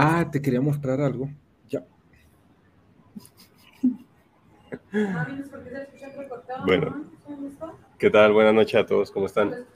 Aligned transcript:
Ah, 0.00 0.30
te 0.30 0.40
quería 0.40 0.60
mostrar 0.60 1.00
algo. 1.00 1.28
Ya. 1.68 1.84
Bueno, 6.64 7.04
¿qué 7.98 8.08
tal? 8.08 8.32
Buenas 8.32 8.54
noches 8.54 8.76
a 8.76 8.86
todos, 8.86 9.10
¿cómo 9.10 9.26
están? 9.26 9.66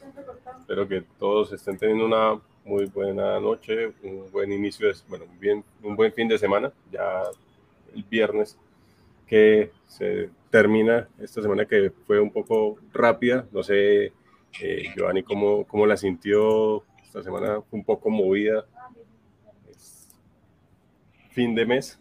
Espero 0.61 0.87
que 0.87 1.03
todos 1.19 1.53
estén 1.53 1.77
teniendo 1.77 2.07
una 2.07 2.41
muy 2.65 2.87
buena 2.87 3.41
noche, 3.41 3.95
un 4.05 4.31
buen 4.31 4.53
inicio, 4.53 4.87
de, 4.87 4.95
bueno, 5.09 5.25
bien, 5.41 5.65
un 5.83 5.97
buen 5.97 6.13
fin 6.13 6.29
de 6.29 6.39
semana, 6.39 6.73
ya 6.93 7.25
el 7.93 8.05
viernes 8.05 8.57
que 9.27 9.73
se 9.89 10.31
termina 10.51 11.09
esta 11.19 11.43
semana 11.43 11.67
que 11.67 11.91
fue 12.07 12.21
un 12.21 12.31
poco 12.31 12.79
rápida, 12.93 13.45
no 13.51 13.65
sé, 13.65 14.13
eh, 14.61 14.85
Giovanni, 14.95 15.25
¿cómo, 15.25 15.67
¿cómo 15.67 15.85
la 15.85 15.97
sintió 15.97 16.85
esta 17.03 17.25
semana? 17.25 17.61
Un 17.73 17.83
poco 17.83 18.09
movida, 18.09 18.65
fin 21.33 21.55
de 21.55 21.67
mes, 21.67 21.99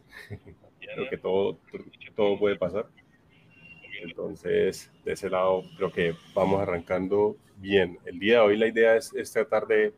creo 0.93 1.09
que 1.09 1.17
todo, 1.17 1.57
todo 2.15 2.37
puede 2.37 2.57
pasar. 2.57 2.87
Entonces, 4.03 4.91
de 5.05 5.13
ese 5.13 5.29
lado, 5.29 5.63
creo 5.77 5.91
que 5.91 6.15
vamos 6.33 6.61
arrancando 6.61 7.37
bien. 7.57 7.99
El 8.05 8.19
día 8.19 8.35
de 8.35 8.39
hoy 8.39 8.57
la 8.57 8.67
idea 8.67 8.95
es, 8.95 9.31
tratar 9.31 9.67
de, 9.67 9.93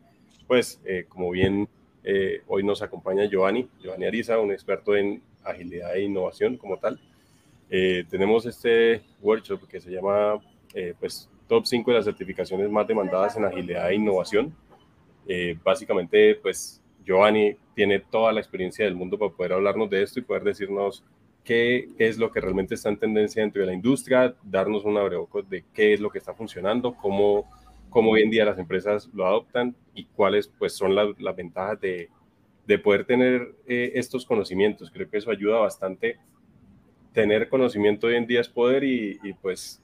pues, 0.48 0.82
eh, 0.86 1.06
como 1.08 1.32
bien 1.32 1.70
eh, 2.04 2.42
hoy 2.48 2.64
nos 2.64 2.82
acompaña 2.82 3.26
Giovanni, 3.26 3.70
Giovanni 3.82 4.06
Ariza, 4.06 4.40
un 4.40 4.52
experto 4.52 4.96
en 4.96 5.22
agilidad 5.44 5.96
e 5.96 6.04
innovación 6.04 6.58
como 6.58 6.78
tal. 6.78 7.00
Eh, 7.70 8.04
tenemos 8.10 8.46
este 8.46 9.02
workshop 9.22 9.68
que 9.68 9.80
se 9.80 9.90
llama, 9.90 10.40
pues, 11.00 11.30
Top 11.48 11.66
5 11.66 11.92
de 11.92 11.98
las 11.98 12.06
certificaciones 12.06 12.70
más 12.70 12.88
demandadas 12.88 13.36
en 13.38 13.46
agilidad 13.46 13.90
e 13.90 13.96
innovación. 13.96 14.54
básicamente, 15.64 16.36
pues, 16.36 16.83
Giovanni 17.06 17.56
tiene 17.76 18.00
toda 18.00 18.32
la 18.32 18.40
experiencia 18.40 18.86
del 18.86 18.96
mundo 18.96 19.18
para 19.18 19.32
poder 19.32 19.54
hablarnos 19.54 19.90
de 19.90 20.04
esto 20.04 20.20
y 20.20 20.24
poder 20.24 20.44
decirnos 20.44 21.04
qué, 21.44 21.90
es 21.98 22.18
lo 22.18 22.32
que 22.32 22.40
realmente 22.40 22.76
está 22.76 22.90
en 22.90 22.98
tendencia 22.98 23.42
dentro 23.42 23.62
de 23.62 23.68
la 23.68 23.74
industria, 23.74 24.36
darnos 24.44 24.86
un 24.86 24.98
abreoco 24.98 25.42
de 25.42 25.66
qué 25.74 25.94
es 25.94 26.00
lo 26.00 26.10
que 26.10 26.20
está 26.20 26.34
funcionando, 26.34 26.96
cómo, 26.96 27.50
cómo 27.90 28.12
hoy 28.12 28.22
en 28.22 28.30
día 28.30 28.46
las 28.46 28.58
empresas 28.58 29.10
lo 29.14 29.26
adoptan 29.26 29.76
y 29.94 30.06
cuáles 30.06 30.48
pues, 30.48 30.74
son 30.74 30.96
las, 30.96 31.36
ventajas 31.36 31.80
de, 31.82 32.10
de, 32.66 32.80
poder 32.80 33.06
tener 33.06 33.54
eh, 33.68 33.92
estos 33.96 34.26
conocimientos. 34.26 34.90
Creo 34.92 35.10
que 35.10 35.18
eso 35.18 35.32
ayuda 35.32 35.60
bastante. 35.60 36.18
Tener 37.14 37.50
conocimiento 37.50 38.08
hoy 38.08 38.16
en 38.16 38.26
día 38.26 38.42
es 38.42 38.50
poder 38.50 38.84
y, 38.84 39.20
pues 39.42 39.80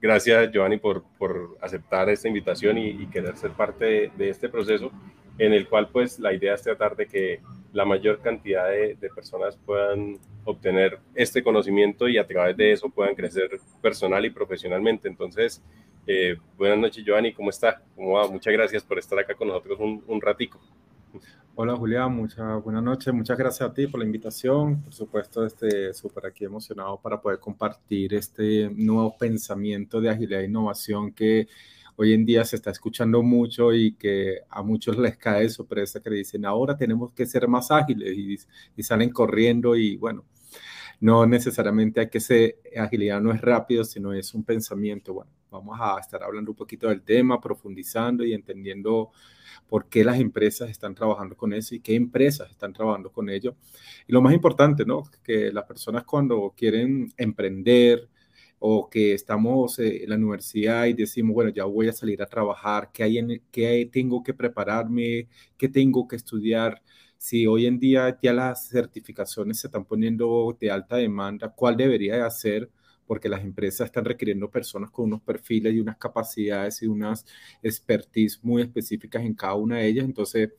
gracias 0.00 0.50
Giovanni 0.50 0.78
por, 0.78 1.04
por 1.18 1.56
aceptar 1.60 2.08
esta 2.08 2.28
invitación 2.28 2.78
y, 2.78 3.06
querer 3.06 3.36
ser 3.36 3.50
parte 3.52 4.10
de 4.16 4.28
este 4.28 4.48
proceso 4.48 4.90
en 5.38 5.52
el 5.52 5.68
cual 5.68 5.88
pues 5.88 6.18
la 6.18 6.32
idea 6.32 6.54
es 6.54 6.62
tratar 6.62 6.96
de 6.96 7.06
que 7.06 7.40
la 7.72 7.84
mayor 7.84 8.20
cantidad 8.20 8.68
de, 8.68 8.96
personas 9.14 9.56
puedan 9.64 10.18
obtener 10.44 10.98
este 11.14 11.42
conocimiento 11.42 12.08
y 12.08 12.18
a 12.18 12.26
través 12.26 12.56
de 12.56 12.72
eso 12.72 12.90
puedan 12.90 13.14
crecer 13.14 13.48
personal 13.80 14.24
y 14.24 14.30
profesionalmente. 14.30 15.08
Entonces, 15.08 15.62
eh, 16.06 16.36
buenas 16.56 16.78
noches, 16.78 17.04
Giovanni, 17.04 17.32
¿cómo 17.32 17.50
está? 17.50 17.82
Muchas 17.96 18.52
gracias 18.52 18.82
por 18.82 18.98
estar 18.98 19.18
acá 19.18 19.34
con 19.34 19.48
nosotros 19.48 19.78
un, 19.80 20.04
un 20.06 20.20
ratico. 20.20 20.60
Hola 21.54 21.76
Julián, 21.76 22.16
muchas 22.16 22.62
buenas 22.64 22.82
noches, 22.82 23.12
muchas 23.12 23.36
gracias 23.36 23.68
a 23.68 23.74
ti 23.74 23.86
por 23.86 24.00
la 24.00 24.06
invitación, 24.06 24.82
por 24.82 24.94
supuesto, 24.94 25.44
este 25.44 25.92
súper 25.92 26.24
aquí 26.24 26.46
emocionado 26.46 26.98
para 26.98 27.20
poder 27.20 27.38
compartir 27.38 28.14
este 28.14 28.70
nuevo 28.74 29.14
pensamiento 29.18 30.00
de 30.00 30.08
agilidad 30.08 30.40
e 30.40 30.46
innovación 30.46 31.12
que 31.12 31.48
hoy 31.96 32.12
en 32.12 32.24
día 32.24 32.44
se 32.44 32.56
está 32.56 32.70
escuchando 32.70 33.22
mucho 33.22 33.72
y 33.72 33.94
que 33.94 34.40
a 34.48 34.62
muchos 34.62 34.96
les 34.98 35.16
cae 35.16 35.48
sorpresa 35.48 36.00
que 36.00 36.10
dicen, 36.10 36.44
ahora 36.44 36.76
tenemos 36.76 37.12
que 37.12 37.26
ser 37.26 37.48
más 37.48 37.70
ágiles 37.70 38.16
y, 38.76 38.82
salen 38.82 39.10
corriendo 39.10 39.76
y 39.76 39.96
bueno, 39.96 40.24
no 41.00 41.26
necesariamente 41.26 42.00
hay 42.00 42.08
que 42.08 42.20
ser, 42.20 42.58
agilidad 42.76 43.20
no 43.20 43.32
es 43.32 43.40
rápido, 43.40 43.84
sino 43.84 44.12
es 44.12 44.34
un 44.34 44.44
pensamiento. 44.44 45.14
Bueno, 45.14 45.30
vamos 45.50 45.78
a 45.80 45.98
estar 46.00 46.22
hablando 46.22 46.52
un 46.52 46.56
poquito 46.56 46.88
del 46.88 47.02
tema, 47.02 47.40
profundizando 47.40 48.24
y 48.24 48.32
entendiendo 48.32 49.10
por 49.68 49.88
qué 49.88 50.04
las 50.04 50.20
empresas 50.20 50.70
están 50.70 50.94
trabajando 50.94 51.36
con 51.36 51.52
eso 51.52 51.74
y 51.74 51.80
qué 51.80 51.94
empresas 51.94 52.50
están 52.50 52.72
trabajando 52.72 53.10
con 53.10 53.28
ello. 53.30 53.56
Y 54.06 54.12
lo 54.12 54.20
más 54.20 54.34
importante, 54.34 54.84
¿no? 54.84 55.02
Que 55.22 55.52
las 55.52 55.64
personas 55.64 56.04
cuando 56.04 56.52
quieren 56.56 57.12
emprender, 57.16 58.08
o 58.64 58.88
que 58.88 59.12
estamos 59.14 59.78
eh, 59.80 60.04
en 60.04 60.10
la 60.10 60.16
universidad 60.16 60.86
y 60.86 60.92
decimos, 60.94 61.34
bueno, 61.34 61.50
ya 61.50 61.64
voy 61.64 61.88
a 61.88 61.92
salir 61.92 62.22
a 62.22 62.26
trabajar, 62.26 62.90
¿qué, 62.92 63.02
hay 63.02 63.18
en, 63.18 63.42
qué 63.50 63.88
tengo 63.92 64.22
que 64.22 64.34
prepararme? 64.34 65.28
¿Qué 65.56 65.68
tengo 65.68 66.06
que 66.06 66.16
estudiar? 66.16 66.80
Si 67.18 67.44
hoy 67.46 67.66
en 67.66 67.80
día 67.80 68.16
ya 68.22 68.32
las 68.32 68.68
certificaciones 68.68 69.58
se 69.60 69.66
están 69.66 69.84
poniendo 69.84 70.56
de 70.60 70.70
alta 70.70 70.96
demanda, 70.96 71.48
¿cuál 71.48 71.76
debería 71.76 72.14
de 72.14 72.22
hacer? 72.22 72.70
Porque 73.06 73.28
las 73.28 73.42
empresas 73.42 73.86
están 73.86 74.04
requiriendo 74.04 74.48
personas 74.50 74.90
con 74.92 75.06
unos 75.06 75.22
perfiles 75.22 75.74
y 75.74 75.80
unas 75.80 75.96
capacidades 75.96 76.82
y 76.82 76.86
unas 76.86 77.26
expertise 77.62 78.38
muy 78.44 78.62
específicas 78.62 79.22
en 79.24 79.34
cada 79.34 79.54
una 79.54 79.78
de 79.78 79.88
ellas. 79.88 80.04
Entonces, 80.04 80.50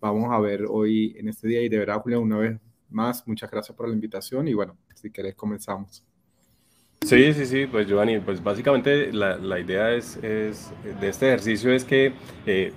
vamos 0.00 0.28
a 0.30 0.38
ver 0.40 0.66
hoy 0.68 1.14
en 1.18 1.28
este 1.28 1.48
día 1.48 1.62
y 1.62 1.68
de 1.68 1.78
verdad, 1.78 2.00
Julia, 2.02 2.18
una 2.20 2.38
vez 2.38 2.60
más, 2.90 3.26
muchas 3.26 3.50
gracias 3.50 3.76
por 3.76 3.88
la 3.88 3.94
invitación 3.94 4.48
y 4.48 4.54
bueno, 4.54 4.78
si 4.94 5.10
querés 5.10 5.34
comenzamos. 5.34 6.09
Sí, 7.06 7.32
sí, 7.32 7.46
sí, 7.46 7.66
pues 7.66 7.88
Giovanni, 7.88 8.18
pues 8.18 8.42
básicamente 8.42 9.10
la, 9.10 9.36
la 9.38 9.58
idea 9.58 9.90
es, 9.90 10.16
es, 10.18 10.70
de 11.00 11.08
este 11.08 11.28
ejercicio 11.28 11.72
es 11.72 11.82
que 11.84 12.12
eh, 12.44 12.72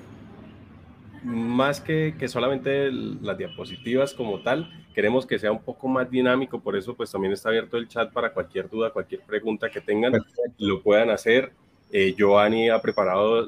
más 1.23 1.81
que, 1.81 2.15
que, 2.17 2.29
solamente 2.29 2.89
las 2.89 3.37
diapositivas 3.37 4.13
como 4.13 4.41
tal, 4.41 4.71
queremos 4.95 5.25
que 5.25 5.37
sea 5.37 5.51
un 5.51 5.61
poco 5.61 5.89
más 5.89 6.09
dinámico, 6.09 6.61
por 6.61 6.77
eso 6.77 6.95
pues 6.95 7.11
también 7.11 7.33
está 7.33 7.49
abierto 7.49 7.75
el 7.75 7.89
chat 7.89 8.13
para 8.13 8.33
cualquier 8.33 8.69
duda, 8.69 8.91
cualquier 8.91 9.21
pregunta 9.21 9.69
que 9.69 9.81
tengan, 9.81 10.13
lo 10.57 10.81
puedan 10.81 11.09
hacer. 11.09 11.51
Eh, 11.91 12.15
Giovanni 12.17 12.69
ha 12.69 12.81
preparado 12.81 13.45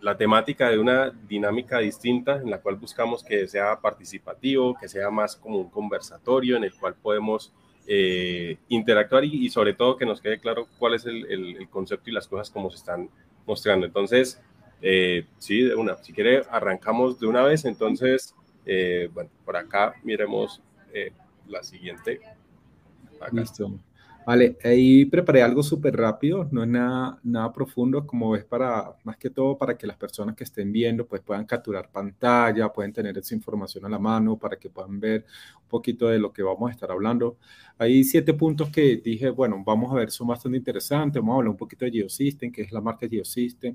la 0.00 0.16
temática 0.16 0.68
de 0.68 0.78
una 0.78 1.10
dinámica 1.10 1.78
distinta 1.78 2.36
en 2.36 2.50
la 2.50 2.60
cual 2.60 2.76
buscamos 2.76 3.24
que 3.24 3.48
sea 3.48 3.80
participativo, 3.80 4.76
que 4.78 4.88
sea 4.88 5.10
más 5.10 5.36
como 5.36 5.58
un 5.58 5.70
conversatorio 5.70 6.58
en 6.58 6.64
el 6.64 6.74
cual 6.74 6.94
podemos 6.94 7.52
eh, 7.92 8.56
interactuar 8.68 9.24
y, 9.24 9.50
sobre 9.50 9.74
todo 9.74 9.96
que 9.96 10.06
nos 10.06 10.20
quede 10.20 10.38
claro 10.38 10.68
cuál 10.78 10.94
es 10.94 11.06
el, 11.06 11.66
concepto 11.70 12.08
y 12.08 12.12
las 12.12 12.28
cosas 12.28 12.48
como 12.48 12.70
se 12.70 12.76
están 12.76 13.10
mostrando. 13.44 13.84
Entonces, 13.84 14.40
eh, 14.80 15.26
sí, 15.38 15.62
de 15.62 15.74
una, 15.74 15.96
si 15.96 16.12
quiere, 16.12 16.44
arrancamos 16.52 17.18
de 17.18 17.26
una 17.26 17.42
vez. 17.42 17.64
Entonces, 17.64 18.32
eh, 18.64 19.10
bueno, 19.12 19.28
por 19.44 19.56
acá 19.56 19.94
miremos 20.04 20.62
la 21.48 21.64
siguiente. 21.64 22.20
Acá. 23.20 23.42
Vale, 24.26 24.58
ahí 24.62 25.06
preparé 25.06 25.42
algo 25.42 25.62
súper 25.62 25.96
rápido, 25.96 26.46
no 26.52 26.62
es 26.62 26.68
nada, 26.68 27.18
nada 27.24 27.52
profundo, 27.52 28.06
como 28.06 28.36
es 28.36 28.44
para, 28.44 28.94
más 29.02 29.16
que 29.16 29.30
todo 29.30 29.56
para 29.58 29.76
que 29.76 29.86
las 29.86 29.96
personas 29.96 30.36
que 30.36 30.44
estén 30.44 30.70
viendo 30.70 31.06
pues 31.06 31.22
puedan 31.22 31.46
capturar 31.46 31.90
pantalla, 31.90 32.70
pueden 32.72 32.92
tener 32.92 33.16
esa 33.18 33.34
información 33.34 33.84
a 33.86 33.88
la 33.88 33.98
mano 33.98 34.38
para 34.38 34.56
que 34.56 34.70
puedan 34.70 35.00
ver 35.00 35.24
un 35.62 35.68
poquito 35.68 36.06
de 36.06 36.18
lo 36.18 36.32
que 36.32 36.42
vamos 36.42 36.68
a 36.68 36.72
estar 36.72 36.90
hablando. 36.92 37.38
Hay 37.78 38.04
siete 38.04 38.34
puntos 38.34 38.68
que 38.70 38.98
dije, 38.98 39.30
bueno, 39.30 39.62
vamos 39.66 39.90
a 39.90 39.96
ver, 39.96 40.10
son 40.10 40.28
bastante 40.28 40.58
interesantes, 40.58 41.20
vamos 41.20 41.32
a 41.32 41.36
hablar 41.38 41.50
un 41.50 41.56
poquito 41.56 41.84
de 41.86 41.90
Geosystem, 41.90 42.52
que 42.52 42.62
es 42.62 42.72
la 42.72 42.80
marca 42.80 43.08
Geosystem, 43.08 43.74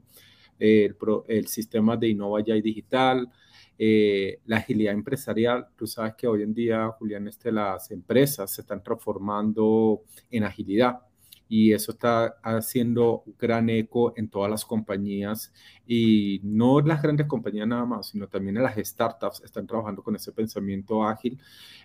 el, 0.59 0.95
el 1.27 1.47
sistema 1.47 1.97
de 1.97 2.09
Innova 2.09 2.39
y 2.41 2.61
Digital, 2.61 3.29
eh, 3.77 4.39
la 4.45 4.57
agilidad 4.57 4.93
empresarial, 4.93 5.67
tú 5.75 5.85
sabes 5.87 6.15
que 6.15 6.27
hoy 6.27 6.43
en 6.43 6.53
día, 6.53 6.87
Julián, 6.97 7.27
este, 7.27 7.51
las 7.51 7.91
empresas 7.91 8.51
se 8.51 8.61
están 8.61 8.81
transformando 8.81 10.03
en 10.31 10.43
agilidad 10.43 10.99
y 11.47 11.73
eso 11.73 11.91
está 11.91 12.37
haciendo 12.41 13.23
gran 13.37 13.69
eco 13.69 14.13
en 14.15 14.29
todas 14.29 14.49
las 14.49 14.65
compañías 14.65 15.53
y 15.85 16.39
no 16.43 16.81
las 16.81 17.01
grandes 17.01 17.27
compañías 17.27 17.67
nada 17.67 17.85
más, 17.85 18.07
sino 18.09 18.27
también 18.27 18.55
las 18.55 18.75
startups 18.77 19.41
están 19.43 19.67
trabajando 19.67 20.01
con 20.01 20.15
ese 20.15 20.31
pensamiento 20.31 21.03
ágil. 21.03 21.39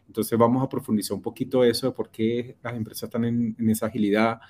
Entonces 0.06 0.38
vamos 0.38 0.62
a 0.64 0.68
profundizar 0.68 1.14
un 1.14 1.22
poquito 1.22 1.64
eso 1.64 1.88
de 1.88 1.92
por 1.92 2.10
qué 2.10 2.56
las 2.62 2.74
empresas 2.74 3.04
están 3.04 3.24
en 3.24 3.70
esa 3.70 3.86
agilidad, 3.86 4.40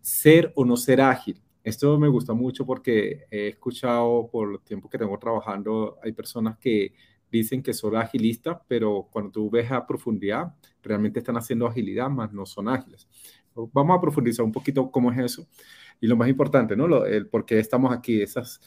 ser 0.00 0.52
o 0.56 0.64
no 0.64 0.76
ser 0.76 1.00
ágil. 1.00 1.40
Esto 1.62 1.98
me 1.98 2.08
gusta 2.08 2.32
mucho 2.32 2.64
porque 2.64 3.26
he 3.30 3.48
escuchado 3.48 4.28
por 4.30 4.52
el 4.52 4.60
tiempo 4.60 4.88
que 4.88 4.98
tengo 4.98 5.18
trabajando, 5.18 5.98
hay 6.02 6.12
personas 6.12 6.56
que 6.58 6.94
dicen 7.30 7.62
que 7.62 7.72
son 7.72 7.96
agilistas, 7.96 8.58
pero 8.66 9.08
cuando 9.10 9.30
tú 9.30 9.50
ves 9.50 9.70
a 9.70 9.86
profundidad, 9.86 10.54
realmente 10.82 11.20
están 11.20 11.36
haciendo 11.36 11.66
agilidad, 11.66 12.10
más 12.10 12.32
no 12.32 12.46
son 12.46 12.68
ágiles. 12.68 13.08
Vamos 13.54 13.96
a 13.96 14.00
profundizar 14.00 14.44
un 14.44 14.52
poquito 14.52 14.90
cómo 14.90 15.12
es 15.12 15.18
eso. 15.18 15.46
Y 16.00 16.06
lo 16.06 16.16
más 16.16 16.28
importante, 16.28 16.76
¿no? 16.76 17.04
el 17.04 17.26
por 17.26 17.44
qué 17.44 17.58
estamos 17.58 17.92
aquí, 17.92 18.22
esas, 18.22 18.60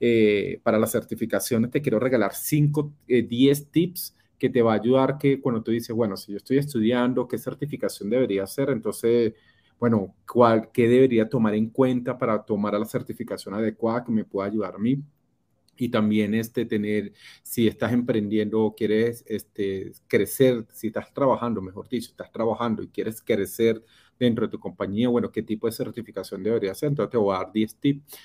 eh, 0.00 0.60
para 0.62 0.78
las 0.78 0.90
certificaciones, 0.90 1.70
te 1.70 1.80
quiero 1.80 2.00
regalar 2.00 2.34
5, 2.34 2.92
10 3.06 3.60
eh, 3.60 3.68
tips 3.70 4.16
que 4.38 4.48
te 4.48 4.62
va 4.62 4.72
a 4.72 4.76
ayudar 4.76 5.18
que 5.18 5.40
cuando 5.40 5.62
tú 5.62 5.70
dices, 5.70 5.94
bueno, 5.94 6.16
si 6.16 6.32
yo 6.32 6.38
estoy 6.38 6.58
estudiando, 6.58 7.28
¿qué 7.28 7.38
certificación 7.38 8.10
debería 8.10 8.42
hacer? 8.42 8.70
Entonces, 8.70 9.34
bueno, 9.80 10.14
¿cuál, 10.30 10.70
¿qué 10.72 10.86
debería 10.86 11.28
tomar 11.28 11.54
en 11.54 11.70
cuenta 11.70 12.18
para 12.18 12.44
tomar 12.44 12.74
la 12.74 12.84
certificación 12.84 13.54
adecuada 13.54 14.04
que 14.04 14.12
me 14.12 14.24
pueda 14.24 14.46
ayudar 14.48 14.74
a 14.74 14.78
mí 14.78 15.02
y 15.78 15.88
también 15.88 16.34
este, 16.34 16.66
tener, 16.66 17.14
si 17.42 17.66
estás 17.66 17.92
emprendiendo 17.92 18.60
o 18.60 18.74
quieres 18.74 19.24
este, 19.26 19.92
crecer, 20.06 20.66
si 20.72 20.88
estás 20.88 21.12
trabajando, 21.14 21.62
mejor 21.62 21.88
dicho, 21.88 22.10
estás 22.10 22.30
trabajando 22.30 22.82
y 22.82 22.88
quieres 22.88 23.22
crecer 23.22 23.82
dentro 24.18 24.46
de 24.46 24.50
tu 24.50 24.60
compañía, 24.60 25.08
bueno, 25.08 25.32
qué 25.32 25.42
tipo 25.42 25.66
de 25.66 25.72
certificación 25.72 26.42
debería 26.42 26.74
ser. 26.74 26.90
Entonces 26.90 27.12
te 27.12 27.16
voy 27.16 27.34
a 27.34 27.38
dar 27.38 27.52
10 27.52 27.76
tips. 27.76 28.18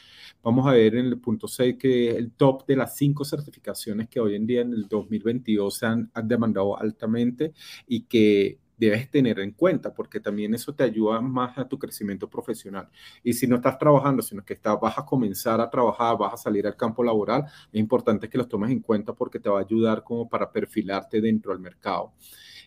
Vamos 0.44 0.68
a 0.68 0.72
ver 0.72 0.96
en 0.96 1.06
el 1.06 1.18
punto 1.20 1.48
6 1.48 1.78
que 1.80 2.10
el 2.12 2.34
top 2.34 2.66
de 2.68 2.76
las 2.76 2.98
5 2.98 3.24
certificaciones 3.24 4.10
que 4.10 4.20
hoy 4.20 4.36
en 4.36 4.46
día 4.46 4.60
en 4.60 4.74
el 4.74 4.90
2022 4.90 5.74
se 5.74 5.86
han, 5.86 6.12
han 6.14 6.28
demandado 6.28 6.78
altamente 6.78 7.54
y 7.88 8.02
que 8.02 8.60
debes 8.78 9.10
tener 9.10 9.40
en 9.40 9.52
cuenta, 9.52 9.94
porque 9.94 10.20
también 10.20 10.54
eso 10.54 10.74
te 10.74 10.84
ayuda 10.84 11.22
más 11.22 11.58
a 11.58 11.68
tu 11.68 11.78
crecimiento 11.80 12.30
profesional. 12.30 12.90
Y 13.24 13.34
si 13.34 13.48
no 13.48 13.58
estás 13.58 13.78
trabajando, 13.78 14.22
sino 14.22 14.44
que 14.44 14.54
estás, 14.54 14.80
vas 14.80 14.98
a 14.98 15.06
comenzar 15.06 15.62
a 15.62 15.70
trabajar, 15.70 16.18
vas 16.18 16.34
a 16.34 16.38
salir 16.38 16.68
al 16.68 16.76
campo 16.76 17.04
laboral, 17.04 17.46
es 17.72 17.80
importante 17.80 18.30
que 18.30 18.38
los 18.38 18.48
tomes 18.48 18.72
en 18.72 18.80
cuenta 18.80 19.14
porque 19.14 19.40
te 19.40 19.50
va 19.50 19.60
a 19.60 19.64
ayudar 19.64 20.04
como 20.04 20.28
para 20.28 20.52
perfilarte 20.52 21.22
dentro 21.22 21.52
del 21.52 21.62
mercado. 21.62 22.14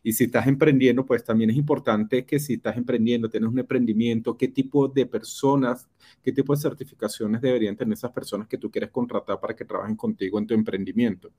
Y 0.03 0.13
si 0.13 0.25
estás 0.25 0.47
emprendiendo, 0.47 1.05
pues 1.05 1.25
también 1.25 1.51
es 1.51 1.57
importante 1.57 2.25
que 2.25 2.39
si 2.39 2.55
estás 2.55 2.77
emprendiendo, 2.77 3.29
tienes 3.29 3.51
un 3.51 3.59
emprendimiento, 3.59 4.37
qué 4.37 4.49
tipo 4.49 4.89
de 4.89 5.07
personas, 5.07 5.89
qué 6.23 6.33
tipo 6.33 6.55
de 6.55 6.61
certificaciones 6.61 7.41
deberían 7.41 7.77
tener 7.77 7.95
esas 7.95 8.13
personas 8.13 8.49
que 8.49 8.59
tú 8.59 8.71
quieres 8.71 8.91
contratar 8.91 9.41
para 9.41 9.55
que 9.57 9.65
trabajen 9.65 9.97
contigo 9.97 10.39
en 10.39 10.47
tu 10.47 10.55
emprendimiento. 10.55 11.33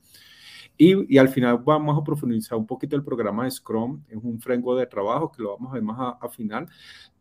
Y, 0.78 1.18
al 1.18 1.30
final 1.30 1.60
vamos 1.64 1.98
a 1.98 2.04
profundizar 2.04 2.58
un 2.58 2.66
poquito 2.66 2.96
el 2.96 3.04
programa 3.04 3.44
de 3.44 3.52
Scrum, 3.52 4.02
es 4.08 4.18
un 4.22 4.40
framework 4.40 4.80
de 4.80 4.88
trabajo 4.88 5.32
que 5.32 5.44
lo 5.44 5.56
vamos 5.56 5.72
a 5.72 5.74
ver 5.74 5.84
más 5.84 6.16
a, 6.20 6.30
final, 6.30 6.68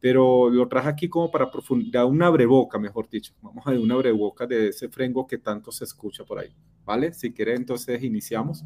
pero 0.01 0.49
lo 0.49 0.69
traje 0.69 0.89
aquí 0.89 1.09
como 1.09 1.31
para 1.31 1.51
profundizar 1.51 2.05
una 2.05 2.31
breboca, 2.31 2.79
mejor 2.79 3.09
dicho, 3.09 3.33
vamos 3.43 3.67
a 3.67 3.71
ver 3.71 3.81
una 3.81 3.97
breboca 3.97 4.47
de 4.47 4.69
ese 4.69 4.89
framework 4.89 5.31
que 5.31 5.39
tanto 5.39 5.73
se 5.73 5.85
escucha 5.85 6.25
por 6.25 6.39
ahí, 6.39 6.51
¿vale? 6.85 7.13
Si 7.13 7.33
quiere 7.33 7.55
entonces 7.55 8.03
iniciamos. 8.03 8.65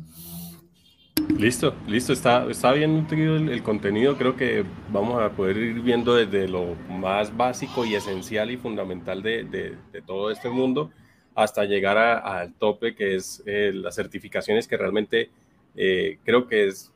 Listo, 1.38 1.74
listo, 1.86 2.12
está, 2.12 2.50
está 2.50 2.72
bien 2.72 2.94
nutrido 2.94 3.36
el, 3.36 3.62
contenido, 3.62 4.16
creo 4.16 4.36
que 4.36 4.64
vamos 4.90 5.22
a 5.22 5.30
poder 5.30 5.56
ir 5.56 5.80
viendo 5.80 6.14
desde 6.14 6.48
lo 6.48 6.74
más 6.88 7.34
básico 7.36 7.84
y 7.84 7.94
esencial 7.94 8.50
y 8.50 8.56
fundamental 8.56 9.22
de 9.22 9.78
todo 10.06 10.30
este 10.30 10.48
mundo 10.48 10.90
hasta 11.34 11.64
llegar 11.64 11.98
al 11.98 12.54
tope, 12.54 12.94
que 12.94 13.16
es 13.16 13.42
eh, 13.46 13.72
las 13.74 13.94
certificaciones, 13.94 14.68
que 14.68 14.76
realmente 14.76 15.30
eh, 15.76 16.18
creo 16.24 16.46
que 16.46 16.66
es 16.66 16.92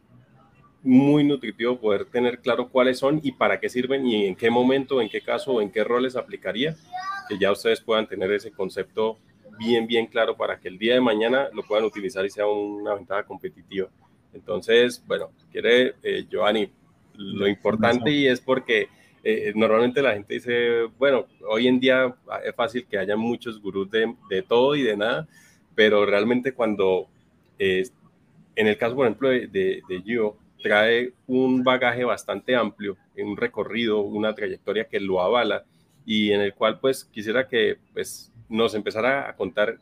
muy 0.83 1.25
nutritivo 1.25 1.79
poder 1.81 2.05
tener 2.05 2.39
claro 2.41 2.69
cuáles 2.69 2.99
son 2.99 3.21
y 3.23 3.33
para 3.33 3.59
qué 3.59 3.69
sirven 3.69 4.07
y 4.07 4.27
en 4.27 4.37
qué 4.37 4.51
momento, 4.51 5.01
en 5.01 5.09
qué 5.09 5.21
caso 5.21 5.55
o 5.55 5.61
en 5.61 5.71
qué 5.71 5.83
roles 5.83 6.17
aplicaría, 6.17 6.77
que 7.29 7.39
ya 7.39 7.51
ustedes 7.51 7.81
puedan 7.81 8.07
tener 8.07 8.31
ese 8.33 8.53
concepto 8.53 9.19
bien, 9.59 9.87
bien 9.87 10.07
claro 10.07 10.37
para 10.37 10.61
que 10.61 10.69
el 10.69 10.79
día 10.79 10.95
de 10.95 11.01
mañana 11.01 11.49
lo 11.53 11.63
puedan 11.63 11.85
utilizar 11.85 12.25
y 12.25 12.31
sea 12.31 12.47
una 12.47 12.95
ventaja 12.95 13.25
competitiva. 13.25 13.89
Entonces, 14.33 15.03
bueno, 15.07 15.31
quiere 15.51 15.95
eh, 16.03 16.27
Giovanni, 16.29 16.71
lo 17.15 17.49
importante 17.49 18.11
y 18.11 18.29
es 18.29 18.41
porque 18.41 18.89
eh, 19.29 19.53
normalmente 19.57 20.03
la 20.03 20.13
gente 20.13 20.35
dice, 20.35 20.85
bueno, 20.99 21.27
hoy 21.49 21.67
en 21.67 21.81
día 21.81 22.15
es 22.45 22.55
fácil 22.55 22.87
que 22.87 22.97
haya 22.97 23.17
muchos 23.17 23.61
gurús 23.61 23.91
de, 23.91 24.15
de 24.31 24.43
todo 24.43 24.77
y 24.77 24.83
de 24.83 24.97
nada, 24.97 25.27
pero 25.75 26.07
realmente 26.07 26.53
cuando, 26.53 27.09
eh, 27.59 27.89
en 28.55 28.69
el 28.69 28.79
caso, 28.79 28.95
por 28.95 29.05
ejemplo, 29.05 29.29
de, 29.31 29.49
de, 29.49 30.03
Gio, 30.05 30.37
trae 30.63 31.13
un 31.27 31.65
bagaje 31.65 32.05
bastante 32.05 32.55
amplio, 32.55 32.97
un 33.17 33.37
recorrido, 33.37 33.99
una 33.99 34.33
trayectoria 34.33 34.85
que 34.85 35.01
lo 35.01 35.21
avala 35.21 35.65
y 36.05 36.31
en 36.31 36.41
el 36.43 36.55
cual 36.55 36.79
pues 36.79 37.05
quisiera 37.05 37.49
que 37.49 37.79
pues, 37.95 38.33
nos 38.49 38.77
empezara 38.77 39.29
a 39.29 39.35
contar 39.35 39.77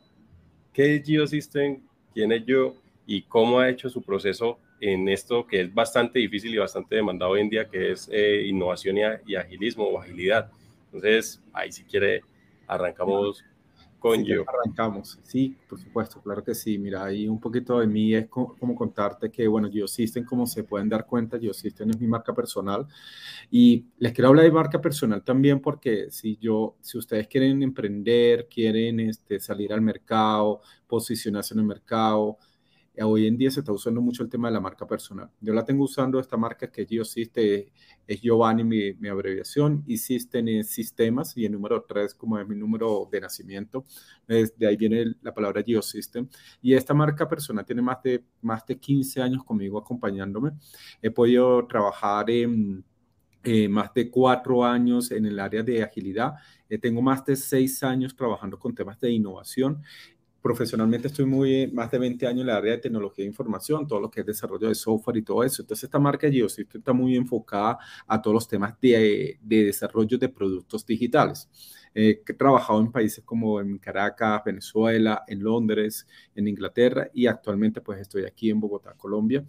qué 0.73 0.95
es 0.95 1.03
Gio 1.05 1.27
System, 1.27 1.81
quién 2.15 2.31
es 2.31 2.43
yo 2.47 2.73
y 3.05 3.21
cómo 3.21 3.59
ha 3.59 3.69
hecho 3.69 3.91
su 3.91 4.01
proceso 4.01 4.57
en 4.93 5.09
esto 5.09 5.47
que 5.47 5.61
es 5.61 5.73
bastante 5.73 6.19
difícil 6.19 6.53
y 6.53 6.57
bastante 6.57 6.95
demandado 6.95 7.31
hoy 7.31 7.41
en 7.41 7.49
día, 7.49 7.67
que 7.67 7.91
es 7.91 8.07
eh, 8.11 8.45
innovación 8.47 8.97
y, 9.25 9.35
agilismo 9.35 9.85
o 9.85 9.99
agilidad. 9.99 10.51
Entonces, 10.85 11.41
ahí 11.53 11.71
si 11.71 11.83
quiere, 11.83 12.21
arrancamos 12.67 13.43
con 13.97 14.23
yo. 14.23 14.43
Arrancamos, 14.47 15.19
sí, 15.23 15.57
por 15.67 15.79
supuesto, 15.79 16.21
claro 16.21 16.43
que 16.43 16.53
sí. 16.53 16.77
Mira, 16.77 17.03
ahí 17.03 17.27
un 17.27 17.39
poquito 17.39 17.79
de 17.79 17.87
mí 17.87 18.13
es 18.13 18.27
como, 18.27 18.75
contarte 18.75 19.31
que, 19.31 19.47
bueno, 19.47 19.71
GeoSystem, 19.71 20.23
como 20.23 20.45
se 20.45 20.63
pueden 20.63 20.87
dar 20.87 21.07
cuenta, 21.07 21.39
GeoSystem 21.39 21.89
es 21.89 21.99
mi 21.99 22.05
marca 22.05 22.33
personal. 22.33 22.85
Y 23.49 23.85
les 23.97 24.13
quiero 24.13 24.29
hablar 24.29 24.45
de 24.45 24.51
marca 24.51 24.79
personal 24.79 25.23
también 25.23 25.59
porque 25.59 26.11
si 26.11 26.37
yo, 26.37 26.75
si 26.81 26.99
ustedes 26.99 27.27
quieren 27.27 27.63
emprender, 27.63 28.47
quieren 28.47 28.99
este, 28.99 29.39
salir 29.39 29.73
al 29.73 29.81
mercado, 29.81 30.61
posicionarse 30.85 31.55
en 31.55 31.61
el 31.61 31.65
mercado, 31.65 32.37
Hoy 33.03 33.27
en 33.27 33.37
día 33.37 33.51
se 33.51 33.59
está 33.59 33.73
usando 33.73 34.01
mucho 34.01 34.23
el 34.23 34.29
tema 34.29 34.47
de 34.47 34.53
la 34.53 34.61
marca 34.61 34.87
personal. 34.87 35.29
Yo 35.41 35.53
la 35.53 35.65
tengo 35.65 35.83
usando 35.83 36.19
esta 36.19 36.37
marca 36.37 36.71
que 36.71 36.85
GeoSystem 36.85 37.65
es 38.07 38.21
Giovanni, 38.21 38.63
mi, 38.63 38.93
mi 38.93 39.09
abreviación, 39.09 39.83
y 39.85 39.97
System 39.97 40.63
sistemas, 40.63 41.35
y 41.35 41.45
el 41.45 41.51
número 41.51 41.83
3 41.83 42.15
como 42.15 42.39
es 42.39 42.47
mi 42.47 42.55
número 42.55 43.07
de 43.11 43.21
nacimiento. 43.21 43.85
de 44.27 44.67
ahí 44.67 44.77
viene 44.77 45.15
la 45.21 45.33
palabra 45.33 45.61
GeoSystem. 45.61 46.27
Y 46.61 46.73
esta 46.73 46.93
marca 46.93 47.27
personal 47.27 47.65
tiene 47.65 47.81
más 47.81 48.01
de, 48.01 48.23
más 48.41 48.65
de 48.65 48.79
15 48.79 49.21
años 49.21 49.43
conmigo 49.43 49.77
acompañándome. 49.77 50.51
He 51.01 51.11
podido 51.11 51.65
trabajar 51.67 52.29
en... 52.29 52.83
Eh, 53.47 53.69
más 53.69 53.93
de 53.93 54.09
cuatro 54.09 54.65
años 54.65 55.11
en 55.11 55.27
el 55.27 55.39
área 55.39 55.61
de 55.61 55.83
agilidad. 55.83 56.33
Eh, 56.67 56.79
tengo 56.79 57.03
más 57.03 57.23
de 57.23 57.35
seis 57.35 57.83
años 57.83 58.15
trabajando 58.15 58.57
con 58.57 58.73
temas 58.73 58.99
de 58.99 59.11
innovación 59.11 59.83
profesionalmente 60.45 61.07
estoy 61.07 61.25
muy 61.25 61.65
más 61.71 61.89
de 61.89 61.97
20 61.97 62.27
años 62.27 62.41
en 62.41 62.47
la 62.47 62.57
área 62.57 62.73
de 62.73 62.77
tecnología 62.77 63.23
de 63.23 63.29
información, 63.29 63.87
todo 63.87 63.99
lo 63.99 64.11
que 64.11 64.19
es 64.19 64.27
desarrollo 64.27 64.67
de 64.67 64.75
software 64.75 65.17
y 65.17 65.23
todo 65.23 65.43
eso. 65.43 65.63
Entonces, 65.63 65.85
esta 65.85 65.97
marca 65.97 66.29
GeoSystem 66.29 66.81
está 66.81 66.93
muy 66.93 67.15
enfocada 67.15 67.79
a 68.05 68.21
todos 68.21 68.35
los 68.35 68.47
temas 68.47 68.79
de, 68.79 69.39
de 69.41 69.65
desarrollo 69.65 70.19
de 70.19 70.29
productos 70.29 70.85
digitales. 70.85 71.49
Eh, 71.95 72.21
he 72.27 72.33
trabajado 72.33 72.79
en 72.79 72.91
países 72.91 73.23
como 73.25 73.59
en 73.59 73.79
Caracas, 73.79 74.43
Venezuela, 74.45 75.23
en 75.27 75.41
Londres, 75.41 76.05
en 76.35 76.47
Inglaterra 76.47 77.09
y 77.11 77.25
actualmente 77.25 77.81
pues 77.81 77.99
estoy 77.99 78.25
aquí 78.25 78.51
en 78.51 78.59
Bogotá, 78.59 78.93
Colombia. 78.93 79.43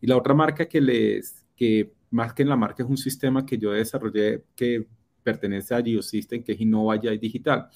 Y 0.00 0.06
la 0.06 0.16
otra 0.16 0.32
marca 0.32 0.68
que 0.68 0.80
les, 0.80 1.44
que 1.56 1.92
más 2.10 2.32
que 2.34 2.44
en 2.44 2.50
la 2.50 2.56
marca 2.56 2.84
es 2.84 2.88
un 2.88 2.96
sistema 2.96 3.44
que 3.44 3.58
yo 3.58 3.72
desarrollé 3.72 4.44
que 4.54 4.86
pertenece 5.24 5.74
a 5.74 5.82
GeoSystem, 5.82 6.44
que 6.44 6.52
es 6.52 6.60
Innova 6.60 6.94
y 6.94 7.18
Digital. 7.18 7.66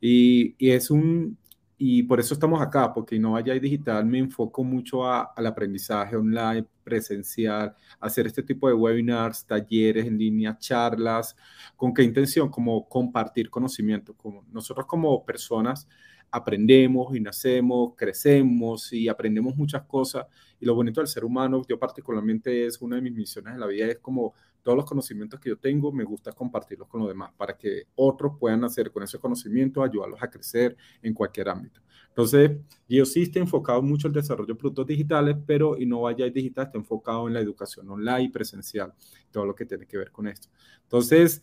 Y, 0.00 0.54
y, 0.58 0.70
es 0.70 0.90
un, 0.90 1.38
y 1.76 2.04
por 2.04 2.20
eso 2.20 2.34
estamos 2.34 2.62
acá, 2.62 2.92
porque 2.92 3.18
no 3.18 3.32
vaya 3.32 3.54
Digital 3.54 4.06
me 4.06 4.18
enfoco 4.18 4.62
mucho 4.62 5.10
al 5.10 5.46
aprendizaje 5.46 6.16
online, 6.16 6.66
presencial, 6.84 7.74
hacer 7.98 8.26
este 8.26 8.42
tipo 8.42 8.68
de 8.68 8.74
webinars, 8.74 9.44
talleres 9.44 10.06
en 10.06 10.16
línea, 10.16 10.56
charlas. 10.58 11.36
¿Con 11.76 11.92
qué 11.92 12.02
intención? 12.02 12.48
Como 12.48 12.88
compartir 12.88 13.50
conocimiento. 13.50 14.14
Como 14.14 14.44
nosotros 14.52 14.86
como 14.86 15.24
personas 15.24 15.88
aprendemos 16.30 17.14
y 17.14 17.20
nacemos, 17.20 17.94
crecemos 17.96 18.92
y 18.92 19.08
aprendemos 19.08 19.56
muchas 19.56 19.82
cosas. 19.82 20.26
Y 20.60 20.66
lo 20.66 20.74
bonito 20.74 21.00
del 21.00 21.08
ser 21.08 21.24
humano, 21.24 21.62
yo 21.68 21.78
particularmente 21.78 22.66
es 22.66 22.80
una 22.80 22.96
de 22.96 23.02
mis 23.02 23.12
misiones 23.14 23.54
en 23.54 23.60
la 23.60 23.66
vida, 23.66 23.86
es 23.86 23.98
como 23.98 24.34
todos 24.64 24.76
los 24.76 24.86
conocimientos 24.86 25.38
que 25.38 25.50
yo 25.50 25.58
tengo, 25.58 25.92
me 25.92 26.02
gusta 26.02 26.32
compartirlos 26.32 26.88
con 26.88 27.00
los 27.00 27.08
demás 27.08 27.30
para 27.36 27.56
que 27.56 27.84
otros 27.94 28.32
puedan 28.40 28.64
hacer 28.64 28.90
con 28.90 29.04
ese 29.04 29.18
conocimiento, 29.18 29.84
ayudarlos 29.84 30.20
a 30.20 30.28
crecer 30.28 30.76
en 31.02 31.14
cualquier 31.14 31.50
ámbito. 31.50 31.80
Entonces, 32.08 32.52
GeoSystem 32.88 33.42
enfocado 33.42 33.82
mucho 33.82 34.08
en 34.08 34.14
el 34.14 34.22
desarrollo 34.22 34.54
de 34.54 34.58
productos 34.58 34.86
digitales, 34.86 35.36
pero 35.46 35.76
Innova 35.76 36.14
Digital 36.14 36.66
está 36.66 36.78
enfocado 36.78 37.28
en 37.28 37.34
la 37.34 37.40
educación 37.40 37.88
online, 37.90 38.30
presencial, 38.30 38.94
todo 39.30 39.44
lo 39.44 39.54
que 39.54 39.66
tiene 39.66 39.86
que 39.86 39.98
ver 39.98 40.10
con 40.10 40.28
esto. 40.28 40.48
Entonces, 40.82 41.42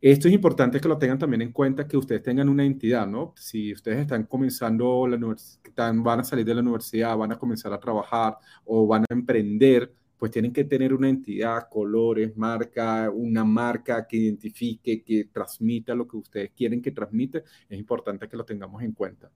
esto 0.00 0.28
es 0.28 0.34
importante 0.34 0.78
que 0.78 0.88
lo 0.88 0.98
tengan 0.98 1.18
también 1.18 1.40
en 1.42 1.52
cuenta, 1.52 1.88
que 1.88 1.96
ustedes 1.96 2.22
tengan 2.22 2.50
una 2.50 2.64
entidad, 2.64 3.06
¿no? 3.06 3.32
Si 3.36 3.72
ustedes 3.72 4.00
están 4.00 4.24
comenzando 4.24 5.06
la 5.08 5.16
universidad, 5.16 5.94
van 5.94 6.20
a 6.20 6.24
salir 6.24 6.44
de 6.44 6.54
la 6.54 6.60
universidad, 6.60 7.16
van 7.16 7.32
a 7.32 7.38
comenzar 7.38 7.72
a 7.72 7.80
trabajar 7.80 8.36
o 8.66 8.86
van 8.86 9.02
a 9.08 9.14
emprender, 9.14 9.92
pues 10.18 10.32
tienen 10.32 10.52
que 10.52 10.64
tener 10.64 10.94
una 10.94 11.08
entidad, 11.08 11.68
colores, 11.68 12.36
marca, 12.36 13.10
una 13.10 13.44
marca 13.44 14.06
que 14.06 14.16
identifique, 14.16 15.02
que 15.02 15.24
transmita 15.24 15.94
lo 15.94 16.08
que 16.08 16.16
ustedes 16.16 16.50
quieren 16.52 16.80
que 16.80 16.90
transmite. 16.90 17.44
Es 17.68 17.78
importante 17.78 18.28
que 18.28 18.36
lo 18.36 18.44
tengamos 18.44 18.82
en 18.82 18.92
cuenta. 18.92 19.30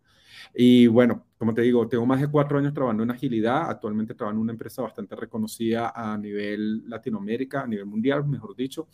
Y 0.55 0.87
bueno, 0.87 1.27
como 1.37 1.53
te 1.53 1.63
digo, 1.63 1.87
tengo 1.87 2.07
más 2.07 2.21
de 2.21 2.29
cuatro 2.29 2.59
años 2.59 2.73
trabajando 2.73 3.03
en 3.03 3.11
agilidad. 3.11 3.69
Actualmente 3.69 4.15
trabajo 4.15 4.37
en 4.37 4.43
una 4.43 4.53
empresa 4.53 4.83
bastante 4.83 5.15
reconocida 5.17 5.93
a 5.95 6.17
nivel 6.17 6.89
Latinoamérica, 6.89 7.63
a 7.63 7.67
nivel 7.67 7.87
mundial, 7.87 8.27
mejor 8.27 8.57
dicho, 8.57 8.89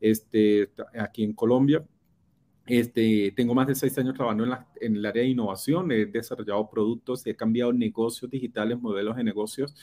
este, 0.00 0.70
aquí 0.98 1.24
en 1.24 1.32
Colombia. 1.32 1.84
Este, 2.64 3.32
tengo 3.34 3.54
más 3.54 3.66
de 3.66 3.74
seis 3.74 3.98
años 3.98 4.14
trabajando 4.14 4.44
en, 4.44 4.52
en, 4.80 4.96
el 4.96 5.04
área 5.04 5.24
de 5.24 5.30
innovación, 5.30 5.90
he 5.90 6.06
desarrollado 6.06 6.70
productos, 6.70 7.26
he 7.26 7.34
cambiado 7.34 7.72
negocios 7.72 8.30
digitales, 8.30 8.80
modelos 8.80 9.16
de 9.16 9.24
negocios 9.24 9.74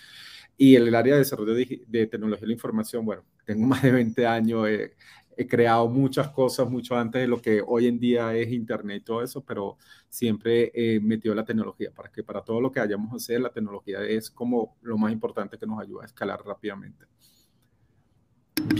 y 0.59 0.75
en 0.75 0.85
el 0.85 0.93
área 0.93 1.13
de 1.13 1.19
desarrollo 1.19 1.53
de, 1.53 2.07
tecnología 2.07 2.41
de 2.41 2.47
la 2.47 2.53
información, 2.53 3.05
bueno, 3.05 3.23
tengo 3.45 3.65
más 3.65 3.81
de 3.81 3.91
20 3.91 4.27
años, 4.27 4.67
he 4.67 5.47
creado 5.47 5.87
muchas 5.87 6.27
cosas 6.31 6.69
mucho 6.69 6.97
antes 6.97 7.21
de 7.21 7.27
lo 7.27 7.41
que 7.41 7.63
hoy 7.65 7.87
en 7.87 7.97
día 7.97 8.35
es 8.35 8.51
Internet 8.51 8.97
y 9.01 9.05
todo 9.05 9.23
eso, 9.23 9.41
pero 9.41 9.77
siempre 10.09 10.69
he 10.73 10.99
metido 10.99 11.33
la 11.33 11.45
tecnología 11.45 11.91
para 11.95 12.11
que 12.11 12.23
para 12.25 12.41
todo 12.41 12.59
lo 12.59 12.69
que 12.69 12.81
hayamos 12.81 13.13
a 13.13 13.15
hacer, 13.15 13.39
la 13.39 13.49
tecnología 13.49 14.03
es 14.03 14.29
como 14.29 14.75
lo 14.81 14.97
más 14.97 15.13
importante 15.13 15.57
que 15.57 15.65
nos 15.65 15.79
ayuda 15.79 16.03
a 16.03 16.07
escalar 16.07 16.43
rápidamente. 16.45 17.05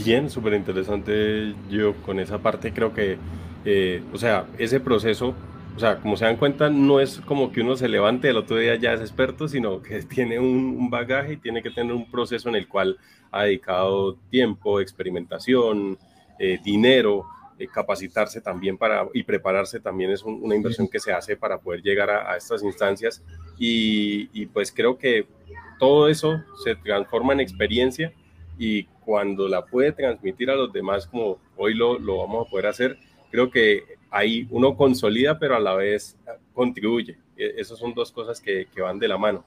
Bien, 0.04 0.28
súper 0.28 0.52
interesante 0.52 1.54
yo 1.70 1.94
con 2.02 2.20
esa 2.20 2.38
parte. 2.38 2.74
Creo 2.74 2.92
que, 2.92 3.16
eh, 3.64 4.02
o 4.12 4.18
sea, 4.18 4.46
ese 4.58 4.80
proceso, 4.80 5.34
o 5.80 5.82
sea, 5.82 5.96
como 5.96 6.14
se 6.14 6.26
dan 6.26 6.36
cuenta, 6.36 6.68
no 6.68 7.00
es 7.00 7.22
como 7.24 7.50
que 7.50 7.62
uno 7.62 7.74
se 7.74 7.88
levante 7.88 8.28
el 8.28 8.36
otro 8.36 8.58
día 8.58 8.74
ya 8.74 8.92
es 8.92 9.00
experto, 9.00 9.48
sino 9.48 9.80
que 9.80 10.02
tiene 10.14 10.38
un 10.38 10.90
bagaje 10.90 11.32
y 11.32 11.36
tiene 11.38 11.62
que 11.62 11.70
tener 11.70 11.94
un 11.94 12.10
proceso 12.10 12.50
en 12.50 12.56
el 12.56 12.68
cual 12.68 12.98
ha 13.30 13.44
dedicado 13.44 14.16
tiempo, 14.30 14.78
experimentación, 14.78 15.96
eh, 16.38 16.58
dinero, 16.62 17.24
eh, 17.58 17.66
capacitarse 17.66 18.42
también 18.42 18.76
para 18.76 19.08
y 19.14 19.22
prepararse 19.22 19.80
también 19.80 20.10
es 20.10 20.22
una 20.22 20.54
inversión 20.54 20.86
que 20.86 21.00
se 21.00 21.14
hace 21.14 21.34
para 21.34 21.58
poder 21.58 21.80
llegar 21.80 22.10
a, 22.10 22.36
estas 22.36 22.62
instancias. 22.62 23.24
Y, 23.58 24.44
pues 24.52 24.70
creo 24.72 24.98
que 24.98 25.26
todo 25.78 26.08
eso 26.08 26.42
se 26.62 26.76
transforma 26.76 27.32
en 27.32 27.40
experiencia 27.40 28.12
y 28.58 28.84
cuando 28.84 29.48
la 29.48 29.64
puede 29.64 29.92
transmitir 29.92 30.50
a 30.50 30.56
los 30.56 30.70
demás 30.74 31.06
como 31.06 31.38
hoy 31.56 31.72
lo, 31.72 31.98
lo 31.98 32.18
vamos 32.18 32.46
a 32.46 32.50
poder 32.50 32.66
hacer, 32.66 32.98
creo 33.30 33.50
que 33.50 33.98
ahí 34.10 34.46
uno 34.50 34.76
consolida 34.76 35.38
pero 35.38 35.56
a 35.56 35.60
la 35.60 35.74
vez 35.74 36.16
contribuye. 36.52 37.18
E, 37.36 37.54
esas 37.56 37.78
son 37.78 37.94
dos 37.94 38.12
cosas 38.12 38.40
que, 38.40 38.66
que 38.66 38.80
van 38.80 38.98
de 38.98 39.08
la 39.08 39.18
mano. 39.18 39.44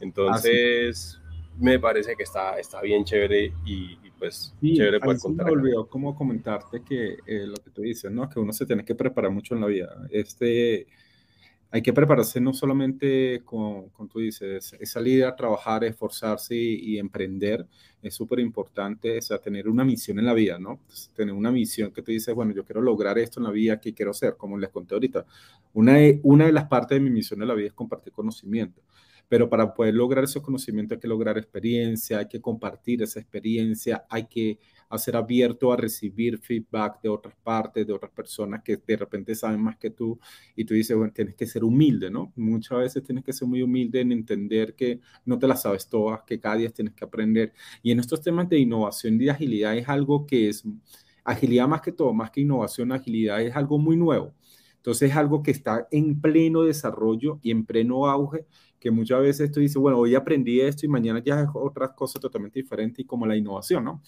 Entonces, 0.00 1.20
me 1.58 1.78
parece 1.78 2.16
que 2.16 2.24
está, 2.24 2.58
está 2.58 2.80
bien 2.80 3.04
chévere 3.04 3.52
y, 3.64 3.96
pues 4.18 4.54
chévere 4.62 5.00
poder 5.00 5.18
contar. 5.18 5.46
Me 5.46 5.52
olvidó 5.52 5.86
como 5.88 6.14
comentarte 6.14 6.82
que 6.82 7.16
eh, 7.26 7.46
lo 7.46 7.54
que 7.54 7.70
tú 7.70 7.82
dices, 7.82 8.10
¿no? 8.10 8.28
Que 8.28 8.38
uno 8.38 8.52
se 8.52 8.66
tiene 8.66 8.84
que 8.84 8.94
preparar 8.94 9.30
mucho 9.30 9.54
en 9.54 9.60
la 9.60 9.66
vida. 9.66 10.06
Este, 10.10 10.86
hay 11.74 11.80
que 11.80 11.92
prepararse 11.94 12.38
no 12.38 12.52
solamente 12.52 13.40
con, 13.46 13.88
con 13.88 14.06
tú 14.06 14.18
dices, 14.18 14.76
es 14.78 14.90
salir 14.90 15.24
a 15.24 15.34
trabajar, 15.34 15.82
esforzarse 15.84 16.54
y, 16.54 16.98
emprender, 16.98 17.66
es 18.02 18.14
súper 18.14 18.40
importante, 18.40 19.16
o 19.16 19.22
sea, 19.22 19.38
tener 19.38 19.66
una 19.70 19.82
misión 19.82 20.18
en 20.18 20.26
la 20.26 20.34
vida, 20.34 20.58
¿no? 20.58 20.80
tener 21.16 21.34
una 21.34 21.50
misión 21.50 21.90
que 21.90 22.02
tú 22.02 22.12
dices, 22.12 22.34
bueno, 22.34 22.52
yo 22.52 22.62
quiero 22.62 22.82
lograr 22.82 23.18
esto 23.18 23.40
en 23.40 23.44
la 23.44 23.50
vida, 23.50 23.80
¿qué 23.80 23.94
quiero 23.94 24.12
ser? 24.12 24.36
Como 24.36 24.58
les 24.58 24.68
conté 24.68 24.94
ahorita. 24.94 25.24
Una 25.72 25.94
una 26.22 26.44
de 26.44 26.52
las 26.52 26.68
partes 26.68 26.96
de 26.96 27.00
mi 27.00 27.08
misión 27.08 27.40
en 27.40 27.48
la 27.48 27.54
vida 27.54 27.68
es 27.68 27.72
compartir 27.72 28.12
conocimiento 28.12 28.82
pero 29.32 29.48
para 29.48 29.72
poder 29.72 29.94
lograr 29.94 30.24
ese 30.24 30.42
conocimiento 30.42 30.92
hay 30.92 31.00
que 31.00 31.08
lograr 31.08 31.38
experiencia, 31.38 32.18
hay 32.18 32.28
que 32.28 32.38
compartir 32.38 33.02
esa 33.02 33.18
experiencia, 33.18 34.04
hay 34.10 34.26
que 34.26 34.58
hacer 34.92 35.16
abierto 35.16 35.72
a 35.72 35.76
recibir 35.76 36.38
feedback 36.38 37.00
de 37.00 37.08
otras 37.08 37.34
partes, 37.42 37.86
de 37.86 37.92
otras 37.92 38.12
personas 38.12 38.62
que 38.62 38.76
de 38.76 38.96
repente 38.96 39.34
saben 39.34 39.60
más 39.62 39.76
que 39.78 39.90
tú 39.90 40.18
y 40.54 40.64
tú 40.64 40.74
dices, 40.74 40.94
bueno, 40.96 41.12
tienes 41.14 41.34
que 41.34 41.46
ser 41.46 41.64
humilde, 41.64 42.10
¿no? 42.10 42.30
Muchas 42.36 42.78
veces 42.78 43.02
tienes 43.02 43.24
que 43.24 43.32
ser 43.32 43.48
muy 43.48 43.62
humilde 43.62 44.00
en 44.00 44.12
entender 44.12 44.74
que 44.74 45.00
no 45.24 45.38
te 45.38 45.48
las 45.48 45.62
sabes 45.62 45.88
todas, 45.88 46.22
que 46.24 46.38
cada 46.38 46.56
día 46.56 46.70
tienes 46.70 46.94
que 46.94 47.04
aprender. 47.04 47.54
Y 47.82 47.90
en 47.90 48.00
estos 48.00 48.20
temas 48.20 48.48
de 48.50 48.58
innovación 48.58 49.14
y 49.14 49.24
de 49.24 49.30
agilidad 49.30 49.76
es 49.76 49.88
algo 49.88 50.26
que 50.26 50.50
es, 50.50 50.62
agilidad 51.24 51.68
más 51.68 51.80
que 51.80 51.92
todo, 51.92 52.12
más 52.12 52.30
que 52.30 52.42
innovación, 52.42 52.92
agilidad 52.92 53.40
es 53.40 53.56
algo 53.56 53.78
muy 53.78 53.96
nuevo. 53.96 54.34
Entonces 54.76 55.10
es 55.10 55.16
algo 55.16 55.42
que 55.42 55.52
está 55.52 55.86
en 55.90 56.20
pleno 56.20 56.64
desarrollo 56.64 57.38
y 57.42 57.50
en 57.50 57.64
pleno 57.64 58.08
auge 58.08 58.46
que 58.80 58.90
muchas 58.90 59.22
veces 59.22 59.52
tú 59.52 59.60
dices, 59.60 59.76
bueno, 59.76 59.98
hoy 59.98 60.16
aprendí 60.16 60.60
esto 60.60 60.84
y 60.84 60.88
mañana 60.88 61.22
ya 61.24 61.40
es 61.40 61.48
otra 61.54 61.94
cosa 61.94 62.18
totalmente 62.18 62.60
diferente 62.60 63.02
y 63.02 63.04
como 63.04 63.24
la 63.24 63.36
innovación, 63.36 63.84
¿no? 63.84 64.02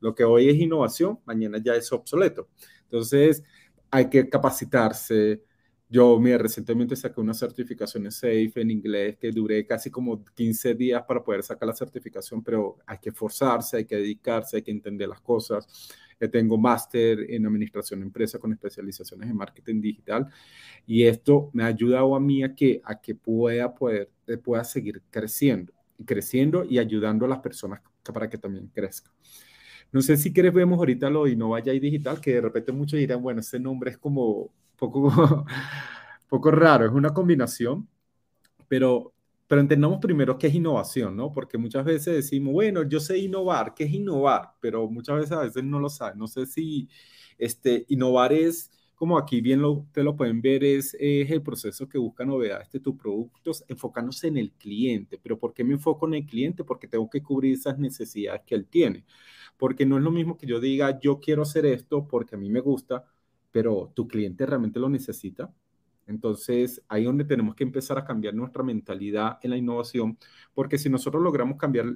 Lo 0.00 0.14
que 0.14 0.24
hoy 0.24 0.48
es 0.48 0.56
innovación, 0.56 1.18
mañana 1.24 1.58
ya 1.62 1.74
es 1.74 1.92
obsoleto. 1.92 2.48
Entonces, 2.82 3.42
hay 3.90 4.08
que 4.08 4.28
capacitarse. 4.28 5.42
Yo, 5.88 6.18
mira, 6.20 6.38
recientemente 6.38 6.96
saqué 6.96 7.20
una 7.20 7.34
certificación 7.34 8.04
en 8.04 8.12
SAFE 8.12 8.60
en 8.60 8.70
inglés 8.70 9.16
que 9.18 9.30
duré 9.30 9.66
casi 9.66 9.90
como 9.90 10.24
15 10.34 10.74
días 10.74 11.02
para 11.06 11.22
poder 11.24 11.42
sacar 11.42 11.66
la 11.68 11.74
certificación, 11.74 12.42
pero 12.42 12.78
hay 12.86 12.98
que 12.98 13.08
esforzarse, 13.10 13.78
hay 13.78 13.84
que 13.86 13.96
dedicarse, 13.96 14.56
hay 14.56 14.62
que 14.62 14.70
entender 14.70 15.08
las 15.08 15.20
cosas 15.20 15.66
tengo 16.26 16.58
máster 16.58 17.30
en 17.30 17.46
administración 17.46 18.00
de 18.00 18.06
empresa 18.06 18.40
con 18.40 18.52
especializaciones 18.52 19.30
en 19.30 19.36
marketing 19.36 19.80
digital 19.80 20.26
y 20.84 21.04
esto 21.04 21.50
me 21.52 21.62
ha 21.62 21.66
ayudado 21.66 22.16
a 22.16 22.20
mí 22.20 22.42
a 22.42 22.54
que, 22.54 22.80
a 22.84 23.00
que 23.00 23.14
pueda, 23.14 23.72
poder, 23.72 24.10
eh, 24.26 24.36
pueda 24.38 24.64
seguir 24.64 25.02
creciendo, 25.10 25.72
creciendo 26.04 26.64
y 26.64 26.78
ayudando 26.80 27.26
a 27.26 27.28
las 27.28 27.38
personas 27.38 27.80
para 28.02 28.28
que 28.28 28.38
también 28.38 28.68
crezcan. 28.68 29.12
No 29.92 30.02
sé 30.02 30.16
si 30.16 30.32
quieres, 30.32 30.52
vemos 30.52 30.78
ahorita 30.78 31.10
lo 31.10 31.24
de 31.24 31.32
Innova 31.32 31.60
y 31.60 31.80
Digital, 31.80 32.20
que 32.20 32.34
de 32.34 32.40
repente 32.42 32.72
muchos 32.72 32.98
dirán, 32.98 33.22
bueno, 33.22 33.40
ese 33.40 33.58
nombre 33.58 33.90
es 33.90 33.98
como 33.98 34.50
poco, 34.76 35.44
poco 36.28 36.50
raro, 36.50 36.86
es 36.86 36.92
una 36.92 37.14
combinación, 37.14 37.88
pero 38.68 39.12
pero 39.48 39.62
entendamos 39.62 39.98
primero 39.98 40.38
qué 40.38 40.48
es 40.48 40.54
innovación, 40.54 41.16
¿no? 41.16 41.32
Porque 41.32 41.56
muchas 41.58 41.84
veces 41.84 42.14
decimos, 42.14 42.52
bueno, 42.52 42.82
yo 42.82 43.00
sé 43.00 43.18
innovar, 43.18 43.74
¿qué 43.74 43.84
es 43.84 43.92
innovar? 43.94 44.52
Pero 44.60 44.88
muchas 44.90 45.16
veces 45.16 45.32
a 45.32 45.40
veces 45.40 45.64
no 45.64 45.80
lo 45.80 45.88
saben. 45.88 46.18
No 46.18 46.28
sé 46.28 46.44
si 46.46 46.88
este, 47.38 47.86
innovar 47.88 48.32
es, 48.34 48.70
como 48.94 49.16
aquí 49.16 49.40
bien 49.40 49.62
lo, 49.62 49.86
te 49.92 50.02
lo 50.02 50.16
pueden 50.16 50.42
ver, 50.42 50.64
es, 50.64 50.94
es 51.00 51.30
el 51.30 51.42
proceso 51.42 51.88
que 51.88 51.96
busca 51.96 52.26
novedades 52.26 52.70
de 52.70 52.80
tus 52.80 52.94
productos 52.96 53.64
enfocándose 53.68 54.28
en 54.28 54.36
el 54.36 54.52
cliente. 54.52 55.18
Pero 55.22 55.38
¿por 55.38 55.54
qué 55.54 55.64
me 55.64 55.72
enfoco 55.72 56.06
en 56.06 56.14
el 56.14 56.26
cliente? 56.26 56.62
Porque 56.62 56.86
tengo 56.86 57.08
que 57.08 57.22
cubrir 57.22 57.54
esas 57.54 57.78
necesidades 57.78 58.42
que 58.46 58.54
él 58.54 58.66
tiene. 58.66 59.06
Porque 59.58 59.84
no 59.84 59.98
es 59.98 60.02
lo 60.02 60.10
mismo 60.10 60.38
que 60.38 60.46
yo 60.46 60.60
diga, 60.60 60.98
yo 61.00 61.20
quiero 61.20 61.42
hacer 61.42 61.66
esto 61.66 62.08
porque 62.08 62.36
a 62.36 62.38
mí 62.38 62.48
me 62.48 62.60
gusta, 62.60 63.04
pero 63.50 63.92
tu 63.94 64.08
cliente 64.08 64.46
realmente 64.46 64.80
lo 64.80 64.88
necesita. 64.88 65.52
Entonces, 66.06 66.82
ahí 66.88 67.02
es 67.02 67.06
donde 67.06 67.24
tenemos 67.26 67.54
que 67.54 67.64
empezar 67.64 67.98
a 67.98 68.04
cambiar 68.04 68.34
nuestra 68.34 68.62
mentalidad 68.62 69.38
en 69.42 69.50
la 69.50 69.58
innovación, 69.58 70.18
porque 70.54 70.78
si 70.78 70.88
nosotros 70.88 71.22
logramos 71.22 71.58
cambiar 71.58 71.86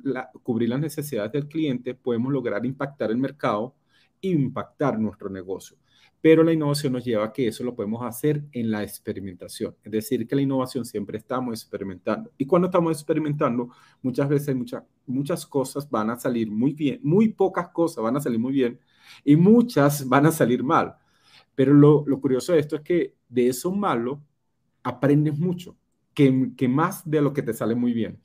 cubrir 0.43 0.69
las 0.69 0.81
necesidades 0.81 1.33
del 1.33 1.49
cliente, 1.49 1.95
podemos 1.95 2.31
lograr 2.31 2.67
impactar 2.67 3.11
el 3.11 3.17
mercado 3.17 3.75
e 4.21 4.29
impactar 4.29 4.99
nuestro 4.99 5.31
negocio. 5.31 5.79
Pero 6.23 6.45
la 6.45 6.53
innovación 6.53 6.95
nos 6.95 7.05
lleva 7.05 7.27
a 7.27 7.33
que 7.33 7.49
eso 7.49 7.65
lo 7.65 7.75
podemos 7.75 8.03
hacer 8.03 8.45
en 8.53 8.71
la 8.71 8.83
experimentación. 8.83 9.77
Es 9.83 9.93
decir, 9.93 10.27
que 10.27 10.37
la 10.37 10.43
innovación 10.43 10.85
siempre 10.85 11.19
estamos 11.19 11.61
experimentando. 11.61 12.31
Y 12.39 12.47
cuando 12.47 12.69
estamos 12.69 12.93
experimentando, 12.93 13.71
muchas 14.01 14.29
veces 14.29 14.55
muchas, 14.57 14.85
muchas 15.05 15.45
cosas 15.45 15.91
van 15.91 16.11
a 16.11 16.17
salir 16.17 16.51
muy 16.51 16.73
bien, 16.73 17.01
muy 17.03 17.29
pocas 17.29 17.69
cosas 17.71 18.05
van 18.05 18.17
a 18.17 18.21
salir 18.21 18.39
muy 18.39 18.53
bien 18.53 18.79
y 19.25 19.37
muchas 19.37 20.09
van 20.09 20.27
a 20.27 20.33
salir 20.33 20.63
mal. 20.63 20.95
Pero 21.57 21.75
lo, 21.75 22.05
lo 22.07 22.21
curioso 22.21 22.53
de 22.53 22.61
esto 22.61 22.77
es 22.77 22.83
que 22.83 23.17
de 23.29 23.49
eso 23.49 23.73
malo 23.73 24.23
aprendes 24.85 25.37
mucho, 25.39 25.77
que, 26.15 26.53
que 26.57 26.69
más 26.69 27.09
de 27.09 27.21
lo 27.21 27.33
que 27.33 27.43
te 27.43 27.53
sale 27.53 27.75
muy 27.75 27.93
bien. 27.93 28.21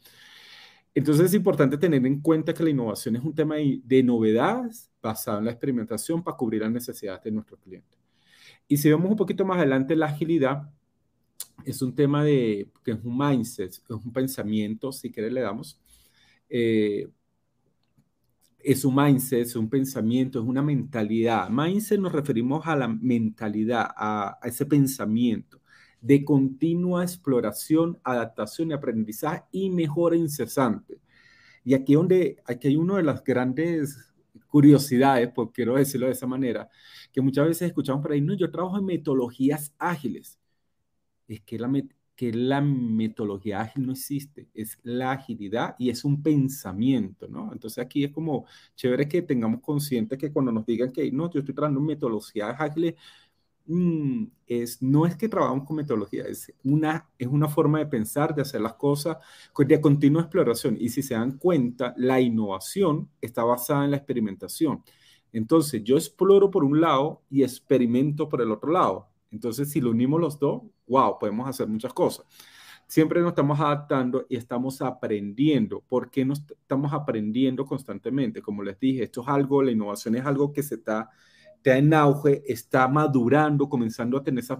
Entonces 0.97 1.27
es 1.27 1.33
importante 1.35 1.77
tener 1.77 2.03
en 2.07 2.21
cuenta 2.21 2.55
que 2.55 2.63
la 2.63 2.71
innovación 2.71 3.17
es 3.17 3.23
un 3.23 3.35
tema 3.35 3.57
de, 3.57 4.01
novedades 4.01 4.89
basado 4.99 5.37
en 5.37 5.45
la 5.45 5.51
experimentación 5.51 6.23
para 6.23 6.35
cubrir 6.35 6.63
las 6.63 6.71
necesidades 6.71 7.21
de 7.23 7.29
nuestro 7.29 7.55
cliente. 7.55 7.95
Y 8.67 8.77
si 8.77 8.89
vemos 8.89 9.11
un 9.11 9.15
poquito 9.15 9.45
más 9.45 9.59
adelante, 9.59 9.95
la 9.95 10.07
agilidad 10.07 10.67
es 11.63 11.83
un 11.83 11.93
tema 11.93 12.23
de, 12.23 12.71
que 12.83 12.93
es 12.93 12.97
un 13.03 13.15
mindset, 13.15 13.73
es 13.73 13.89
un 13.91 14.11
pensamiento, 14.11 14.91
si 14.91 15.11
quieres 15.11 15.31
le 15.31 15.41
damos, 15.41 15.79
eh, 16.49 17.07
es 18.57 18.83
un 18.83 18.95
mindset, 18.95 19.41
es 19.41 19.55
un 19.55 19.69
pensamiento, 19.69 20.39
es 20.39 20.45
una 20.47 20.63
mentalidad. 20.63 21.47
Mindset 21.47 21.99
nos 21.99 22.11
referimos 22.11 22.65
a 22.65 22.75
la 22.75 22.87
mentalidad, 22.87 23.87
a, 23.95 24.39
ese 24.41 24.65
pensamiento 24.65 25.61
de 26.01 26.23
continua 26.23 27.03
exploración, 27.03 27.99
adaptación 28.03 28.71
y 28.71 28.73
aprendizaje 28.73 29.43
y 29.51 29.69
mejora 29.69 30.15
incesante. 30.15 30.99
Y 31.63 31.73
aquí, 31.73 31.95
donde, 31.95 32.37
aquí 32.45 32.69
hay 32.69 32.75
una 32.77 32.97
de 32.97 33.03
las 33.03 33.23
grandes 33.23 33.97
curiosidades, 34.47 35.29
pues 35.33 35.49
quiero 35.53 35.75
decirlo 35.75 36.07
de 36.07 36.13
esa 36.13 36.27
manera, 36.27 36.69
que 37.11 37.21
muchas 37.21 37.47
veces 37.47 37.67
escuchamos 37.67 38.01
por 38.01 38.11
ahí, 38.11 38.21
no, 38.21 38.33
yo 38.35 38.49
trabajo 38.51 38.77
en 38.77 38.85
metodologías 38.85 39.73
ágiles. 39.77 40.39
Es 41.27 41.41
que 41.41 41.59
la, 41.59 41.69
que 42.15 42.33
la 42.33 42.61
metodología 42.61 43.61
ágil 43.61 43.85
no 43.85 43.91
existe, 43.93 44.49
es 44.53 44.79
la 44.83 45.11
agilidad 45.11 45.75
y 45.77 45.89
es 45.89 46.03
un 46.05 46.23
pensamiento, 46.23 47.27
¿no? 47.27 47.51
Entonces 47.53 47.77
aquí 47.83 48.03
es 48.03 48.11
como 48.11 48.45
chévere 48.75 49.07
que 49.07 49.21
tengamos 49.21 49.61
consciente 49.61 50.17
que 50.17 50.31
cuando 50.31 50.51
nos 50.51 50.65
digan 50.65 50.91
que 50.91 51.11
no, 51.11 51.29
yo 51.29 51.41
estoy 51.41 51.53
trabajando 51.53 51.79
en 51.81 51.85
metodologías 51.87 52.55
ágiles, 52.59 52.95
mm, 53.67 54.23
es, 54.47 54.81
no 54.81 55.05
es 55.05 55.15
que 55.15 55.29
trabajamos 55.29 55.65
con 55.65 55.77
metodología, 55.77 56.23
es 56.23 56.53
una, 56.63 57.09
es 57.17 57.27
una 57.27 57.47
forma 57.47 57.79
de 57.79 57.85
pensar, 57.85 58.33
de 58.33 58.41
hacer 58.41 58.61
las 58.61 58.73
cosas 58.73 59.17
de 59.57 59.81
continua 59.81 60.21
exploración. 60.21 60.77
Y 60.79 60.89
si 60.89 61.03
se 61.03 61.13
dan 61.13 61.37
cuenta, 61.37 61.93
la 61.97 62.19
innovación 62.19 63.09
está 63.21 63.43
basada 63.43 63.85
en 63.85 63.91
la 63.91 63.97
experimentación. 63.97 64.83
Entonces, 65.33 65.83
yo 65.83 65.97
exploro 65.97 66.49
por 66.49 66.63
un 66.63 66.81
lado 66.81 67.21
y 67.29 67.43
experimento 67.43 68.29
por 68.29 68.41
el 68.41 68.51
otro 68.51 68.71
lado. 68.71 69.09
Entonces, 69.31 69.69
si 69.69 69.81
lo 69.81 69.91
unimos 69.91 70.19
los 70.19 70.39
dos, 70.39 70.63
wow, 70.87 71.19
podemos 71.19 71.47
hacer 71.47 71.67
muchas 71.67 71.93
cosas. 71.93 72.25
Siempre 72.87 73.19
nos 73.19 73.31
estamos 73.31 73.59
adaptando 73.59 74.25
y 74.29 74.37
estamos 74.37 74.81
aprendiendo. 74.81 75.81
¿Por 75.81 76.09
qué 76.09 76.25
estamos 76.61 76.93
aprendiendo 76.93 77.65
constantemente? 77.65 78.41
Como 78.41 78.63
les 78.63 78.79
dije, 78.79 79.03
esto 79.03 79.21
es 79.21 79.27
algo, 79.27 79.61
la 79.61 79.71
innovación 79.71 80.15
es 80.15 80.25
algo 80.25 80.53
que 80.53 80.63
se 80.63 80.75
está, 80.75 81.09
está 81.67 81.77
en 81.77 81.93
auge, 81.93 82.43
está 82.47 82.87
madurando, 82.87 83.67
comenzando 83.67 84.17
a 84.17 84.23
tener 84.23 84.41
esa 84.41 84.57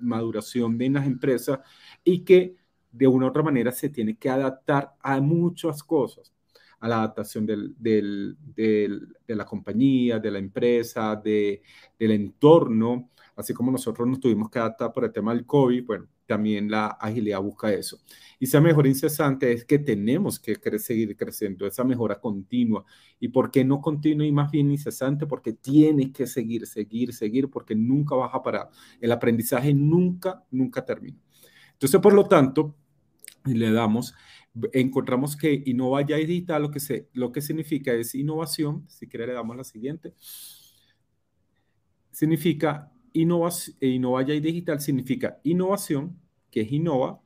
maduración 0.00 0.80
en 0.82 0.92
las 0.92 1.06
empresas 1.06 1.60
y 2.04 2.22
que 2.22 2.56
de 2.92 3.06
una 3.06 3.26
u 3.26 3.28
otra 3.30 3.42
manera 3.42 3.72
se 3.72 3.88
tiene 3.88 4.18
que 4.18 4.28
adaptar 4.28 4.94
a 5.00 5.20
muchas 5.22 5.82
cosas, 5.82 6.34
a 6.80 6.88
la 6.88 6.96
adaptación 6.96 7.46
del, 7.46 7.74
del, 7.78 8.36
de 8.54 9.36
la 9.36 9.46
compañía, 9.46 10.18
de 10.18 10.30
la 10.30 10.38
empresa, 10.38 11.16
de, 11.16 11.62
del 11.98 12.10
entorno, 12.10 13.10
así 13.36 13.54
como 13.54 13.72
nosotros 13.72 14.06
nos 14.06 14.20
tuvimos 14.20 14.50
que 14.50 14.58
adaptar 14.58 14.92
por 14.92 15.04
el 15.04 15.12
tema 15.12 15.32
del 15.32 15.46
COVID, 15.46 15.86
bueno, 15.86 16.08
también 16.30 16.70
la 16.70 16.86
agilidad 16.86 17.42
busca 17.42 17.72
eso. 17.72 17.98
Y 18.38 18.44
esa 18.44 18.60
mejora 18.60 18.88
incesante 18.88 19.50
es 19.50 19.64
que 19.64 19.80
tenemos 19.80 20.38
que 20.38 20.54
seguir 20.78 21.16
creciendo, 21.16 21.66
esa 21.66 21.82
mejora 21.82 22.20
continua. 22.20 22.84
¿Y 23.18 23.26
por 23.28 23.50
qué 23.50 23.64
no 23.64 23.80
continua 23.80 24.24
y 24.24 24.30
más 24.30 24.48
bien 24.48 24.70
incesante? 24.70 25.26
Porque 25.26 25.54
tienes 25.54 26.12
que 26.12 26.28
seguir, 26.28 26.68
seguir, 26.68 27.12
seguir, 27.12 27.50
porque 27.50 27.74
nunca 27.74 28.14
vas 28.14 28.30
a 28.32 28.44
parar. 28.44 28.68
El 29.00 29.10
aprendizaje 29.10 29.74
nunca, 29.74 30.44
nunca 30.52 30.84
termina. 30.84 31.18
Entonces, 31.72 32.00
por 32.00 32.12
lo 32.12 32.24
tanto, 32.28 32.76
le 33.44 33.72
damos, 33.72 34.14
encontramos 34.72 35.36
que 35.36 35.64
Innova 35.66 36.06
ya 36.06 36.14
Digital 36.14 36.62
lo 36.62 36.70
que, 36.70 36.78
se, 36.78 37.08
lo 37.12 37.32
que 37.32 37.40
significa 37.40 37.92
es 37.92 38.14
innovación. 38.14 38.84
Si 38.88 39.08
quiere, 39.08 39.26
le 39.26 39.32
damos 39.32 39.56
la 39.56 39.64
siguiente. 39.64 40.14
Significa 42.12 42.92
innovación, 43.12 43.76
Innova 43.80 44.22
ya 44.22 44.34
Digital 44.34 44.80
significa 44.80 45.38
innovación, 45.44 46.18
que 46.50 46.62
es 46.62 46.72
Innova, 46.72 47.20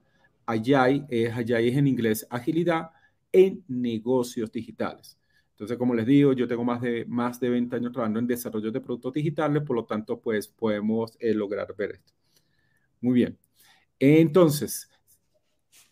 Agile 0.47 1.05
es, 1.09 1.33
Agile 1.33 1.69
es 1.69 1.77
en 1.77 1.87
inglés 1.87 2.27
agilidad 2.31 2.91
en 3.33 3.65
negocios 3.69 4.51
digitales. 4.53 5.19
Entonces, 5.51 5.79
como 5.79 5.95
les 5.95 6.07
digo, 6.07 6.33
yo 6.33 6.49
tengo 6.49 6.65
más 6.65 6.81
de, 6.81 7.05
más 7.07 7.39
de 7.39 7.49
20 7.49 7.77
años 7.77 7.93
trabajando 7.93 8.19
en 8.19 8.27
desarrollo 8.27 8.73
de 8.73 8.81
productos 8.81 9.13
digitales, 9.13 9.63
por 9.63 9.77
lo 9.77 9.85
tanto, 9.85 10.21
pues 10.21 10.49
podemos 10.49 11.17
eh, 11.21 11.33
lograr 11.33 11.75
ver 11.77 11.93
esto. 11.93 12.13
Muy 13.01 13.15
bien. 13.15 13.39
Entonces, 14.01 14.91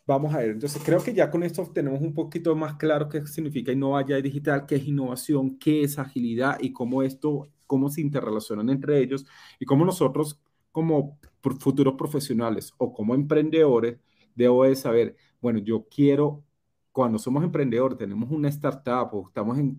vamos 0.05 0.35
a 0.35 0.39
ver. 0.39 0.51
Entonces, 0.51 0.83
creo 0.85 1.03
que 1.03 1.15
ya 1.15 1.31
con 1.31 1.43
esto 1.45 1.71
tenemos 1.73 2.01
un 2.01 2.13
poquito 2.13 2.57
más 2.57 2.75
claro 2.75 3.09
qué 3.09 3.25
significa 3.27 3.73
Innova 3.73 4.03
y 4.03 4.23
Digital, 4.23 4.67
qué 4.67 4.77
es 4.77 4.87
innovación, 4.87 5.59
qué 5.59 5.83
es 5.85 5.99
agilidad 5.99 6.59
y 6.61 6.73
cómo 6.73 7.03
esto, 7.03 7.49
cómo 7.73 7.89
se 7.89 8.03
interrelacionan 8.03 8.69
entre 8.69 8.99
ellos 9.01 9.25
y 9.59 9.65
cómo 9.65 9.83
nosotros 9.87 10.39
como 10.73 11.19
futuros 11.59 11.95
profesionales 11.95 12.75
o 12.77 12.93
como 12.93 13.15
emprendedores 13.15 13.99
debo 14.35 14.65
de 14.65 14.77
saber, 14.77 15.17
bueno, 15.41 15.59
yo 15.59 15.87
quiero, 15.89 16.45
cuando 16.93 17.19
somos 17.19 17.43
emprendedores, 17.43 17.97
tenemos 17.97 18.31
una 18.31 18.51
startup 18.51 19.09
o 19.15 19.27
estamos 19.29 19.59
en, 19.59 19.79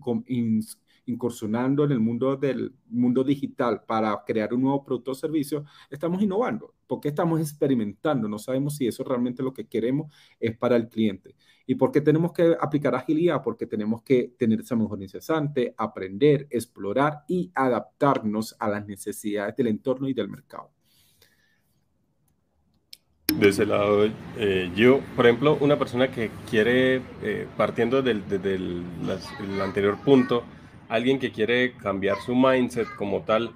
incursionando 1.06 1.84
en 1.84 1.92
el 1.92 2.00
mundo 2.00 2.36
del 2.36 2.74
mundo 2.86 3.22
digital 3.22 3.84
para 3.86 4.24
crear 4.26 4.52
un 4.52 4.62
nuevo 4.62 4.84
producto 4.84 5.12
o 5.12 5.14
servicio, 5.14 5.64
estamos 5.88 6.20
innovando, 6.20 6.73
porque 6.86 7.08
estamos 7.08 7.40
experimentando, 7.40 8.28
no 8.28 8.38
sabemos 8.38 8.76
si 8.76 8.86
eso 8.86 9.04
realmente 9.04 9.42
lo 9.42 9.52
que 9.52 9.66
queremos 9.66 10.12
es 10.38 10.56
para 10.56 10.76
el 10.76 10.88
cliente. 10.88 11.34
¿Y 11.66 11.76
por 11.76 11.90
qué 11.90 12.00
tenemos 12.00 12.32
que 12.32 12.56
aplicar 12.60 12.94
agilidad? 12.94 13.42
Porque 13.42 13.66
tenemos 13.66 14.02
que 14.02 14.34
tener 14.38 14.60
esa 14.60 14.76
mejor 14.76 15.02
incesante, 15.02 15.74
aprender, 15.76 16.46
explorar 16.50 17.24
y 17.26 17.50
adaptarnos 17.54 18.54
a 18.58 18.68
las 18.68 18.86
necesidades 18.86 19.56
del 19.56 19.68
entorno 19.68 20.08
y 20.08 20.14
del 20.14 20.28
mercado. 20.28 20.70
De 23.38 23.48
ese 23.48 23.64
lado, 23.64 24.04
eh, 24.36 24.70
yo, 24.76 25.00
por 25.16 25.26
ejemplo, 25.26 25.56
una 25.60 25.78
persona 25.78 26.10
que 26.10 26.30
quiere, 26.50 27.00
eh, 27.22 27.48
partiendo 27.56 28.02
del, 28.02 28.28
desde 28.28 28.56
el, 28.56 28.84
anterior 29.62 29.96
punto, 30.04 30.44
alguien 30.90 31.18
que 31.18 31.32
quiere 31.32 31.72
cambiar 31.72 32.18
su 32.18 32.34
mindset 32.34 32.86
como 32.96 33.22
tal, 33.22 33.50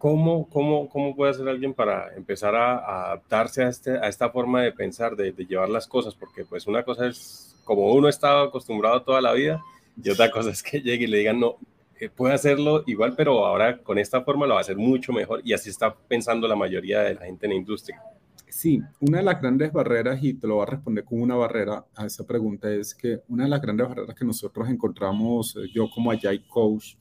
¿cómo, 0.00 0.48
cómo, 0.48 0.88
cómo 0.88 1.14
puede 1.14 1.32
hacer 1.32 1.46
alguien 1.46 1.74
para 1.74 2.14
empezar 2.16 2.54
a, 2.54 3.08
adaptarse 3.08 3.62
a, 3.62 3.68
este, 3.68 3.98
a 3.98 4.08
esta 4.08 4.30
forma 4.30 4.62
de 4.62 4.72
pensar, 4.72 5.14
de, 5.14 5.30
de, 5.30 5.44
llevar 5.44 5.68
las 5.68 5.86
cosas? 5.86 6.14
Porque 6.14 6.42
pues 6.42 6.66
una 6.66 6.82
cosa 6.82 7.06
es 7.06 7.54
como 7.64 7.92
uno 7.92 8.08
estaba 8.08 8.44
acostumbrado 8.44 9.02
toda 9.02 9.20
la 9.20 9.34
vida 9.34 9.60
y 10.02 10.08
otra 10.08 10.30
cosa 10.30 10.48
es 10.48 10.62
que 10.62 10.80
llegue 10.80 11.04
y 11.04 11.06
le 11.06 11.18
digan, 11.18 11.38
no, 11.38 11.56
eh, 12.00 12.08
puede 12.08 12.32
hacerlo 12.32 12.82
igual, 12.86 13.14
pero 13.14 13.44
ahora 13.44 13.76
con 13.76 13.98
esta 13.98 14.22
forma 14.22 14.46
lo 14.46 14.54
va 14.54 14.60
a 14.60 14.62
hacer 14.62 14.78
mucho 14.78 15.12
mejor 15.12 15.42
y 15.44 15.52
así 15.52 15.68
está 15.68 15.94
pensando 15.94 16.48
la 16.48 16.56
mayoría 16.56 17.00
de 17.00 17.14
la 17.16 17.26
gente 17.26 17.44
en 17.44 17.50
la 17.50 17.58
industria. 17.58 18.02
Sí, 18.48 18.80
una 19.00 19.18
de 19.18 19.24
las 19.24 19.38
grandes 19.38 19.70
barreras, 19.70 20.18
y 20.22 20.32
te 20.32 20.46
lo 20.46 20.54
voy 20.54 20.62
a 20.62 20.70
responder 20.70 21.04
con 21.04 21.20
una 21.20 21.36
barrera 21.36 21.84
a 21.94 22.06
esa 22.06 22.26
pregunta, 22.26 22.72
es 22.72 22.94
que 22.94 23.20
una 23.28 23.44
de 23.44 23.50
las 23.50 23.60
grandes 23.60 23.86
barreras 23.86 24.16
que 24.16 24.24
nosotros 24.24 24.66
encontramos, 24.70 25.54
eh, 25.56 25.68
yo 25.72 25.90
como 25.90 26.10
Agile 26.10 26.42
Coach, 26.48 26.94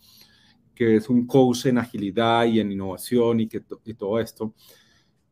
que 0.79 0.95
es 0.95 1.09
un 1.09 1.27
coach 1.27 1.65
en 1.65 1.77
agilidad 1.77 2.45
y 2.45 2.61
en 2.61 2.71
innovación 2.71 3.41
y, 3.41 3.49
que 3.49 3.61
y 3.83 3.93
todo 3.95 4.17
esto, 4.17 4.53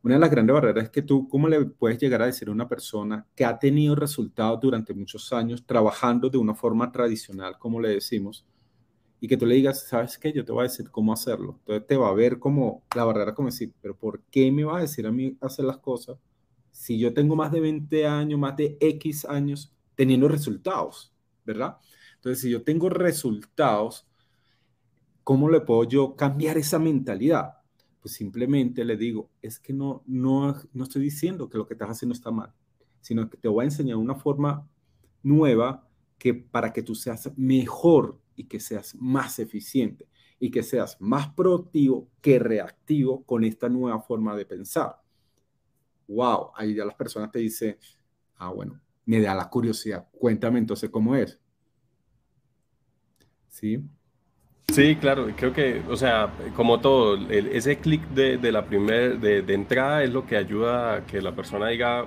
una 0.02 0.16
de 0.16 0.20
las 0.20 0.30
grandes 0.30 0.52
barreras 0.52 0.84
es 0.84 0.90
que 0.90 1.00
tú, 1.00 1.26
¿cómo 1.26 1.48
le 1.48 1.64
puedes 1.64 1.98
llegar 1.98 2.20
a 2.20 2.26
decir 2.26 2.48
a 2.48 2.52
una 2.52 2.68
persona 2.68 3.26
que 3.34 3.46
ha 3.46 3.58
tenido 3.58 3.94
resultados 3.94 4.60
durante 4.60 4.92
muchos 4.92 5.32
años 5.32 5.64
trabajando 5.64 6.28
de 6.28 6.36
una 6.36 6.54
forma 6.54 6.92
tradicional, 6.92 7.56
como 7.58 7.80
le 7.80 7.88
decimos, 7.88 8.44
y 9.22 9.26
que 9.26 9.38
tú 9.38 9.46
le 9.46 9.54
digas, 9.54 9.88
¿sabes 9.88 10.18
qué? 10.18 10.34
Yo 10.34 10.44
te 10.44 10.52
voy 10.52 10.60
a 10.60 10.68
decir 10.68 10.90
cómo 10.90 11.14
hacerlo. 11.14 11.56
Entonces 11.60 11.86
te 11.86 11.96
va 11.96 12.10
a 12.10 12.12
ver 12.12 12.38
como 12.38 12.82
la 12.94 13.04
barrera, 13.04 13.34
como 13.34 13.48
decir, 13.48 13.72
pero 13.80 13.96
¿por 13.96 14.20
qué 14.24 14.52
me 14.52 14.64
va 14.64 14.76
a 14.76 14.82
decir 14.82 15.06
a 15.06 15.10
mí 15.10 15.34
hacer 15.40 15.64
las 15.64 15.78
cosas 15.78 16.18
si 16.70 16.98
yo 16.98 17.14
tengo 17.14 17.36
más 17.36 17.50
de 17.52 17.60
20 17.60 18.06
años, 18.06 18.38
más 18.38 18.54
de 18.54 18.76
X 18.80 19.24
años 19.24 19.72
teniendo 19.94 20.28
resultados, 20.28 21.10
¿verdad? 21.46 21.78
Entonces, 22.16 22.42
si 22.42 22.50
yo 22.50 22.62
tengo 22.62 22.90
resultados, 22.90 24.07
¿cómo 25.28 25.50
le 25.50 25.60
puedo 25.60 25.84
yo 25.84 26.16
cambiar 26.16 26.56
esa 26.56 26.78
mentalidad? 26.78 27.58
Pues 28.00 28.14
simplemente 28.14 28.82
le 28.82 28.96
digo, 28.96 29.28
es 29.42 29.60
que 29.60 29.74
no, 29.74 30.02
no, 30.06 30.56
no 30.72 30.84
estoy 30.84 31.02
diciendo 31.02 31.50
que 31.50 31.58
lo 31.58 31.66
que 31.66 31.74
estás 31.74 31.90
haciendo 31.90 32.14
está 32.14 32.30
mal, 32.30 32.54
sino 33.02 33.28
que 33.28 33.36
te 33.36 33.46
voy 33.46 33.60
a 33.60 33.64
enseñar 33.66 33.98
una 33.98 34.14
forma 34.14 34.66
nueva 35.22 35.86
que 36.16 36.32
para 36.32 36.72
que 36.72 36.82
tú 36.82 36.94
seas 36.94 37.30
mejor 37.36 38.18
y 38.36 38.44
que 38.44 38.58
seas 38.58 38.94
más 38.94 39.38
eficiente 39.38 40.08
y 40.40 40.50
que 40.50 40.62
seas 40.62 40.96
más 40.98 41.28
productivo 41.34 42.08
que 42.22 42.38
reactivo 42.38 43.22
con 43.24 43.44
esta 43.44 43.68
nueva 43.68 44.00
forma 44.00 44.34
de 44.34 44.46
pensar. 44.46 44.96
Wow, 46.06 46.52
ahí 46.56 46.74
ya 46.74 46.86
las 46.86 46.94
personas 46.94 47.30
te 47.30 47.40
dicen, 47.40 47.76
ah, 48.36 48.48
bueno, 48.48 48.80
me 49.04 49.20
da 49.20 49.34
la 49.34 49.50
curiosidad, 49.50 50.08
cuéntame 50.10 50.58
entonces 50.58 50.88
cómo 50.88 51.14
es. 51.14 51.38
¿Sí? 53.50 53.86
Sí, 54.72 54.96
claro, 54.96 55.28
creo 55.34 55.52
que, 55.52 55.82
o 55.88 55.96
sea, 55.96 56.32
como 56.54 56.80
todo, 56.80 57.16
ese 57.30 57.78
clic 57.78 58.06
de, 58.10 58.36
de, 58.36 58.52
la 58.52 58.64
primera, 58.64 59.08
de, 59.16 59.42
de, 59.42 59.54
entrada 59.54 60.04
es 60.04 60.12
lo 60.12 60.26
que 60.26 60.36
ayuda 60.36 60.94
a 60.94 61.06
que 61.06 61.20
la 61.20 61.34
persona 61.34 61.68
diga, 61.68 62.06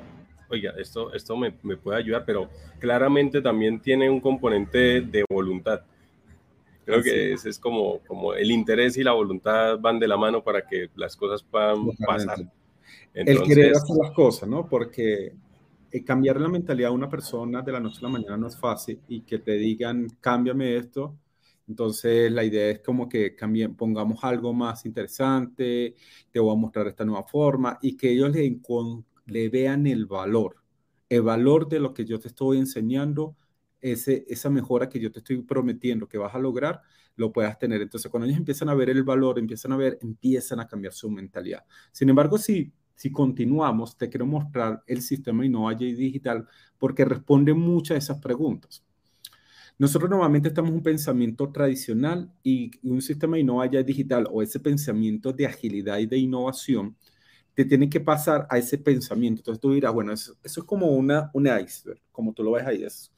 oiga, 0.49 0.73
esto, 0.77 1.13
esto 1.13 1.35
me, 1.35 1.53
me 1.63 1.75
puede 1.77 1.97
ayudar, 1.97 2.23
pero 2.25 2.49
claramente 2.79 3.41
también 3.41 3.81
tiene 3.81 4.09
un 4.09 4.19
componente 4.19 5.01
de 5.01 5.25
voluntad. 5.29 5.81
Creo 6.85 7.03
que 7.03 7.33
ese 7.33 7.49
es 7.49 7.59
como, 7.59 7.99
como 8.07 8.33
el 8.33 8.51
interés 8.51 8.97
y 8.97 9.03
la 9.03 9.13
voluntad 9.13 9.79
van 9.79 9.99
de 9.99 10.07
la 10.07 10.17
mano 10.17 10.43
para 10.43 10.65
que 10.65 10.89
las 10.95 11.15
cosas 11.15 11.43
puedan 11.43 11.91
pasar. 12.05 12.39
el 13.13 13.41
querer 13.43 13.71
hacer 13.75 13.95
las 14.01 14.11
cosas, 14.11 14.49
¿no? 14.49 14.67
Porque 14.67 15.33
eh, 15.91 16.03
cambiar 16.03 16.41
la 16.41 16.49
mentalidad 16.49 16.89
de 16.89 16.95
una 16.95 17.09
persona 17.09 17.61
de 17.61 17.71
la 17.71 17.79
noche 17.79 17.99
a 17.99 18.03
la 18.03 18.09
mañana 18.09 18.37
no 18.37 18.47
es 18.47 18.57
fácil 18.57 18.99
y 19.07 19.21
que 19.21 19.39
te 19.39 19.53
digan, 19.53 20.07
cámbiame 20.19 20.75
esto. 20.75 21.15
Entonces 21.71 22.29
la 22.31 22.43
idea 22.43 22.69
es 22.69 22.81
como 22.81 23.07
que 23.07 23.33
cambien, 23.33 23.75
pongamos 23.75 24.23
algo 24.25 24.53
más 24.53 24.85
interesante, 24.85 25.95
te 26.31 26.39
voy 26.39 26.53
a 26.53 26.59
mostrar 26.59 26.85
esta 26.87 27.05
nueva 27.05 27.23
forma 27.23 27.79
y 27.81 27.95
que 27.95 28.11
ellos 28.11 28.29
le, 28.31 28.59
le 29.25 29.49
vean 29.49 29.87
el 29.87 30.05
valor, 30.05 30.57
el 31.07 31.21
valor 31.21 31.69
de 31.69 31.79
lo 31.79 31.93
que 31.93 32.03
yo 32.03 32.19
te 32.19 32.27
estoy 32.27 32.57
enseñando 32.57 33.37
ese, 33.79 34.25
esa 34.27 34.49
mejora 34.49 34.89
que 34.89 34.99
yo 34.99 35.11
te 35.13 35.19
estoy 35.19 35.41
prometiendo 35.43 36.09
que 36.09 36.17
vas 36.17 36.35
a 36.35 36.39
lograr, 36.39 36.81
lo 37.15 37.31
puedas 37.31 37.57
tener. 37.57 37.81
Entonces, 37.81 38.11
cuando 38.11 38.25
ellos 38.27 38.37
empiezan 38.37 38.67
a 38.67 38.75
ver 38.75 38.89
el 38.89 39.03
valor, 39.03 39.39
empiezan 39.39 39.71
a 39.71 39.77
ver, 39.77 39.97
empiezan 40.01 40.59
a 40.59 40.67
cambiar 40.67 40.91
su 40.93 41.09
mentalidad. 41.09 41.63
Sin 41.93 42.09
embargo, 42.09 42.37
si, 42.37 42.73
si 42.95 43.11
continuamos, 43.13 43.97
te 43.97 44.09
quiero 44.09 44.25
mostrar 44.25 44.83
el 44.87 45.01
sistema 45.01 45.45
Innova 45.45 45.73
Digital 45.73 46.45
porque 46.77 47.05
responde 47.05 47.53
muchas 47.53 47.95
de 47.95 47.99
esas 47.99 48.19
preguntas. 48.19 48.83
Nosotros 49.81 50.11
normalmente 50.11 50.49
estamos 50.49 50.69
un 50.69 50.83
pensamiento 50.83 51.51
tradicional 51.51 52.31
y 52.43 52.69
un 52.83 53.01
sistema 53.01 53.39
Innova 53.39 53.67
Digital 53.67 54.27
o 54.31 54.43
ese 54.43 54.59
pensamiento 54.59 55.33
de 55.33 55.47
agilidad 55.47 55.97
y 55.97 56.05
de 56.05 56.19
innovación 56.19 56.95
te 57.55 57.65
tiene 57.65 57.89
que 57.89 57.99
pasar 57.99 58.45
a 58.51 58.59
ese 58.59 58.77
pensamiento. 58.77 59.39
Entonces 59.39 59.59
tú 59.59 59.73
dirás, 59.73 59.91
bueno, 59.91 60.13
eso, 60.13 60.35
eso 60.43 60.61
es 60.61 60.67
como 60.67 60.85
una, 60.85 61.31
un 61.33 61.47
iceberg, 61.47 61.99
como 62.11 62.31
tú 62.31 62.43
lo 62.43 62.51
ves 62.51 62.67
ahí, 62.67 62.83
es 62.83 63.11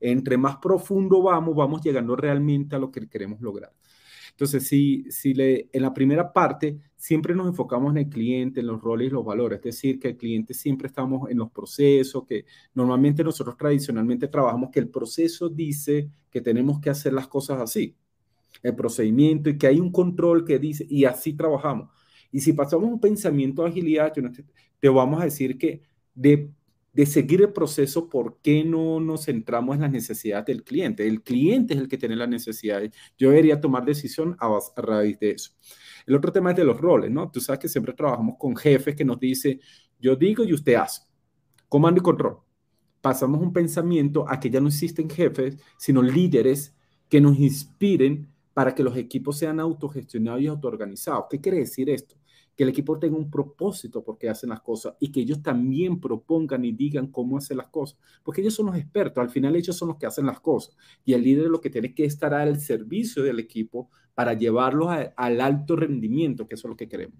entre 0.00 0.36
más 0.36 0.56
profundo 0.56 1.22
vamos, 1.22 1.54
vamos 1.54 1.82
llegando 1.82 2.16
realmente 2.16 2.74
a 2.74 2.80
lo 2.80 2.90
que 2.90 3.08
queremos 3.08 3.40
lograr. 3.40 3.72
Entonces, 4.32 4.66
si, 4.66 5.04
si 5.12 5.34
le, 5.34 5.68
en 5.72 5.82
la 5.82 5.94
primera 5.94 6.32
parte 6.32 6.80
siempre 6.98 7.34
nos 7.34 7.46
enfocamos 7.46 7.92
en 7.92 7.98
el 7.98 8.08
cliente, 8.08 8.60
en 8.60 8.66
los 8.66 8.82
roles 8.82 9.06
y 9.06 9.10
los 9.10 9.24
valores, 9.24 9.58
es 9.58 9.64
decir, 9.64 10.00
que 10.00 10.08
el 10.08 10.16
cliente 10.16 10.52
siempre 10.52 10.88
estamos 10.88 11.30
en 11.30 11.38
los 11.38 11.50
procesos, 11.50 12.26
que 12.26 12.44
normalmente 12.74 13.22
nosotros 13.22 13.56
tradicionalmente 13.56 14.26
trabajamos 14.26 14.70
que 14.70 14.80
el 14.80 14.88
proceso 14.88 15.48
dice 15.48 16.10
que 16.30 16.40
tenemos 16.40 16.80
que 16.80 16.90
hacer 16.90 17.12
las 17.12 17.28
cosas 17.28 17.60
así. 17.60 17.96
el 18.62 18.74
procedimiento 18.74 19.50
y 19.50 19.58
que 19.58 19.68
hay 19.68 19.78
un 19.80 19.92
control 19.92 20.44
que 20.44 20.58
dice, 20.58 20.86
y 20.88 21.04
así 21.04 21.34
trabajamos. 21.34 21.90
Y 22.32 22.40
si 22.40 22.52
pasamos 22.52 22.90
un 22.90 23.00
pensamiento 23.00 23.62
de 23.62 23.70
agilidad, 23.70 24.12
te 24.80 24.88
vamos 24.88 25.20
a 25.20 25.24
decir 25.24 25.56
que 25.58 25.82
de, 26.14 26.50
de 26.92 27.06
seguir 27.06 27.42
el 27.42 27.52
proceso, 27.52 28.08
¿por 28.08 28.38
qué 28.42 28.64
no 28.64 28.98
nos 29.00 29.26
centramos 29.26 29.76
en 29.76 29.82
las 29.82 29.92
necesidades 29.92 30.46
del 30.46 30.64
cliente? 30.64 31.06
El 31.06 31.22
cliente 31.22 31.74
es 31.74 31.80
el 31.80 31.88
que 31.88 31.98
tiene 31.98 32.16
las 32.16 32.28
necesidades. 32.28 32.90
Yo 33.16 33.30
debería 33.30 33.60
tomar 33.60 33.84
decisión 33.84 34.36
a, 34.40 34.58
raíz 34.76 35.18
de 35.20 35.30
eso. 35.30 35.52
El 36.08 36.14
otro 36.14 36.32
tema 36.32 36.52
es 36.52 36.56
de 36.56 36.64
los 36.64 36.80
roles, 36.80 37.10
¿no? 37.10 37.30
Tú 37.30 37.38
sabes 37.38 37.58
que 37.58 37.68
siempre 37.68 37.92
trabajamos 37.92 38.36
con 38.38 38.56
jefes 38.56 38.96
que 38.96 39.04
nos 39.04 39.20
dice, 39.20 39.60
yo 40.00 40.16
digo 40.16 40.42
y 40.42 40.54
usted 40.54 40.76
hace. 40.76 41.02
Comando 41.68 42.00
y 42.00 42.02
control. 42.02 42.38
Pasamos 43.02 43.42
un 43.42 43.52
pensamiento 43.52 44.24
a 44.26 44.40
que 44.40 44.48
ya 44.48 44.58
no 44.58 44.68
existen 44.68 45.10
jefes, 45.10 45.58
sino 45.76 46.00
líderes 46.00 46.74
que 47.10 47.20
nos 47.20 47.38
inspiren 47.38 48.26
para 48.54 48.74
que 48.74 48.82
los 48.82 48.96
equipos 48.96 49.36
sean 49.36 49.60
autogestionados 49.60 50.40
y 50.40 50.46
autoorganizados. 50.46 51.26
¿Qué 51.28 51.42
quiere 51.42 51.58
decir 51.58 51.90
esto? 51.90 52.16
Que 52.56 52.62
el 52.62 52.70
equipo 52.70 52.98
tenga 52.98 53.18
un 53.18 53.30
propósito 53.30 54.02
porque 54.02 54.30
hacen 54.30 54.48
las 54.48 54.62
cosas 54.62 54.94
y 54.98 55.12
que 55.12 55.20
ellos 55.20 55.42
también 55.42 56.00
propongan 56.00 56.64
y 56.64 56.72
digan 56.72 57.08
cómo 57.08 57.36
hacer 57.36 57.58
las 57.58 57.68
cosas, 57.68 57.98
porque 58.24 58.40
ellos 58.40 58.54
son 58.54 58.64
los 58.64 58.76
expertos, 58.76 59.20
al 59.20 59.28
final 59.28 59.56
ellos 59.56 59.76
son 59.76 59.88
los 59.88 59.98
que 59.98 60.06
hacen 60.06 60.24
las 60.24 60.40
cosas 60.40 60.74
y 61.04 61.12
el 61.12 61.22
líder 61.22 61.48
lo 61.48 61.60
que 61.60 61.68
tiene 61.68 61.94
que 61.94 62.06
estar 62.06 62.32
al 62.32 62.58
servicio 62.58 63.22
del 63.22 63.40
equipo 63.40 63.90
para 64.18 64.34
llevarlos 64.34 64.88
al 65.14 65.40
alto 65.40 65.76
rendimiento, 65.76 66.48
que 66.48 66.56
eso 66.56 66.66
es 66.66 66.70
lo 66.70 66.76
que 66.76 66.88
queremos. 66.88 67.16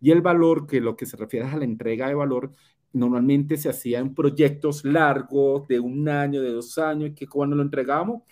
Y 0.00 0.12
el 0.12 0.22
valor, 0.22 0.66
que 0.66 0.80
lo 0.80 0.96
que 0.96 1.04
se 1.04 1.18
refiere 1.18 1.46
a 1.46 1.58
la 1.58 1.64
entrega 1.66 2.08
de 2.08 2.14
valor, 2.14 2.52
normalmente 2.94 3.58
se 3.58 3.68
hacía 3.68 3.98
en 3.98 4.14
proyectos 4.14 4.82
largos, 4.82 5.68
de 5.68 5.78
un 5.78 6.08
año, 6.08 6.40
de 6.40 6.52
dos 6.52 6.78
años, 6.78 7.10
que 7.14 7.26
cuando 7.26 7.54
lo 7.54 7.60
entregamos, 7.62 8.22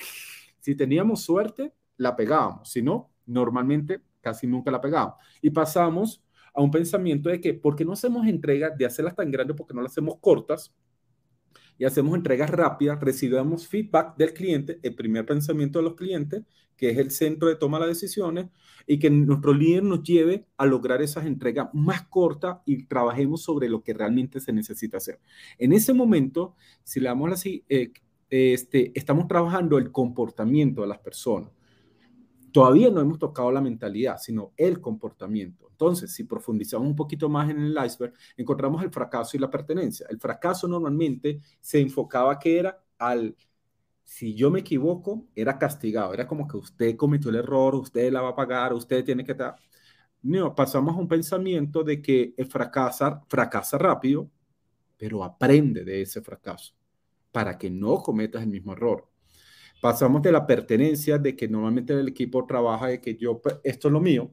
si 0.60 0.74
teníamos 0.74 1.24
suerte, 1.24 1.74
la 1.98 2.16
pegábamos, 2.16 2.70
si 2.70 2.80
no, 2.80 3.10
normalmente 3.26 4.00
casi 4.22 4.46
nunca 4.46 4.70
la 4.70 4.80
pegábamos. 4.80 5.16
Y 5.42 5.50
pasamos 5.50 6.24
a 6.54 6.62
un 6.62 6.70
pensamiento 6.70 7.28
de 7.28 7.38
que, 7.38 7.52
¿por 7.52 7.76
qué 7.76 7.84
no 7.84 7.92
hacemos 7.92 8.26
entregas 8.26 8.78
de 8.78 8.86
hacerlas 8.86 9.14
tan 9.14 9.30
grandes? 9.30 9.58
porque 9.58 9.74
no 9.74 9.82
las 9.82 9.92
hacemos 9.92 10.16
cortas? 10.22 10.74
Y 11.78 11.84
hacemos 11.84 12.14
entregas 12.16 12.50
rápidas, 12.50 13.00
recibamos 13.00 13.66
feedback 13.66 14.16
del 14.16 14.32
cliente, 14.32 14.78
el 14.82 14.94
primer 14.94 15.26
pensamiento 15.26 15.78
de 15.78 15.84
los 15.84 15.94
clientes, 15.94 16.42
que 16.76 16.90
es 16.90 16.98
el 16.98 17.10
centro 17.10 17.48
de 17.48 17.56
toma 17.56 17.80
de 17.80 17.88
decisiones, 17.88 18.46
y 18.86 18.98
que 18.98 19.10
nuestro 19.10 19.52
líder 19.52 19.82
nos 19.82 20.02
lleve 20.02 20.46
a 20.56 20.66
lograr 20.66 21.02
esas 21.02 21.26
entregas 21.26 21.68
más 21.72 22.02
cortas 22.06 22.58
y 22.64 22.84
trabajemos 22.84 23.42
sobre 23.42 23.68
lo 23.68 23.82
que 23.82 23.94
realmente 23.94 24.40
se 24.40 24.52
necesita 24.52 24.98
hacer. 24.98 25.20
En 25.58 25.72
ese 25.72 25.92
momento, 25.92 26.54
si 26.84 27.00
le 27.00 27.08
damos 27.08 27.32
así, 27.32 27.64
eh, 27.68 27.92
este, 28.30 28.92
estamos 28.94 29.26
trabajando 29.28 29.78
el 29.78 29.90
comportamiento 29.90 30.82
de 30.82 30.88
las 30.88 30.98
personas. 30.98 31.50
Todavía 32.56 32.88
no 32.88 33.02
hemos 33.02 33.18
tocado 33.18 33.52
la 33.52 33.60
mentalidad, 33.60 34.16
sino 34.16 34.54
el 34.56 34.80
comportamiento. 34.80 35.68
Entonces, 35.70 36.10
si 36.14 36.24
profundizamos 36.24 36.88
un 36.88 36.96
poquito 36.96 37.28
más 37.28 37.50
en 37.50 37.60
el 37.60 37.76
iceberg, 37.84 38.14
encontramos 38.34 38.82
el 38.82 38.90
fracaso 38.90 39.36
y 39.36 39.40
la 39.40 39.50
pertenencia. 39.50 40.06
El 40.08 40.18
fracaso 40.18 40.66
normalmente 40.66 41.42
se 41.60 41.80
enfocaba 41.80 42.38
que 42.38 42.58
era 42.58 42.82
al, 42.96 43.36
si 44.04 44.34
yo 44.34 44.50
me 44.50 44.60
equivoco, 44.60 45.26
era 45.34 45.58
castigado, 45.58 46.14
era 46.14 46.26
como 46.26 46.48
que 46.48 46.56
usted 46.56 46.96
cometió 46.96 47.28
el 47.28 47.36
error, 47.36 47.74
usted 47.74 48.10
la 48.10 48.22
va 48.22 48.30
a 48.30 48.34
pagar, 48.34 48.72
usted 48.72 49.04
tiene 49.04 49.22
que 49.22 49.32
estar... 49.32 49.54
No, 50.22 50.54
pasamos 50.54 50.96
a 50.96 50.98
un 50.98 51.08
pensamiento 51.08 51.82
de 51.84 52.00
que 52.00 52.32
el 52.38 52.46
fracasa, 52.46 53.22
fracasa 53.28 53.76
rápido, 53.76 54.30
pero 54.96 55.22
aprende 55.22 55.84
de 55.84 56.00
ese 56.00 56.22
fracaso 56.22 56.72
para 57.30 57.58
que 57.58 57.68
no 57.68 57.98
cometas 57.98 58.42
el 58.42 58.48
mismo 58.48 58.72
error. 58.72 59.06
Pasamos 59.80 60.22
de 60.22 60.32
la 60.32 60.46
pertenencia, 60.46 61.18
de 61.18 61.36
que 61.36 61.48
normalmente 61.48 61.92
el 61.92 62.08
equipo 62.08 62.46
trabaja 62.46 62.88
de 62.88 63.00
que 63.00 63.16
yo, 63.16 63.40
pues, 63.40 63.56
esto 63.62 63.88
es 63.88 63.92
lo 63.92 64.00
mío, 64.00 64.30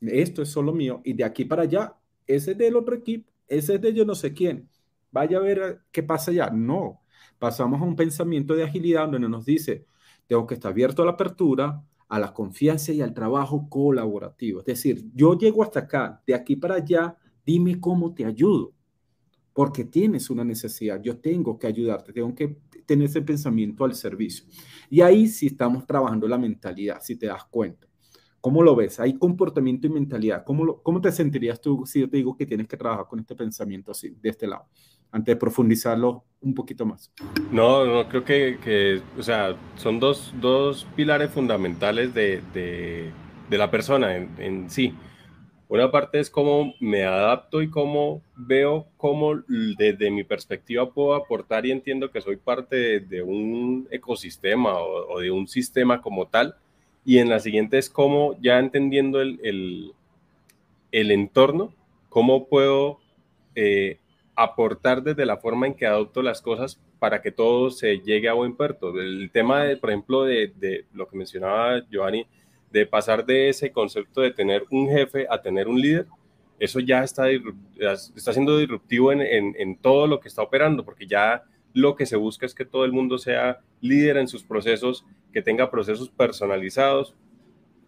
esto 0.00 0.42
es 0.42 0.48
solo 0.48 0.72
mío, 0.72 1.00
y 1.04 1.12
de 1.12 1.24
aquí 1.24 1.44
para 1.44 1.62
allá, 1.62 1.96
ese 2.26 2.52
es 2.52 2.58
del 2.58 2.76
otro 2.76 2.94
equipo, 2.94 3.30
ese 3.48 3.74
es 3.74 3.80
de 3.80 3.92
yo 3.92 4.04
no 4.04 4.14
sé 4.14 4.32
quién, 4.32 4.68
vaya 5.10 5.38
a 5.38 5.40
ver 5.40 5.80
qué 5.92 6.02
pasa 6.02 6.30
allá. 6.30 6.50
No, 6.50 7.02
pasamos 7.38 7.80
a 7.80 7.84
un 7.84 7.96
pensamiento 7.96 8.54
de 8.54 8.64
agilidad 8.64 9.08
donde 9.08 9.28
nos 9.28 9.44
dice, 9.44 9.86
tengo 10.26 10.46
que 10.46 10.54
estar 10.54 10.72
abierto 10.72 11.02
a 11.02 11.06
la 11.06 11.12
apertura, 11.12 11.82
a 12.08 12.18
la 12.18 12.32
confianza 12.32 12.92
y 12.92 13.00
al 13.00 13.14
trabajo 13.14 13.68
colaborativo. 13.68 14.60
Es 14.60 14.66
decir, 14.66 15.04
yo 15.14 15.36
llego 15.36 15.62
hasta 15.62 15.80
acá, 15.80 16.22
de 16.26 16.34
aquí 16.34 16.56
para 16.56 16.76
allá, 16.76 17.16
dime 17.44 17.80
cómo 17.80 18.14
te 18.14 18.24
ayudo, 18.24 18.72
porque 19.52 19.84
tienes 19.84 20.30
una 20.30 20.44
necesidad, 20.44 21.00
yo 21.02 21.18
tengo 21.18 21.58
que 21.58 21.66
ayudarte, 21.66 22.12
tengo 22.12 22.34
que 22.34 22.58
tener 22.86 23.06
ese 23.06 23.20
pensamiento 23.20 23.84
al 23.84 23.94
servicio. 23.94 24.46
Y 24.88 25.00
ahí 25.00 25.26
sí 25.26 25.48
estamos 25.48 25.86
trabajando 25.86 26.26
la 26.28 26.38
mentalidad, 26.38 27.00
si 27.02 27.16
te 27.16 27.26
das 27.26 27.44
cuenta. 27.44 27.86
¿Cómo 28.40 28.62
lo 28.62 28.76
ves? 28.76 29.00
Hay 29.00 29.18
comportamiento 29.18 29.88
y 29.88 29.90
mentalidad. 29.90 30.44
¿Cómo, 30.44 30.80
¿Cómo 30.80 31.00
te 31.00 31.10
sentirías 31.10 31.60
tú 31.60 31.84
si 31.84 32.00
yo 32.00 32.08
te 32.08 32.18
digo 32.18 32.36
que 32.36 32.46
tienes 32.46 32.68
que 32.68 32.76
trabajar 32.76 33.06
con 33.08 33.18
este 33.18 33.34
pensamiento 33.34 33.90
así, 33.90 34.16
de 34.22 34.28
este 34.28 34.46
lado, 34.46 34.66
antes 35.10 35.34
de 35.34 35.36
profundizarlo 35.36 36.24
un 36.40 36.54
poquito 36.54 36.86
más? 36.86 37.10
No, 37.50 37.84
no, 37.84 38.08
creo 38.08 38.24
que, 38.24 38.58
que 38.62 39.02
o 39.18 39.22
sea, 39.24 39.56
son 39.74 39.98
dos, 39.98 40.32
dos 40.40 40.86
pilares 40.94 41.30
fundamentales 41.30 42.14
de, 42.14 42.40
de, 42.54 43.10
de 43.50 43.58
la 43.58 43.68
persona 43.68 44.16
en, 44.16 44.30
en, 44.38 44.70
sí. 44.70 44.94
Una 45.68 45.90
parte 45.90 46.20
es 46.20 46.30
cómo 46.30 46.74
me 46.78 47.04
adapto 47.04 47.60
y 47.60 47.68
cómo 47.68 48.22
veo 48.36 48.86
cómo 48.96 49.42
desde 49.76 50.12
mi 50.12 50.22
perspectiva 50.22 50.92
puedo 50.92 51.14
aportar 51.14 51.66
y 51.66 51.72
entiendo 51.72 52.10
que 52.10 52.20
soy 52.20 52.36
parte 52.36 53.00
de, 53.00 53.22
un 53.22 53.88
ecosistema 53.90 54.78
o, 54.78 55.18
de 55.18 55.32
un 55.32 55.48
sistema 55.48 56.00
como 56.00 56.26
tal 56.26 56.54
y 57.04 57.18
en 57.18 57.28
la 57.28 57.40
siguiente 57.40 57.78
es 57.78 57.90
cómo, 57.90 58.36
ya 58.40 58.60
entendiendo 58.60 59.20
el, 59.20 59.40
el, 59.42 59.92
el 60.92 61.10
entorno, 61.10 61.72
cómo 62.10 62.46
puedo 62.46 62.98
eh, 63.56 63.98
aportar 64.36 65.02
desde 65.02 65.26
la 65.26 65.36
forma 65.36 65.66
en 65.66 65.74
que 65.74 65.86
adopto 65.86 66.22
las 66.22 66.42
cosas 66.42 66.80
para 67.00 67.22
que 67.22 67.32
todo 67.32 67.70
se 67.70 67.98
llegue 67.98 68.28
a 68.28 68.34
buen 68.34 68.56
puerto. 68.56 68.98
El 69.00 69.30
tema, 69.32 69.64
de, 69.64 69.76
por 69.76 69.90
ejemplo, 69.90 70.24
de, 70.24 70.52
de 70.56 70.84
lo 70.92 71.08
que 71.08 71.16
mencionaba 71.16 71.80
Giovanni, 71.90 72.26
de 72.70 72.86
pasar 72.86 73.24
de 73.24 73.48
ese 73.48 73.70
concepto 73.70 74.20
de 74.20 74.32
tener 74.32 74.64
un 74.70 74.88
jefe 74.88 75.26
a 75.30 75.40
tener 75.40 75.68
un 75.68 75.80
líder, 75.80 76.06
eso 76.58 76.80
ya 76.80 77.04
está, 77.04 77.26
está 77.30 78.32
siendo 78.32 78.58
disruptivo 78.58 79.12
en, 79.12 79.20
en, 79.20 79.54
en, 79.58 79.76
todo 79.76 80.06
lo 80.06 80.20
que 80.20 80.28
está 80.28 80.42
operando, 80.42 80.84
porque 80.84 81.06
ya 81.06 81.44
lo 81.74 81.94
que 81.94 82.06
se 82.06 82.16
busca 82.16 82.46
es 82.46 82.54
que 82.54 82.64
todo 82.64 82.84
el 82.84 82.92
mundo 82.92 83.18
sea 83.18 83.60
líder 83.80 84.16
en 84.16 84.28
sus 84.28 84.42
procesos, 84.42 85.04
que 85.32 85.42
tenga 85.42 85.70
procesos 85.70 86.08
personalizados 86.08 87.14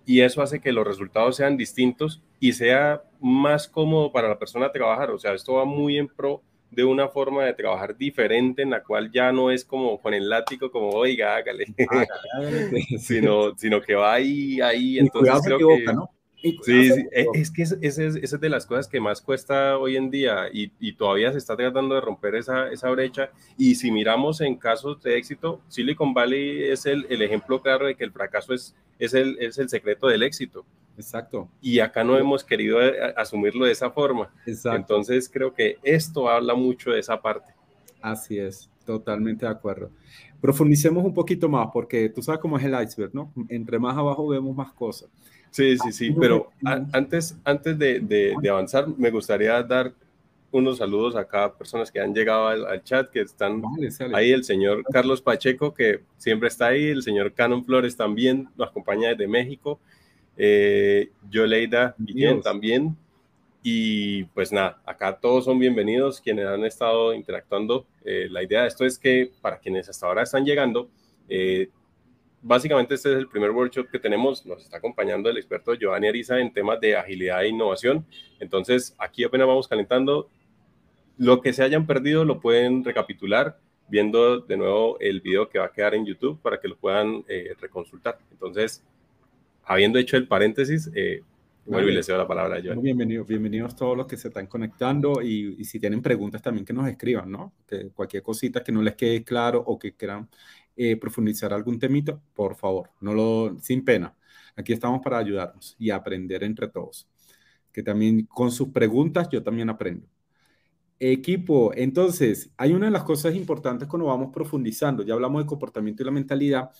y 0.08 0.22
eso 0.22 0.40
hace 0.40 0.60
que 0.60 0.72
los 0.72 0.86
resultados 0.86 1.36
sean 1.36 1.58
distintos 1.58 2.22
y 2.40 2.54
sea 2.54 3.02
más 3.20 3.68
cómodo 3.68 4.10
para 4.10 4.26
la 4.26 4.38
persona 4.38 4.72
trabajar. 4.72 5.10
O 5.10 5.18
sea, 5.18 5.34
esto 5.34 5.52
va 5.52 5.66
muy 5.66 5.98
en 5.98 6.08
pro 6.08 6.42
de 6.70 6.84
una 6.84 7.08
forma 7.08 7.44
de 7.44 7.54
trabajar 7.54 7.96
diferente 7.96 8.62
en 8.62 8.70
la 8.70 8.82
cual 8.82 9.10
ya 9.10 9.32
no 9.32 9.50
es 9.50 9.64
como 9.64 10.00
con 10.00 10.14
el 10.14 10.28
látigo, 10.28 10.70
como 10.70 10.90
oiga, 10.90 11.36
hágale, 11.36 11.66
sino, 12.98 13.56
sino 13.56 13.80
que 13.80 13.94
va 13.94 14.14
ahí, 14.14 14.60
ahí. 14.60 14.98
Entonces 14.98 15.34
creo 15.44 15.58
que, 15.58 15.84
¿no? 15.92 16.10
Sí, 16.40 16.56
sí, 16.62 17.06
e, 17.10 17.26
es 17.34 17.50
que 17.50 17.62
esa 17.62 17.76
es, 17.80 17.98
es, 17.98 18.40
de 18.40 18.48
las 18.48 18.64
cosas 18.64 18.86
que 18.86 19.00
más 19.00 19.20
cuesta 19.20 19.76
hoy 19.76 19.96
en 19.96 20.08
día 20.10 20.48
y, 20.52 20.70
y 20.78 20.92
todavía 20.92 21.32
se 21.32 21.38
está 21.38 21.56
tratando 21.56 21.96
de 21.96 22.00
romper 22.00 22.36
esa, 22.36 22.70
esa, 22.70 22.88
brecha. 22.90 23.30
Y 23.56 23.74
si 23.74 23.90
miramos 23.90 24.40
en 24.40 24.56
casos 24.56 25.02
de 25.02 25.16
éxito, 25.16 25.60
Silicon 25.68 26.14
Valley 26.14 26.64
es 26.64 26.86
el, 26.86 27.06
el 27.10 27.22
ejemplo 27.22 27.60
claro 27.60 27.86
de 27.86 27.96
que 27.96 28.04
el 28.04 28.12
fracaso 28.12 28.54
es, 28.54 28.76
es, 28.98 29.14
el, 29.14 29.36
es 29.40 29.58
el 29.58 29.68
secreto 29.68 30.06
del 30.06 30.22
éxito. 30.22 30.64
Exacto. 30.96 31.48
Y 31.60 31.80
acá 31.80 32.04
no 32.04 32.16
hemos 32.16 32.44
querido 32.44 32.82
eh, 32.82 33.14
asumirlo 33.16 33.66
de 33.66 33.72
esa 33.72 33.90
forma. 33.90 34.32
Exacto. 34.46 34.76
Entonces 34.76 35.28
creo 35.32 35.52
que 35.54 35.76
esto 35.82 36.28
habla 36.28 36.54
mucho 36.54 36.90
de 36.90 37.00
esa 37.00 37.20
parte. 37.20 37.52
Así 38.00 38.38
es, 38.38 38.70
totalmente 38.84 39.44
de 39.44 39.50
acuerdo. 39.50 39.90
Profundicemos 40.40 41.04
un 41.04 41.14
poquito 41.14 41.48
más 41.48 41.68
porque 41.72 42.08
tú 42.08 42.22
sabes 42.22 42.40
cómo 42.40 42.58
es 42.58 42.64
el 42.64 42.80
iceberg, 42.80 43.12
¿no? 43.12 43.32
Entre 43.48 43.78
más 43.78 43.96
abajo 43.96 44.28
vemos 44.28 44.54
más 44.56 44.72
cosas. 44.72 45.08
Sí, 45.50 45.76
sí, 45.78 45.92
sí, 45.92 46.14
pero 46.18 46.50
a, 46.64 46.84
antes, 46.92 47.36
antes 47.44 47.78
de, 47.78 48.00
de, 48.00 48.34
de, 48.40 48.50
avanzar, 48.50 48.86
me 48.96 49.10
gustaría 49.10 49.62
dar 49.62 49.92
unos 50.50 50.78
saludos 50.78 51.16
a 51.16 51.26
cada 51.26 51.52
personas 51.52 51.90
que 51.90 52.00
han 52.00 52.14
llegado 52.14 52.48
al, 52.48 52.66
al 52.66 52.82
chat, 52.82 53.10
que 53.10 53.20
están 53.20 53.60
vale, 53.60 53.88
ahí, 54.14 54.30
el 54.30 54.44
señor 54.44 54.82
Carlos 54.90 55.20
Pacheco, 55.20 55.74
que 55.74 56.00
siempre 56.16 56.48
está 56.48 56.68
ahí, 56.68 56.86
el 56.86 57.02
señor 57.02 57.32
Canon 57.32 57.64
Flores 57.64 57.96
también 57.96 58.48
nos 58.56 58.68
acompaña 58.68 59.10
desde 59.10 59.26
México, 59.26 59.78
eh, 60.36 61.10
Yoleida 61.30 61.94
Guillén 61.98 62.40
también, 62.40 62.96
y 63.62 64.24
pues 64.24 64.52
nada, 64.52 64.80
acá 64.86 65.18
todos 65.18 65.44
son 65.44 65.58
bienvenidos 65.58 66.20
quienes 66.20 66.46
han 66.46 66.64
estado 66.64 67.12
interactuando. 67.12 67.86
Eh, 68.04 68.28
la 68.30 68.42
idea 68.42 68.62
de 68.62 68.68
esto 68.68 68.86
es 68.86 68.98
que 68.98 69.30
para 69.42 69.58
quienes 69.58 69.88
hasta 69.88 70.06
ahora 70.06 70.22
están 70.22 70.44
llegando, 70.44 70.88
eh, 71.28 71.68
básicamente 72.42 72.94
este 72.94 73.12
es 73.12 73.18
el 73.18 73.28
primer 73.28 73.50
workshop 73.50 73.88
que 73.90 73.98
tenemos, 73.98 74.44
nos 74.46 74.62
está 74.62 74.78
acompañando 74.78 75.28
el 75.28 75.36
experto 75.36 75.74
Giovanni 75.74 76.08
Ariza 76.08 76.38
en 76.38 76.52
temas 76.52 76.80
de 76.80 76.96
agilidad 76.96 77.42
e 77.42 77.48
innovación. 77.48 78.06
Entonces, 78.40 78.94
aquí 78.98 79.24
apenas 79.24 79.46
vamos 79.46 79.68
calentando. 79.68 80.28
Lo 81.16 81.40
que 81.40 81.52
se 81.52 81.64
hayan 81.64 81.86
perdido 81.86 82.24
lo 82.24 82.40
pueden 82.40 82.84
recapitular 82.84 83.58
viendo 83.88 84.40
de 84.40 84.56
nuevo 84.56 84.98
el 85.00 85.20
video 85.20 85.48
que 85.48 85.58
va 85.58 85.66
a 85.66 85.72
quedar 85.72 85.94
en 85.94 86.04
YouTube 86.04 86.40
para 86.40 86.60
que 86.60 86.68
lo 86.68 86.76
puedan 86.76 87.24
eh, 87.28 87.54
reconsultar. 87.60 88.18
Entonces, 88.30 88.84
habiendo 89.64 89.98
hecho 89.98 90.16
el 90.16 90.28
paréntesis, 90.28 90.90
eh, 90.94 91.22
vuelvo 91.64 91.90
y 91.90 91.94
le 91.94 92.02
cedo 92.02 92.18
la 92.18 92.28
palabra 92.28 92.56
a 92.56 92.62
Joan. 92.62 92.80
Bienvenidos, 92.80 93.26
bienvenidos 93.26 93.74
todos 93.74 93.96
los 93.96 94.06
que 94.06 94.16
se 94.16 94.28
están 94.28 94.46
conectando 94.46 95.22
y, 95.22 95.56
y, 95.58 95.64
si 95.64 95.80
tienen 95.80 96.02
preguntas 96.02 96.40
también 96.40 96.64
que 96.64 96.72
nos 96.72 96.86
escriban, 96.86 97.30
¿no? 97.30 97.52
Que 97.66 97.90
cualquier 97.90 98.22
cosita 98.22 98.62
que 98.62 98.72
no 98.72 98.82
les 98.82 98.94
quede 98.94 99.24
claro 99.24 99.62
o 99.66 99.78
que 99.78 99.92
quieran 99.92 100.28
eh, 100.80 100.96
profundizar 100.96 101.52
algún 101.52 101.76
temito, 101.76 102.22
por 102.34 102.54
favor, 102.54 102.90
no 103.00 103.12
lo, 103.12 103.58
sin 103.58 103.84
pena. 103.84 104.14
Aquí 104.54 104.72
estamos 104.72 105.00
para 105.02 105.18
ayudarnos 105.18 105.74
y 105.76 105.90
aprender 105.90 106.44
entre 106.44 106.68
todos. 106.68 107.08
Que 107.72 107.82
también 107.82 108.26
con 108.26 108.52
sus 108.52 108.68
preguntas 108.68 109.28
yo 109.28 109.42
también 109.42 109.70
aprendo. 109.70 110.06
Equipo, 111.00 111.72
entonces, 111.74 112.52
hay 112.56 112.74
una 112.74 112.86
de 112.86 112.92
las 112.92 113.02
cosas 113.02 113.34
importantes 113.34 113.88
cuando 113.88 114.06
vamos 114.06 114.30
profundizando, 114.32 115.02
ya 115.02 115.14
hablamos 115.14 115.42
de 115.42 115.48
comportamiento 115.48 116.04
y 116.04 116.06
la 116.06 116.12
mentalidad, 116.12 116.70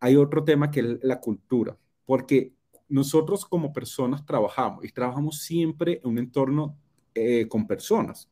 hay 0.00 0.16
otro 0.16 0.42
tema 0.42 0.72
que 0.72 0.80
es 0.80 0.86
la 1.04 1.20
cultura, 1.20 1.78
porque 2.06 2.54
nosotros 2.88 3.46
como 3.46 3.72
personas 3.72 4.26
trabajamos 4.26 4.84
y 4.84 4.90
trabajamos 4.90 5.38
siempre 5.42 6.00
en 6.02 6.10
un 6.10 6.18
entorno 6.18 6.76
eh, 7.14 7.46
con 7.46 7.68
personas. 7.68 8.28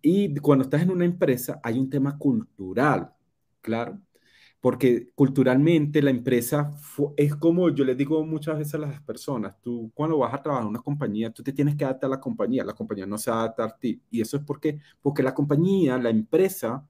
Y 0.00 0.32
cuando 0.36 0.62
estás 0.62 0.82
en 0.82 0.92
una 0.92 1.06
empresa 1.06 1.60
hay 1.60 1.76
un 1.76 1.90
tema 1.90 2.16
cultural, 2.16 3.12
claro 3.60 4.00
porque 4.62 5.10
culturalmente 5.16 6.00
la 6.00 6.10
empresa 6.10 6.70
es 7.16 7.34
como 7.34 7.68
yo 7.70 7.84
les 7.84 7.96
digo 7.96 8.24
muchas 8.24 8.58
veces 8.58 8.74
a 8.74 8.78
las 8.78 9.02
personas, 9.02 9.60
tú 9.60 9.90
cuando 9.92 10.18
vas 10.18 10.32
a 10.32 10.40
trabajar 10.40 10.62
en 10.62 10.70
una 10.70 10.80
compañía, 10.80 11.32
tú 11.32 11.42
te 11.42 11.52
tienes 11.52 11.74
que 11.74 11.84
adaptar 11.84 12.06
a 12.06 12.10
la 12.12 12.20
compañía, 12.20 12.64
la 12.64 12.72
compañía 12.72 13.04
no 13.04 13.18
se 13.18 13.28
adapta 13.32 13.64
a 13.64 13.76
ti. 13.76 14.00
Y 14.08 14.20
eso 14.20 14.36
es 14.36 14.44
porque, 14.44 14.78
porque 15.02 15.22
la 15.24 15.34
compañía, 15.34 15.98
la 15.98 16.10
empresa, 16.10 16.86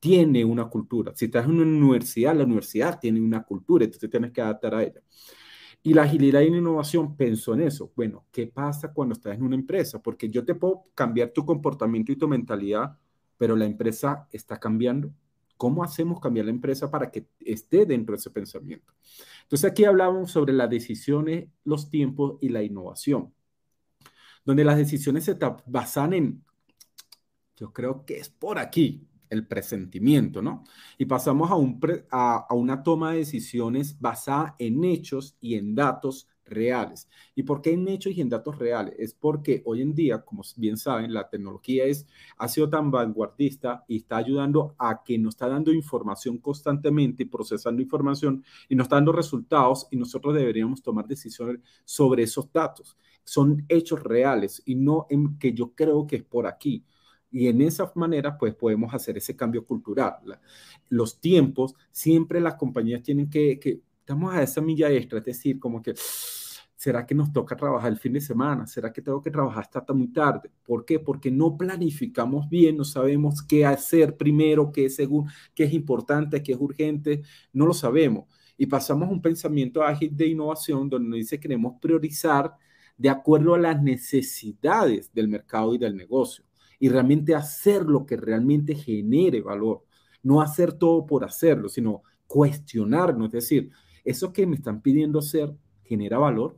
tiene 0.00 0.44
una 0.44 0.64
cultura. 0.66 1.12
Si 1.14 1.26
estás 1.26 1.44
en 1.44 1.52
una 1.52 1.62
universidad, 1.62 2.34
la 2.34 2.44
universidad 2.44 2.98
tiene 3.00 3.20
una 3.20 3.44
cultura, 3.44 3.84
entonces 3.84 4.10
tienes 4.10 4.32
que 4.32 4.40
adaptar 4.42 4.74
a 4.74 4.82
ella. 4.82 5.00
Y 5.82 5.94
la 5.94 6.02
agilidad 6.02 6.40
y 6.40 6.50
la 6.50 6.58
innovación 6.58 7.16
pensó 7.16 7.54
en 7.54 7.62
eso. 7.62 7.92
Bueno, 7.94 8.26
¿qué 8.32 8.48
pasa 8.48 8.92
cuando 8.92 9.14
estás 9.14 9.36
en 9.36 9.44
una 9.44 9.54
empresa? 9.56 10.02
Porque 10.02 10.28
yo 10.28 10.44
te 10.44 10.56
puedo 10.56 10.86
cambiar 10.94 11.30
tu 11.30 11.46
comportamiento 11.46 12.10
y 12.10 12.16
tu 12.16 12.26
mentalidad, 12.28 12.98
pero 13.36 13.54
la 13.56 13.66
empresa 13.66 14.26
está 14.32 14.58
cambiando 14.58 15.12
¿Cómo 15.62 15.84
hacemos 15.84 16.18
cambiar 16.18 16.46
la 16.46 16.50
empresa 16.50 16.90
para 16.90 17.08
que 17.12 17.28
esté 17.38 17.86
dentro 17.86 18.14
de 18.14 18.18
ese 18.18 18.30
pensamiento? 18.30 18.92
Entonces 19.44 19.70
aquí 19.70 19.84
hablamos 19.84 20.32
sobre 20.32 20.52
las 20.52 20.68
decisiones, 20.68 21.50
los 21.62 21.88
tiempos 21.88 22.36
y 22.40 22.48
la 22.48 22.64
innovación, 22.64 23.32
donde 24.44 24.64
las 24.64 24.76
decisiones 24.76 25.22
se 25.22 25.38
basan 25.66 26.14
en, 26.14 26.44
yo 27.54 27.72
creo 27.72 28.04
que 28.04 28.18
es 28.18 28.28
por 28.28 28.58
aquí, 28.58 29.06
el 29.30 29.46
presentimiento, 29.46 30.42
¿no? 30.42 30.64
Y 30.98 31.04
pasamos 31.04 31.48
a, 32.10 32.46
a 32.48 32.54
una 32.54 32.82
toma 32.82 33.12
de 33.12 33.18
decisiones 33.18 34.00
basada 34.00 34.56
en 34.58 34.82
hechos 34.82 35.36
y 35.40 35.54
en 35.54 35.76
datos 35.76 36.26
reales. 36.52 37.08
¿Y 37.34 37.42
por 37.42 37.62
qué 37.62 37.72
en 37.72 37.88
hechos 37.88 38.12
y 38.14 38.20
en 38.20 38.28
datos 38.28 38.58
reales? 38.58 38.94
Es 38.98 39.14
porque 39.14 39.62
hoy 39.64 39.82
en 39.82 39.94
día, 39.94 40.22
como 40.22 40.42
bien 40.56 40.76
saben, 40.76 41.12
la 41.12 41.28
tecnología 41.28 41.84
es, 41.84 42.06
ha 42.36 42.48
sido 42.48 42.68
tan 42.68 42.90
vanguardista 42.90 43.84
y 43.88 43.98
está 43.98 44.18
ayudando 44.18 44.74
a 44.78 45.02
que 45.04 45.18
nos 45.18 45.34
está 45.34 45.48
dando 45.48 45.72
información 45.72 46.38
constantemente 46.38 47.24
y 47.24 47.26
procesando 47.26 47.82
información 47.82 48.44
y 48.68 48.76
nos 48.76 48.86
está 48.86 48.96
dando 48.96 49.12
resultados 49.12 49.88
y 49.90 49.96
nosotros 49.96 50.34
deberíamos 50.34 50.82
tomar 50.82 51.06
decisiones 51.06 51.60
sobre 51.84 52.24
esos 52.24 52.52
datos. 52.52 52.96
Son 53.24 53.64
hechos 53.68 54.02
reales 54.02 54.62
y 54.64 54.74
no 54.74 55.06
en 55.10 55.38
que 55.38 55.52
yo 55.52 55.72
creo 55.74 56.06
que 56.06 56.16
es 56.16 56.24
por 56.24 56.46
aquí. 56.46 56.84
Y 57.30 57.48
en 57.48 57.62
esa 57.62 57.90
manera, 57.94 58.36
pues 58.36 58.54
podemos 58.54 58.92
hacer 58.92 59.16
ese 59.16 59.34
cambio 59.34 59.64
cultural. 59.64 60.38
Los 60.90 61.18
tiempos, 61.18 61.74
siempre 61.90 62.40
las 62.40 62.56
compañías 62.56 63.02
tienen 63.02 63.30
que, 63.30 63.58
que 63.58 63.80
estamos 64.00 64.34
a 64.34 64.42
esa 64.42 64.60
milla 64.60 64.90
extra, 64.90 65.20
es 65.20 65.24
decir, 65.24 65.58
como 65.58 65.80
que, 65.80 65.94
¿será 66.82 67.06
que 67.06 67.14
nos 67.14 67.32
toca 67.32 67.54
trabajar 67.54 67.92
el 67.92 67.98
fin 67.98 68.14
de 68.14 68.20
semana? 68.20 68.66
¿Será 68.66 68.92
que 68.92 69.00
tengo 69.00 69.22
que 69.22 69.30
trabajar 69.30 69.68
hasta 69.72 69.92
muy 69.94 70.08
tarde? 70.08 70.50
¿Por 70.64 70.84
qué? 70.84 70.98
Porque 70.98 71.30
no 71.30 71.56
planificamos 71.56 72.48
bien, 72.48 72.76
no 72.76 72.84
sabemos 72.84 73.40
qué 73.40 73.64
hacer 73.64 74.16
primero, 74.16 74.72
qué 74.72 74.86
es, 74.86 74.98
qué 75.54 75.62
es 75.62 75.72
importante, 75.72 76.42
qué 76.42 76.54
es 76.54 76.58
urgente, 76.60 77.22
no 77.52 77.66
lo 77.66 77.72
sabemos. 77.72 78.24
Y 78.58 78.66
pasamos 78.66 79.08
a 79.08 79.12
un 79.12 79.22
pensamiento 79.22 79.84
ágil 79.84 80.16
de 80.16 80.26
innovación 80.26 80.88
donde 80.88 81.08
nos 81.08 81.18
dice 81.18 81.36
que 81.36 81.42
queremos 81.42 81.74
priorizar 81.80 82.52
de 82.96 83.10
acuerdo 83.10 83.54
a 83.54 83.60
las 83.60 83.80
necesidades 83.80 85.12
del 85.14 85.28
mercado 85.28 85.76
y 85.76 85.78
del 85.78 85.96
negocio 85.96 86.44
y 86.80 86.88
realmente 86.88 87.36
hacer 87.36 87.84
lo 87.84 88.04
que 88.04 88.16
realmente 88.16 88.74
genere 88.74 89.40
valor. 89.40 89.84
No 90.24 90.40
hacer 90.40 90.72
todo 90.72 91.06
por 91.06 91.22
hacerlo, 91.22 91.68
sino 91.68 92.02
cuestionarnos, 92.26 93.28
es 93.28 93.32
decir, 93.32 93.70
eso 94.04 94.32
que 94.32 94.48
me 94.48 94.56
están 94.56 94.82
pidiendo 94.82 95.20
hacer 95.20 95.54
genera 95.84 96.18
valor, 96.18 96.56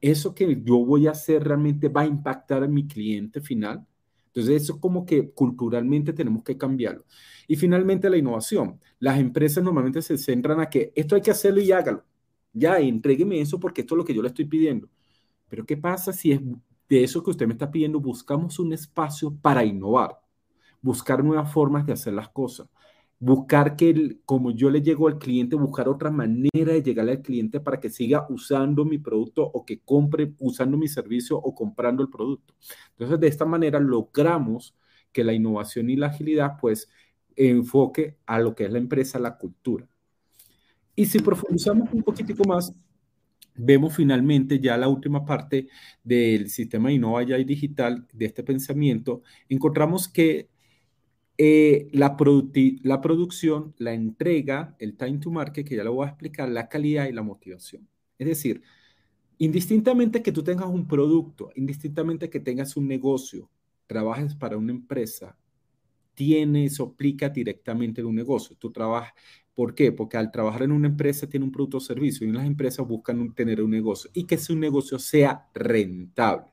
eso 0.00 0.34
que 0.34 0.60
yo 0.64 0.78
voy 0.84 1.06
a 1.06 1.12
hacer 1.12 1.44
realmente 1.44 1.88
va 1.88 2.02
a 2.02 2.06
impactar 2.06 2.64
a 2.64 2.68
mi 2.68 2.86
cliente 2.86 3.40
final. 3.40 3.86
Entonces, 4.26 4.62
eso 4.62 4.80
como 4.80 5.04
que 5.04 5.30
culturalmente 5.32 6.12
tenemos 6.12 6.44
que 6.44 6.56
cambiarlo. 6.56 7.04
Y 7.48 7.56
finalmente, 7.56 8.08
la 8.08 8.16
innovación. 8.16 8.80
Las 8.98 9.18
empresas 9.18 9.62
normalmente 9.64 10.02
se 10.02 10.16
centran 10.16 10.60
a 10.60 10.70
que 10.70 10.92
esto 10.94 11.16
hay 11.16 11.22
que 11.22 11.32
hacerlo 11.32 11.60
y 11.60 11.72
hágalo. 11.72 12.04
Ya, 12.52 12.78
entrégueme 12.78 13.40
eso 13.40 13.58
porque 13.60 13.82
esto 13.82 13.94
es 13.94 13.98
lo 13.98 14.04
que 14.04 14.14
yo 14.14 14.22
le 14.22 14.28
estoy 14.28 14.44
pidiendo. 14.44 14.88
Pero, 15.48 15.66
¿qué 15.66 15.76
pasa 15.76 16.12
si 16.12 16.32
es 16.32 16.40
de 16.88 17.04
eso 17.04 17.22
que 17.22 17.30
usted 17.30 17.46
me 17.46 17.54
está 17.54 17.70
pidiendo? 17.70 18.00
Buscamos 18.00 18.58
un 18.58 18.72
espacio 18.72 19.34
para 19.42 19.64
innovar, 19.64 20.20
buscar 20.80 21.24
nuevas 21.24 21.52
formas 21.52 21.86
de 21.86 21.92
hacer 21.92 22.14
las 22.14 22.28
cosas 22.28 22.68
buscar 23.20 23.76
que, 23.76 24.18
como 24.24 24.50
yo 24.50 24.70
le 24.70 24.80
llego 24.82 25.06
al 25.06 25.18
cliente, 25.18 25.54
buscar 25.54 25.88
otra 25.88 26.10
manera 26.10 26.72
de 26.72 26.82
llegarle 26.82 27.12
al 27.12 27.22
cliente 27.22 27.60
para 27.60 27.78
que 27.78 27.90
siga 27.90 28.26
usando 28.30 28.84
mi 28.86 28.98
producto 28.98 29.44
o 29.44 29.64
que 29.64 29.80
compre 29.80 30.34
usando 30.40 30.78
mi 30.78 30.88
servicio 30.88 31.36
o 31.36 31.54
comprando 31.54 32.02
el 32.02 32.08
producto. 32.08 32.54
Entonces, 32.92 33.20
de 33.20 33.28
esta 33.28 33.44
manera 33.44 33.78
logramos 33.78 34.74
que 35.12 35.22
la 35.22 35.34
innovación 35.34 35.90
y 35.90 35.96
la 35.96 36.06
agilidad, 36.06 36.56
pues, 36.60 36.88
enfoque 37.36 38.16
a 38.26 38.40
lo 38.40 38.54
que 38.54 38.64
es 38.64 38.72
la 38.72 38.78
empresa, 38.78 39.18
la 39.18 39.36
cultura. 39.36 39.86
Y 40.96 41.06
si 41.06 41.18
profundizamos 41.18 41.92
un 41.92 42.02
poquitico 42.02 42.44
más, 42.44 42.74
vemos 43.54 43.94
finalmente 43.94 44.60
ya 44.60 44.78
la 44.78 44.88
última 44.88 45.26
parte 45.26 45.68
del 46.02 46.48
sistema 46.48 46.90
Innova 46.90 47.22
y 47.22 47.44
Digital, 47.44 48.06
de 48.12 48.26
este 48.26 48.42
pensamiento, 48.42 49.22
encontramos 49.48 50.08
que 50.08 50.48
eh, 51.42 51.88
la, 51.92 52.18
la 52.82 53.00
producción, 53.00 53.74
la 53.78 53.94
entrega, 53.94 54.76
el 54.78 54.94
time 54.98 55.18
to 55.20 55.30
market, 55.30 55.66
que 55.66 55.74
ya 55.74 55.84
lo 55.84 55.94
voy 55.94 56.04
a 56.06 56.10
explicar, 56.10 56.50
la 56.50 56.68
calidad 56.68 57.06
y 57.08 57.12
la 57.12 57.22
motivación. 57.22 57.88
Es 58.18 58.26
decir, 58.26 58.62
indistintamente 59.38 60.22
que 60.22 60.32
tú 60.32 60.44
tengas 60.44 60.68
un 60.68 60.86
producto, 60.86 61.50
indistintamente 61.56 62.30
que 62.30 62.40
tengas 62.40 62.76
un 62.76 62.88
negocio, 62.88 63.50
trabajes 63.86 64.34
para 64.34 64.58
una 64.58 64.72
empresa, 64.72 65.36
tiene, 66.14 66.66
eso 66.66 66.84
aplica 66.84 67.30
directamente 67.30 68.02
en 68.02 68.08
un 68.08 68.16
negocio. 68.16 68.56
Tú 68.58 68.70
trabajas, 68.72 69.12
¿por 69.54 69.74
qué? 69.74 69.92
Porque 69.92 70.18
al 70.18 70.30
trabajar 70.30 70.64
en 70.64 70.72
una 70.72 70.88
empresa 70.88 71.28
tiene 71.28 71.46
un 71.46 71.52
producto 71.52 71.78
o 71.78 71.80
servicio 71.80 72.26
y 72.26 72.32
las 72.32 72.46
empresas 72.46 72.86
buscan 72.86 73.34
tener 73.34 73.62
un 73.62 73.70
negocio 73.70 74.10
y 74.14 74.24
que 74.26 74.36
ese 74.36 74.54
negocio 74.56 74.98
sea 74.98 75.48
rentable. 75.54 76.52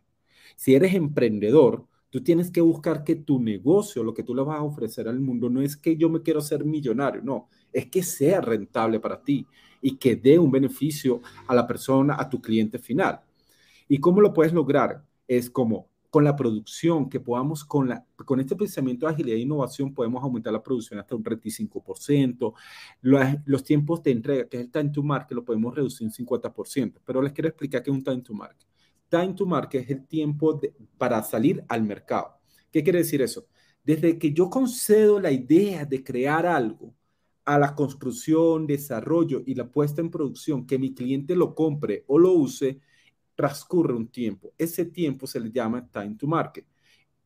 Si 0.55 0.75
eres 0.75 0.93
emprendedor, 0.95 1.87
Tú 2.09 2.23
tienes 2.23 2.49
que 2.51 2.61
buscar 2.61 3.03
que 3.03 3.15
tu 3.15 3.39
negocio, 3.39 4.03
lo 4.03 4.13
que 4.13 4.23
tú 4.23 4.33
le 4.33 4.41
vas 4.41 4.59
a 4.59 4.63
ofrecer 4.63 5.07
al 5.07 5.19
mundo, 5.19 5.49
no 5.49 5.61
es 5.61 5.75
que 5.75 5.97
yo 5.97 6.09
me 6.09 6.21
quiero 6.21 6.39
ser 6.39 6.63
millonario, 6.63 7.21
no, 7.21 7.49
es 7.73 7.87
que 7.87 8.01
sea 8.01 8.39
rentable 8.39 8.99
para 8.99 9.21
ti 9.21 9.45
y 9.81 9.97
que 9.97 10.15
dé 10.15 10.39
un 10.39 10.49
beneficio 10.49 11.21
a 11.47 11.53
la 11.53 11.67
persona, 11.67 12.15
a 12.17 12.29
tu 12.29 12.41
cliente 12.41 12.79
final. 12.79 13.19
¿Y 13.89 13.99
cómo 13.99 14.21
lo 14.21 14.33
puedes 14.33 14.53
lograr? 14.53 15.03
Es 15.27 15.49
como 15.49 15.89
con 16.09 16.23
la 16.23 16.35
producción, 16.35 17.09
que 17.09 17.19
podamos, 17.19 17.65
con, 17.65 17.89
la, 17.89 18.05
con 18.15 18.39
este 18.39 18.55
pensamiento 18.55 19.05
de 19.05 19.13
agilidad 19.13 19.37
e 19.37 19.41
innovación, 19.41 19.93
podemos 19.93 20.23
aumentar 20.23 20.53
la 20.53 20.63
producción 20.63 20.99
hasta 20.99 21.15
un 21.15 21.23
35%. 21.23 22.53
Los, 23.01 23.25
los 23.45 23.63
tiempos 23.63 24.01
de 24.01 24.11
entrega, 24.11 24.47
que 24.47 24.57
es 24.57 24.63
el 24.63 24.71
time 24.71 24.89
to 24.89 25.03
market, 25.03 25.35
lo 25.35 25.43
podemos 25.43 25.75
reducir 25.75 26.07
un 26.07 26.13
50%. 26.13 27.01
Pero 27.05 27.21
les 27.21 27.33
quiero 27.33 27.49
explicar 27.49 27.83
qué 27.83 27.91
es 27.91 27.97
un 27.97 28.03
time 28.03 28.21
to 28.21 28.33
market 28.33 28.67
time 29.09 29.33
to 29.33 29.45
market 29.45 29.83
es 29.83 29.89
el 29.89 30.05
tiempo 30.07 30.59
para 30.97 31.21
salir 31.23 31.63
al 31.67 31.83
mercado. 31.83 32.39
¿Qué 32.71 32.83
quiere 32.83 32.99
decir 32.99 33.21
eso? 33.21 33.47
Desde 33.83 34.17
que 34.17 34.33
yo 34.33 34.49
concedo 34.49 35.19
la 35.19 35.31
idea 35.31 35.85
de 35.85 36.03
crear 36.03 36.45
algo 36.45 36.93
a 37.45 37.57
la 37.57 37.73
construcción, 37.73 38.67
desarrollo 38.67 39.41
y 39.45 39.55
la 39.55 39.71
puesta 39.71 40.01
en 40.01 40.11
producción, 40.11 40.67
que 40.67 40.77
mi 40.77 40.93
cliente 40.93 41.35
lo 41.35 41.55
compre 41.55 42.03
o 42.07 42.19
lo 42.19 42.33
use, 42.33 42.81
transcurre 43.35 43.93
un 43.93 44.09
tiempo. 44.09 44.53
Ese 44.57 44.85
tiempo 44.85 45.27
se 45.27 45.39
le 45.39 45.51
llama 45.51 45.89
time 45.89 46.15
to 46.15 46.27
market 46.27 46.65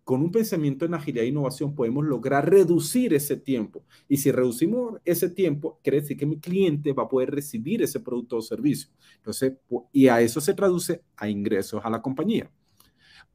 con 0.03 0.21
un 0.21 0.31
pensamiento 0.31 0.85
en 0.85 0.93
agilidad 0.93 1.25
e 1.25 1.29
innovación 1.29 1.75
podemos 1.75 2.05
lograr 2.05 2.49
reducir 2.49 3.13
ese 3.13 3.37
tiempo. 3.37 3.83
Y 4.07 4.17
si 4.17 4.31
reducimos 4.31 4.99
ese 5.05 5.29
tiempo, 5.29 5.79
quiere 5.83 6.01
decir 6.01 6.17
que 6.17 6.25
mi 6.25 6.39
cliente 6.39 6.93
va 6.93 7.03
a 7.03 7.09
poder 7.09 7.31
recibir 7.31 7.81
ese 7.81 7.99
producto 7.99 8.37
o 8.37 8.41
servicio. 8.41 8.89
Entonces, 9.17 9.53
y 9.91 10.07
a 10.07 10.21
eso 10.21 10.41
se 10.41 10.53
traduce 10.53 11.03
a 11.15 11.29
ingresos 11.29 11.81
a 11.83 11.89
la 11.89 12.01
compañía. 12.01 12.51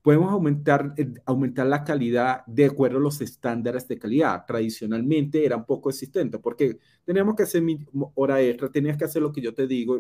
Podemos 0.03 0.31
aumentar, 0.31 0.95
eh, 0.97 1.15
aumentar 1.25 1.67
la 1.67 1.83
calidad 1.83 2.45
de 2.47 2.67
acuerdo 2.67 2.99
a 2.99 3.01
los 3.01 3.21
estándares 3.21 3.89
de 3.89 3.99
calidad. 3.99 4.45
Tradicionalmente 4.47 5.45
eran 5.45 5.67
poco 5.67 5.91
existentes 5.91 6.41
porque 6.41 6.79
teníamos 7.05 7.35
que 7.35 7.43
hacer 7.43 7.63
mi 7.63 7.85
hora 8.15 8.41
extra, 8.41 8.71
tenías 8.71 8.97
que 8.97 9.05
hacer 9.05 9.23
lo 9.23 9.33
que 9.33 9.41
yo 9.41 9.53
te 9.53 9.67
digo, 9.67 9.99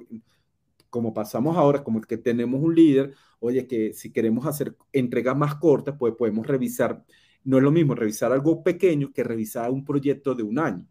como 0.96 1.12
pasamos 1.12 1.58
ahora, 1.58 1.84
como 1.84 2.00
que 2.00 2.16
tenemos 2.16 2.58
un 2.62 2.74
líder, 2.74 3.12
oye, 3.38 3.66
que 3.66 3.92
si 3.92 4.10
queremos 4.10 4.46
hacer 4.46 4.74
entregas 4.94 5.36
más 5.36 5.56
cortas, 5.56 5.94
pues 5.98 6.14
podemos 6.16 6.46
revisar, 6.46 7.04
no 7.44 7.58
es 7.58 7.62
lo 7.62 7.70
mismo 7.70 7.94
revisar 7.94 8.32
algo 8.32 8.62
pequeño 8.62 9.12
que 9.12 9.22
revisar 9.22 9.70
un 9.70 9.84
proyecto 9.84 10.34
de 10.34 10.42
un 10.42 10.58
año. 10.58 10.86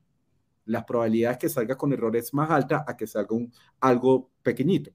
Las 0.65 0.83
probabilidades 0.83 1.39
que 1.39 1.49
salga 1.49 1.75
con 1.75 1.91
errores 1.91 2.35
más 2.35 2.51
altas 2.51 2.83
a 2.85 2.95
que 2.95 3.07
salga 3.07 3.35
algo 3.79 4.29
pequeñito. 4.43 4.91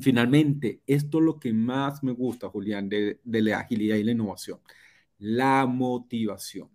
finalmente, 0.00 0.82
esto 0.84 1.18
es 1.18 1.24
lo 1.24 1.38
que 1.38 1.52
más 1.52 2.02
me 2.02 2.10
gusta, 2.10 2.48
Julián, 2.48 2.88
de, 2.88 3.20
la 3.24 3.60
agilidad 3.60 3.96
y 3.98 4.02
la 4.02 4.12
innovación, 4.12 4.58
la 5.18 5.64
motivación. 5.66 6.70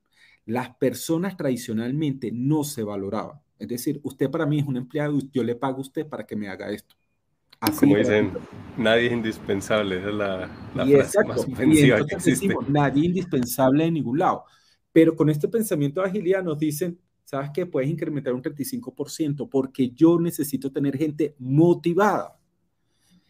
Las 0.45 0.75
personas 0.77 1.35
tradicionalmente 1.35 2.31
no 2.31 2.63
se 2.63 2.83
valoraban. 2.83 3.41
Es 3.59 3.67
decir, 3.67 3.99
usted 4.03 4.31
para 4.31 4.45
mí 4.45 4.59
es 4.59 4.65
un 4.65 4.77
empleado 4.77 5.19
yo 5.33 5.43
le 5.43 5.55
pago 5.55 5.79
a 5.79 5.81
usted 5.81 6.07
para 6.07 6.25
que 6.25 6.37
me 6.37 6.47
haga 6.47 6.71
esto. 6.71 6.95
Como 7.79 7.97
dicen, 7.97 8.31
nadie 8.77 9.07
es 9.07 9.13
indispensable, 9.13 9.97
esa 9.97 10.09
es 10.09 10.15
la, 10.15 10.49
frase 10.73 11.23
más 11.25 11.39
ofensiva 11.39 12.05
que 12.05 12.15
existe. 12.15 12.55
nadie 12.67 13.05
indispensable 13.05 13.85
en 13.85 13.93
ningún 13.93 14.19
lado. 14.19 14.43
Pero 14.91 15.15
con 15.15 15.29
este 15.29 15.47
pensamiento 15.47 16.01
de 16.01 16.07
agilidad 16.07 16.43
nos 16.43 16.59
dicen, 16.59 16.99
¿sabes 17.23 17.49
qué? 17.53 17.65
Puedes 17.65 17.89
incrementar 17.89 18.33
un 18.33 18.41
35% 18.41 19.49
porque 19.49 19.89
yo 19.89 20.19
necesito 20.19 20.71
tener 20.71 20.97
gente 20.97 21.35
motivada. 21.39 22.37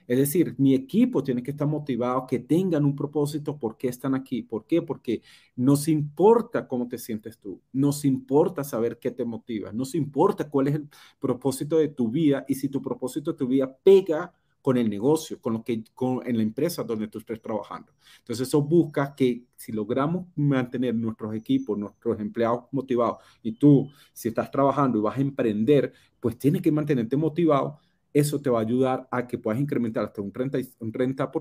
Es 0.07 0.17
decir, 0.17 0.55
mi 0.57 0.73
equipo 0.75 1.23
tiene 1.23 1.43
que 1.43 1.51
estar 1.51 1.67
motivado, 1.67 2.27
que 2.27 2.39
tengan 2.39 2.85
un 2.85 2.95
propósito, 2.95 3.57
¿por 3.57 3.77
qué 3.77 3.87
están 3.87 4.15
aquí? 4.15 4.41
¿Por 4.41 4.65
qué? 4.65 4.81
Porque 4.81 5.21
nos 5.55 5.87
importa 5.87 6.67
cómo 6.67 6.87
te 6.87 6.97
sientes 6.97 7.37
tú, 7.37 7.61
nos 7.71 8.05
importa 8.05 8.63
saber 8.63 8.99
qué 8.99 9.11
te 9.11 9.25
motiva, 9.25 9.71
nos 9.71 9.95
importa 9.95 10.49
cuál 10.49 10.67
es 10.67 10.75
el 10.75 10.89
propósito 11.19 11.77
de 11.77 11.89
tu 11.89 12.09
vida 12.09 12.45
y 12.47 12.55
si 12.55 12.69
tu 12.69 12.81
propósito 12.81 13.31
de 13.31 13.37
tu 13.37 13.47
vida 13.47 13.75
pega 13.83 14.33
con 14.63 14.77
el 14.77 14.89
negocio, 14.89 15.41
con 15.41 15.53
lo 15.53 15.63
que 15.63 15.83
con, 15.93 16.25
en 16.25 16.37
la 16.37 16.43
empresa 16.43 16.83
donde 16.83 17.09
tú 17.09 17.19
estés 17.19 17.41
trabajando. 17.41 17.91
Entonces 18.19 18.47
eso 18.47 18.61
busca 18.61 19.13
que 19.13 19.43
si 19.57 19.73
logramos 19.73 20.27
mantener 20.37 20.95
nuestros 20.95 21.35
equipos, 21.35 21.77
nuestros 21.77 22.17
empleados 22.21 22.63
motivados 22.71 23.17
y 23.43 23.51
tú 23.51 23.89
si 24.13 24.29
estás 24.29 24.49
trabajando 24.49 24.97
y 24.97 25.01
vas 25.01 25.17
a 25.17 25.21
emprender, 25.21 25.93
pues 26.21 26.37
tienes 26.37 26.61
que 26.61 26.71
mantenerte 26.71 27.17
motivado 27.17 27.77
eso 28.13 28.39
te 28.39 28.49
va 28.49 28.59
a 28.59 28.61
ayudar 28.61 29.07
a 29.11 29.27
que 29.27 29.37
puedas 29.37 29.59
incrementar 29.59 30.05
hasta 30.05 30.21
un 30.21 30.31
30%, 30.31 30.75
un 30.79 30.91
30 30.91 31.31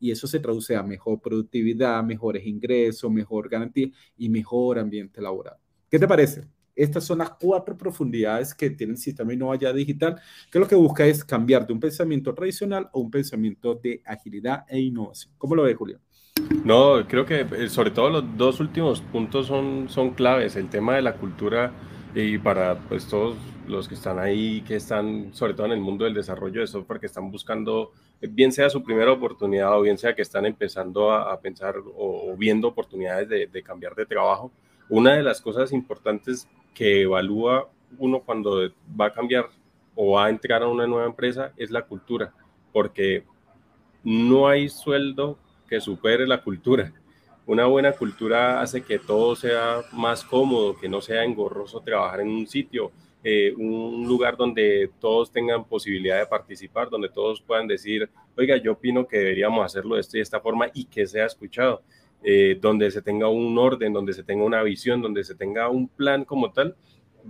y 0.00 0.10
eso 0.10 0.26
se 0.26 0.40
traduce 0.40 0.74
a 0.76 0.82
mejor 0.82 1.20
productividad, 1.20 2.02
mejores 2.02 2.44
ingresos, 2.44 3.10
mejor 3.10 3.48
garantía 3.48 3.88
y 4.16 4.28
mejor 4.28 4.78
ambiente 4.78 5.22
laboral. 5.22 5.56
¿Qué 5.88 5.98
te 5.98 6.08
parece? 6.08 6.48
Estas 6.74 7.04
son 7.04 7.18
las 7.18 7.30
cuatro 7.30 7.76
profundidades 7.76 8.52
que 8.52 8.70
tiene 8.70 8.94
el 8.94 8.98
sistema 8.98 9.32
Innova 9.32 9.56
Digital, 9.56 10.20
que 10.50 10.58
lo 10.58 10.66
que 10.66 10.74
busca 10.74 11.06
es 11.06 11.24
cambiar 11.24 11.66
de 11.66 11.72
un 11.72 11.78
pensamiento 11.78 12.34
tradicional 12.34 12.90
a 12.92 12.98
un 12.98 13.10
pensamiento 13.10 13.76
de 13.76 14.02
agilidad 14.04 14.64
e 14.68 14.80
innovación. 14.80 15.32
¿Cómo 15.38 15.54
lo 15.54 15.62
ves, 15.62 15.76
Julio? 15.76 16.00
No, 16.64 17.06
creo 17.06 17.24
que 17.24 17.42
eh, 17.42 17.68
sobre 17.68 17.92
todo 17.92 18.10
los 18.10 18.36
dos 18.36 18.58
últimos 18.58 19.00
puntos 19.00 19.46
son, 19.46 19.88
son 19.88 20.14
claves. 20.14 20.56
El 20.56 20.68
tema 20.68 20.96
de 20.96 21.02
la 21.02 21.14
cultura 21.16 21.72
y 22.14 22.38
para 22.38 22.78
pues, 22.78 23.06
todos 23.06 23.36
los 23.66 23.88
que 23.88 23.94
están 23.94 24.18
ahí, 24.18 24.62
que 24.62 24.76
están 24.76 25.34
sobre 25.34 25.54
todo 25.54 25.66
en 25.66 25.72
el 25.72 25.80
mundo 25.80 26.04
del 26.04 26.14
desarrollo 26.14 26.60
de 26.60 26.66
software, 26.66 27.00
que 27.00 27.06
están 27.06 27.30
buscando, 27.30 27.92
eh, 28.20 28.28
bien 28.30 28.52
sea 28.52 28.70
su 28.70 28.82
primera 28.84 29.12
oportunidad 29.12 29.76
o 29.76 29.82
bien 29.82 29.98
sea 29.98 30.14
que 30.14 30.22
están 30.22 30.46
empezando 30.46 31.10
a, 31.12 31.38
pensar 31.40 31.76
o, 31.96 32.34
viendo 32.36 32.68
oportunidades 32.68 33.28
de, 33.28 33.46
de, 33.46 33.62
cambiar 33.62 33.94
de 33.94 34.06
trabajo, 34.06 34.52
una 34.88 35.14
de 35.14 35.22
las 35.22 35.40
cosas 35.40 35.72
importantes 35.72 36.48
que 36.72 37.02
evalúa 37.02 37.68
uno 37.98 38.20
cuando 38.20 38.70
va 39.00 39.06
a 39.06 39.12
cambiar 39.12 39.48
o 39.94 40.12
va 40.12 40.26
a 40.26 40.30
entrar 40.30 40.62
a 40.62 40.68
una 40.68 40.86
nueva 40.86 41.06
empresa 41.06 41.52
es 41.56 41.70
la 41.70 41.82
cultura, 41.82 42.32
porque 42.72 43.24
no 44.04 44.46
hay 44.46 44.68
sueldo 44.68 45.38
que 45.68 45.80
supere 45.80 46.26
la 46.26 46.42
cultura 46.42 46.92
una 47.46 47.66
buena 47.66 47.92
cultura 47.92 48.60
hace 48.60 48.82
que 48.82 48.98
todo 48.98 49.36
sea 49.36 49.82
más 49.92 50.24
cómodo, 50.24 50.78
que 50.78 50.88
no 50.88 51.00
sea 51.00 51.24
engorroso 51.24 51.80
trabajar 51.80 52.20
en 52.20 52.28
un 52.28 52.46
sitio, 52.46 52.90
eh, 53.22 53.54
un 53.56 54.06
lugar 54.06 54.36
donde 54.36 54.90
todos 54.98 55.30
tengan 55.30 55.64
posibilidad 55.64 56.18
de 56.18 56.26
participar, 56.26 56.88
donde 56.90 57.08
todos 57.08 57.42
puedan 57.42 57.66
decir, 57.66 58.08
oiga, 58.36 58.56
yo 58.56 58.72
opino 58.72 59.06
que 59.06 59.18
deberíamos 59.18 59.64
hacerlo 59.64 59.94
de 59.94 60.00
esta 60.00 60.18
y 60.18 60.20
esta 60.20 60.40
forma 60.40 60.68
y 60.74 60.84
que 60.86 61.06
sea 61.06 61.26
escuchado, 61.26 61.82
eh, 62.22 62.58
donde 62.60 62.90
se 62.90 63.02
tenga 63.02 63.28
un 63.28 63.56
orden, 63.58 63.92
donde 63.92 64.14
se 64.14 64.22
tenga 64.22 64.44
una 64.44 64.62
visión, 64.62 65.02
donde 65.02 65.24
se 65.24 65.34
tenga 65.34 65.68
un 65.68 65.88
plan 65.88 66.24
como 66.24 66.52
tal, 66.52 66.76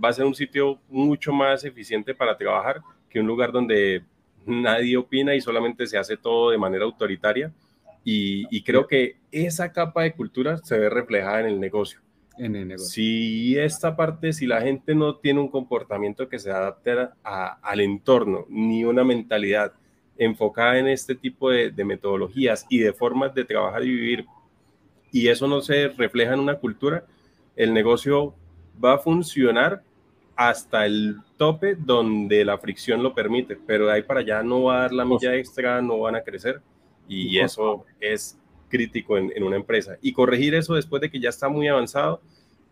va 0.01 0.09
a 0.09 0.13
ser 0.13 0.25
un 0.25 0.35
sitio 0.35 0.79
mucho 0.89 1.33
más 1.33 1.63
eficiente 1.63 2.13
para 2.13 2.37
trabajar 2.37 2.81
que 3.09 3.19
un 3.19 3.27
lugar 3.27 3.51
donde 3.51 4.03
nadie 4.45 4.97
opina 4.97 5.35
y 5.35 5.41
solamente 5.41 5.87
se 5.87 5.97
hace 5.97 6.17
todo 6.17 6.51
de 6.51 6.57
manera 6.57 6.85
autoritaria 6.85 7.53
y, 8.07 8.61
creo 8.61 8.85
que 8.85 9.17
esa 9.31 9.71
capa 9.71 10.03
de 10.03 10.13
cultura 10.13 10.57
se 10.59 10.77
ve 10.77 10.89
reflejada 10.89 11.39
en 11.39 11.47
el 11.47 11.59
negocio. 11.59 11.99
En 12.37 12.55
el 12.55 12.67
negocio. 12.67 12.87
Si 12.87 13.57
esta 13.57 13.95
parte, 13.95 14.31
si 14.31 14.45
la 14.45 14.61
gente 14.61 14.93
no 14.93 15.15
tiene 15.15 15.39
un 15.39 15.49
comportamiento 15.49 16.29
que 16.29 16.37
se 16.37 16.51
adapte 16.51 16.95
al 17.23 17.81
entorno, 17.81 18.45
ni 18.47 18.85
una 18.85 19.03
mentalidad 19.03 19.73
enfocada 20.17 20.77
en 20.77 20.87
este 20.87 21.15
tipo 21.15 21.49
de, 21.49 21.71
de 21.71 21.83
metodologías 21.83 22.67
y 22.69 22.77
de 22.77 22.93
formas 22.93 23.33
de 23.33 23.43
trabajar 23.43 23.83
y 23.83 23.89
vivir, 23.89 24.25
y 25.11 25.27
eso 25.27 25.47
no 25.47 25.61
se 25.61 25.87
refleja 25.87 26.35
en 26.35 26.41
una 26.41 26.59
cultura, 26.59 27.05
el 27.55 27.73
negocio 27.73 28.35
va 28.83 28.93
a 28.93 28.97
funcionar 28.99 29.81
hasta 30.35 30.85
el 30.85 31.17
tope 31.37 31.75
donde 31.75 32.45
la 32.45 32.59
fricción 32.59 33.01
lo 33.01 33.15
permite, 33.15 33.57
pero 33.65 33.87
de 33.87 33.93
ahí 33.93 34.03
para 34.03 34.19
allá 34.19 34.43
no 34.43 34.63
va 34.63 34.77
a 34.77 34.81
dar 34.81 34.93
la 34.93 35.05
milla 35.05 35.33
extra, 35.35 35.81
no 35.81 35.99
van 36.01 36.15
a 36.15 36.21
crecer 36.21 36.61
y 37.07 37.39
eso 37.39 37.85
es 37.99 38.37
crítico 38.69 39.17
en, 39.17 39.43
una 39.43 39.55
empresa. 39.55 39.97
Y 40.01 40.11
corregir 40.13 40.55
eso 40.55 40.75
después 40.75 41.01
de 41.01 41.09
que 41.09 41.19
ya 41.19 41.29
está 41.29 41.49
muy 41.49 41.67
avanzado, 41.67 42.21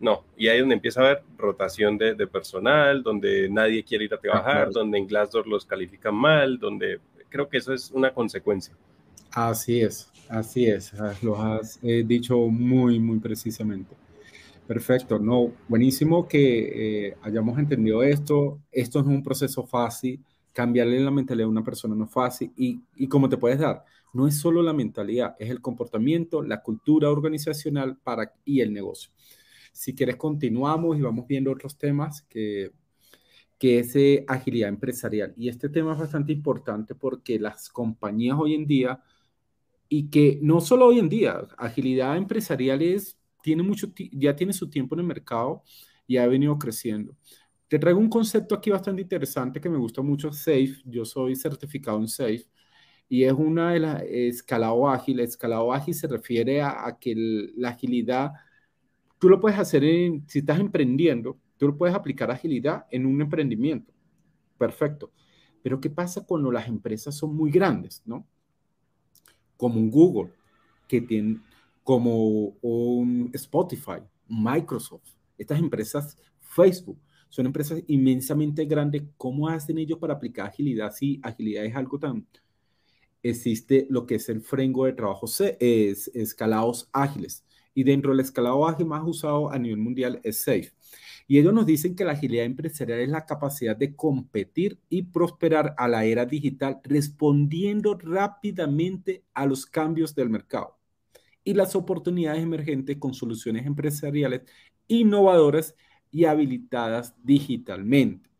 no. 0.00 0.24
Y 0.36 0.48
ahí 0.48 0.56
es 0.56 0.62
donde 0.62 0.74
empieza 0.74 1.00
a 1.00 1.04
haber 1.04 1.22
rotación 1.36 1.96
de, 1.96 2.26
personal, 2.26 3.02
donde 3.02 3.48
nadie 3.48 3.84
quiere 3.84 4.04
ir 4.04 4.14
a 4.14 4.18
trabajar, 4.18 4.70
donde 4.70 4.98
en 4.98 5.06
Glassdoor 5.06 5.46
los 5.46 5.64
califican 5.64 6.14
mal, 6.14 6.58
donde 6.58 7.00
creo 7.28 7.48
que 7.48 7.58
eso 7.58 7.72
es 7.72 7.90
una 7.90 8.12
consecuencia. 8.12 8.74
Así 9.32 9.80
es, 9.80 10.10
así 10.28 10.66
es. 10.66 10.92
Ah, 10.94 11.14
lo 11.22 11.40
has 11.40 11.78
eh, 11.82 12.04
dicho 12.06 12.36
muy, 12.36 13.00
muy 13.00 13.18
precisamente. 13.18 13.96
Perfecto, 14.66 15.18
no, 15.18 15.52
buenísimo 15.68 16.26
que 16.26 17.08
eh, 17.08 17.16
hayamos 17.22 17.58
entendido 17.58 18.02
esto. 18.02 18.60
Esto 18.70 19.02
no 19.02 19.10
es 19.10 19.16
un 19.16 19.22
proceso 19.22 19.66
fácil. 19.66 20.20
Cambiarle 20.52 21.00
la 21.00 21.10
mentalidad 21.10 21.46
a 21.46 21.50
una 21.50 21.64
persona 21.64 21.94
no 21.94 22.04
es 22.04 22.10
fácil. 22.10 22.52
Y, 22.56 22.80
y 22.96 23.08
como 23.08 23.28
te 23.28 23.36
puedes 23.36 23.58
dar, 23.58 23.84
no 24.14 24.26
es 24.26 24.38
solo 24.38 24.62
la 24.62 24.72
mentalidad, 24.72 25.36
es 25.38 25.50
el 25.50 25.60
comportamiento, 25.60 26.42
la 26.42 26.62
cultura 26.62 27.10
organizacional 27.10 27.98
para, 27.98 28.32
y 28.44 28.60
el 28.60 28.72
negocio. 28.72 29.10
Si 29.72 29.94
quieres, 29.94 30.16
continuamos 30.16 30.96
y 30.96 31.02
vamos 31.02 31.26
viendo 31.26 31.50
otros 31.50 31.76
temas 31.76 32.22
que, 32.22 32.72
que 33.58 33.80
es 33.80 34.24
agilidad 34.28 34.68
empresarial. 34.68 35.34
Y 35.36 35.48
este 35.48 35.68
tema 35.68 35.92
es 35.94 35.98
bastante 35.98 36.32
importante 36.32 36.94
porque 36.94 37.40
las 37.40 37.68
compañías 37.68 38.36
hoy 38.38 38.54
en 38.54 38.66
día, 38.66 39.02
y 39.88 40.10
que 40.10 40.38
no 40.40 40.60
solo 40.60 40.86
hoy 40.86 41.00
en 41.00 41.08
día, 41.08 41.40
agilidad 41.58 42.16
empresarial 42.16 42.82
es, 42.82 43.18
tiene 43.42 43.64
mucho, 43.64 43.92
ya 44.12 44.34
tiene 44.34 44.52
su 44.52 44.70
tiempo 44.70 44.94
en 44.94 45.00
el 45.00 45.06
mercado 45.06 45.62
y 46.06 46.18
ha 46.18 46.26
venido 46.28 46.56
creciendo. 46.56 47.16
Te 47.66 47.80
traigo 47.80 47.98
un 47.98 48.08
concepto 48.08 48.54
aquí 48.54 48.70
bastante 48.70 49.02
interesante 49.02 49.60
que 49.60 49.68
me 49.68 49.78
gusta 49.78 50.02
mucho, 50.02 50.32
SAFE. 50.32 50.82
Yo 50.84 51.04
soy 51.04 51.34
certificado 51.34 51.98
en 51.98 52.06
SAFE 52.06 52.53
y 53.08 53.24
es 53.24 53.32
una 53.32 53.72
de 53.72 53.80
las 53.80 54.02
escalado 54.02 54.88
ágil. 54.88 55.20
Escalado 55.20 55.72
ágil 55.72 55.94
se 55.94 56.06
refiere 56.06 56.62
a, 56.62 56.96
que 57.00 57.14
la 57.56 57.70
agilidad, 57.70 58.32
tú 59.18 59.28
lo 59.28 59.40
puedes 59.40 59.58
hacer 59.58 59.84
en, 59.84 60.24
si 60.28 60.40
estás 60.40 60.58
emprendiendo, 60.58 61.38
tú 61.58 61.68
lo 61.68 61.76
puedes 61.76 61.94
aplicar 61.94 62.30
agilidad 62.30 62.86
en 62.90 63.06
un 63.06 63.20
emprendimiento. 63.20 63.92
Perfecto. 64.58 65.12
Pero 65.62 65.80
¿qué 65.80 65.90
pasa 65.90 66.26
cuando 66.26 66.50
las 66.50 66.68
empresas 66.68 67.16
son 67.16 67.34
muy 67.34 67.50
grandes, 67.50 68.02
no? 68.04 68.26
Como 69.56 69.80
un 69.80 69.90
Google, 69.90 70.32
que 70.88 71.00
tiene, 71.00 71.40
como 71.82 72.56
un 72.60 73.30
Spotify, 73.32 74.00
Microsoft, 74.28 75.08
estas 75.38 75.58
empresas, 75.58 76.16
Facebook, 76.40 76.98
son 77.28 77.46
empresas 77.46 77.82
inmensamente 77.86 78.64
grandes. 78.64 79.02
¿Cómo 79.16 79.48
hacen 79.48 79.78
ellos 79.78 79.98
para 79.98 80.14
aplicar 80.14 80.46
agilidad 80.46 80.92
si 80.92 81.20
agilidad 81.22 81.64
es 81.64 81.74
algo 81.74 81.98
tan, 81.98 82.26
existe 83.24 83.86
lo 83.90 84.06
que 84.06 84.16
es 84.16 84.28
el 84.28 84.40
framework 84.40 84.92
de 84.92 84.96
trabajo 84.96 85.26
C, 85.26 85.56
es 85.60 86.08
escalados 86.14 86.88
ágiles. 86.92 87.44
Y 87.74 87.82
dentro 87.82 88.12
del 88.12 88.20
escalado 88.20 88.68
ágil 88.68 88.86
más 88.86 89.02
usado 89.04 89.50
a 89.50 89.58
nivel 89.58 89.78
mundial 89.78 90.20
es 90.22 90.42
SAFE. 90.42 90.72
Y 91.26 91.38
ellos 91.38 91.54
nos 91.54 91.66
dicen 91.66 91.96
que 91.96 92.04
la 92.04 92.12
agilidad 92.12 92.44
empresarial 92.44 93.00
es 93.00 93.08
la 93.08 93.24
capacidad 93.24 93.74
de 93.74 93.96
competir 93.96 94.78
y 94.90 95.02
prosperar 95.02 95.74
a 95.78 95.88
la 95.88 96.04
era 96.04 96.26
digital 96.26 96.80
respondiendo 96.84 97.98
rápidamente 97.98 99.24
a 99.32 99.46
los 99.46 99.64
cambios 99.64 100.14
del 100.14 100.28
mercado 100.28 100.76
y 101.42 101.54
las 101.54 101.74
oportunidades 101.76 102.42
emergentes 102.42 102.98
con 102.98 103.14
soluciones 103.14 103.66
empresariales 103.66 104.42
innovadoras 104.86 105.74
y 106.10 106.26
habilitadas 106.26 107.14
digitalmente. 107.22 108.33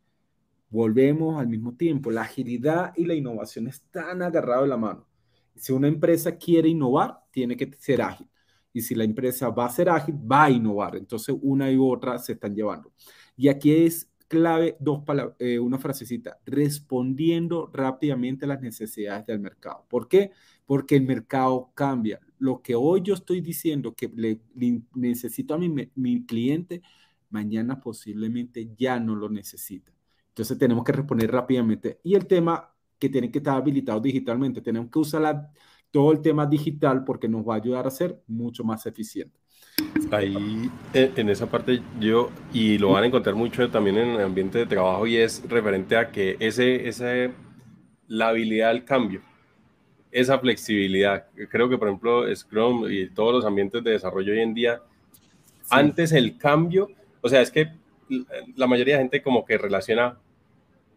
Volvemos 0.69 1.39
al 1.39 1.47
mismo 1.47 1.75
tiempo. 1.75 2.11
La 2.11 2.21
agilidad 2.21 2.93
y 2.95 3.05
la 3.05 3.13
innovación 3.13 3.67
están 3.67 4.21
agarrados 4.21 4.63
de 4.63 4.69
la 4.69 4.77
mano. 4.77 5.07
Si 5.55 5.71
una 5.71 5.87
empresa 5.87 6.37
quiere 6.37 6.69
innovar, 6.69 7.19
tiene 7.31 7.55
que 7.55 7.71
ser 7.79 8.01
ágil. 8.01 8.29
Y 8.73 8.81
si 8.81 8.93
la 8.93 9.05
empresa 9.05 9.49
va 9.49 9.65
a 9.65 9.69
ser 9.69 9.89
ágil, 9.89 10.15
va 10.15 10.45
a 10.45 10.51
innovar. 10.51 10.97
Entonces, 10.97 11.35
una 11.41 11.71
y 11.71 11.77
otra 11.79 12.17
se 12.19 12.33
están 12.33 12.53
llevando. 12.53 12.91
Y 13.37 13.47
aquí 13.47 13.71
es 13.71 14.11
clave 14.27 14.75
dos 14.79 15.03
palabras, 15.03 15.35
eh, 15.39 15.59
una 15.59 15.77
frasecita, 15.77 16.39
respondiendo 16.45 17.69
rápidamente 17.73 18.45
a 18.45 18.49
las 18.49 18.61
necesidades 18.61 19.25
del 19.25 19.39
mercado. 19.39 19.85
¿Por 19.89 20.07
qué? 20.07 20.31
Porque 20.65 20.95
el 20.95 21.03
mercado 21.03 21.71
cambia. 21.73 22.19
Lo 22.37 22.61
que 22.61 22.75
hoy 22.75 23.01
yo 23.03 23.13
estoy 23.13 23.41
diciendo 23.41 23.93
que 23.93 24.11
le, 24.13 24.41
necesito 24.93 25.53
a 25.53 25.57
mi, 25.57 25.69
mi 25.95 26.25
cliente, 26.25 26.81
mañana 27.29 27.79
posiblemente 27.79 28.69
ya 28.77 28.99
no 28.99 29.15
lo 29.15 29.29
necesita. 29.29 29.93
Entonces 30.35 30.57
tenemos 30.57 30.83
que 30.83 30.91
responder 30.91 31.31
rápidamente. 31.31 32.01
Y 32.03 32.13
el 32.13 32.27
tema 32.27 32.69
que 32.99 33.07
tiene 33.07 33.31
que 33.31 33.37
estar 33.37 33.55
habilitado 33.55 34.01
digitalmente, 34.01 34.59
tenemos 34.59 34.91
que 34.91 34.99
usar 34.99 35.47
todo 35.89 36.11
el 36.11 36.19
tema 36.19 36.45
digital 36.45 37.05
porque 37.05 37.29
nos 37.29 37.47
va 37.47 37.53
a 37.53 37.57
ayudar 37.57 37.87
a 37.87 37.89
ser 37.89 38.21
mucho 38.27 38.65
más 38.65 38.85
eficiente. 38.85 39.39
Ahí, 40.11 40.69
eh, 40.93 41.09
en 41.15 41.29
esa 41.29 41.49
parte, 41.49 41.81
yo, 42.01 42.31
y 42.51 42.77
lo 42.77 42.91
van 42.91 43.05
a 43.05 43.07
encontrar 43.07 43.33
mucho 43.33 43.69
también 43.69 43.97
en 43.97 44.09
el 44.09 44.21
ambiente 44.25 44.57
de 44.57 44.65
trabajo, 44.65 45.07
y 45.07 45.15
es 45.15 45.41
referente 45.47 45.95
a 45.95 46.11
que 46.11 46.35
ese, 46.41 46.85
ese, 46.85 47.31
la 48.09 48.27
habilidad 48.27 48.71
al 48.71 48.83
cambio, 48.83 49.21
esa 50.11 50.37
flexibilidad. 50.37 51.27
Creo 51.49 51.69
que, 51.69 51.77
por 51.77 51.87
ejemplo, 51.87 52.35
Scrum 52.35 52.91
y 52.91 53.09
todos 53.09 53.33
los 53.33 53.45
ambientes 53.45 53.81
de 53.85 53.91
desarrollo 53.91 54.33
hoy 54.33 54.41
en 54.41 54.53
día, 54.53 54.81
antes 55.69 56.11
el 56.11 56.37
cambio, 56.37 56.89
o 57.21 57.29
sea, 57.29 57.39
es 57.39 57.51
que 57.51 57.69
la 58.57 58.67
mayoría 58.67 58.95
de 58.95 59.03
gente 59.03 59.21
como 59.21 59.45
que 59.45 59.57
relaciona 59.57 60.19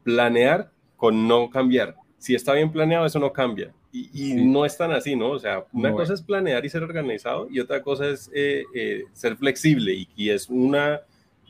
planear 0.08 0.70
con 0.96 1.28
no 1.28 1.50
cambiar. 1.50 1.94
Si 2.16 2.34
está 2.34 2.54
bien 2.54 2.72
planeado, 2.72 3.04
eso 3.04 3.18
no 3.18 3.30
cambia. 3.30 3.74
Y, 3.92 4.34
no 4.34 4.64
es 4.64 4.76
tan 4.76 4.92
así, 4.92 5.16
¿no? 5.16 5.30
O 5.30 5.38
sea, 5.38 5.64
una 5.72 5.92
cosa 5.92 6.14
es 6.14 6.22
planear 6.22 6.64
y 6.64 6.68
ser 6.68 6.82
organizado 6.82 7.48
y 7.50 7.58
otra 7.58 7.82
cosa 7.82 8.08
es 8.08 8.30
eh, 8.34 8.64
eh, 8.74 9.04
ser 9.12 9.36
flexible 9.36 9.92
y, 9.92 10.08
y, 10.16 10.30
es 10.30 10.48
una, 10.48 11.00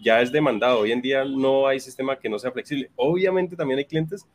ya 0.01 0.21
es 0.23 0.33
demandado. 0.33 0.81
Hoy 0.81 0.93
en 0.93 1.03
día 1.03 1.25
no 1.25 1.69
hay 1.69 1.79
sistema 1.79 2.19
que 2.19 2.29
no 2.29 2.39
sea 2.39 2.51
flexible. 2.51 2.91
Obviamente 2.97 3.55
también 3.55 3.79
hay 3.79 3.85
clientes 3.85 4.27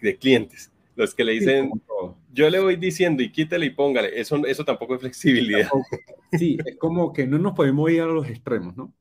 de 0.00 0.16
clientes, 0.16 0.70
los 0.94 1.14
que 1.14 1.24
le 1.24 1.32
dicen, 1.32 1.70
yo 2.32 2.50
le 2.50 2.60
voy 2.60 2.76
diciendo 2.76 3.22
y 3.22 3.32
quítale 3.32 3.66
y 3.66 3.70
póngale, 3.70 4.20
eso, 4.20 4.44
eso 4.46 4.64
tampoco 4.64 4.94
es 4.94 5.00
flexibilidad. 5.00 5.68
Sí, 6.32 6.58
es 6.64 6.76
como 6.76 7.12
que 7.12 7.26
no 7.26 7.38
nos 7.38 7.54
podemos 7.54 7.90
ir 7.90 8.02
a 8.02 8.06
los 8.06 8.28
extremos, 8.28 8.76
¿no? 8.76 8.92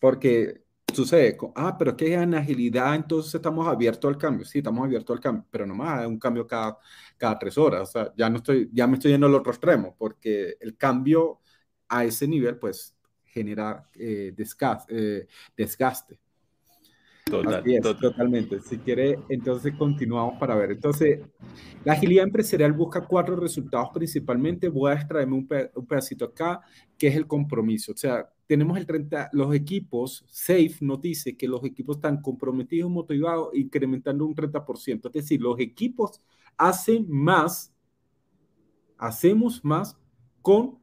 Porque 0.00 0.63
sucede, 0.94 1.36
ah, 1.56 1.76
pero 1.78 1.96
que 1.96 2.14
en 2.14 2.34
agilidad, 2.34 2.94
entonces 2.94 3.34
estamos 3.34 3.66
abiertos 3.66 4.08
al 4.08 4.18
cambio. 4.18 4.44
Sí, 4.44 4.58
estamos 4.58 4.84
abiertos 4.84 5.16
al 5.16 5.20
cambio, 5.22 5.46
pero 5.50 5.66
nomás 5.66 6.02
es 6.02 6.06
un 6.06 6.18
cambio 6.18 6.46
cada, 6.46 6.78
cada 7.16 7.38
tres 7.38 7.58
horas. 7.58 7.82
O 7.82 7.92
sea, 7.92 8.12
ya, 8.16 8.30
no 8.30 8.36
estoy, 8.36 8.70
ya 8.72 8.86
me 8.86 8.94
estoy 8.94 9.12
yendo 9.12 9.26
al 9.26 9.34
otro 9.34 9.52
extremo, 9.52 9.94
porque 9.98 10.56
el 10.60 10.76
cambio 10.76 11.40
a 11.88 12.04
ese 12.04 12.26
nivel, 12.26 12.58
pues, 12.58 12.96
genera 13.24 13.88
eh, 13.94 14.34
eh, 14.88 15.26
desgaste. 15.56 16.20
Totalmente. 17.24 18.60
Si 18.60 18.78
quiere, 18.78 19.18
entonces 19.28 19.74
continuamos 19.76 20.38
para 20.38 20.54
ver. 20.54 20.72
Entonces, 20.72 21.20
la 21.82 21.94
agilidad 21.94 22.24
empresarial 22.24 22.72
busca 22.72 23.06
cuatro 23.06 23.34
resultados 23.34 23.88
principalmente. 23.94 24.68
Voy 24.68 24.92
a 24.92 24.94
extraerme 24.94 25.34
un, 25.34 25.48
un 25.74 25.86
pedacito 25.86 26.26
acá, 26.26 26.60
que 26.98 27.08
es 27.08 27.16
el 27.16 27.26
compromiso. 27.26 27.92
O 27.92 27.96
sea, 27.96 28.28
tenemos 28.46 28.76
el 28.78 28.86
30, 28.86 29.30
los 29.32 29.54
equipos, 29.54 30.24
SAFE 30.28 30.76
nos 30.80 31.00
dice 31.00 31.36
que 31.36 31.48
los 31.48 31.64
equipos 31.64 31.96
están 31.96 32.20
comprometidos, 32.20 32.90
motivados, 32.90 33.48
incrementando 33.54 34.26
un 34.26 34.34
30%. 34.34 35.06
Es 35.06 35.12
decir, 35.12 35.40
los 35.40 35.58
equipos 35.58 36.20
hacen 36.56 37.06
más, 37.08 37.74
hacemos 38.98 39.64
más 39.64 39.98
con 40.42 40.78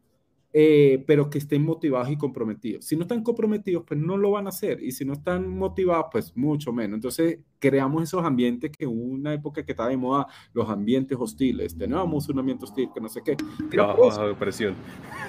eh, 0.54 1.04
pero 1.08 1.30
que 1.30 1.38
estén 1.38 1.64
motivados 1.64 2.10
y 2.10 2.18
comprometidos. 2.18 2.86
Si 2.86 2.96
no 2.98 3.04
están 3.04 3.24
comprometidos, 3.24 3.84
pues 3.88 4.00
no 4.00 4.18
lo 4.18 4.32
van 4.32 4.48
a 4.48 4.50
hacer. 4.50 4.84
Y 4.84 4.92
si 4.92 5.06
no 5.06 5.14
están 5.14 5.48
motivados, 5.48 6.08
pues 6.12 6.36
mucho 6.36 6.74
menos. 6.74 6.96
Entonces, 6.96 7.40
creamos 7.62 8.04
esos 8.04 8.26
ambientes 8.26 8.72
que 8.72 8.86
en 8.86 8.92
una 8.92 9.34
época 9.34 9.64
que 9.64 9.72
estaba 9.72 9.90
de 9.90 9.98
moda, 9.98 10.28
los 10.54 10.68
ambientes 10.70 11.18
hostiles. 11.18 11.78
Teníamos 11.78 12.28
un 12.28 12.40
ambiente 12.40 12.66
hostil 12.66 12.90
que 12.94 13.00
no 13.00 13.08
sé 13.08 13.22
qué. 13.24 13.38
Bajo, 13.78 14.28
de 14.28 14.34
presión. 14.34 14.76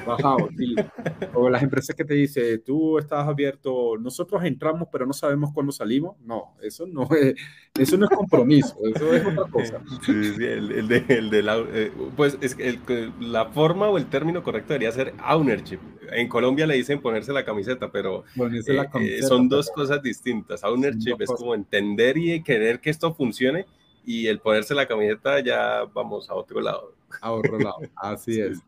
Bajado, 0.06 0.48
sí. 0.56 0.74
o 1.34 1.48
las 1.50 1.62
empresas 1.62 1.94
que 1.94 2.04
te 2.04 2.14
dicen, 2.14 2.62
tú 2.64 2.98
estás 2.98 3.28
abierto, 3.28 3.96
nosotros 3.98 4.42
entramos, 4.44 4.88
pero 4.90 5.06
no 5.06 5.12
sabemos 5.12 5.52
cuándo 5.52 5.70
salimos. 5.70 6.16
No, 6.24 6.54
eso 6.62 6.86
no 6.86 7.08
es, 7.14 7.34
eso 7.78 7.96
no 7.96 8.06
es 8.06 8.16
compromiso, 8.16 8.76
eso 8.94 9.12
es 9.12 9.26
otra 9.26 9.44
cosa. 9.50 9.80
Sí, 10.04 10.34
sí, 10.34 10.44
el, 10.44 10.88
de, 10.88 11.04
el 11.08 11.30
de 11.30 11.42
la, 11.42 11.58
eh, 11.58 11.92
pues 12.16 12.38
es 12.40 12.54
que 12.54 13.12
la 13.20 13.46
forma 13.46 13.88
o 13.88 13.98
el 13.98 14.06
término 14.06 14.42
correcto 14.42 14.72
debería 14.72 14.92
ser 14.92 15.14
ownership. 15.28 15.78
En 16.10 16.28
Colombia 16.28 16.66
le 16.66 16.74
dicen 16.74 17.00
ponerse 17.00 17.32
la 17.32 17.44
camiseta, 17.44 17.90
pero 17.90 18.24
eh, 18.36 18.82
eh, 19.00 19.22
son 19.22 19.48
dos 19.48 19.70
cosas 19.70 20.02
distintas. 20.02 20.62
Ownership 20.64 21.16
es 21.20 21.30
como 21.30 21.54
entender 21.54 22.18
y 22.18 22.21
querer 22.44 22.80
que 22.80 22.90
esto 22.90 23.14
funcione 23.14 23.66
y 24.04 24.26
el 24.26 24.40
ponerse 24.40 24.74
la 24.74 24.86
camiseta 24.86 25.40
ya 25.40 25.84
vamos 25.92 26.28
a 26.28 26.34
otro 26.34 26.60
lado. 26.60 26.94
A 27.20 27.32
otro 27.32 27.58
lado, 27.58 27.78
así 27.96 28.40
es. 28.40 28.60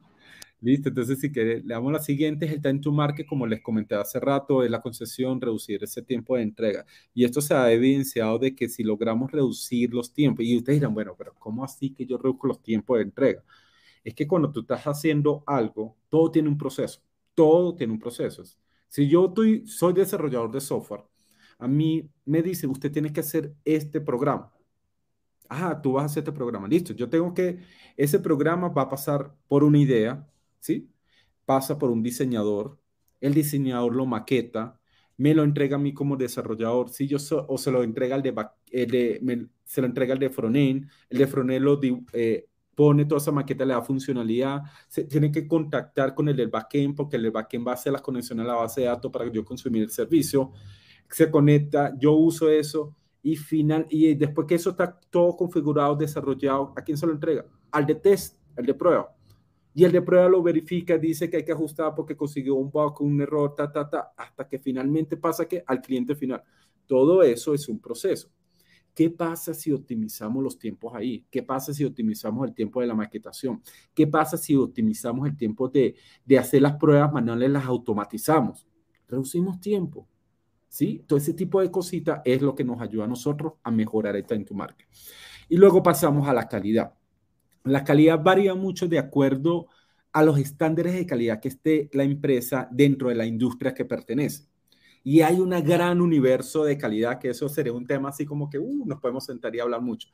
Listo, 0.60 0.88
entonces 0.88 1.20
si 1.20 1.30
que 1.30 1.44
le 1.44 1.74
damos 1.74 1.92
la 1.92 1.98
siguiente, 1.98 2.46
es 2.46 2.52
el 2.52 2.62
time 2.62 2.78
to 2.78 2.90
market, 2.90 3.26
como 3.26 3.46
les 3.46 3.60
comenté 3.60 3.94
hace 3.94 4.18
rato, 4.18 4.62
es 4.62 4.70
la 4.70 4.80
concesión, 4.80 5.40
reducir 5.40 5.84
ese 5.84 6.00
tiempo 6.00 6.36
de 6.36 6.42
entrega. 6.42 6.86
Y 7.12 7.24
esto 7.24 7.42
se 7.42 7.52
ha 7.52 7.70
evidenciado 7.70 8.38
de 8.38 8.54
que 8.54 8.68
si 8.68 8.82
logramos 8.82 9.30
reducir 9.30 9.92
los 9.92 10.12
tiempos, 10.14 10.44
y 10.46 10.56
ustedes 10.56 10.80
dirán, 10.80 10.94
bueno, 10.94 11.14
pero 11.18 11.34
¿cómo 11.38 11.64
así 11.64 11.90
que 11.90 12.06
yo 12.06 12.16
reduzco 12.16 12.46
los 12.46 12.62
tiempos 12.62 12.96
de 12.96 13.02
entrega? 13.02 13.44
es 14.04 14.14
que 14.14 14.28
cuando 14.28 14.52
tú 14.52 14.60
estás 14.60 14.84
haciendo 14.84 15.42
algo, 15.46 15.96
todo 16.10 16.30
tiene 16.30 16.48
un 16.48 16.58
proceso, 16.58 17.00
todo 17.34 17.74
tiene 17.74 17.94
un 17.94 17.98
proceso. 17.98 18.44
Si 18.86 19.08
yo 19.08 19.26
estoy, 19.26 19.66
soy 19.66 19.94
desarrollador 19.94 20.52
de 20.52 20.60
software, 20.60 21.04
a 21.58 21.68
mí 21.68 22.10
me 22.24 22.42
dice, 22.42 22.66
usted 22.66 22.90
tiene 22.92 23.12
que 23.12 23.20
hacer 23.20 23.54
este 23.64 24.00
programa. 24.00 24.52
Ah, 25.48 25.80
tú 25.82 25.92
vas 25.92 26.02
a 26.04 26.06
hacer 26.06 26.22
este 26.22 26.32
programa. 26.32 26.68
Listo, 26.68 26.92
yo 26.94 27.08
tengo 27.08 27.32
que, 27.34 27.58
ese 27.96 28.18
programa 28.18 28.68
va 28.68 28.82
a 28.82 28.88
pasar 28.88 29.34
por 29.48 29.62
una 29.64 29.78
idea, 29.78 30.26
¿sí? 30.60 30.90
Pasa 31.44 31.78
por 31.78 31.90
un 31.90 32.02
diseñador, 32.02 32.78
el 33.20 33.34
diseñador 33.34 33.94
lo 33.94 34.06
maqueta, 34.06 34.80
me 35.16 35.34
lo 35.34 35.44
entrega 35.44 35.76
a 35.76 35.78
mí 35.78 35.92
como 35.94 36.16
desarrollador, 36.16 36.90
si 36.90 37.06
yo 37.06 37.18
o 37.48 37.58
se 37.58 37.70
lo 37.70 37.82
entrega 37.82 38.16
al 38.16 38.22
de, 38.22 38.32
de 38.32 39.48
se 39.64 39.80
lo 39.80 39.86
entrega 39.86 40.14
al 40.14 40.18
de 40.18 40.30
frontend, 40.30 40.88
el 41.08 41.18
de 41.18 41.26
frontend 41.26 41.64
lo, 41.64 41.80
eh, 42.12 42.48
pone 42.74 43.04
toda 43.04 43.20
esa 43.20 43.32
maqueta, 43.32 43.64
le 43.64 43.74
da 43.74 43.82
funcionalidad, 43.82 44.62
se 44.88 45.04
tiene 45.04 45.30
que 45.30 45.46
contactar 45.46 46.14
con 46.14 46.28
el 46.28 46.36
del 46.36 46.48
backend 46.48 46.96
porque 46.96 47.16
el 47.16 47.22
del 47.22 47.30
backend 47.30 47.66
va 47.66 47.72
a 47.72 47.74
hacer 47.74 47.92
la 47.92 48.00
conexión 48.00 48.40
a 48.40 48.44
la 48.44 48.54
base 48.54 48.82
de 48.82 48.88
datos 48.88 49.10
para 49.10 49.30
yo 49.30 49.44
consumir 49.44 49.82
el 49.82 49.90
servicio, 49.90 50.52
se 51.10 51.30
conecta, 51.30 51.94
yo 51.98 52.12
uso 52.12 52.48
eso 52.50 52.94
y 53.22 53.36
final 53.36 53.86
y 53.88 54.14
después 54.14 54.46
que 54.46 54.56
eso 54.56 54.70
está 54.70 54.98
todo 55.10 55.36
configurado, 55.36 55.96
desarrollado, 55.96 56.72
¿a 56.76 56.82
quién 56.82 56.96
se 56.96 57.06
lo 57.06 57.12
entrega? 57.12 57.46
Al 57.70 57.86
de 57.86 57.94
test, 57.94 58.38
al 58.56 58.66
de 58.66 58.74
prueba. 58.74 59.14
Y 59.74 59.84
el 59.84 59.90
de 59.90 60.02
prueba 60.02 60.28
lo 60.28 60.42
verifica, 60.42 60.96
dice 60.96 61.28
que 61.28 61.38
hay 61.38 61.44
que 61.44 61.52
ajustar 61.52 61.94
porque 61.94 62.16
consiguió 62.16 62.54
un 62.54 62.70
bug, 62.70 63.00
un 63.00 63.20
error, 63.20 63.54
ta, 63.54 63.72
ta, 63.72 63.88
ta, 63.90 64.12
hasta 64.16 64.46
que 64.46 64.58
finalmente 64.58 65.16
pasa 65.16 65.48
que 65.48 65.64
al 65.66 65.80
cliente 65.80 66.14
final. 66.14 66.42
Todo 66.86 67.22
eso 67.22 67.54
es 67.54 67.68
un 67.68 67.80
proceso. 67.80 68.30
¿Qué 68.94 69.10
pasa 69.10 69.52
si 69.52 69.72
optimizamos 69.72 70.42
los 70.44 70.56
tiempos 70.56 70.94
ahí? 70.94 71.26
¿Qué 71.28 71.42
pasa 71.42 71.74
si 71.74 71.84
optimizamos 71.84 72.46
el 72.46 72.54
tiempo 72.54 72.80
de 72.80 72.86
la 72.86 72.94
maquetación? 72.94 73.60
¿Qué 73.92 74.06
pasa 74.06 74.36
si 74.36 74.54
optimizamos 74.54 75.26
el 75.26 75.36
tiempo 75.36 75.68
de, 75.68 75.96
de 76.24 76.38
hacer 76.38 76.62
las 76.62 76.76
pruebas 76.76 77.12
manuales, 77.12 77.50
las 77.50 77.64
automatizamos? 77.64 78.68
Reducimos 79.08 79.60
tiempo. 79.60 80.06
¿Sí? 80.74 81.04
Todo 81.06 81.18
ese 81.20 81.34
tipo 81.34 81.60
de 81.60 81.70
cositas 81.70 82.20
es 82.24 82.42
lo 82.42 82.56
que 82.56 82.64
nos 82.64 82.80
ayuda 82.80 83.04
a 83.04 83.06
nosotros 83.06 83.52
a 83.62 83.70
mejorar 83.70 84.16
el 84.16 84.26
time 84.26 84.44
to 84.44 84.54
market. 84.54 84.88
Y 85.48 85.56
luego 85.56 85.84
pasamos 85.84 86.26
a 86.26 86.32
la 86.32 86.48
calidad. 86.48 86.94
La 87.62 87.84
calidad 87.84 88.20
varía 88.20 88.56
mucho 88.56 88.88
de 88.88 88.98
acuerdo 88.98 89.68
a 90.12 90.24
los 90.24 90.36
estándares 90.36 90.94
de 90.94 91.06
calidad 91.06 91.38
que 91.38 91.46
esté 91.46 91.88
la 91.92 92.02
empresa 92.02 92.68
dentro 92.72 93.08
de 93.08 93.14
la 93.14 93.24
industria 93.24 93.72
que 93.72 93.84
pertenece 93.84 94.48
y 95.04 95.20
hay 95.20 95.38
un 95.38 95.50
gran 95.50 96.00
universo 96.00 96.64
de 96.64 96.76
calidad, 96.76 97.20
que 97.20 97.28
eso 97.30 97.48
sería 97.48 97.72
un 97.72 97.86
tema 97.86 98.08
así 98.08 98.24
como 98.26 98.50
que 98.50 98.58
uh, 98.58 98.86
nos 98.86 98.98
podemos 99.00 99.24
sentar 99.24 99.54
y 99.54 99.60
hablar 99.60 99.82
mucho, 99.82 100.08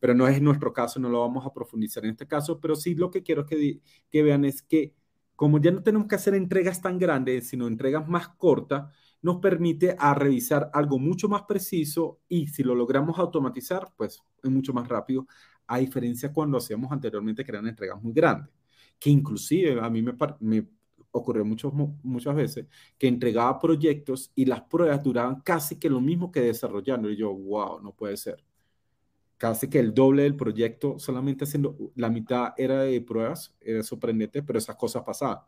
pero 0.00 0.14
no 0.14 0.28
es 0.28 0.42
nuestro 0.42 0.72
caso, 0.74 1.00
no 1.00 1.08
lo 1.08 1.20
vamos 1.20 1.46
a 1.46 1.52
profundizar 1.54 2.04
en 2.04 2.10
este 2.10 2.26
caso, 2.26 2.60
pero 2.60 2.74
sí 2.74 2.94
lo 2.94 3.10
que 3.10 3.22
quiero 3.22 3.46
que, 3.46 3.80
que 4.10 4.22
vean 4.22 4.44
es 4.44 4.60
que 4.60 4.94
como 5.36 5.58
ya 5.60 5.70
no 5.70 5.82
tenemos 5.82 6.08
que 6.08 6.16
hacer 6.16 6.34
entregas 6.34 6.82
tan 6.82 6.98
grandes, 6.98 7.48
sino 7.48 7.66
entregas 7.66 8.06
más 8.08 8.28
cortas, 8.28 8.92
nos 9.22 9.38
permite 9.38 9.96
a 9.98 10.14
revisar 10.14 10.70
algo 10.74 10.98
mucho 10.98 11.28
más 11.28 11.42
preciso 11.42 12.20
y 12.28 12.48
si 12.48 12.62
lo 12.62 12.74
logramos 12.74 13.18
automatizar, 13.18 13.92
pues 13.96 14.20
es 14.42 14.50
mucho 14.50 14.72
más 14.72 14.88
rápido, 14.88 15.26
a 15.66 15.78
diferencia 15.78 16.32
cuando 16.32 16.58
hacíamos 16.58 16.90
anteriormente 16.92 17.44
que 17.44 17.52
eran 17.52 17.66
entregas 17.66 18.02
muy 18.02 18.12
grandes, 18.12 18.52
que 18.98 19.10
inclusive 19.10 19.80
a 19.80 19.88
mí 19.88 20.02
me, 20.02 20.14
me 20.40 20.66
ocurrió 21.12 21.44
muchos, 21.44 21.72
muchas 22.02 22.34
veces, 22.34 22.66
que 22.98 23.06
entregaba 23.06 23.58
proyectos 23.60 24.32
y 24.34 24.44
las 24.46 24.62
pruebas 24.62 25.02
duraban 25.02 25.40
casi 25.42 25.78
que 25.78 25.88
lo 25.90 26.00
mismo 26.00 26.32
que 26.32 26.40
desarrollando. 26.40 27.10
Y 27.10 27.16
yo, 27.16 27.32
wow, 27.32 27.80
no 27.80 27.94
puede 27.94 28.16
ser. 28.16 28.42
Casi 29.36 29.68
que 29.68 29.80
el 29.80 29.92
doble 29.92 30.22
del 30.22 30.36
proyecto, 30.36 30.98
solamente 30.98 31.44
haciendo 31.44 31.76
la 31.96 32.10
mitad 32.10 32.54
era 32.56 32.82
de 32.82 33.00
pruebas, 33.00 33.56
era 33.60 33.82
sorprendente, 33.82 34.42
pero 34.42 34.58
esas 34.58 34.76
cosas 34.76 35.02
pasaban. 35.04 35.38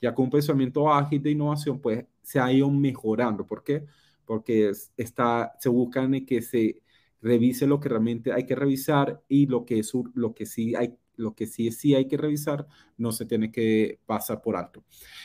Ya 0.00 0.14
con 0.14 0.26
un 0.26 0.30
pensamiento 0.30 0.92
ágil 0.92 1.22
de 1.22 1.30
innovación, 1.30 1.80
pues 1.80 2.04
se 2.22 2.40
ha 2.40 2.52
ido 2.52 2.70
mejorando. 2.70 3.46
¿Por 3.46 3.62
qué? 3.62 3.84
Porque 4.24 4.72
está, 4.96 5.52
se 5.58 5.68
buscan 5.68 6.24
que 6.24 6.42
se 6.42 6.82
revise 7.20 7.66
lo 7.66 7.80
que 7.80 7.88
realmente 7.88 8.32
hay 8.32 8.44
que 8.44 8.54
revisar 8.54 9.22
y 9.28 9.46
lo 9.46 9.64
que, 9.64 9.78
es, 9.78 9.92
lo 10.14 10.34
que 10.34 10.44
sí 10.46 10.74
hay 10.74 10.94
lo 11.16 11.34
que 11.34 11.46
sí, 11.46 11.70
sí 11.70 11.94
hay 11.94 12.06
que 12.06 12.16
revisar 12.16 12.66
no 12.96 13.12
se 13.12 13.24
tiene 13.24 13.50
que 13.50 13.98
pasar 14.06 14.40
por 14.40 14.56
alto. 14.56 14.82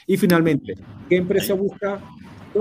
Y 0.08 0.18
finalmente, 0.18 0.76
¿qué 1.10 1.18
empresa 1.18 1.54
busca? 1.54 2.00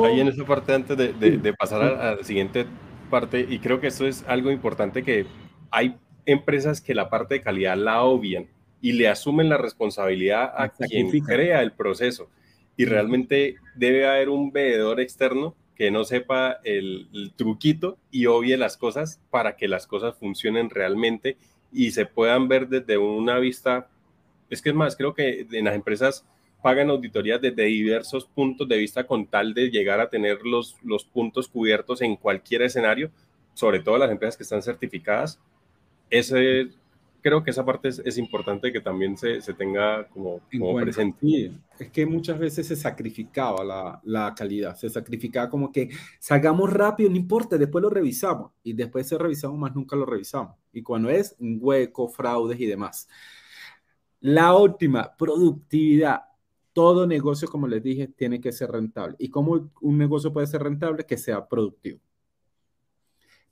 Ahí 0.04 0.20
en 0.20 0.28
esa 0.28 0.44
parte, 0.44 0.74
antes 0.74 0.96
de, 0.96 1.12
de, 1.12 1.52
pasar 1.54 1.82
a, 1.82 2.16
la 2.16 2.24
siguiente 2.24 2.66
parte, 3.10 3.46
y 3.48 3.58
creo 3.58 3.80
que 3.80 3.86
esto 3.86 4.06
es 4.06 4.24
algo 4.26 4.50
importante 4.50 5.02
que 5.02 5.26
hay 5.70 5.96
empresas 6.26 6.80
que 6.80 6.94
la 6.94 7.08
parte 7.08 7.34
de 7.34 7.40
calidad 7.40 7.76
la 7.76 8.02
obvian 8.02 8.46
y 8.80 8.92
le 8.92 9.08
asumen 9.08 9.48
la 9.48 9.56
responsabilidad 9.56 10.52
a 10.56 10.68
quien 10.68 11.10
crea 11.20 11.62
el 11.62 11.72
proceso. 11.72 12.28
Y 12.76 12.84
realmente 12.84 13.56
debe 13.74 14.06
haber 14.06 14.28
un 14.28 14.52
veedor 14.52 15.00
externo 15.00 15.54
que 15.74 15.90
no 15.90 16.04
sepa 16.04 16.58
el, 16.64 17.08
el, 17.12 17.32
truquito 17.34 17.98
y 18.10 18.26
obvie 18.26 18.56
las 18.56 18.76
cosas 18.76 19.20
para 19.30 19.56
que 19.56 19.68
las 19.68 19.86
cosas 19.86 20.16
funcionen 20.16 20.70
realmente 20.70 21.36
y 21.72 21.92
se 21.92 22.06
puedan 22.06 22.48
ver 22.48 22.68
desde 22.68 22.98
una 22.98 23.38
vista, 23.38 23.88
es 24.50 24.60
que 24.62 24.70
es 24.70 24.74
más, 24.74 24.96
creo 24.96 25.14
que 25.14 25.46
en 25.50 25.64
las 25.64 25.74
empresas 25.74 26.24
pagan 26.62 26.90
auditorías 26.90 27.40
desde 27.40 27.64
diversos 27.64 28.26
puntos 28.26 28.68
de 28.68 28.76
vista 28.76 29.06
con 29.06 29.26
tal 29.26 29.54
de 29.54 29.70
llegar 29.70 30.00
a 30.00 30.08
tener 30.10 30.42
los, 30.42 30.76
los 30.82 31.04
puntos 31.04 31.48
cubiertos 31.48 32.02
en 32.02 32.16
cualquier 32.16 32.62
escenario, 32.62 33.10
sobre 33.54 33.80
todo 33.80 33.98
las 33.98 34.10
empresas 34.10 34.36
que 34.36 34.42
están 34.42 34.62
certificadas. 34.62 35.38
Ese, 36.10 36.68
creo 37.20 37.42
que 37.42 37.50
esa 37.50 37.64
parte 37.64 37.88
es, 37.88 38.18
importante 38.18 38.72
que 38.72 38.80
también 38.80 39.16
se, 39.16 39.40
se 39.40 39.54
tenga 39.54 40.06
como, 40.08 40.40
como 40.50 40.74
presente. 40.76 41.52
es 41.78 41.90
que 41.90 42.06
muchas 42.06 42.38
veces 42.38 42.66
se 42.66 42.76
sacrificaba 42.76 43.64
la, 43.64 44.00
la, 44.04 44.34
calidad, 44.34 44.76
se 44.76 44.88
sacrificaba 44.88 45.48
como 45.48 45.72
que 45.72 45.90
salgamos 46.18 46.72
rápido, 46.72 47.10
no 47.10 47.16
importa, 47.16 47.56
después 47.56 47.82
lo 47.82 47.90
revisamos 47.90 48.52
y 48.62 48.72
después 48.72 49.08
se 49.08 49.18
revisamos 49.18 49.58
más, 49.58 49.74
nunca 49.74 49.96
lo 49.96 50.06
revisamos. 50.06 50.56
Y 50.72 50.82
cuando 50.82 51.10
es 51.10 51.34
un 51.38 51.58
hueco, 51.60 52.08
fraudes 52.08 52.60
y 52.60 52.66
demás. 52.66 53.08
La 54.20 54.54
última, 54.56 55.16
productividad. 55.16 56.22
Todo 56.72 57.06
negocio, 57.06 57.48
como 57.48 57.66
les 57.66 57.82
dije, 57.82 58.08
tiene 58.08 58.40
que 58.40 58.52
ser 58.52 58.70
rentable. 58.70 59.16
¿Y 59.18 59.30
cómo 59.30 59.70
un 59.80 59.98
negocio 59.98 60.32
puede 60.32 60.46
ser 60.46 60.62
rentable? 60.62 61.04
Que 61.04 61.16
sea 61.16 61.48
productivo. 61.48 62.00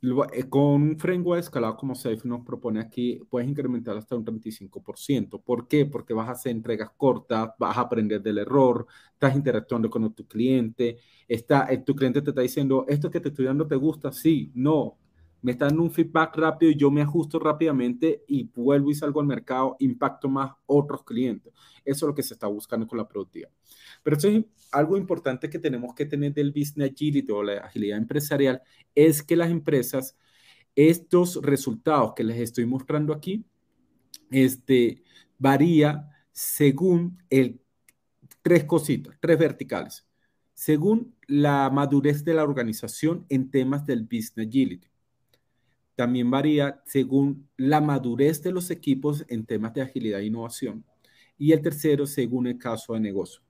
Eh, 0.02 0.48
con 0.48 0.62
un 0.62 0.98
framework 0.98 1.40
escalado 1.40 1.76
como 1.76 1.94
Safe 1.94 2.20
nos 2.24 2.44
propone 2.44 2.80
aquí, 2.80 3.20
puedes 3.30 3.48
incrementar 3.48 3.96
hasta 3.96 4.14
un 4.14 4.24
35%. 4.24 5.40
¿Por 5.40 5.66
qué? 5.68 5.86
Porque 5.86 6.14
vas 6.14 6.28
a 6.28 6.32
hacer 6.32 6.52
entregas 6.52 6.90
cortas, 6.96 7.50
vas 7.58 7.76
a 7.76 7.80
aprender 7.80 8.22
del 8.22 8.38
error, 8.38 8.86
estás 9.12 9.34
interactuando 9.34 9.88
con 9.90 10.12
tu 10.14 10.26
cliente, 10.26 10.98
está, 11.26 11.66
eh, 11.72 11.78
tu 11.78 11.94
cliente 11.96 12.22
te 12.22 12.30
está 12.30 12.42
diciendo, 12.42 12.84
esto 12.88 13.10
que 13.10 13.20
te 13.20 13.28
estoy 13.30 13.46
dando 13.46 13.66
te 13.66 13.76
gusta, 13.76 14.12
sí, 14.12 14.52
no, 14.54 14.98
me 15.42 15.52
está 15.52 15.66
dando 15.66 15.82
un 15.82 15.90
feedback 15.90 16.36
rápido 16.36 16.72
y 16.72 16.76
yo 16.76 16.90
me 16.90 17.02
ajusto 17.02 17.38
rápidamente 17.38 18.24
y 18.26 18.44
vuelvo 18.44 18.90
y 18.90 18.94
salgo 18.94 19.20
al 19.20 19.26
mercado, 19.26 19.76
impacto 19.78 20.28
más 20.28 20.52
otros 20.66 21.04
clientes. 21.04 21.52
Eso 21.84 22.06
es 22.06 22.08
lo 22.08 22.14
que 22.14 22.22
se 22.22 22.34
está 22.34 22.46
buscando 22.46 22.86
con 22.86 22.98
la 22.98 23.06
productividad. 23.06 23.50
Pero 24.02 24.16
eso 24.16 24.28
es 24.28 24.44
algo 24.72 24.96
importante 24.96 25.48
que 25.48 25.58
tenemos 25.58 25.94
que 25.94 26.06
tener 26.06 26.34
del 26.34 26.50
business 26.50 26.90
agility 26.90 27.30
o 27.30 27.42
la 27.42 27.58
agilidad 27.58 27.98
empresarial, 27.98 28.62
es 28.94 29.22
que 29.22 29.36
las 29.36 29.50
empresas, 29.50 30.16
estos 30.74 31.40
resultados 31.42 32.14
que 32.14 32.24
les 32.24 32.38
estoy 32.38 32.66
mostrando 32.66 33.12
aquí, 33.12 33.44
este, 34.30 35.02
varía 35.38 36.08
según 36.32 37.18
tres 38.42 38.64
cositas, 38.64 39.16
tres 39.20 39.38
verticales, 39.38 40.06
según 40.54 41.14
la 41.26 41.70
madurez 41.70 42.24
de 42.24 42.34
la 42.34 42.42
organización 42.42 43.26
en 43.28 43.50
temas 43.50 43.86
del 43.86 44.02
business 44.02 44.48
agility. 44.48 44.88
También 45.96 46.30
varía 46.30 46.80
según 46.84 47.48
la 47.56 47.80
madurez 47.80 48.42
de 48.42 48.52
los 48.52 48.70
equipos 48.70 49.24
en 49.28 49.44
temas 49.44 49.74
de 49.74 49.82
agilidad 49.82 50.20
e 50.20 50.26
innovación. 50.26 50.84
Y 51.38 51.52
el 51.52 51.62
tercero, 51.62 52.06
según 52.06 52.46
el 52.46 52.58
caso 52.58 52.94
de 52.94 53.00
negocio. 53.00 53.42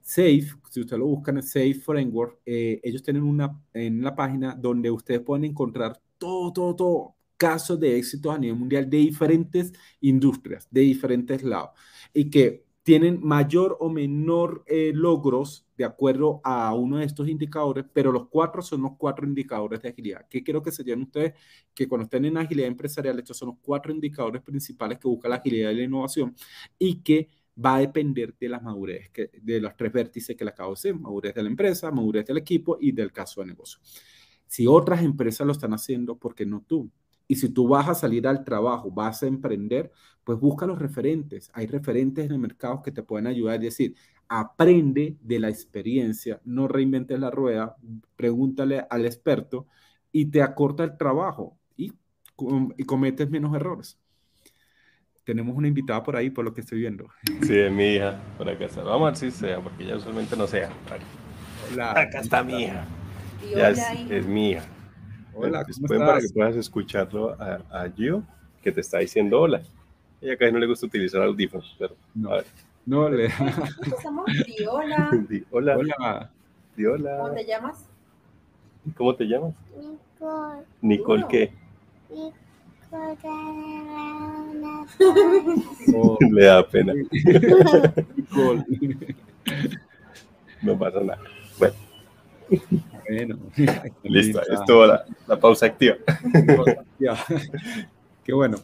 Safe, 0.00 0.46
si 0.70 0.80
ustedes 0.80 1.00
lo 1.00 1.06
buscan 1.06 1.42
Safe 1.42 1.74
Framework, 1.74 2.38
eh, 2.46 2.80
ellos 2.84 3.02
tienen 3.02 3.24
una 3.24 3.60
en 3.74 4.02
la 4.02 4.14
página 4.14 4.54
donde 4.54 4.90
ustedes 4.90 5.20
pueden 5.20 5.46
encontrar 5.46 6.00
todo, 6.18 6.52
todo, 6.52 6.76
todo 6.76 7.16
casos 7.36 7.78
de 7.80 7.98
éxito 7.98 8.30
a 8.30 8.38
nivel 8.38 8.58
mundial 8.58 8.88
de 8.88 8.98
diferentes 8.98 9.72
industrias, 10.00 10.68
de 10.70 10.82
diferentes 10.82 11.42
lados, 11.42 11.70
y 12.14 12.30
que 12.30 12.65
tienen 12.86 13.18
mayor 13.20 13.76
o 13.80 13.90
menor 13.90 14.62
eh, 14.64 14.92
logros 14.94 15.66
de 15.76 15.84
acuerdo 15.84 16.40
a 16.44 16.72
uno 16.72 16.98
de 16.98 17.04
estos 17.04 17.28
indicadores, 17.28 17.84
pero 17.92 18.12
los 18.12 18.28
cuatro 18.28 18.62
son 18.62 18.82
los 18.82 18.92
cuatro 18.96 19.26
indicadores 19.26 19.82
de 19.82 19.88
agilidad. 19.88 20.24
¿Qué 20.30 20.44
quiero 20.44 20.62
que 20.62 20.70
se 20.70 20.84
sepan 20.84 21.02
ustedes? 21.02 21.34
Que 21.74 21.88
cuando 21.88 22.04
estén 22.04 22.26
en 22.26 22.36
agilidad 22.36 22.68
empresarial, 22.68 23.18
estos 23.18 23.38
son 23.38 23.48
los 23.48 23.56
cuatro 23.60 23.92
indicadores 23.92 24.40
principales 24.40 25.00
que 25.00 25.08
busca 25.08 25.28
la 25.28 25.34
agilidad 25.34 25.72
y 25.72 25.74
la 25.78 25.82
innovación 25.82 26.36
y 26.78 27.02
que 27.02 27.28
va 27.58 27.74
a 27.74 27.80
depender 27.80 28.36
de 28.38 28.48
las 28.50 28.62
madurez, 28.62 29.10
de 29.42 29.60
los 29.60 29.76
tres 29.76 29.92
vértices 29.92 30.36
que 30.36 30.44
le 30.44 30.50
acabo 30.50 30.70
de 30.70 30.74
decir, 30.76 30.94
madurez 30.94 31.34
de 31.34 31.42
la 31.42 31.48
empresa, 31.48 31.90
madurez 31.90 32.24
del 32.24 32.36
equipo 32.36 32.78
y 32.80 32.92
del 32.92 33.10
caso 33.10 33.40
de 33.40 33.48
negocio. 33.48 33.80
Si 34.46 34.64
otras 34.68 35.02
empresas 35.02 35.44
lo 35.44 35.52
están 35.52 35.74
haciendo, 35.74 36.16
¿por 36.16 36.36
qué 36.36 36.46
no 36.46 36.62
tú? 36.64 36.88
Y 37.28 37.36
si 37.36 37.48
tú 37.48 37.68
vas 37.68 37.88
a 37.88 37.94
salir 37.94 38.26
al 38.26 38.44
trabajo, 38.44 38.90
vas 38.90 39.22
a 39.22 39.26
emprender, 39.26 39.90
pues 40.24 40.38
busca 40.38 40.66
los 40.66 40.78
referentes. 40.78 41.50
Hay 41.54 41.66
referentes 41.66 42.24
en 42.24 42.32
el 42.32 42.38
mercado 42.38 42.82
que 42.82 42.92
te 42.92 43.02
pueden 43.02 43.26
ayudar. 43.26 43.56
Es 43.56 43.62
decir, 43.62 43.96
aprende 44.28 45.16
de 45.20 45.38
la 45.38 45.48
experiencia, 45.48 46.40
no 46.44 46.68
reinventes 46.68 47.18
la 47.18 47.30
rueda, 47.30 47.76
pregúntale 48.16 48.86
al 48.90 49.06
experto 49.06 49.66
y 50.12 50.26
te 50.26 50.42
acorta 50.42 50.84
el 50.84 50.96
trabajo 50.96 51.58
y, 51.76 51.92
y 52.76 52.84
cometes 52.84 53.30
menos 53.30 53.54
errores. 53.54 53.98
Tenemos 55.24 55.56
una 55.56 55.66
invitada 55.66 56.04
por 56.04 56.14
ahí, 56.14 56.30
por 56.30 56.44
lo 56.44 56.54
que 56.54 56.60
estoy 56.60 56.78
viendo. 56.78 57.08
Sí, 57.42 57.58
es 57.58 57.72
mi 57.72 57.94
hija, 57.94 58.20
por 58.38 58.48
acá 58.48 58.66
está. 58.66 58.84
Vamos 58.84 59.08
a 59.08 59.10
ver 59.10 59.16
si 59.16 59.30
sea, 59.32 59.60
porque 59.60 59.84
ya 59.84 59.96
usualmente 59.96 60.36
no 60.36 60.46
sea. 60.46 60.70
Hola. 61.72 61.90
Acá 61.90 62.20
está 62.20 62.44
mi 62.44 62.62
hija. 62.62 62.86
Es, 63.42 63.80
es, 64.08 64.26
mi 64.26 64.50
hija. 64.50 64.64
Hola, 65.38 65.64
¿cómo 65.64 65.86
estás? 65.86 65.98
para 65.98 66.20
que 66.20 66.28
puedas 66.30 66.56
escucharlo 66.56 67.36
a, 67.38 67.60
a 67.70 67.90
Gio, 67.90 68.22
que 68.62 68.72
te 68.72 68.80
está 68.80 68.98
diciendo 68.98 69.40
hola. 69.40 69.62
Ella 70.20 70.36
casi 70.36 70.50
no 70.50 70.58
le 70.58 70.66
gusta 70.66 70.86
utilizar 70.86 71.22
audífonos, 71.22 71.76
pero 71.78 71.94
no. 72.14 72.30
a 72.30 72.36
ver. 72.36 72.46
No 72.86 73.08
le. 73.10 73.28
Somos 74.02 74.24
Diola. 74.46 75.10
Hola. 75.50 75.76
Hola. 75.76 76.30
Diola. 76.76 77.18
¿Cómo 77.18 77.34
te 77.34 77.44
llamas? 77.44 77.84
¿Cómo 78.96 79.14
te 79.14 79.24
llamas? 79.24 79.54
Nicole. 79.76 80.62
¿Nicole 80.80 81.26
qué? 81.28 81.52
Nicole. 82.10 82.36
Oh. 85.94 86.16
Le 86.30 86.44
da 86.44 86.66
pena. 86.66 86.92
no 90.62 90.78
pasa 90.78 91.00
nada. 91.00 91.20
Bueno. 91.58 91.85
Bueno. 93.08 93.38
Listo, 94.02 94.40
esto 94.42 94.86
la, 94.86 95.04
la 95.26 95.38
pausa 95.38 95.66
activa. 95.66 95.96
Qué 98.24 98.32
bueno. 98.32 98.58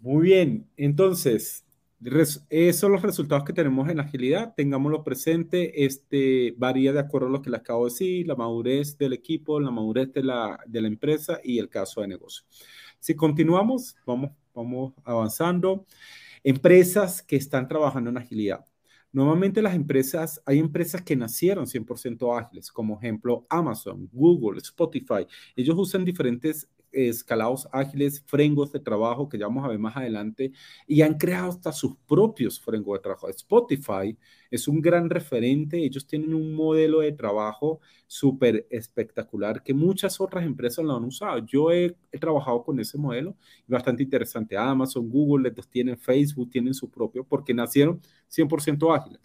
Muy 0.00 0.22
bien, 0.26 0.66
entonces, 0.76 1.64
esos 2.48 2.80
son 2.80 2.92
los 2.92 3.02
resultados 3.02 3.44
que 3.44 3.52
tenemos 3.52 3.88
en 3.88 4.00
agilidad. 4.00 4.54
Tengámoslo 4.56 5.02
presente. 5.02 5.84
Este 5.84 6.54
varía 6.56 6.92
de 6.92 7.00
acuerdo 7.00 7.26
a 7.26 7.30
lo 7.30 7.42
que 7.42 7.50
les 7.50 7.60
acabo 7.60 7.86
de 7.86 7.90
decir, 7.90 8.26
la 8.26 8.36
madurez 8.36 8.96
del 8.96 9.12
equipo, 9.12 9.58
la 9.58 9.70
madurez 9.70 10.12
de 10.12 10.22
la, 10.22 10.60
de 10.66 10.80
la 10.80 10.88
empresa 10.88 11.40
y 11.42 11.58
el 11.58 11.68
caso 11.68 12.00
de 12.00 12.08
negocio. 12.08 12.44
Si 13.00 13.14
continuamos, 13.14 13.96
vamos, 14.06 14.30
vamos 14.54 14.94
avanzando. 15.04 15.86
Empresas 16.44 17.22
que 17.22 17.36
están 17.36 17.66
trabajando 17.66 18.10
en 18.10 18.18
agilidad. 18.18 18.64
Normalmente 19.12 19.62
las 19.62 19.74
empresas, 19.74 20.42
hay 20.44 20.58
empresas 20.58 21.02
que 21.02 21.16
nacieron 21.16 21.66
100% 21.66 22.38
ágiles, 22.38 22.70
como 22.70 22.98
ejemplo 22.98 23.46
Amazon, 23.48 24.08
Google, 24.12 24.58
Spotify. 24.58 25.26
Ellos 25.56 25.76
usan 25.78 26.04
diferentes 26.04 26.68
escalados 27.06 27.68
ágiles, 27.72 28.22
frameworks 28.26 28.72
de 28.72 28.80
trabajo 28.80 29.28
que 29.28 29.38
ya 29.38 29.46
vamos 29.46 29.64
a 29.64 29.68
ver 29.68 29.78
más 29.78 29.96
adelante, 29.96 30.52
y 30.86 31.02
han 31.02 31.14
creado 31.14 31.50
hasta 31.50 31.72
sus 31.72 31.96
propios 32.06 32.60
frameworks 32.60 33.00
de 33.00 33.02
trabajo. 33.02 33.28
Spotify 33.28 34.16
es 34.50 34.66
un 34.66 34.80
gran 34.80 35.08
referente, 35.10 35.78
ellos 35.84 36.06
tienen 36.06 36.34
un 36.34 36.54
modelo 36.54 37.00
de 37.00 37.12
trabajo 37.12 37.80
súper 38.06 38.66
espectacular 38.70 39.62
que 39.62 39.74
muchas 39.74 40.20
otras 40.20 40.44
empresas 40.44 40.84
lo 40.84 40.96
han 40.96 41.04
usado. 41.04 41.38
Yo 41.46 41.70
he, 41.70 41.96
trabajado 42.18 42.64
con 42.64 42.80
ese 42.80 42.98
modelo, 42.98 43.36
bastante 43.66 44.02
interesante. 44.02 44.56
Amazon, 44.56 45.08
Google, 45.08 45.52
tienen 45.70 45.98
Facebook, 45.98 46.50
tienen 46.50 46.74
su 46.74 46.90
propio, 46.90 47.24
porque 47.24 47.54
nacieron 47.54 48.00
100% 48.28 48.96
ágiles. 48.96 49.20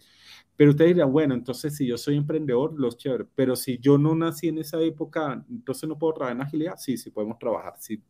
Pero 0.56 0.70
ustedes 0.70 0.94
dirán, 0.94 1.12
bueno, 1.12 1.34
entonces 1.34 1.76
si 1.76 1.86
yo 1.86 1.98
soy 1.98 2.16
emprendedor, 2.16 2.78
los 2.78 2.96
chévere, 2.96 3.26
pero 3.34 3.56
si 3.56 3.78
yo 3.78 3.98
no 3.98 4.14
nací 4.14 4.48
en 4.48 4.58
esa 4.58 4.80
época, 4.80 5.44
entonces 5.50 5.88
no 5.88 5.98
puedo 5.98 6.14
trabajar 6.14 6.36
en 6.36 6.42
agilidad. 6.42 6.76
Sí, 6.76 6.96
sí 6.96 7.10
podemos 7.10 7.38
trabajar. 7.38 7.74
Si, 7.78 8.02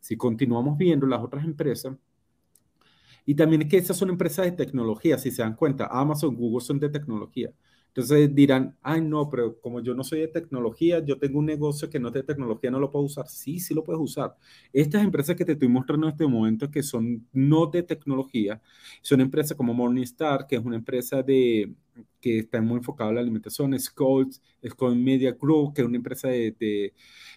si 0.00 0.16
continuamos 0.16 0.76
viendo 0.76 1.06
las 1.06 1.22
otras 1.22 1.44
empresas, 1.44 1.96
y 3.24 3.34
también 3.34 3.62
es 3.62 3.68
que 3.68 3.78
esas 3.78 3.96
son 3.96 4.10
empresas 4.10 4.46
de 4.46 4.52
tecnología, 4.52 5.18
si 5.18 5.30
se 5.32 5.42
dan 5.42 5.56
cuenta, 5.56 5.88
Amazon, 5.90 6.36
Google 6.36 6.64
son 6.64 6.78
de 6.78 6.88
tecnología. 6.88 7.50
Entonces 7.96 8.34
dirán, 8.34 8.76
ay, 8.82 9.00
no, 9.00 9.30
pero 9.30 9.58
como 9.58 9.80
yo 9.80 9.94
no 9.94 10.04
soy 10.04 10.20
de 10.20 10.28
tecnología, 10.28 11.02
yo 11.02 11.18
tengo 11.18 11.38
un 11.38 11.46
negocio 11.46 11.88
que 11.88 11.98
no 11.98 12.08
es 12.08 12.14
de 12.14 12.22
tecnología, 12.24 12.70
no 12.70 12.78
lo 12.78 12.90
puedo 12.92 13.06
usar. 13.06 13.26
Sí, 13.26 13.58
sí 13.58 13.72
lo 13.72 13.82
puedes 13.84 14.00
usar. 14.02 14.36
Estas 14.70 15.02
empresas 15.02 15.34
que 15.34 15.46
te 15.46 15.52
estoy 15.52 15.68
mostrando 15.68 16.06
en 16.06 16.12
este 16.12 16.26
momento, 16.26 16.70
que 16.70 16.82
son 16.82 17.26
no 17.32 17.66
de 17.66 17.82
tecnología, 17.82 18.60
son 19.00 19.22
empresas 19.22 19.56
como 19.56 19.72
Morningstar, 19.72 20.46
que 20.46 20.56
es 20.56 20.62
una 20.64 20.76
empresa 20.76 21.22
de, 21.22 21.74
que 22.20 22.40
está 22.40 22.60
muy 22.60 22.78
enfocada 22.78 23.08
en 23.10 23.16
la 23.16 23.22
alimentación, 23.22 23.78
Scott, 23.78 24.34
Scott 24.68 24.94
Media 24.94 25.32
Group, 25.32 25.72
que 25.74 25.80
es 25.80 25.88
una 25.88 25.96
empresa 25.96 26.28
de, 26.28 26.52
de, 26.58 26.92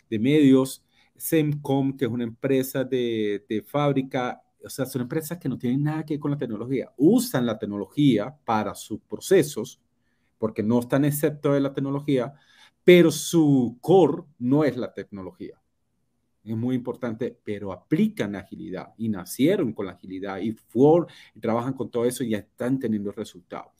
de 0.09 0.19
medios, 0.19 0.83
Semcom, 1.15 1.95
que 1.95 2.05
es 2.05 2.11
una 2.11 2.23
empresa 2.25 2.83
de, 2.83 3.45
de 3.47 3.61
fábrica, 3.61 4.41
o 4.63 4.69
sea, 4.69 4.85
son 4.85 5.03
empresas 5.03 5.37
que 5.37 5.47
no 5.47 5.57
tienen 5.57 5.83
nada 5.83 6.05
que 6.05 6.15
ver 6.15 6.19
con 6.19 6.31
la 6.31 6.37
tecnología. 6.37 6.91
Usan 6.97 7.45
la 7.45 7.57
tecnología 7.57 8.35
para 8.45 8.75
sus 8.75 8.99
procesos, 9.01 9.79
porque 10.39 10.63
no 10.63 10.79
están 10.79 11.05
excepto 11.05 11.53
de 11.53 11.59
la 11.59 11.73
tecnología, 11.73 12.33
pero 12.83 13.11
su 13.11 13.77
core 13.81 14.23
no 14.39 14.63
es 14.63 14.75
la 14.75 14.93
tecnología. 14.93 15.61
Es 16.43 16.55
muy 16.55 16.75
importante, 16.75 17.37
pero 17.43 17.71
aplican 17.71 18.35
agilidad 18.35 18.93
y 18.97 19.09
nacieron 19.09 19.73
con 19.73 19.85
la 19.85 19.91
agilidad 19.91 20.39
y, 20.39 20.55
y 21.35 21.39
trabajan 21.39 21.73
con 21.73 21.91
todo 21.91 22.05
eso 22.05 22.23
y 22.23 22.29
ya 22.29 22.39
están 22.39 22.79
teniendo 22.79 23.11
resultados. 23.11 23.71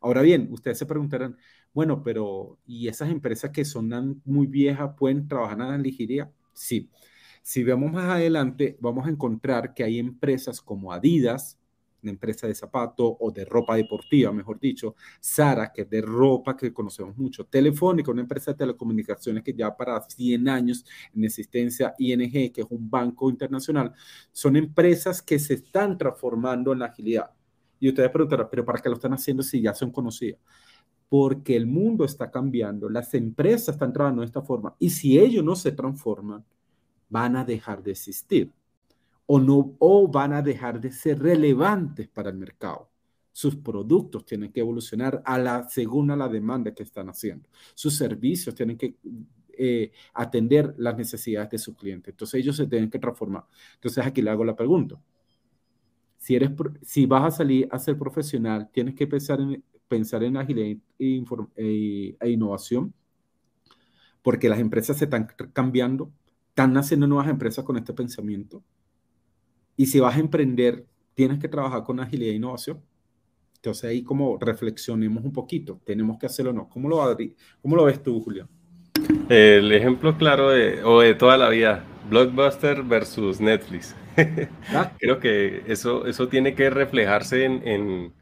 Ahora 0.00 0.20
bien, 0.22 0.48
ustedes 0.50 0.78
se 0.78 0.86
preguntarán, 0.86 1.36
bueno, 1.72 2.02
pero 2.02 2.58
¿y 2.66 2.88
esas 2.88 3.10
empresas 3.10 3.50
que 3.50 3.64
son 3.64 4.20
muy 4.24 4.46
viejas 4.46 4.90
pueden 4.98 5.28
trabajar 5.28 5.60
en 5.60 5.70
la? 5.70 6.30
Sí. 6.52 6.90
Si 7.42 7.62
vemos 7.62 7.92
más 7.92 8.10
adelante, 8.10 8.76
vamos 8.80 9.06
a 9.06 9.10
encontrar 9.10 9.72
que 9.72 9.84
hay 9.84 9.98
empresas 9.98 10.60
como 10.60 10.92
Adidas, 10.92 11.58
una 12.02 12.12
empresa 12.12 12.46
de 12.46 12.54
zapato 12.54 13.16
o 13.20 13.30
de 13.30 13.44
ropa 13.44 13.76
deportiva, 13.76 14.32
mejor 14.32 14.58
dicho, 14.58 14.94
Sara, 15.20 15.72
que 15.72 15.82
es 15.82 15.90
de 15.90 16.00
ropa 16.00 16.56
que 16.56 16.72
conocemos 16.72 17.16
mucho, 17.16 17.46
Telefónica, 17.46 18.10
una 18.10 18.22
empresa 18.22 18.52
de 18.52 18.58
telecomunicaciones 18.58 19.42
que 19.42 19.54
ya 19.54 19.76
para 19.76 20.00
100 20.00 20.48
años 20.48 20.84
en 21.14 21.24
existencia, 21.24 21.94
ING, 21.98 22.52
que 22.52 22.60
es 22.60 22.66
un 22.70 22.88
banco 22.88 23.30
internacional, 23.30 23.92
son 24.32 24.56
empresas 24.56 25.22
que 25.22 25.38
se 25.38 25.54
están 25.54 25.98
transformando 25.98 26.72
en 26.72 26.80
la 26.80 26.86
agilidad. 26.86 27.30
Y 27.80 27.88
ustedes 27.88 28.10
preguntarán, 28.10 28.48
pero 28.50 28.64
¿para 28.64 28.80
qué 28.80 28.88
lo 28.88 28.96
están 28.96 29.12
haciendo 29.12 29.42
si 29.42 29.60
ya 29.60 29.74
son 29.74 29.90
conocidas? 29.90 30.40
Porque 31.08 31.56
el 31.56 31.66
mundo 31.66 32.04
está 32.04 32.30
cambiando, 32.30 32.88
las 32.88 33.14
empresas 33.14 33.74
están 33.74 33.92
trabajando 33.92 34.22
de 34.22 34.26
esta 34.26 34.42
forma, 34.42 34.74
y 34.78 34.90
si 34.90 35.18
ellos 35.18 35.44
no 35.44 35.56
se 35.56 35.72
transforman, 35.72 36.44
van 37.08 37.36
a 37.36 37.44
dejar 37.44 37.82
de 37.82 37.92
existir 37.92 38.52
o, 39.30 39.38
no, 39.38 39.76
o 39.78 40.08
van 40.08 40.32
a 40.32 40.40
dejar 40.40 40.80
de 40.80 40.90
ser 40.90 41.18
relevantes 41.18 42.08
para 42.08 42.30
el 42.30 42.36
mercado. 42.38 42.90
Sus 43.30 43.54
productos 43.56 44.24
tienen 44.24 44.50
que 44.50 44.60
evolucionar 44.60 45.22
a 45.22 45.38
la, 45.38 45.68
según 45.68 46.10
a 46.10 46.16
la 46.16 46.30
demanda 46.30 46.74
que 46.74 46.82
están 46.82 47.10
haciendo. 47.10 47.46
Sus 47.74 47.94
servicios 47.94 48.54
tienen 48.54 48.78
que 48.78 48.96
eh, 49.50 49.92
atender 50.14 50.74
las 50.78 50.96
necesidades 50.96 51.50
de 51.50 51.58
su 51.58 51.76
cliente. 51.76 52.10
Entonces 52.10 52.40
ellos 52.40 52.56
se 52.56 52.66
tienen 52.66 52.88
que 52.88 52.98
transformar. 52.98 53.44
Entonces 53.74 54.04
aquí 54.06 54.22
le 54.22 54.30
hago 54.30 54.44
la 54.44 54.56
pregunta. 54.56 54.98
Si, 56.16 56.34
eres, 56.34 56.50
si 56.82 57.04
vas 57.04 57.24
a 57.24 57.36
salir 57.36 57.68
a 57.70 57.78
ser 57.78 57.98
profesional, 57.98 58.70
tienes 58.72 58.94
que 58.94 59.06
pensar 59.06 59.42
en, 59.42 59.62
pensar 59.88 60.22
en 60.22 60.38
agilidad 60.38 60.80
e, 60.98 62.16
e 62.18 62.30
innovación, 62.30 62.94
porque 64.22 64.48
las 64.48 64.58
empresas 64.58 64.96
se 64.96 65.04
están 65.04 65.28
cambiando, 65.52 66.10
están 66.48 66.72
naciendo 66.72 67.06
nuevas 67.06 67.28
empresas 67.28 67.62
con 67.62 67.76
este 67.76 67.92
pensamiento. 67.92 68.64
Y 69.78 69.86
si 69.86 70.00
vas 70.00 70.16
a 70.16 70.20
emprender, 70.20 70.84
tienes 71.14 71.38
que 71.38 71.46
trabajar 71.46 71.84
con 71.84 72.00
agilidad 72.00 72.32
e 72.32 72.36
innovación. 72.36 72.82
Entonces 73.54 73.84
ahí 73.84 74.02
como 74.02 74.36
reflexionemos 74.36 75.24
un 75.24 75.32
poquito, 75.32 75.80
tenemos 75.84 76.18
que 76.18 76.26
hacerlo 76.26 76.50
o 76.50 76.54
no. 76.54 76.68
¿Cómo 76.68 76.88
lo, 76.88 77.16
cómo 77.62 77.76
lo 77.76 77.84
ves 77.84 78.02
tú, 78.02 78.20
Julián? 78.20 78.48
El 79.28 79.70
ejemplo 79.70 80.18
claro 80.18 80.50
de, 80.50 80.82
o 80.82 81.00
de 81.00 81.14
toda 81.14 81.36
la 81.36 81.48
vida, 81.48 81.84
Blockbuster 82.10 82.82
versus 82.82 83.40
Netflix. 83.40 83.94
Creo 84.98 85.20
que 85.20 85.62
eso, 85.68 86.06
eso 86.06 86.26
tiene 86.26 86.56
que 86.56 86.70
reflejarse 86.70 87.44
en, 87.44 87.62
en, 87.66 88.12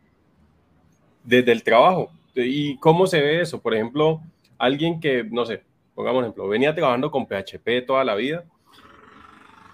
desde 1.25 1.53
el 1.53 1.63
trabajo. 1.63 2.11
¿Y 2.35 2.77
cómo 2.81 3.07
se 3.07 3.23
ve 3.23 3.41
eso? 3.41 3.63
Por 3.63 3.75
ejemplo, 3.75 4.21
alguien 4.59 5.01
que, 5.01 5.25
no 5.25 5.47
sé, 5.47 5.63
pongamos 5.95 6.23
ejemplo, 6.23 6.49
venía 6.49 6.75
trabajando 6.75 7.11
con 7.11 7.27
PHP 7.27 7.87
toda 7.87 8.05
la 8.05 8.15
vida 8.15 8.45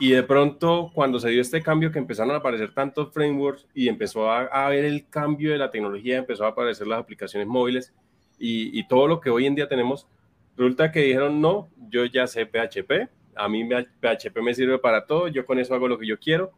y 0.02 0.10
de 0.10 0.24
pronto, 0.24 0.90
cuando 0.92 1.20
se 1.20 1.30
dio 1.30 1.40
este 1.40 1.62
cambio, 1.62 1.92
que 1.92 2.00
empezaron 2.00 2.34
a 2.34 2.38
aparecer 2.38 2.74
tantos 2.74 3.12
frameworks 3.12 3.68
y 3.72 3.86
empezó 3.86 4.28
a, 4.28 4.46
a 4.46 4.68
ver 4.68 4.84
el 4.84 5.08
cambio 5.08 5.52
de 5.52 5.58
la 5.58 5.70
tecnología, 5.70 6.18
empezó 6.18 6.44
a 6.44 6.48
aparecer 6.48 6.88
las 6.88 6.98
aplicaciones 6.98 7.46
móviles 7.46 7.94
y, 8.36 8.76
y, 8.76 8.88
todo 8.88 9.06
lo 9.06 9.20
que 9.20 9.30
hoy 9.30 9.46
en 9.46 9.54
día 9.54 9.68
tenemos, 9.68 10.08
resulta 10.56 10.90
que 10.90 11.02
dijeron, 11.02 11.40
no, 11.40 11.68
yo 11.88 12.04
ya 12.06 12.26
sé 12.26 12.46
PHP, 12.46 13.10
a 13.36 13.48
mí 13.48 13.64
PHP 13.64 14.42
me 14.42 14.52
sirve 14.54 14.80
para 14.80 15.06
todo, 15.06 15.28
yo 15.28 15.46
con 15.46 15.60
eso 15.60 15.72
hago 15.72 15.86
lo 15.86 15.96
que 16.00 16.08
yo 16.08 16.18
quiero 16.18 16.50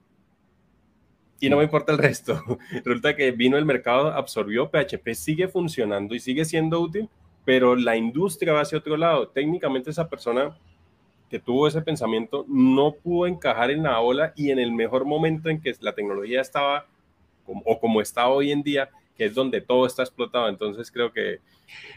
y 1.38 1.50
no 1.50 1.58
me 1.58 1.64
importa 1.64 1.92
el 1.92 1.98
resto. 1.98 2.42
resulta 2.82 3.14
que 3.14 3.30
vino 3.32 3.58
el 3.58 3.66
mercado, 3.66 4.08
absorbió, 4.08 4.70
PHP 4.70 5.12
sigue 5.12 5.48
funcionando 5.48 6.14
y 6.14 6.20
sigue 6.20 6.46
siendo 6.46 6.80
útil, 6.80 7.10
pero 7.44 7.76
la 7.76 7.94
industria 7.94 8.54
va 8.54 8.62
hacia 8.62 8.78
otro 8.78 8.96
lado. 8.96 9.28
Técnicamente 9.28 9.90
esa 9.90 10.08
persona 10.08 10.56
que 11.28 11.38
tuvo 11.38 11.66
ese 11.66 11.82
pensamiento 11.82 12.44
no 12.48 12.92
pudo 12.92 13.26
encajar 13.26 13.70
en 13.70 13.82
la 13.82 14.00
ola 14.00 14.32
y 14.36 14.50
en 14.50 14.58
el 14.58 14.72
mejor 14.72 15.04
momento 15.04 15.48
en 15.48 15.60
que 15.60 15.74
la 15.80 15.94
tecnología 15.94 16.40
estaba 16.40 16.86
o 17.46 17.78
como 17.78 18.00
está 18.00 18.28
hoy 18.28 18.52
en 18.52 18.62
día, 18.62 18.90
que 19.16 19.26
es 19.26 19.34
donde 19.34 19.60
todo 19.60 19.86
está 19.86 20.02
explotado. 20.02 20.48
Entonces 20.48 20.90
creo 20.90 21.12
que 21.12 21.40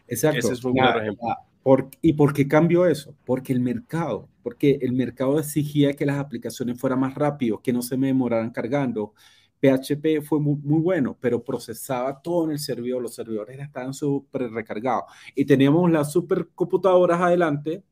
Exacto. 0.08 0.40
ese 0.40 0.54
es 0.54 0.64
un 0.64 0.74
claro 0.74 1.02
ejemplo. 1.02 1.28
Por, 1.64 1.90
¿Y 2.02 2.14
por 2.14 2.34
qué 2.34 2.48
cambió 2.48 2.86
eso? 2.86 3.14
Porque 3.26 3.52
el 3.52 3.60
mercado, 3.60 4.30
porque 4.42 4.80
el 4.82 4.94
mercado 4.94 5.38
exigía 5.38 5.94
que 5.94 6.06
las 6.06 6.18
aplicaciones 6.18 6.80
fueran 6.80 7.02
más 7.02 7.14
rápido, 7.16 7.62
que 7.62 7.74
no 7.74 7.82
se 7.82 7.98
me 7.98 8.08
demoraran 8.08 8.52
cargando. 8.52 9.14
PHP 9.60 10.22
fue 10.24 10.40
muy, 10.40 10.56
muy, 10.64 10.80
bueno, 10.80 11.18
pero 11.20 11.44
procesaba 11.44 12.22
todo 12.22 12.46
en 12.46 12.52
el 12.52 12.60
servidor, 12.60 13.02
los 13.02 13.16
servidores 13.16 13.60
estaban 13.60 13.94
súper 13.94 14.52
recargados 14.52 15.06
y 15.36 15.46
teníamos 15.46 15.92
las 15.92 16.12
supercomputadoras 16.12 17.20
adelante 17.20 17.84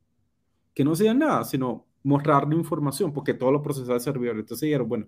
que 0.75 0.85
no 0.85 0.93
hacían 0.93 1.19
nada, 1.19 1.45
sino 1.45 1.87
mostrarle 2.03 2.55
información, 2.55 3.13
porque 3.13 3.33
todo 3.33 3.51
lo 3.51 3.63
procesaba 3.63 3.95
el 3.95 4.01
servidor. 4.01 4.37
Entonces 4.37 4.67
dijeron, 4.67 4.89
bueno, 4.89 5.07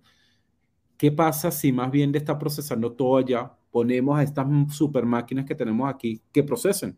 ¿qué 0.98 1.12
pasa 1.12 1.52
si 1.52 1.72
más 1.72 1.92
bien 1.92 2.12
de 2.12 2.20
está 2.20 2.38
procesando 2.40 2.94
todo 2.94 3.18
allá, 3.18 3.52
ponemos 3.72 4.18
a 4.20 4.24
estas 4.24 4.48
super 4.76 5.06
máquinas 5.06 5.46
que 5.46 5.56
tenemos 5.56 5.90
aquí 5.90 6.22
que 6.32 6.44
procesen? 6.44 6.98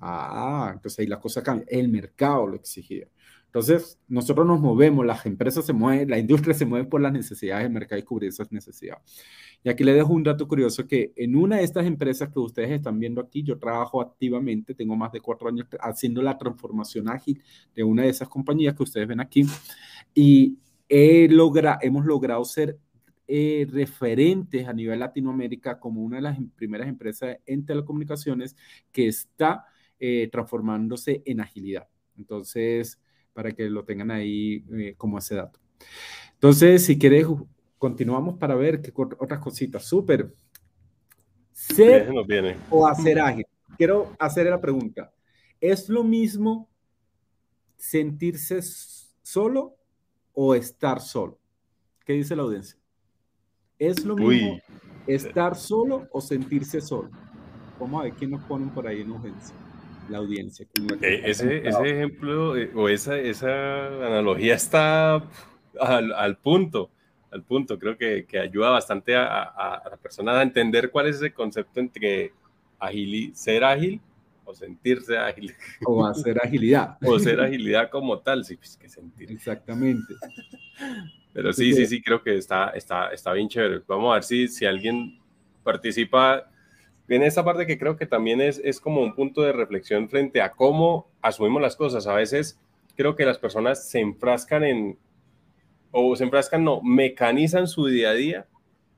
Ah, 0.00 0.70
entonces 0.74 0.98
ahí 0.98 1.06
la 1.06 1.20
cosa 1.20 1.42
cambia. 1.42 1.66
El 1.68 1.88
mercado 1.88 2.46
lo 2.46 2.56
exigía. 2.56 3.08
Entonces, 3.52 3.98
nosotros 4.08 4.46
nos 4.46 4.60
movemos, 4.60 5.04
las 5.04 5.26
empresas 5.26 5.66
se 5.66 5.74
mueven, 5.74 6.08
la 6.08 6.18
industria 6.18 6.54
se 6.54 6.64
mueve 6.64 6.88
por 6.88 7.02
las 7.02 7.12
necesidades 7.12 7.64
del 7.64 7.72
mercado 7.74 7.98
y 7.98 8.02
cubrir 8.02 8.30
esas 8.30 8.50
necesidades. 8.50 9.02
Y 9.62 9.68
aquí 9.68 9.84
le 9.84 9.92
dejo 9.92 10.10
un 10.14 10.22
dato 10.22 10.48
curioso 10.48 10.88
que 10.88 11.12
en 11.16 11.36
una 11.36 11.58
de 11.58 11.64
estas 11.64 11.84
empresas 11.84 12.30
que 12.30 12.38
ustedes 12.38 12.70
están 12.70 12.98
viendo 12.98 13.20
aquí, 13.20 13.42
yo 13.42 13.58
trabajo 13.58 14.00
activamente, 14.00 14.74
tengo 14.74 14.96
más 14.96 15.12
de 15.12 15.20
cuatro 15.20 15.48
años 15.48 15.66
haciendo 15.80 16.22
la 16.22 16.38
transformación 16.38 17.10
ágil 17.10 17.42
de 17.74 17.84
una 17.84 18.04
de 18.04 18.08
esas 18.08 18.26
compañías 18.26 18.74
que 18.74 18.84
ustedes 18.84 19.06
ven 19.06 19.20
aquí 19.20 19.44
y 20.14 20.56
he 20.88 21.28
logra, 21.28 21.78
hemos 21.82 22.06
logrado 22.06 22.46
ser 22.46 22.78
eh, 23.28 23.66
referentes 23.70 24.66
a 24.66 24.72
nivel 24.72 24.98
Latinoamérica 24.98 25.78
como 25.78 26.02
una 26.02 26.16
de 26.16 26.22
las 26.22 26.38
em, 26.38 26.48
primeras 26.48 26.88
empresas 26.88 27.36
en 27.44 27.66
telecomunicaciones 27.66 28.56
que 28.90 29.08
está 29.08 29.66
eh, 30.00 30.30
transformándose 30.32 31.22
en 31.26 31.40
agilidad. 31.40 31.86
Entonces, 32.16 32.98
para 33.32 33.52
que 33.52 33.68
lo 33.68 33.84
tengan 33.84 34.10
ahí 34.10 34.64
eh, 34.72 34.94
como 34.96 35.18
ese 35.18 35.36
dato. 35.36 35.58
Entonces, 36.34 36.84
si 36.84 36.98
quieres, 36.98 37.26
continuamos 37.78 38.38
para 38.38 38.54
ver 38.54 38.80
qué 38.80 38.92
otras 38.94 39.40
cositas. 39.40 39.84
Súper. 39.84 40.32
Ser 41.52 42.10
o 42.70 42.86
hacer 42.86 43.20
ágil. 43.20 43.46
Quiero 43.76 44.14
hacer 44.18 44.46
la 44.46 44.60
pregunta. 44.60 45.12
¿Es 45.60 45.88
lo 45.88 46.02
mismo 46.02 46.68
sentirse 47.76 48.60
solo 49.22 49.76
o 50.32 50.54
estar 50.54 51.00
solo? 51.00 51.38
¿Qué 52.04 52.14
dice 52.14 52.34
la 52.34 52.42
audiencia? 52.42 52.78
¿Es 53.78 54.04
lo 54.04 54.16
mismo 54.16 54.58
estar 55.06 55.56
solo 55.56 56.08
o 56.10 56.20
sentirse 56.20 56.80
solo? 56.80 57.10
Vamos 57.78 58.00
a 58.00 58.04
ver 58.04 58.12
quién 58.14 58.30
nos 58.32 58.42
ponen 58.44 58.70
por 58.70 58.86
ahí 58.86 59.00
en 59.00 59.10
audiencia 59.10 59.54
la 60.08 60.18
audiencia. 60.18 60.66
Eh, 61.00 61.22
ese, 61.24 61.66
ese, 61.66 61.90
ejemplo 61.90 62.56
eh, 62.56 62.70
o 62.74 62.88
esa, 62.88 63.18
esa 63.18 63.86
analogía 63.86 64.54
está 64.54 65.14
al, 65.80 66.12
al, 66.12 66.36
punto, 66.38 66.90
al 67.30 67.42
punto. 67.42 67.78
Creo 67.78 67.96
que, 67.96 68.26
que 68.26 68.38
ayuda 68.38 68.70
bastante 68.70 69.16
a, 69.16 69.42
a, 69.42 69.88
la 69.90 69.96
persona 69.96 70.38
a 70.38 70.42
entender 70.42 70.90
cuál 70.90 71.08
es 71.08 71.16
ese 71.16 71.32
concepto 71.32 71.80
entre 71.80 72.32
agil, 72.78 73.34
ser 73.34 73.64
ágil 73.64 74.00
o 74.44 74.54
sentirse 74.54 75.16
ágil. 75.16 75.54
O 75.84 76.04
hacer 76.04 76.38
agilidad. 76.42 76.98
o 77.04 77.18
ser 77.18 77.40
agilidad 77.40 77.90
como 77.90 78.18
tal, 78.18 78.44
sí, 78.44 78.56
pues 78.56 78.76
que 78.76 78.88
sentir. 78.88 79.30
Exactamente. 79.30 80.14
Pero 81.32 81.52
sí, 81.52 81.72
sí, 81.72 81.86
sí, 81.86 82.02
creo 82.02 82.22
que 82.22 82.36
está, 82.36 82.70
está, 82.70 83.08
está 83.08 83.32
bien 83.32 83.48
chévere. 83.48 83.82
Vamos 83.86 84.10
a 84.10 84.14
ver 84.14 84.24
si, 84.24 84.48
si 84.48 84.66
alguien 84.66 85.18
participa 85.62 86.51
en 87.16 87.22
esta 87.22 87.44
parte 87.44 87.66
que 87.66 87.78
creo 87.78 87.96
que 87.96 88.06
también 88.06 88.40
es, 88.40 88.60
es 88.64 88.80
como 88.80 89.02
un 89.02 89.14
punto 89.14 89.42
de 89.42 89.52
reflexión 89.52 90.08
frente 90.08 90.40
a 90.40 90.52
cómo 90.52 91.10
asumimos 91.20 91.60
las 91.60 91.76
cosas. 91.76 92.06
A 92.06 92.14
veces 92.14 92.60
creo 92.96 93.16
que 93.16 93.24
las 93.24 93.38
personas 93.38 93.88
se 93.88 94.00
enfrascan 94.00 94.64
en, 94.64 94.98
o 95.90 96.16
se 96.16 96.24
enfrascan, 96.24 96.64
no, 96.64 96.80
mecanizan 96.82 97.68
su 97.68 97.86
día 97.86 98.10
a 98.10 98.14
día 98.14 98.46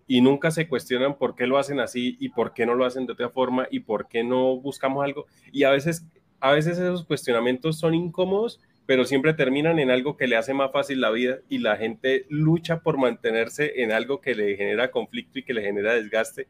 y 0.06 0.20
nunca 0.20 0.50
se 0.50 0.68
cuestionan 0.68 1.16
por 1.16 1.34
qué 1.34 1.46
lo 1.46 1.58
hacen 1.58 1.80
así 1.80 2.16
y 2.20 2.28
por 2.30 2.52
qué 2.52 2.66
no 2.66 2.74
lo 2.74 2.84
hacen 2.84 3.06
de 3.06 3.12
otra 3.12 3.30
forma 3.30 3.66
y 3.70 3.80
por 3.80 4.08
qué 4.08 4.22
no 4.22 4.56
buscamos 4.60 5.04
algo. 5.04 5.26
Y 5.50 5.64
a 5.64 5.70
veces, 5.70 6.06
a 6.40 6.52
veces 6.52 6.78
esos 6.78 7.04
cuestionamientos 7.04 7.78
son 7.78 7.94
incómodos, 7.94 8.60
pero 8.86 9.06
siempre 9.06 9.32
terminan 9.32 9.78
en 9.78 9.90
algo 9.90 10.16
que 10.16 10.26
le 10.26 10.36
hace 10.36 10.52
más 10.52 10.70
fácil 10.72 11.00
la 11.00 11.10
vida 11.10 11.38
y 11.48 11.58
la 11.58 11.76
gente 11.76 12.26
lucha 12.28 12.80
por 12.80 12.98
mantenerse 12.98 13.82
en 13.82 13.92
algo 13.92 14.20
que 14.20 14.34
le 14.34 14.56
genera 14.56 14.90
conflicto 14.90 15.38
y 15.38 15.42
que 15.42 15.54
le 15.54 15.62
genera 15.62 15.94
desgaste. 15.94 16.48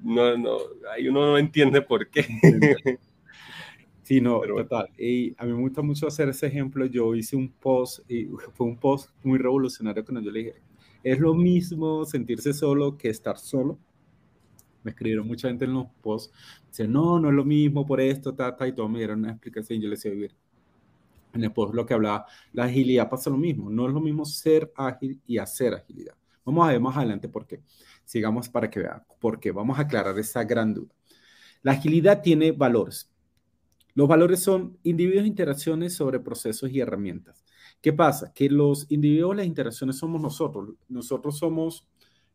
No, 0.00 0.36
no, 0.36 0.58
ahí 0.92 1.08
uno 1.08 1.26
no 1.26 1.38
entiende 1.38 1.82
por 1.82 2.08
qué. 2.08 2.26
Sí, 4.08 4.22
no, 4.22 4.40
total. 4.40 4.88
Y 4.96 5.34
a 5.36 5.44
mí 5.44 5.52
me 5.52 5.60
gusta 5.60 5.82
mucho 5.82 6.06
hacer 6.06 6.30
ese 6.30 6.46
ejemplo. 6.46 6.86
Yo 6.86 7.14
hice 7.14 7.36
un 7.36 7.50
post, 7.50 8.10
y 8.10 8.24
fue 8.54 8.66
un 8.66 8.78
post 8.78 9.10
muy 9.22 9.38
revolucionario 9.38 10.02
cuando 10.02 10.22
yo 10.22 10.30
le 10.30 10.38
dije, 10.38 10.54
es 11.02 11.18
lo 11.18 11.34
mismo 11.34 12.06
sentirse 12.06 12.54
solo 12.54 12.96
que 12.96 13.10
estar 13.10 13.36
solo. 13.36 13.78
Me 14.82 14.92
escribieron 14.92 15.26
mucha 15.26 15.48
gente 15.48 15.66
en 15.66 15.74
los 15.74 15.88
posts, 16.00 16.32
dice, 16.68 16.88
no, 16.88 17.20
no 17.20 17.28
es 17.28 17.34
lo 17.34 17.44
mismo 17.44 17.84
por 17.84 18.00
esto, 18.00 18.34
ta, 18.34 18.56
ta, 18.56 18.66
y 18.66 18.72
todo 18.72 18.88
me 18.88 18.98
dieron 18.98 19.18
una 19.18 19.32
explicación. 19.32 19.78
Yo 19.78 19.90
les 19.90 20.02
decía, 20.02 20.12
vivir. 20.12 20.34
En 21.34 21.44
el 21.44 21.52
post 21.52 21.74
lo 21.74 21.84
que 21.84 21.92
hablaba, 21.92 22.24
la 22.54 22.64
agilidad 22.64 23.10
pasa 23.10 23.28
lo 23.28 23.36
mismo. 23.36 23.68
No 23.68 23.86
es 23.88 23.92
lo 23.92 24.00
mismo 24.00 24.24
ser 24.24 24.72
ágil 24.74 25.20
y 25.26 25.36
hacer 25.36 25.74
agilidad. 25.74 26.14
Vamos 26.48 26.66
a 26.66 26.72
ver 26.72 26.80
más 26.80 26.96
adelante 26.96 27.28
por 27.28 27.46
qué. 27.46 27.60
Sigamos 28.06 28.48
para 28.48 28.70
que 28.70 28.80
vean 28.80 29.02
por 29.20 29.38
qué. 29.38 29.52
Vamos 29.52 29.78
a 29.78 29.82
aclarar 29.82 30.18
esa 30.18 30.44
gran 30.44 30.72
duda. 30.72 30.94
La 31.60 31.72
agilidad 31.72 32.22
tiene 32.22 32.52
valores. 32.52 33.12
Los 33.92 34.08
valores 34.08 34.40
son 34.40 34.78
individuos 34.82 35.24
e 35.24 35.28
interacciones 35.28 35.94
sobre 35.94 36.20
procesos 36.20 36.70
y 36.70 36.80
herramientas. 36.80 37.44
¿Qué 37.82 37.92
pasa? 37.92 38.32
Que 38.32 38.48
los 38.48 38.90
individuos, 38.90 39.36
las 39.36 39.44
interacciones 39.44 39.98
somos 39.98 40.22
nosotros. 40.22 40.70
Nosotros 40.88 41.36
somos, 41.36 41.86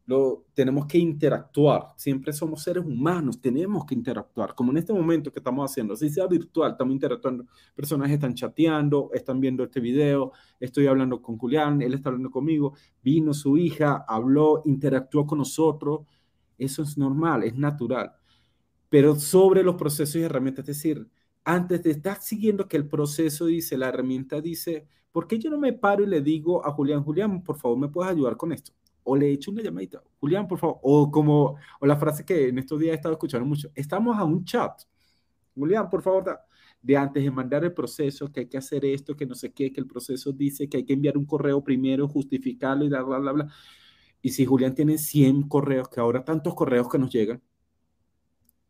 lo, 0.06 0.46
tenemos 0.54 0.86
que 0.86 0.98
interactuar. 0.98 1.94
Siempre 1.96 2.34
somos 2.34 2.64
seres 2.64 2.84
humanos, 2.86 3.40
tenemos 3.40 3.86
que 3.86 3.96
interactuar. 3.96 4.54
Como 4.54 4.72
en 4.72 4.78
este 4.78 4.94
momento 4.94 5.32
que 5.32 5.40
estamos 5.40 5.70
haciendo, 5.70 5.94
así 5.94 6.10
sea 6.10 6.28
virtual, 6.28 6.72
estamos 6.72 6.94
interactuando. 6.94 7.46
Personas 7.76 8.12
están 8.12 8.34
chateando, 8.34 9.10
están 9.14 9.40
viendo 9.40 9.64
este 9.64 9.80
video, 9.80 10.32
estoy 10.60 10.88
hablando 10.88 11.22
con 11.22 11.38
Julián, 11.38 11.82
él 11.82 11.94
está 11.94 12.10
hablando 12.10 12.32
conmigo, 12.32 12.74
vino 13.02 13.34
su 13.34 13.58
hija, 13.58 14.04
habló, 14.08 14.62
interactuó 14.66 15.26
con 15.26 15.40
nosotros. 15.40 16.02
Eso 16.58 16.84
es 16.84 16.98
normal, 16.98 17.44
es 17.44 17.56
natural. 17.56 18.14
Pero 18.90 19.16
sobre 19.16 19.64
los 19.64 19.76
procesos 19.76 20.18
y 20.18 20.22
herramientas, 20.22 20.68
es 20.70 20.78
decir, 20.78 21.08
antes 21.46 21.84
de 21.84 21.92
estar 21.92 22.22
siguiendo 22.22 22.68
que 22.68 22.78
el 22.78 22.88
proceso 22.88 23.46
dice, 23.46 23.78
la 23.78 23.90
herramienta 23.90 24.40
dice, 24.42 24.88
¿por 25.12 25.28
qué 25.28 25.40
yo 25.40 25.50
no 25.50 25.58
me 25.58 25.74
paro 25.74 26.04
y 26.04 26.08
le 26.08 26.22
digo 26.22 26.66
a 26.66 26.72
Julián, 26.72 27.04
Julián, 27.04 27.44
por 27.44 27.58
favor, 27.58 27.78
¿me 27.78 27.90
puedes 27.90 28.12
ayudar 28.12 28.38
con 28.38 28.52
esto? 28.52 28.74
O 29.04 29.16
le 29.16 29.32
echo 29.32 29.52
una 29.52 29.62
llamadita, 29.62 30.02
Julián, 30.20 30.48
por 30.48 30.60
favor, 30.60 30.80
o 30.82 31.12
como, 31.12 31.58
o 31.80 31.86
la 31.86 31.98
frase 31.98 32.26
que 32.26 32.48
en 32.50 32.60
estos 32.60 32.80
días 32.80 32.94
he 32.94 32.96
estado 32.96 33.14
escuchando 33.14 33.46
mucho, 33.46 33.70
estamos 33.76 34.18
a 34.18 34.24
un 34.24 34.46
chat. 34.46 34.82
Julián, 35.56 35.90
por 35.90 36.02
favor, 36.02 36.40
de 36.82 36.98
antes 36.98 37.24
de 37.24 37.32
mandar 37.32 37.64
el 37.64 37.74
proceso, 37.74 38.32
que 38.32 38.42
hay 38.42 38.46
que 38.48 38.58
hacer 38.58 38.86
esto, 38.86 39.16
que 39.16 39.26
no 39.26 39.36
sé 39.36 39.52
qué, 39.52 39.72
que 39.72 39.82
el 39.82 39.88
proceso 39.88 40.32
dice 40.32 40.68
que 40.70 40.78
hay 40.78 40.86
que 40.86 40.94
enviar 40.94 41.18
un 41.18 41.26
correo 41.26 41.64
primero, 41.64 42.08
justificarlo 42.08 42.86
y 42.86 42.90
bla, 42.90 43.04
bla, 43.04 43.20
bla, 43.20 43.32
bla. 43.34 43.48
Y 44.22 44.30
si 44.30 44.46
Julián 44.46 44.74
tiene 44.76 44.98
100 44.98 45.50
correos, 45.50 45.90
que 45.90 46.00
ahora 46.00 46.24
tantos 46.24 46.56
correos 46.56 46.90
que 46.90 46.98
nos 46.98 47.12
llegan, 47.12 47.42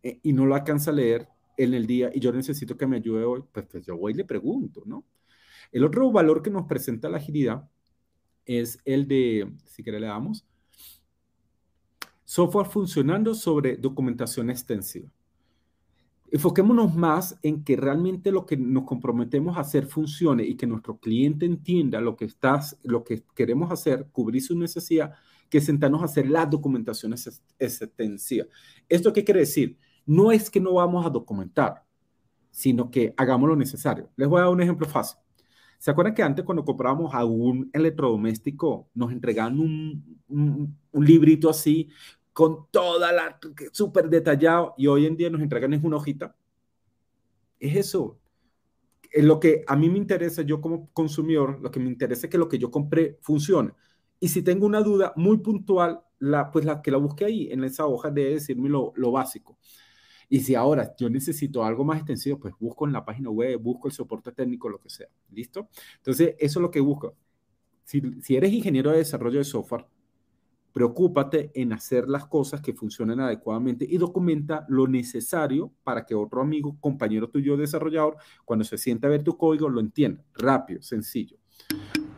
eh, 0.03 0.19
y 0.23 0.33
no 0.33 0.45
lo 0.45 0.55
alcanza 0.55 0.91
a 0.91 0.93
leer, 0.93 1.27
en 1.57 1.73
el 1.73 1.85
día 1.85 2.09
y 2.13 2.19
yo 2.19 2.31
necesito 2.31 2.77
que 2.77 2.87
me 2.87 2.97
ayude 2.97 3.23
hoy, 3.23 3.43
pues, 3.51 3.65
pues, 3.69 3.85
yo 3.85 3.97
voy 3.97 4.13
y 4.13 4.15
le 4.15 4.25
pregunto, 4.25 4.83
¿no? 4.85 5.05
El 5.71 5.83
otro 5.83 6.11
valor 6.11 6.41
que 6.41 6.49
nos 6.49 6.65
presenta 6.67 7.09
la 7.09 7.17
agilidad 7.17 7.69
es 8.45 8.79
el 8.85 9.07
de, 9.07 9.51
si 9.65 9.83
le 9.83 9.99
damos, 9.99 10.45
software 12.23 12.67
funcionando 12.67 13.35
sobre 13.35 13.77
documentación 13.77 14.49
extensiva. 14.49 15.09
Enfoquémonos 16.31 16.95
más 16.95 17.37
en 17.43 17.63
que 17.63 17.75
realmente 17.75 18.31
lo 18.31 18.45
que 18.45 18.57
nos 18.57 18.85
comprometemos 18.85 19.55
a 19.55 19.61
hacer 19.61 19.85
funcione 19.85 20.43
y 20.43 20.55
que 20.55 20.65
nuestro 20.65 20.97
cliente 20.97 21.45
entienda 21.45 22.01
lo 22.01 22.15
que, 22.15 22.25
estás, 22.25 22.77
lo 22.81 23.03
que 23.03 23.23
queremos 23.35 23.71
hacer, 23.71 24.07
cubrir 24.11 24.41
su 24.41 24.57
necesidad, 24.57 25.13
que 25.49 25.61
sentarnos 25.61 26.01
a 26.01 26.05
hacer 26.05 26.27
la 26.27 26.47
documentación 26.47 27.13
extensiva. 27.59 28.45
¿Esto 28.89 29.13
qué 29.13 29.23
quiere 29.23 29.41
decir? 29.41 29.77
no 30.05 30.31
es 30.31 30.49
que 30.49 30.59
no 30.59 30.73
vamos 30.73 31.05
a 31.05 31.09
documentar, 31.09 31.83
sino 32.51 32.91
que 32.91 33.13
hagamos 33.17 33.49
lo 33.49 33.55
necesario. 33.55 34.09
Les 34.15 34.27
voy 34.27 34.39
a 34.39 34.43
dar 34.43 34.51
un 34.51 34.61
ejemplo 34.61 34.87
fácil. 34.87 35.19
¿Se 35.83 35.91
acuerdan 35.91 36.13
que 36.13 36.23
antes 36.23 36.45
cuando 36.45 36.63
comprábamos 36.63 37.13
a 37.13 37.25
un 37.25 37.69
electrodoméstico 37.73 38.87
nos 38.93 39.11
entregaban 39.11 39.59
un, 39.59 40.79
librito 40.93 41.49
así 41.49 41.89
con 42.31 42.67
toda 42.71 43.11
la 43.11 43.37
súper 43.73 44.07
detallado 44.09 44.75
y 44.77 44.87
hoy 44.87 45.05
en 45.05 45.17
día 45.17 45.29
nos 45.29 45.41
entregan 45.41 45.73
es 45.73 45.83
una 45.83 45.97
hojita? 45.97 46.37
Es 47.59 47.75
eso. 47.75 48.17
Es 49.11 49.25
lo 49.25 49.41
que 49.41 49.65
a 49.67 49.75
mí 49.75 49.89
me 49.89 49.97
interesa, 49.97 50.41
yo 50.43 50.61
como 50.61 50.89
consumidor, 50.93 51.59
lo 51.61 51.69
que 51.69 51.81
me 51.81 51.89
interesa 51.89 52.27
es 52.27 52.31
que 52.31 52.37
lo 52.37 52.47
que 52.47 52.59
yo 52.59 52.71
compré 52.71 53.17
funcione. 53.19 53.73
Y 54.21 54.29
si 54.29 54.41
tengo 54.41 54.65
una 54.65 54.79
duda 54.79 55.11
muy 55.17 55.39
puntual, 55.39 55.99
la, 56.19 56.49
pues 56.49 56.63
la 56.63 56.81
que 56.81 56.91
la 56.91 56.97
busque 56.97 57.25
ahí 57.25 57.51
en 57.51 57.61
esa 57.65 57.87
hoja 57.87 58.09
de 58.09 58.35
decirme 58.35 58.69
lo, 58.69 58.93
lo 58.95 59.11
básico. 59.11 59.57
Y 60.29 60.39
si 60.39 60.55
ahora 60.55 60.93
yo 60.97 61.09
necesito 61.09 61.63
algo 61.63 61.83
más 61.83 61.97
extensivo, 61.97 62.39
pues 62.39 62.53
busco 62.59 62.85
en 62.85 62.93
la 62.93 63.05
página 63.05 63.29
web, 63.29 63.59
busco 63.59 63.87
el 63.87 63.93
soporte 63.93 64.31
técnico, 64.31 64.69
lo 64.69 64.79
que 64.79 64.89
sea. 64.89 65.07
¿Listo? 65.31 65.69
Entonces, 65.97 66.35
eso 66.39 66.59
es 66.59 66.61
lo 66.61 66.71
que 66.71 66.79
busco. 66.79 67.15
Si, 67.83 68.01
si 68.21 68.35
eres 68.35 68.51
ingeniero 68.51 68.91
de 68.91 68.97
desarrollo 68.97 69.39
de 69.39 69.45
software, 69.45 69.85
preocúpate 70.73 71.51
en 71.53 71.71
hacer 71.71 72.09
las 72.09 72.25
cosas 72.25 72.59
que 72.59 72.73
funcionen 72.73 73.19
adecuadamente 73.19 73.85
y 73.87 73.97
documenta 73.97 74.65
lo 74.67 74.87
necesario 74.87 75.71
para 75.83 76.05
que 76.05 76.15
otro 76.15 76.41
amigo, 76.41 76.75
compañero 76.79 77.29
tuyo 77.29 77.55
desarrollador, 77.55 78.17
cuando 78.43 78.65
se 78.65 78.77
sienta 78.77 79.07
a 79.07 79.11
ver 79.11 79.23
tu 79.23 79.37
código, 79.37 79.69
lo 79.69 79.79
entienda. 79.79 80.23
Rápido, 80.33 80.81
sencillo. 80.81 81.37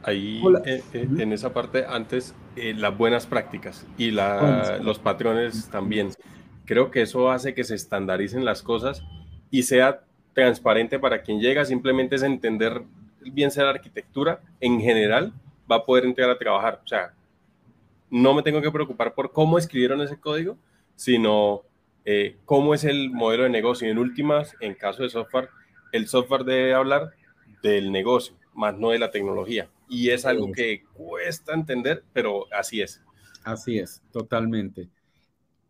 Ahí 0.04 0.42
eh, 0.66 0.84
eh, 0.94 1.08
en 1.18 1.34
esa 1.34 1.54
parte, 1.54 1.84
antes, 1.86 2.34
eh, 2.56 2.74
las 2.74 2.98
buenas 2.98 3.26
prácticas 3.26 3.86
y 3.98 4.12
la, 4.12 4.80
los 4.82 5.00
patrones 5.00 5.68
también 5.70 6.12
creo 6.66 6.92
que 6.92 7.02
eso 7.02 7.32
hace 7.32 7.54
que 7.54 7.64
se 7.64 7.76
estandaricen 7.76 8.46
las 8.46 8.62
cosas 8.62 9.04
y 9.52 9.64
sea 9.64 10.04
transparente 10.34 11.00
para 11.00 11.22
quien 11.22 11.40
llega, 11.40 11.66
simplemente 11.66 12.16
es 12.16 12.24
entender 12.24 12.84
bien 13.22 13.52
sea 13.52 13.66
la 13.66 13.72
arquitectura 13.72 14.42
en 14.60 14.80
general, 14.80 15.34
va 15.72 15.78
a 15.78 15.86
poder 15.86 16.06
entrar 16.06 16.30
a 16.30 16.38
trabajar. 16.38 16.82
O 16.84 16.88
sea, 16.88 17.14
no 18.10 18.34
me 18.34 18.44
tengo 18.44 18.62
que 18.62 18.72
preocupar 18.72 19.14
por 19.14 19.32
cómo 19.32 19.58
escribieron 19.58 20.02
ese 20.02 20.20
código, 20.20 20.58
sino 20.96 21.64
eh, 22.06 22.38
cómo 22.46 22.74
es 22.74 22.84
el 22.84 23.10
modelo 23.10 23.44
de 23.44 23.50
negocio. 23.50 23.88
Y 23.88 23.92
en 23.92 23.98
últimas, 23.98 24.56
en 24.60 24.76
caso 24.76 25.04
de 25.04 25.10
software, 25.10 25.50
el 25.92 26.08
software 26.08 26.44
debe 26.44 26.74
hablar 26.74 27.12
del 27.64 27.92
negocio, 27.92 28.36
más 28.54 28.78
no 28.78 28.92
de 28.92 29.00
la 29.00 29.12
tecnología. 29.12 29.70
Y 29.90 30.10
es 30.10 30.26
algo 30.26 30.52
que 30.52 30.84
cuesta 30.94 31.54
entender, 31.54 32.04
pero 32.14 32.46
así 32.52 32.82
es. 32.82 33.02
Así 33.44 33.78
es, 33.78 34.02
totalmente. 34.12 34.90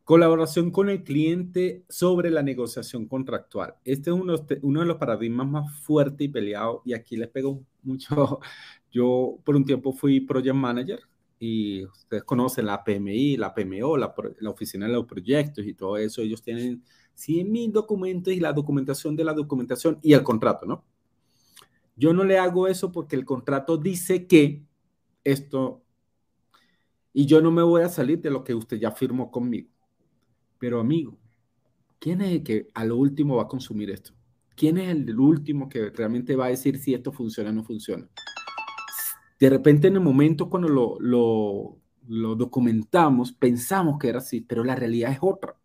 Colaboración 0.06 0.70
con 0.70 0.90
el 0.90 1.04
cliente 1.04 1.84
sobre 1.90 2.30
la 2.30 2.44
negociación 2.44 3.08
contractual. 3.08 3.74
Este 3.84 4.12
es 4.12 4.16
uno, 4.16 4.38
de 4.38 4.86
los 4.86 4.98
paradigmas 4.98 5.48
más 5.48 5.80
fuertes 5.80 6.28
y 6.28 6.30
peleados 6.30 6.82
y 6.86 6.94
aquí 6.94 7.18
les 7.18 7.28
pego 7.28 7.64
mucho. 7.82 8.40
Yo 8.92 9.40
por 9.44 9.56
un 9.56 9.66
tiempo 9.66 9.92
fui 9.94 10.20
project 10.22 10.56
manager 10.56 11.00
y 11.40 11.86
ustedes 11.86 12.24
conocen 12.24 12.68
la 12.68 12.84
PMI, 12.84 13.38
la 13.38 13.56
PMO, 13.56 13.98
la, 13.98 14.14
la 14.42 14.50
oficina 14.52 14.86
de 14.86 14.94
los 14.94 15.06
proyectos 15.06 15.66
y 15.66 15.74
todo 15.74 15.98
eso. 15.98 16.22
Ellos 16.22 16.44
tienen 16.44 16.84
100 17.16 17.52
mil 17.52 17.72
documentos 17.72 18.32
y 18.32 18.40
la 18.40 18.54
documentación 18.54 19.16
de 19.16 19.24
la 19.24 19.34
documentación 19.34 19.98
y 20.04 20.14
el 20.14 20.22
contrato, 20.22 20.68
¿no? 20.68 20.86
Yo 21.96 22.14
no 22.14 22.24
le 22.24 22.38
hago 22.38 22.68
eso 22.68 22.92
porque 22.92 23.16
el 23.16 23.26
contrato 23.26 23.76
dice 23.76 24.28
que 24.28 24.62
esto 25.24 25.82
y 27.12 27.26
yo 27.26 27.42
no 27.42 27.50
me 27.50 27.64
voy 27.64 27.82
a 27.82 27.90
salir 27.90 28.22
de 28.22 28.30
lo 28.30 28.44
que 28.44 28.54
usted 28.54 28.78
ya 28.78 28.92
firmó 28.92 29.32
conmigo. 29.32 29.70
Pero 30.60 30.80
amigo, 30.80 31.18
¿quién 32.00 32.22
es 32.22 32.32
el 32.32 32.44
que 32.44 32.68
a 32.74 32.86
lo 32.86 32.98
último 32.98 33.38
va 33.38 33.44
a 33.44 33.48
consumir 33.48 33.90
esto? 33.90 34.14
¿Quién 34.56 34.78
es 34.78 34.90
el 34.90 35.20
último 35.20 35.68
que 35.68 35.90
realmente 35.90 36.36
va 36.36 36.46
a 36.46 36.50
decir 36.50 36.80
si 36.80 36.94
esto 36.94 37.12
funciona 37.12 37.50
o 37.50 37.54
no 37.54 37.64
funciona? 37.64 38.08
De 39.40 39.50
repente 39.50 39.88
en 39.88 39.96
el 39.96 40.02
momento 40.02 40.50
cuando 40.50 40.70
lo, 40.70 40.98
lo, 41.00 41.78
lo 42.08 42.36
documentamos, 42.36 43.34
pensamos 43.34 44.00
que 44.00 44.10
era 44.10 44.20
así, 44.20 44.42
pero 44.42 44.64
la 44.64 44.76
realidad 44.76 45.12
es 45.12 45.20
otra. 45.22 45.58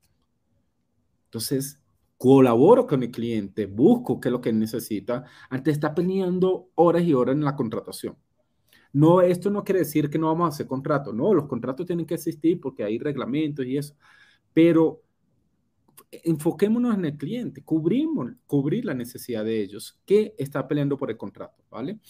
Entonces, 1.26 1.80
colaboro 2.20 2.86
con 2.86 3.02
el 3.02 3.10
cliente, 3.10 3.66
busco 3.66 4.20
qué 4.20 4.28
es 4.28 4.32
lo 4.32 4.40
que 4.40 4.52
necesita, 4.52 5.24
antes 5.48 5.74
estar 5.74 5.94
peleando 5.94 6.68
horas 6.74 7.02
y 7.04 7.14
horas 7.14 7.34
en 7.34 7.44
la 7.44 7.56
contratación. 7.56 8.16
No, 8.92 9.20
esto 9.22 9.50
no 9.50 9.62
quiere 9.62 9.80
decir 9.80 10.10
que 10.10 10.18
no 10.18 10.26
vamos 10.26 10.46
a 10.46 10.48
hacer 10.48 10.66
contratos, 10.66 11.14
no, 11.14 11.32
los 11.32 11.46
contratos 11.46 11.86
tienen 11.86 12.04
que 12.04 12.14
existir 12.14 12.60
porque 12.60 12.82
hay 12.82 12.98
reglamentos 12.98 13.64
y 13.64 13.76
eso, 13.76 13.94
pero 14.52 15.02
enfoquémonos 16.10 16.94
en 16.96 17.04
el 17.04 17.16
cliente, 17.16 17.62
cubrimos, 17.62 18.32
cubrir 18.46 18.84
la 18.84 18.94
necesidad 18.94 19.44
de 19.44 19.60
ellos 19.60 20.00
que 20.04 20.34
está 20.38 20.66
peleando 20.66 20.96
por 20.96 21.10
el 21.10 21.16
contrato, 21.16 21.64
¿vale? 21.70 22.00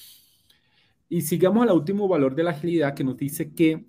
Y 1.09 1.22
sigamos 1.22 1.62
al 1.62 1.76
último 1.76 2.09
valor 2.09 2.34
de 2.34 2.45
la 2.45 2.51
agilidad 2.51 2.95
que 2.95 3.05
nos 3.05 3.16
dice 3.16 3.53
que 3.53 3.86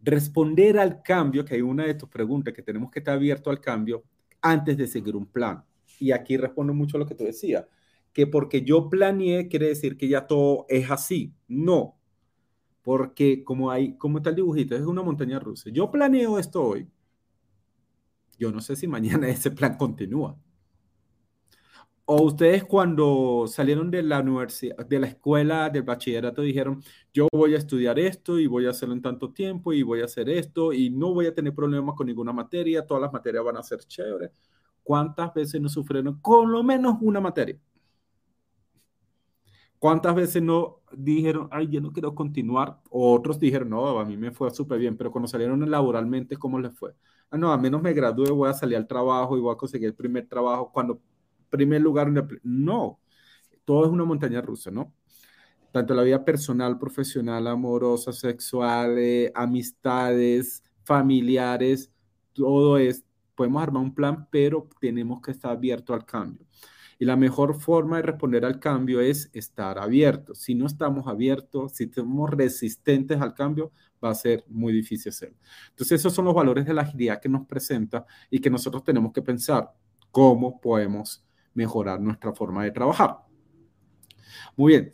responder 0.00 0.78
al 0.78 1.02
cambio, 1.02 1.44
que 1.44 1.54
hay 1.54 1.62
una 1.62 1.86
de 1.86 1.94
tus 1.94 2.08
preguntas 2.08 2.54
que 2.54 2.62
tenemos 2.62 2.90
que 2.90 3.00
estar 3.00 3.14
abierto 3.14 3.50
al 3.50 3.60
cambio 3.60 4.04
antes 4.40 4.76
de 4.76 4.86
seguir 4.86 5.16
un 5.16 5.26
plan. 5.26 5.64
Y 5.98 6.12
aquí 6.12 6.36
respondo 6.36 6.72
mucho 6.72 6.96
a 6.96 7.00
lo 7.00 7.06
que 7.06 7.14
tú 7.14 7.24
decías 7.24 7.64
que 8.14 8.28
porque 8.28 8.62
yo 8.62 8.88
planeé 8.88 9.48
quiere 9.48 9.66
decir 9.68 9.98
que 9.98 10.08
ya 10.08 10.26
todo 10.26 10.64
es 10.68 10.90
así. 10.90 11.34
No, 11.48 11.98
porque 12.80 13.42
como 13.44 13.70
hay, 13.70 13.98
como 13.98 14.18
está 14.18 14.30
el 14.30 14.36
dibujito, 14.36 14.76
es 14.76 14.82
una 14.82 15.02
montaña 15.02 15.40
rusa. 15.40 15.68
Yo 15.70 15.90
planeo 15.90 16.38
esto 16.38 16.62
hoy. 16.62 16.88
Yo 18.38 18.50
no 18.52 18.60
sé 18.60 18.76
si 18.76 18.86
mañana 18.88 19.28
ese 19.28 19.50
plan 19.50 19.76
continúa. 19.76 20.36
O 22.06 22.22
ustedes 22.22 22.64
cuando 22.64 23.46
salieron 23.48 23.90
de 23.90 24.02
la 24.02 24.20
universidad, 24.20 24.76
de 24.86 24.98
la 24.98 25.06
escuela, 25.06 25.70
del 25.70 25.84
bachillerato, 25.84 26.42
dijeron, 26.42 26.82
yo 27.14 27.28
voy 27.32 27.54
a 27.54 27.58
estudiar 27.58 27.98
esto 27.98 28.38
y 28.38 28.46
voy 28.46 28.66
a 28.66 28.70
hacerlo 28.70 28.94
en 28.94 29.00
tanto 29.00 29.32
tiempo 29.32 29.72
y 29.72 29.82
voy 29.82 30.02
a 30.02 30.04
hacer 30.04 30.28
esto 30.28 30.74
y 30.74 30.90
no 30.90 31.14
voy 31.14 31.26
a 31.26 31.34
tener 31.34 31.54
problemas 31.54 31.94
con 31.94 32.06
ninguna 32.06 32.32
materia, 32.34 32.86
todas 32.86 33.02
las 33.02 33.12
materias 33.12 33.42
van 33.42 33.56
a 33.56 33.62
ser 33.62 33.78
chéveres. 33.80 34.30
¿Cuántas 34.82 35.32
veces 35.32 35.60
no 35.62 35.68
sufrieron 35.70 36.20
con 36.20 36.52
lo 36.52 36.62
menos 36.62 36.98
una 37.00 37.20
materia? 37.20 37.58
¿Cuántas 39.84 40.14
veces 40.14 40.42
no 40.42 40.80
dijeron, 40.96 41.46
ay, 41.52 41.68
yo 41.68 41.78
no 41.82 41.92
quiero 41.92 42.14
continuar? 42.14 42.80
O 42.88 43.12
otros 43.12 43.38
dijeron, 43.38 43.68
no, 43.68 43.98
a 44.00 44.04
mí 44.06 44.16
me 44.16 44.30
fue 44.30 44.50
súper 44.50 44.78
bien, 44.78 44.96
pero 44.96 45.12
cuando 45.12 45.28
salieron 45.28 45.70
laboralmente, 45.70 46.38
¿cómo 46.38 46.58
les 46.58 46.72
fue? 46.74 46.94
Ah, 47.28 47.36
no, 47.36 47.52
a 47.52 47.58
menos 47.58 47.82
me 47.82 47.92
gradué, 47.92 48.30
voy 48.30 48.48
a 48.48 48.54
salir 48.54 48.78
al 48.78 48.86
trabajo 48.86 49.36
y 49.36 49.42
voy 49.42 49.52
a 49.52 49.58
conseguir 49.58 49.88
el 49.88 49.94
primer 49.94 50.26
trabajo. 50.26 50.72
Cuando, 50.72 51.02
primer 51.50 51.82
lugar, 51.82 52.10
no, 52.42 52.98
todo 53.66 53.84
es 53.84 53.90
una 53.90 54.06
montaña 54.06 54.40
rusa, 54.40 54.70
¿no? 54.70 54.94
Tanto 55.70 55.92
la 55.92 56.02
vida 56.02 56.24
personal, 56.24 56.78
profesional, 56.78 57.46
amorosa, 57.46 58.10
sexual, 58.14 58.96
eh, 58.98 59.32
amistades, 59.34 60.62
familiares, 60.84 61.92
todo 62.32 62.78
es, 62.78 63.04
podemos 63.34 63.62
armar 63.62 63.82
un 63.82 63.94
plan, 63.94 64.28
pero 64.30 64.66
tenemos 64.80 65.20
que 65.20 65.32
estar 65.32 65.50
abierto 65.52 65.92
al 65.92 66.06
cambio. 66.06 66.46
Y 67.04 67.06
la 67.06 67.16
mejor 67.16 67.60
forma 67.60 67.96
de 67.96 68.02
responder 68.02 68.46
al 68.46 68.58
cambio 68.58 69.02
es 69.02 69.28
estar 69.34 69.78
abiertos. 69.78 70.38
Si 70.38 70.54
no 70.54 70.64
estamos 70.64 71.06
abiertos, 71.06 71.72
si 71.74 71.92
somos 71.92 72.30
resistentes 72.30 73.20
al 73.20 73.34
cambio, 73.34 73.72
va 74.02 74.08
a 74.08 74.14
ser 74.14 74.42
muy 74.48 74.72
difícil 74.72 75.10
hacerlo. 75.10 75.36
Entonces, 75.68 76.00
esos 76.00 76.14
son 76.14 76.24
los 76.24 76.34
valores 76.34 76.64
de 76.64 76.72
la 76.72 76.80
agilidad 76.80 77.20
que 77.20 77.28
nos 77.28 77.46
presenta 77.46 78.06
y 78.30 78.40
que 78.40 78.48
nosotros 78.48 78.84
tenemos 78.84 79.12
que 79.12 79.20
pensar 79.20 79.70
cómo 80.10 80.58
podemos 80.62 81.22
mejorar 81.52 82.00
nuestra 82.00 82.32
forma 82.32 82.64
de 82.64 82.70
trabajar. 82.70 83.18
Muy 84.56 84.72
bien, 84.72 84.90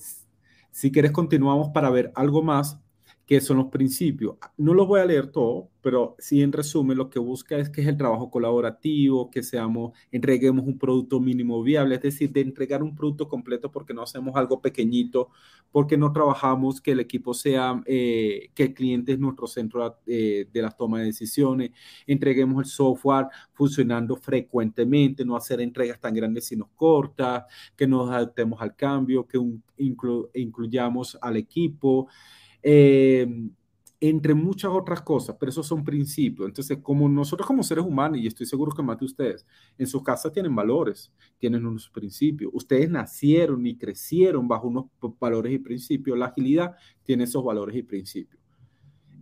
si 0.73 0.91
quieres 0.91 1.13
continuamos 1.13 1.69
para 1.69 1.91
ver 1.91 2.11
algo 2.17 2.43
más 2.43 2.81
que 3.31 3.41
son 3.41 3.59
los 3.59 3.67
principios. 3.67 4.35
No 4.57 4.75
los 4.75 4.89
voy 4.89 4.99
a 4.99 5.05
leer 5.05 5.29
todo, 5.29 5.69
pero 5.83 6.17
sí 6.19 6.43
en 6.43 6.51
resumen 6.51 6.99
lo 6.99 7.09
que 7.09 7.21
busca 7.21 7.57
es 7.59 7.71
que 7.71 7.81
es 7.81 7.87
el 7.87 7.97
trabajo 7.97 8.29
colaborativo, 8.29 9.31
que 9.31 9.45
seamos, 9.45 9.97
entreguemos 10.11 10.67
un 10.67 10.77
producto 10.77 11.21
mínimo 11.21 11.63
viable, 11.63 11.95
es 11.95 12.03
decir, 12.03 12.33
de 12.33 12.41
entregar 12.41 12.83
un 12.83 12.97
producto 12.97 13.29
completo 13.29 13.71
porque 13.71 13.95
no 13.95 14.03
hacemos 14.03 14.35
algo 14.35 14.61
pequeñito, 14.61 15.29
porque 15.71 15.97
no 15.97 16.13
trabajamos 16.13 16.81
que 16.81 16.91
el 16.91 16.99
equipo 16.99 17.33
sea, 17.33 17.81
eh, 17.87 18.51
que 18.53 18.65
el 18.65 18.75
cliente 18.75 19.13
es 19.13 19.21
nuestro 19.21 19.47
centro 19.47 19.99
eh, 20.09 20.49
de 20.53 20.63
las 20.63 20.77
tomas 20.77 21.03
de 21.03 21.07
decisiones, 21.07 21.71
entreguemos 22.09 22.65
el 22.65 22.69
software 22.69 23.29
funcionando 23.53 24.17
frecuentemente, 24.17 25.25
no 25.25 25.37
hacer 25.37 25.61
entregas 25.61 26.01
tan 26.01 26.15
grandes 26.15 26.47
sino 26.47 26.69
cortas, 26.75 27.45
que 27.77 27.87
nos 27.87 28.11
adaptemos 28.11 28.61
al 28.61 28.75
cambio, 28.75 29.25
que 29.25 29.39
incluyamos 30.35 31.17
al 31.23 31.37
equipo. 31.37 32.09
Eh, 32.63 33.27
entre 34.01 34.33
muchas 34.33 34.71
otras 34.71 35.03
cosas, 35.03 35.37
pero 35.39 35.51
esos 35.51 35.67
son 35.67 35.85
principios. 35.85 36.49
Entonces, 36.49 36.79
como 36.83 37.07
nosotros 37.09 37.47
como 37.47 37.63
seres 37.63 37.85
humanos, 37.85 38.19
y 38.19 38.27
estoy 38.27 38.47
seguro 38.47 38.73
que 38.73 38.83
más 38.83 38.99
de 38.99 39.05
ustedes, 39.05 39.47
en 39.77 39.87
sus 39.87 40.03
casas 40.03 40.33
tienen 40.33 40.55
valores, 40.55 41.13
tienen 41.39 41.67
unos 41.67 41.91
principios. 41.91 42.51
Ustedes 42.55 42.89
nacieron 42.91 43.67
y 43.67 43.77
crecieron 43.77 44.49
bajo 44.49 44.69
unos 44.69 44.87
valores 45.19 45.53
y 45.53 45.59
principios. 45.59 46.19
La 46.19 46.27
agilidad 46.27 46.77
tiene 47.03 47.25
esos 47.25 47.45
valores 47.45 47.77
y 47.77 47.83
principios. 47.83 48.41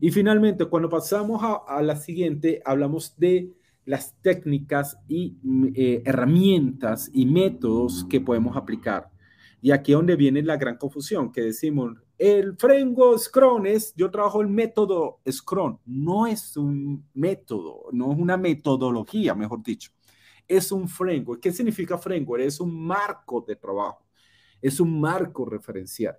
Y 0.01 0.13
finalmente, 0.13 0.65
cuando 0.67 0.89
pasamos 0.89 1.43
a, 1.43 1.83
la 1.83 1.97
siguiente, 1.97 2.63
hablamos 2.65 3.17
de 3.19 3.53
las 3.85 4.15
técnicas 4.21 4.97
y 5.09 5.37
eh, 5.75 6.03
herramientas 6.05 7.11
y 7.13 7.27
métodos 7.27 8.05
que 8.09 8.21
podemos 8.21 8.57
aplicar. 8.57 9.11
Y 9.61 9.71
aquí 9.73 9.93
es 9.93 9.99
donde 9.99 10.17
viene 10.17 10.43
la 10.43 10.57
gran 10.57 10.77
confusión, 10.77 11.33
que 11.33 11.43
decimos, 11.43 11.97
el 12.17 12.57
framework 12.57 13.19
Scrum 13.19 13.67
es, 13.67 13.95
yo 13.97 14.11
trabajo 14.11 14.41
el 14.41 14.49
método 14.49 15.21
Scrum, 15.31 15.79
no 15.87 16.27
es 16.27 16.57
un 16.57 17.05
método, 17.15 17.87
no 17.93 18.13
es 18.13 18.19
una 18.19 18.37
metodología, 18.37 19.35
mejor 19.35 19.63
dicho, 19.63 19.91
es 20.47 20.73
un 20.73 20.89
framework. 20.89 21.41
¿Qué 21.41 21.53
significa 21.53 21.99
framework? 21.99 22.43
Es 22.43 22.61
un 22.61 22.87
marco 22.87 23.45
de 23.47 23.57
trabajo, 23.57 24.05
es 24.63 24.81
un 24.81 25.01
marco 25.01 25.45
referencial. 25.45 26.17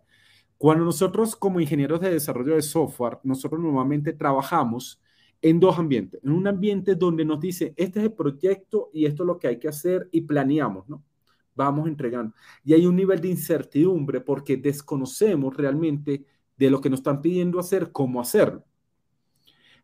Cuando 0.58 0.86
nosotros 0.86 1.36
como 1.36 1.60
ingenieros 1.62 2.02
de 2.02 2.12
desarrollo 2.12 2.56
de 2.56 2.62
software, 2.62 3.20
nosotros 3.24 3.62
normalmente 3.62 4.14
trabajamos 4.14 5.02
en 5.42 5.60
dos 5.60 5.78
ambientes. 5.80 6.22
En 6.24 6.32
un 6.32 6.48
ambiente 6.48 6.96
donde 6.96 7.24
nos 7.26 7.40
dice, 7.40 7.74
este 7.78 8.00
es 8.00 8.06
el 8.06 8.14
proyecto 8.14 8.90
y 8.94 9.06
esto 9.06 9.24
es 9.24 9.28
lo 9.28 9.40
que 9.40 9.48
hay 9.48 9.60
que 9.60 9.70
hacer 9.70 10.10
y 10.12 10.22
planeamos, 10.22 10.88
¿no? 10.90 11.04
Vamos 11.56 11.88
entregando. 11.88 12.34
Y 12.64 12.74
hay 12.74 12.86
un 12.86 12.96
nivel 12.96 13.20
de 13.22 13.30
incertidumbre 13.30 14.22
porque 14.22 14.58
desconocemos 14.58 15.56
realmente 15.56 16.26
de 16.58 16.70
lo 16.70 16.82
que 16.82 16.90
nos 16.90 17.00
están 17.00 17.22
pidiendo 17.22 17.60
hacer, 17.60 17.92
cómo 17.92 18.22
hacerlo. 18.22 18.64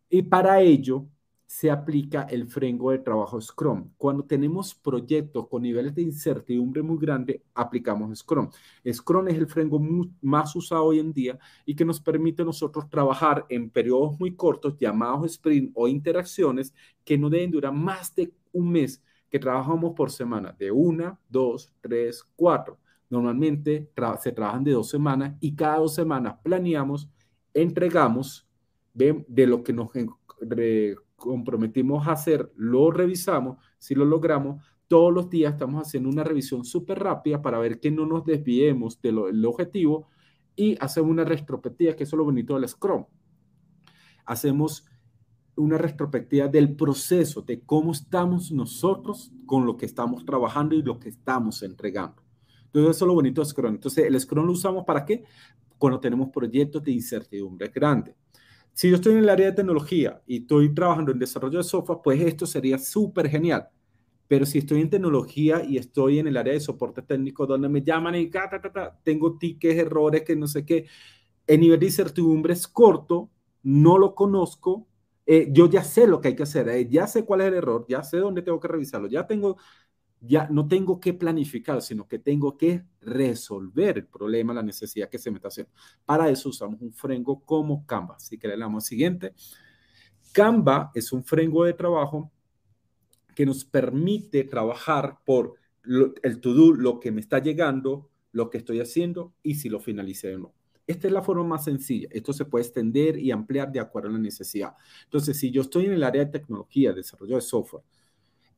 Y 0.08 0.22
para 0.22 0.60
ello 0.60 1.06
se 1.46 1.70
aplica 1.70 2.22
el 2.22 2.48
framework 2.48 2.98
de 2.98 3.04
trabajo 3.04 3.40
Scrum. 3.40 3.90
Cuando 3.96 4.24
tenemos 4.24 4.74
proyectos 4.74 5.48
con 5.48 5.62
niveles 5.62 5.94
de 5.94 6.02
incertidumbre 6.02 6.82
muy 6.82 6.98
grandes, 6.98 7.40
aplicamos 7.54 8.18
Scrum. 8.18 8.50
Scrum 8.92 9.28
es 9.28 9.36
el 9.36 9.46
framework 9.46 10.10
más 10.20 10.54
usado 10.56 10.84
hoy 10.84 10.98
en 10.98 11.12
día 11.12 11.38
y 11.64 11.74
que 11.74 11.84
nos 11.84 12.00
permite 12.00 12.42
a 12.42 12.44
nosotros 12.44 12.90
trabajar 12.90 13.46
en 13.48 13.70
periodos 13.70 14.18
muy 14.18 14.34
cortos 14.34 14.76
llamados 14.76 15.32
sprint 15.32 15.70
o 15.74 15.88
interacciones 15.88 16.74
que 17.04 17.16
no 17.16 17.30
deben 17.30 17.52
durar 17.52 17.72
más 17.72 18.14
de 18.14 18.32
un 18.52 18.72
mes 18.72 19.02
que 19.28 19.38
trabajamos 19.38 19.94
por 19.94 20.10
semana, 20.10 20.54
de 20.58 20.70
una, 20.70 21.18
dos, 21.28 21.72
tres, 21.80 22.24
cuatro. 22.36 22.78
Normalmente 23.08 23.90
se 24.20 24.32
trabajan 24.32 24.64
de 24.64 24.72
dos 24.72 24.88
semanas 24.88 25.34
y 25.40 25.54
cada 25.54 25.78
dos 25.78 25.94
semanas 25.94 26.36
planeamos, 26.42 27.08
entregamos 27.54 28.48
de, 28.94 29.24
lo 29.46 29.62
que 29.62 29.72
nos 29.72 29.90
comprometimos 31.16 32.06
a 32.06 32.12
hacer, 32.12 32.50
lo 32.56 32.90
revisamos, 32.90 33.58
si 33.78 33.94
lo 33.94 34.04
logramos, 34.04 34.62
todos 34.88 35.12
los 35.12 35.28
días 35.28 35.52
estamos 35.52 35.86
haciendo 35.86 36.08
una 36.08 36.24
revisión 36.24 36.64
súper 36.64 37.00
rápida 37.00 37.42
para 37.42 37.58
ver 37.58 37.80
que 37.80 37.90
no 37.90 38.06
nos 38.06 38.24
desviemos 38.24 39.00
del 39.00 39.44
objetivo 39.44 40.08
y 40.54 40.76
hacemos 40.80 41.10
una 41.10 41.24
retrospectiva, 41.24 41.94
que 41.94 42.04
eso 42.04 42.16
es 42.16 42.18
lo 42.18 42.24
bonito 42.24 42.54
del 42.54 42.68
Scrum. 42.68 43.04
Hacemos 44.24 44.86
una 45.56 45.78
retrospectiva 45.78 46.48
del 46.48 46.76
proceso, 46.76 47.42
de 47.42 47.60
cómo 47.60 47.92
estamos 47.92 48.52
nosotros 48.52 49.32
con 49.46 49.66
lo 49.66 49.76
que 49.76 49.86
estamos 49.86 50.24
trabajando 50.24 50.74
y 50.74 50.82
lo 50.82 50.98
que 50.98 51.08
estamos 51.08 51.62
entregando. 51.62 52.22
Entonces, 52.66 52.96
eso 52.96 53.04
es 53.04 53.08
lo 53.08 53.14
bonito 53.14 53.40
de 53.40 53.46
Scrum. 53.46 53.74
Entonces, 53.74 54.04
el 54.04 54.20
Scrum 54.20 54.46
lo 54.46 54.52
usamos 54.52 54.84
para 54.84 55.04
qué? 55.04 55.24
Cuando 55.78 55.98
tenemos 55.98 56.28
proyectos 56.30 56.82
de 56.82 56.92
incertidumbre 56.92 57.68
grande. 57.68 58.14
Si 58.72 58.90
yo 58.90 58.96
estoy 58.96 59.12
en 59.12 59.20
el 59.20 59.28
área 59.30 59.46
de 59.46 59.52
tecnología 59.52 60.20
y 60.26 60.38
estoy 60.38 60.74
trabajando 60.74 61.10
en 61.10 61.18
desarrollo 61.18 61.58
de 61.58 61.64
software, 61.64 62.00
pues 62.04 62.20
esto 62.20 62.44
sería 62.44 62.76
súper 62.76 63.28
genial. 63.28 63.68
Pero 64.28 64.44
si 64.44 64.58
estoy 64.58 64.82
en 64.82 64.90
tecnología 64.90 65.64
y 65.64 65.78
estoy 65.78 66.18
en 66.18 66.26
el 66.26 66.36
área 66.36 66.52
de 66.52 66.60
soporte 66.60 67.00
técnico 67.00 67.46
donde 67.46 67.70
me 67.70 67.80
llaman 67.82 68.16
y 68.16 68.30
tengo 69.02 69.38
tickets, 69.38 69.78
errores, 69.78 70.22
que 70.24 70.36
no 70.36 70.46
sé 70.46 70.66
qué, 70.66 70.86
el 71.46 71.60
nivel 71.60 71.80
de 71.80 71.86
incertidumbre 71.86 72.52
es 72.52 72.66
corto, 72.66 73.30
no 73.62 73.96
lo 73.96 74.14
conozco, 74.14 74.86
eh, 75.26 75.48
yo 75.50 75.68
ya 75.68 75.82
sé 75.82 76.06
lo 76.06 76.20
que 76.20 76.28
hay 76.28 76.36
que 76.36 76.44
hacer, 76.44 76.68
eh, 76.68 76.88
ya 76.88 77.06
sé 77.08 77.24
cuál 77.24 77.40
es 77.40 77.48
el 77.48 77.54
error, 77.54 77.84
ya 77.88 78.02
sé 78.04 78.18
dónde 78.18 78.42
tengo 78.42 78.60
que 78.60 78.68
revisarlo, 78.68 79.08
ya 79.08 79.26
tengo, 79.26 79.56
ya 80.20 80.48
no 80.50 80.68
tengo 80.68 81.00
que 81.00 81.14
planificar, 81.14 81.82
sino 81.82 82.06
que 82.06 82.20
tengo 82.20 82.56
que 82.56 82.84
resolver 83.00 83.98
el 83.98 84.06
problema, 84.06 84.54
la 84.54 84.62
necesidad 84.62 85.08
que 85.08 85.18
se 85.18 85.30
me 85.30 85.38
está 85.38 85.48
haciendo. 85.48 85.72
Para 86.04 86.30
eso 86.30 86.48
usamos 86.50 86.80
un 86.80 86.92
framework 86.92 87.44
como 87.44 87.84
Canva. 87.86 88.16
Así 88.16 88.38
que 88.38 88.48
le 88.48 88.56
damos 88.56 88.84
siguiente. 88.86 89.34
Canva 90.32 90.90
es 90.94 91.12
un 91.12 91.24
framework 91.24 91.68
de 91.68 91.74
trabajo 91.74 92.30
que 93.34 93.46
nos 93.46 93.64
permite 93.64 94.44
trabajar 94.44 95.18
por 95.24 95.54
el 95.84 96.40
to-do, 96.40 96.72
lo 96.72 97.00
que 97.00 97.12
me 97.12 97.20
está 97.20 97.38
llegando, 97.38 98.10
lo 98.32 98.50
que 98.50 98.58
estoy 98.58 98.80
haciendo 98.80 99.34
y 99.42 99.56
si 99.56 99.68
lo 99.68 99.80
finalicé 99.80 100.34
o 100.34 100.38
no. 100.38 100.55
Esta 100.86 101.08
es 101.08 101.12
la 101.12 101.22
forma 101.22 101.44
más 101.44 101.64
sencilla. 101.64 102.08
Esto 102.12 102.32
se 102.32 102.44
puede 102.44 102.64
extender 102.64 103.18
y 103.18 103.30
ampliar 103.30 103.72
de 103.72 103.80
acuerdo 103.80 104.08
a 104.08 104.12
la 104.12 104.18
necesidad. 104.18 104.74
Entonces, 105.04 105.36
si 105.36 105.50
yo 105.50 105.62
estoy 105.62 105.86
en 105.86 105.94
el 105.94 106.04
área 106.04 106.24
de 106.24 106.30
tecnología, 106.30 106.92
desarrollo 106.92 107.34
de 107.34 107.40
software, 107.40 107.82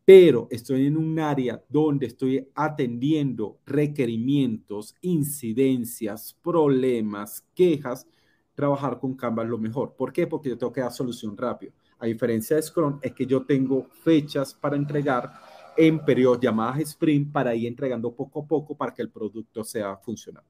pero 0.05 0.49
estoy 0.51 0.87
en 0.87 0.97
un 0.97 1.19
área 1.19 1.63
donde 1.69 2.07
estoy 2.07 2.49
atendiendo 2.55 3.59
requerimientos, 3.67 4.95
incidencias, 5.03 6.35
problemas, 6.43 7.45
quejas, 7.55 8.07
trabajar 8.55 8.99
con 8.99 9.15
Canva 9.15 9.43
es 9.43 9.51
lo 9.51 9.59
mejor. 9.59 9.95
¿Por 9.97 10.13
qué? 10.13 10.27
Porque 10.27 10.49
yo 10.49 10.59
tengo 10.59 10.73
que 10.73 10.81
dar 10.81 10.93
solución 10.93 11.37
rápido. 11.37 11.73
A 11.99 12.07
diferencia 12.07 12.57
de 12.57 12.63
Scrum, 12.63 12.99
es 13.03 13.13
que 13.13 13.27
yo 13.27 13.45
tengo 13.45 13.85
fechas 14.03 14.55
para 14.55 14.77
entregar 14.77 15.31
en 15.77 16.05
periodos 16.05 16.41
llamadas 16.41 16.81
sprint 16.81 17.31
para 17.31 17.55
ir 17.55 17.67
entregando 17.67 18.13
poco 18.13 18.41
a 18.41 18.47
poco 18.47 18.77
para 18.77 18.93
que 18.93 19.03
el 19.03 19.11
producto 19.11 19.63
sea 19.63 19.97
funcional. 19.97 20.45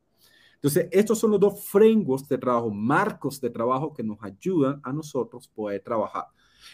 Entonces, 0.58 0.88
estos 0.90 1.20
son 1.20 1.30
los 1.30 1.40
dos 1.40 1.64
frameworks 1.68 2.28
de 2.28 2.36
trabajo, 2.36 2.68
marcos 2.70 3.40
de 3.40 3.48
trabajo 3.48 3.94
que 3.94 4.02
nos 4.02 4.18
ayudan 4.22 4.80
a 4.82 4.92
nosotros 4.92 5.46
poder 5.46 5.80
trabajar. 5.82 6.24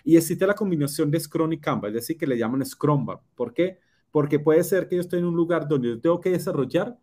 Y 0.03 0.17
existe 0.17 0.47
la 0.47 0.55
combinación 0.55 1.11
de 1.11 1.21
Scrum 1.21 1.53
y 1.53 1.61
Canva, 1.61 1.89
es 1.89 1.95
decir, 1.95 2.17
que 2.17 2.27
le 2.27 2.39
llaman 2.39 2.65
Scrum. 2.65 3.07
¿Por 3.35 3.53
qué? 3.53 3.79
Porque 4.11 4.39
puede 4.39 4.65
ser 4.65 4.89
que 4.89 4.97
yo 4.97 5.03
estoy 5.03 5.19
en 5.19 5.27
un 5.27 5.37
lugar 5.37 5.69
donde 5.69 5.89
yo 5.89 6.01
tengo 6.01 6.19
que 6.19 6.31
desarrollar, 6.31 6.99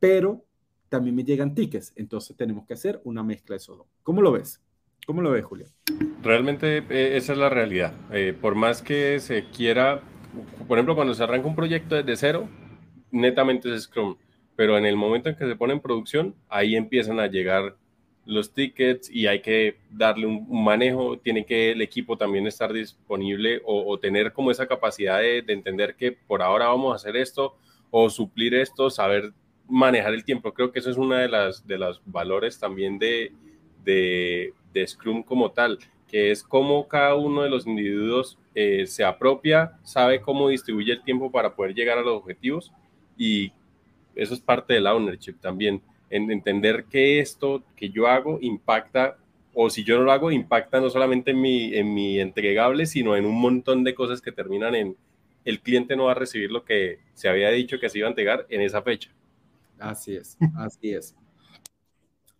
pero 0.00 0.42
también 0.88 1.14
me 1.14 1.22
llegan 1.22 1.54
tickets. 1.54 1.92
Entonces 1.96 2.34
tenemos 2.34 2.66
que 2.66 2.74
hacer 2.74 3.02
una 3.04 3.22
mezcla 3.22 3.54
de 3.54 3.58
esos 3.58 3.76
dos. 3.76 3.86
¿Cómo 4.02 4.22
lo 4.22 4.32
ves? 4.32 4.62
¿Cómo 5.06 5.20
lo 5.20 5.32
ves, 5.32 5.44
Julián? 5.44 5.70
Realmente 6.22 6.78
eh, 6.78 7.16
esa 7.16 7.32
es 7.32 7.38
la 7.38 7.50
realidad. 7.50 7.92
Eh, 8.10 8.36
por 8.38 8.54
más 8.54 8.80
que 8.80 9.20
se 9.20 9.50
quiera, 9.50 10.00
por 10.66 10.78
ejemplo, 10.78 10.94
cuando 10.94 11.12
se 11.12 11.22
arranca 11.22 11.48
un 11.48 11.56
proyecto 11.56 11.96
desde 11.96 12.16
cero, 12.16 12.48
netamente 13.10 13.74
es 13.74 13.82
Scrum. 13.82 14.16
Pero 14.62 14.78
en 14.78 14.86
el 14.86 14.94
momento 14.94 15.28
en 15.28 15.34
que 15.34 15.44
se 15.44 15.56
pone 15.56 15.72
en 15.72 15.80
producción, 15.80 16.36
ahí 16.48 16.76
empiezan 16.76 17.18
a 17.18 17.26
llegar 17.26 17.74
los 18.24 18.54
tickets 18.54 19.10
y 19.10 19.26
hay 19.26 19.42
que 19.42 19.78
darle 19.90 20.24
un, 20.24 20.46
manejo, 20.62 21.18
tiene 21.18 21.44
que 21.44 21.72
el 21.72 21.82
equipo 21.82 22.16
también 22.16 22.46
estar 22.46 22.72
disponible 22.72 23.60
o, 23.64 23.98
tener 23.98 24.32
como 24.32 24.52
esa 24.52 24.68
capacidad 24.68 25.18
de, 25.18 25.42
entender 25.48 25.96
que 25.96 26.12
por 26.12 26.42
ahora 26.42 26.68
vamos 26.68 26.92
a 26.92 26.94
hacer 26.94 27.16
esto 27.16 27.56
o 27.90 28.08
suplir 28.08 28.54
esto, 28.54 28.88
saber 28.88 29.32
manejar 29.68 30.14
el 30.14 30.24
tiempo. 30.24 30.54
Creo 30.54 30.70
que 30.70 30.78
eso 30.78 30.92
es 30.92 30.96
una 30.96 31.18
de 31.18 31.28
las 31.28 31.66
de 31.66 31.78
los 31.78 32.00
valores 32.06 32.60
también 32.60 33.00
de, 33.00 33.32
de, 33.82 34.86
Scrum 34.86 35.24
como 35.24 35.50
tal, 35.50 35.80
que 36.06 36.30
es 36.30 36.40
cómo 36.44 36.86
cada 36.86 37.16
uno 37.16 37.42
de 37.42 37.50
los 37.50 37.66
individuos 37.66 38.38
eh, 38.54 38.86
se 38.86 39.02
apropia, 39.02 39.72
sabe 39.82 40.20
cómo 40.20 40.50
distribuye 40.50 40.92
el 40.92 41.02
tiempo 41.02 41.32
para 41.32 41.56
poder 41.56 41.74
llegar 41.74 41.98
a 41.98 42.02
los 42.02 42.14
objetivos 42.14 42.70
y 43.18 43.50
eso 44.14 44.34
es 44.34 44.40
parte 44.40 44.74
del 44.74 44.86
ownership 44.86 45.34
también 45.40 45.82
en 46.10 46.30
entender 46.30 46.84
que 46.84 47.20
esto 47.20 47.62
que 47.74 47.88
yo 47.88 48.06
hago 48.06 48.38
impacta, 48.40 49.16
o 49.54 49.70
si 49.70 49.82
yo 49.82 49.96
no 49.96 50.04
lo 50.04 50.12
hago, 50.12 50.30
impacta 50.30 50.80
no 50.80 50.90
solamente 50.90 51.30
en 51.30 51.40
mi, 51.40 51.74
en 51.74 51.94
mi 51.94 52.20
entregable, 52.20 52.86
sino 52.86 53.16
en 53.16 53.24
un 53.24 53.40
montón 53.40 53.82
de 53.84 53.94
cosas 53.94 54.20
que 54.20 54.32
terminan 54.32 54.74
en 54.74 54.96
el 55.44 55.60
cliente 55.60 55.96
no 55.96 56.04
va 56.04 56.12
a 56.12 56.14
recibir 56.14 56.50
lo 56.50 56.64
que 56.64 57.00
se 57.14 57.28
había 57.28 57.50
dicho 57.50 57.80
que 57.80 57.88
se 57.88 57.98
iba 57.98 58.06
a 58.06 58.10
entregar 58.10 58.46
en 58.48 58.60
esa 58.60 58.82
fecha. 58.82 59.10
Así 59.78 60.14
es, 60.14 60.36
así 60.56 60.92
es. 60.92 61.16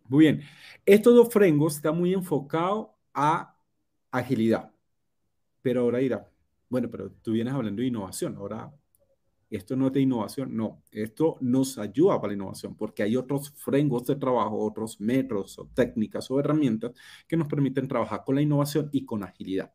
Muy 0.07 0.25
bien. 0.25 0.43
Estos 0.85 1.15
dos 1.15 1.31
frameworks 1.31 1.77
están 1.77 1.97
muy 1.97 2.13
enfocados 2.13 2.87
a 3.13 3.55
agilidad. 4.11 4.71
Pero 5.61 5.81
ahora 5.81 6.01
irá, 6.01 6.29
bueno, 6.69 6.89
pero 6.89 7.11
tú 7.21 7.31
vienes 7.31 7.53
hablando 7.53 7.81
de 7.81 7.87
innovación. 7.87 8.35
Ahora 8.37 8.71
esto 9.55 9.75
no 9.75 9.87
es 9.87 9.93
de 9.93 10.01
innovación, 10.01 10.55
no, 10.55 10.81
esto 10.91 11.37
nos 11.41 11.77
ayuda 11.77 12.19
para 12.19 12.29
la 12.29 12.35
innovación 12.35 12.75
porque 12.75 13.03
hay 13.03 13.15
otros 13.15 13.53
frameworks 13.55 14.07
de 14.07 14.15
trabajo, 14.15 14.57
otros 14.57 14.99
métodos 14.99 15.59
o 15.59 15.67
técnicas 15.73 16.29
o 16.31 16.39
herramientas 16.39 16.91
que 17.27 17.37
nos 17.37 17.47
permiten 17.47 17.87
trabajar 17.87 18.23
con 18.25 18.35
la 18.35 18.41
innovación 18.41 18.89
y 18.91 19.05
con 19.05 19.23
agilidad. 19.23 19.73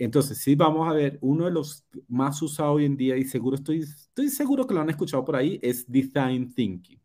Entonces, 0.00 0.38
sí, 0.38 0.54
vamos 0.54 0.88
a 0.88 0.94
ver, 0.94 1.18
uno 1.20 1.44
de 1.44 1.50
los 1.50 1.84
más 2.08 2.40
usados 2.40 2.76
hoy 2.76 2.86
en 2.86 2.96
día, 2.96 3.18
y 3.18 3.24
seguro 3.24 3.56
estoy, 3.56 3.80
estoy 3.80 4.30
seguro 4.30 4.66
que 4.66 4.72
lo 4.72 4.80
han 4.80 4.88
escuchado 4.88 5.24
por 5.24 5.36
ahí, 5.36 5.58
es 5.62 5.84
Design 5.90 6.54
Thinking. 6.54 6.98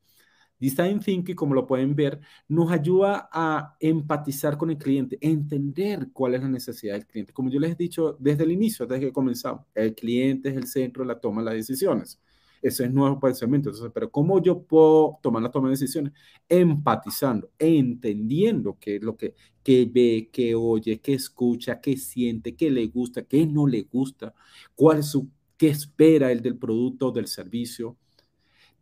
Design 0.60 1.00
Thinking, 1.00 1.36
como 1.36 1.54
lo 1.54 1.68
pueden 1.68 1.96
ver, 1.96 2.20
nos 2.48 2.72
ayuda 2.72 3.30
a 3.32 3.76
empatizar 3.80 4.58
con 4.58 4.70
el 4.70 4.78
cliente, 4.78 5.18
entender 5.22 6.10
cuál 6.14 6.36
es 6.36 6.42
la 6.42 6.50
necesidad 6.50 6.94
del 6.94 7.06
cliente. 7.06 7.34
Como 7.34 7.50
yo 7.50 7.60
les 7.60 7.74
he 7.74 7.76
dicho 7.76 8.16
desde 8.20 8.44
el 8.44 8.52
inicio, 8.52 8.86
desde 8.86 9.08
que 9.08 9.12
comenzamos, 9.14 9.66
el 9.74 9.94
cliente 9.94 10.50
es 10.50 10.56
el 10.56 10.68
centro 10.68 11.04
de 11.04 11.08
la 11.08 11.20
toma 11.20 11.42
de 11.42 11.46
las 11.46 11.56
decisiones. 11.56 12.20
Eso 12.62 12.84
es 12.84 12.92
nuevo 12.92 13.20
pensamiento. 13.20 13.70
Entonces, 13.70 13.92
pero 13.94 14.10
¿cómo 14.10 14.42
yo 14.42 14.64
puedo 14.64 15.20
tomar 15.22 15.44
la 15.44 15.52
toma 15.52 15.68
de 15.68 15.74
decisiones? 15.74 16.14
Empatizando, 16.50 17.52
entendiendo 17.60 18.78
qué 18.80 18.96
es 18.96 19.04
lo 19.04 19.16
que, 19.16 19.36
que 19.62 19.86
ve, 19.86 20.30
qué 20.32 20.56
oye, 20.56 21.00
qué 21.00 21.14
escucha, 21.14 21.80
qué 21.80 21.96
siente, 21.98 22.56
qué 22.56 22.72
le 22.72 22.88
gusta, 22.88 23.24
qué 23.24 23.46
no 23.46 23.68
le 23.68 23.84
gusta, 23.84 24.34
cuál 24.74 25.00
es 25.00 25.08
su, 25.08 25.30
qué 25.58 25.68
espera 25.68 26.32
el 26.32 26.42
del 26.42 26.58
producto 26.58 27.10
o 27.10 27.12
del 27.12 27.28
servicio 27.28 27.98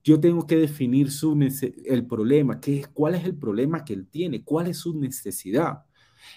yo 0.03 0.19
tengo 0.19 0.45
que 0.45 0.57
definir 0.57 1.11
su 1.11 1.37
el 1.85 2.05
problema, 2.05 2.59
qué, 2.59 2.85
cuál 2.93 3.15
es 3.15 3.23
el 3.23 3.35
problema 3.35 3.85
que 3.85 3.93
él 3.93 4.07
tiene, 4.07 4.43
cuál 4.43 4.67
es 4.67 4.77
su 4.77 4.99
necesidad. 4.99 5.85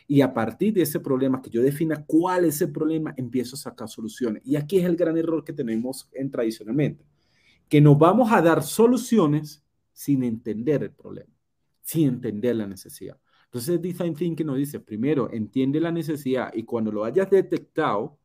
Y 0.06 0.20
a 0.20 0.32
partir 0.32 0.74
de 0.74 0.82
ese 0.82 1.00
problema, 1.00 1.42
que 1.42 1.50
yo 1.50 1.62
defina 1.62 2.04
cuál 2.06 2.44
es 2.44 2.60
el 2.60 2.70
problema, 2.70 3.14
empiezo 3.16 3.56
a 3.56 3.58
sacar 3.58 3.88
soluciones. 3.88 4.42
Y 4.44 4.56
aquí 4.56 4.78
es 4.78 4.84
el 4.84 4.96
gran 4.96 5.16
error 5.16 5.44
que 5.44 5.52
tenemos 5.52 6.08
en 6.12 6.30
tradicionalmente, 6.30 7.04
que 7.68 7.80
nos 7.80 7.98
vamos 7.98 8.32
a 8.32 8.40
dar 8.40 8.62
soluciones 8.62 9.64
sin 9.92 10.22
entender 10.22 10.82
el 10.84 10.92
problema, 10.92 11.32
sin 11.82 12.08
entender 12.08 12.56
la 12.56 12.66
necesidad. 12.66 13.18
Entonces, 13.46 13.80
Design 13.80 14.14
Thinking 14.14 14.46
nos 14.46 14.58
dice, 14.58 14.80
primero, 14.80 15.32
entiende 15.32 15.80
la 15.80 15.90
necesidad 15.90 16.52
y 16.54 16.64
cuando 16.64 16.92
lo 16.92 17.04
hayas 17.04 17.30
detectado, 17.30 18.18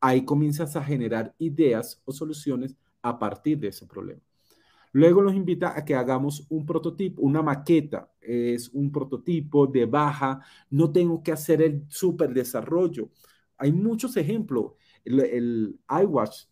ahí 0.00 0.24
comienzas 0.24 0.76
a 0.76 0.84
generar 0.84 1.34
ideas 1.38 2.00
o 2.04 2.12
soluciones 2.12 2.76
a 3.02 3.18
partir 3.18 3.58
de 3.58 3.68
ese 3.68 3.86
problema. 3.86 4.20
Luego 4.96 5.20
nos 5.20 5.34
invita 5.34 5.76
a 5.76 5.84
que 5.84 5.94
hagamos 5.94 6.46
un 6.48 6.64
prototipo, 6.64 7.20
una 7.20 7.42
maqueta. 7.42 8.10
Es 8.18 8.70
un 8.70 8.90
prototipo 8.90 9.66
de 9.66 9.84
baja. 9.84 10.40
No 10.70 10.90
tengo 10.90 11.22
que 11.22 11.32
hacer 11.32 11.60
el 11.60 11.84
super 11.86 12.32
desarrollo. 12.32 13.10
Hay 13.58 13.72
muchos 13.72 14.16
ejemplos. 14.16 14.72
El, 15.04 15.78
iWatch 15.86 16.46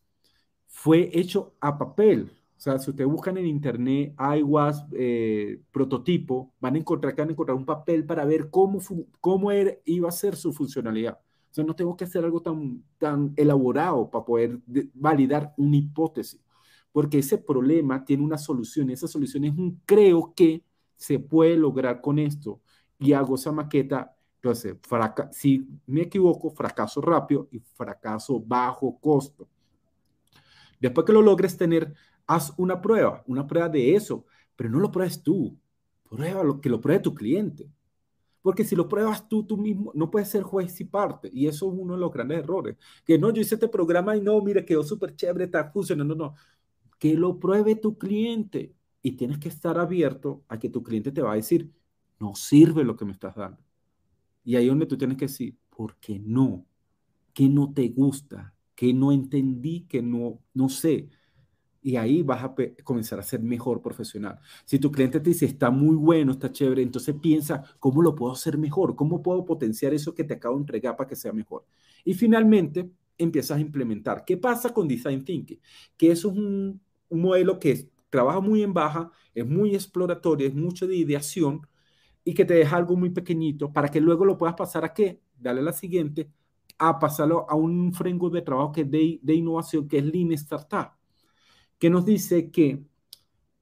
fue 0.66 1.08
hecho 1.14 1.54
a 1.58 1.78
papel. 1.78 2.30
O 2.54 2.60
sea, 2.60 2.78
si 2.78 2.90
ustedes 2.90 3.10
buscan 3.10 3.38
en 3.38 3.46
internet 3.46 4.14
iWatch 4.18 4.76
eh, 4.92 5.62
prototipo, 5.72 6.52
van 6.60 6.74
a 6.74 6.78
encontrar 6.78 7.14
que 7.14 7.22
van 7.22 7.30
a 7.30 7.32
encontrar 7.32 7.56
un 7.56 7.64
papel 7.64 8.04
para 8.04 8.26
ver 8.26 8.50
cómo, 8.50 8.78
cómo 9.22 9.48
iba 9.86 10.08
a 10.10 10.12
ser 10.12 10.36
su 10.36 10.52
funcionalidad. 10.52 11.18
O 11.50 11.54
sea, 11.54 11.64
no 11.64 11.74
tengo 11.74 11.96
que 11.96 12.04
hacer 12.04 12.22
algo 12.22 12.42
tan, 12.42 12.84
tan 12.98 13.32
elaborado 13.36 14.10
para 14.10 14.26
poder 14.26 14.60
validar 14.92 15.54
una 15.56 15.76
hipótesis 15.78 16.43
porque 16.94 17.18
ese 17.18 17.38
problema 17.38 18.04
tiene 18.04 18.22
una 18.22 18.38
solución 18.38 18.88
esa 18.90 19.08
solución 19.08 19.44
es 19.44 19.52
un 19.52 19.82
creo 19.84 20.32
que 20.34 20.62
se 20.96 21.18
puede 21.18 21.56
lograr 21.56 22.00
con 22.00 22.18
esto 22.18 22.60
y 22.98 23.12
hago 23.12 23.34
esa 23.34 23.52
maqueta. 23.52 24.16
Entonces, 24.36 24.76
si 25.32 25.66
me 25.86 26.02
equivoco, 26.02 26.50
fracaso 26.50 27.00
rápido 27.00 27.48
y 27.50 27.58
fracaso 27.58 28.40
bajo 28.40 28.98
costo. 29.00 29.48
Después 30.80 31.06
que 31.06 31.12
lo 31.12 31.22
logres 31.22 31.56
tener, 31.56 31.94
haz 32.26 32.52
una 32.56 32.80
prueba, 32.80 33.22
una 33.26 33.46
prueba 33.46 33.68
de 33.68 33.94
eso, 33.94 34.26
pero 34.54 34.70
no 34.70 34.78
lo 34.78 34.90
pruebes 34.90 35.22
tú, 35.22 35.56
pruébalo, 36.08 36.60
que 36.60 36.68
lo 36.68 36.80
pruebe 36.80 37.00
tu 37.00 37.14
cliente. 37.14 37.68
Porque 38.42 38.64
si 38.64 38.76
lo 38.76 38.86
pruebas 38.86 39.26
tú, 39.26 39.46
tú 39.46 39.56
mismo, 39.56 39.90
no 39.94 40.10
puedes 40.10 40.28
ser 40.28 40.42
juez 40.42 40.78
y 40.78 40.84
parte. 40.84 41.30
Y 41.32 41.46
eso 41.46 41.66
es 41.66 41.78
uno 41.78 41.94
de 41.94 42.00
los 42.00 42.12
grandes 42.12 42.40
errores. 42.40 42.76
Que 43.02 43.18
no, 43.18 43.32
yo 43.32 43.40
hice 43.40 43.54
este 43.54 43.68
programa 43.68 44.14
y 44.14 44.20
no, 44.20 44.38
mire, 44.42 44.66
quedó 44.66 44.82
súper 44.82 45.16
chévere, 45.16 45.46
está 45.46 45.70
funcionando. 45.70 46.14
No, 46.14 46.26
no 46.26 46.34
que 46.98 47.14
lo 47.14 47.38
pruebe 47.38 47.76
tu 47.76 47.98
cliente 47.98 48.74
y 49.02 49.12
tienes 49.12 49.38
que 49.38 49.48
estar 49.48 49.78
abierto 49.78 50.44
a 50.48 50.58
que 50.58 50.70
tu 50.70 50.82
cliente 50.82 51.12
te 51.12 51.22
va 51.22 51.32
a 51.32 51.36
decir, 51.36 51.70
no 52.18 52.34
sirve 52.34 52.84
lo 52.84 52.96
que 52.96 53.04
me 53.04 53.12
estás 53.12 53.36
dando. 53.36 53.62
Y 54.44 54.56
ahí 54.56 54.64
es 54.64 54.70
donde 54.70 54.86
tú 54.86 54.96
tienes 54.96 55.16
que 55.16 55.26
decir, 55.26 55.56
¿por 55.70 55.96
qué 55.96 56.18
no? 56.18 56.66
¿Qué 57.32 57.48
no 57.48 57.72
te 57.72 57.88
gusta? 57.88 58.54
¿Qué 58.74 58.92
no 58.92 59.12
entendí? 59.12 59.86
¿Qué 59.88 60.02
no, 60.02 60.40
no 60.54 60.68
sé? 60.68 61.08
Y 61.82 61.96
ahí 61.96 62.22
vas 62.22 62.42
a 62.42 62.54
comenzar 62.82 63.18
a 63.18 63.22
ser 63.22 63.42
mejor 63.42 63.82
profesional. 63.82 64.38
Si 64.64 64.78
tu 64.78 64.90
cliente 64.90 65.20
te 65.20 65.30
dice, 65.30 65.44
está 65.44 65.70
muy 65.70 65.96
bueno, 65.96 66.32
está 66.32 66.50
chévere, 66.50 66.82
entonces 66.82 67.14
piensa, 67.20 67.62
¿cómo 67.78 68.00
lo 68.02 68.14
puedo 68.14 68.32
hacer 68.32 68.56
mejor? 68.56 68.96
¿Cómo 68.96 69.22
puedo 69.22 69.44
potenciar 69.44 69.92
eso 69.92 70.14
que 70.14 70.24
te 70.24 70.34
acabo 70.34 70.56
de 70.56 70.62
entregar 70.62 70.96
para 70.96 71.08
que 71.08 71.16
sea 71.16 71.32
mejor? 71.32 71.66
Y 72.04 72.14
finalmente, 72.14 72.90
empiezas 73.18 73.58
a 73.58 73.60
implementar. 73.60 74.24
¿Qué 74.24 74.36
pasa 74.36 74.72
con 74.72 74.88
Design 74.88 75.24
Thinking? 75.24 75.60
Que 75.96 76.10
eso 76.10 76.30
es 76.30 76.36
un, 76.36 76.82
modelo 77.10 77.58
que 77.60 77.90
trabaja 78.10 78.40
muy 78.40 78.62
en 78.62 78.74
baja, 78.74 79.10
es 79.34 79.46
muy 79.46 79.74
exploratorio, 79.74 80.48
es 80.48 80.54
mucho 80.54 80.86
de 80.86 80.96
ideación 80.96 81.66
y 82.24 82.34
que 82.34 82.44
te 82.44 82.54
deja 82.54 82.76
algo 82.76 82.96
muy 82.96 83.10
pequeñito 83.10 83.72
para 83.72 83.88
que 83.88 84.00
luego 84.00 84.24
lo 84.24 84.38
puedas 84.38 84.56
pasar 84.56 84.84
a 84.84 84.92
qué? 84.94 85.20
Dale 85.38 85.62
la 85.62 85.72
siguiente, 85.72 86.30
a 86.78 86.98
pasarlo 86.98 87.46
a 87.48 87.54
un 87.54 87.92
framework 87.94 88.34
de 88.34 88.42
trabajo 88.42 88.72
que 88.72 88.82
es 88.82 88.90
de, 88.90 89.20
de 89.22 89.34
innovación, 89.34 89.88
que 89.88 89.98
es 89.98 90.04
Lean 90.04 90.32
Startup, 90.32 90.92
que 91.78 91.90
nos 91.90 92.04
dice 92.04 92.50
que 92.50 92.84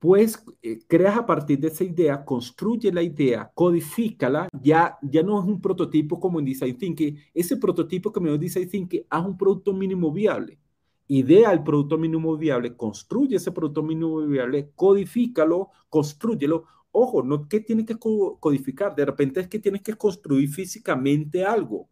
pues 0.03 0.45
creas 0.89 1.17
a 1.17 1.25
partir 1.25 1.61
de 1.61 1.69
esa 1.69 1.85
idea, 1.85 2.25
construye 2.25 2.91
la 2.91 3.05
idea, 3.05 3.53
codifícala, 3.55 4.49
ya, 4.61 4.99
ya 5.01 5.23
no 5.23 5.39
es 5.39 5.47
un 5.47 5.61
prototipo 5.61 6.19
como 6.19 6.41
en 6.41 6.45
Design 6.45 6.77
Thinking, 6.77 7.17
ese 7.33 7.57
prototipo 7.57 8.13
que 8.13 8.19
me 8.19 8.29
dio 8.29 8.37
Design 8.37 8.69
Thinking, 8.69 9.03
haz 9.09 9.25
un 9.25 9.37
producto 9.37 9.73
mínimo 9.73 10.11
viable, 10.11 10.59
idea 11.07 11.53
el 11.53 11.63
producto 11.63 11.99
mínimo 11.99 12.37
viable, 12.37 12.77
construye 12.77 13.37
ese 13.37 13.53
producto 13.53 13.85
mínimo 13.85 14.27
viable, 14.27 14.73
codifícalo, 14.75 15.71
construyelo, 15.89 16.65
ojo, 16.91 17.23
no 17.23 17.49
que 17.49 17.61
tienes 17.61 17.87
que 17.87 17.97
codificar, 17.97 18.97
de 18.97 19.05
repente 19.05 19.39
es 19.39 19.47
que 19.47 19.61
tienes 19.61 19.83
que 19.83 19.95
construir 19.95 20.49
físicamente 20.49 21.45
algo, 21.45 21.89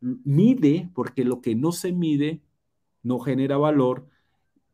mide, 0.00 0.90
porque 0.96 1.24
lo 1.24 1.40
que 1.40 1.54
no 1.54 1.70
se 1.70 1.92
mide 1.92 2.42
no 3.04 3.20
genera 3.20 3.56
valor, 3.56 4.08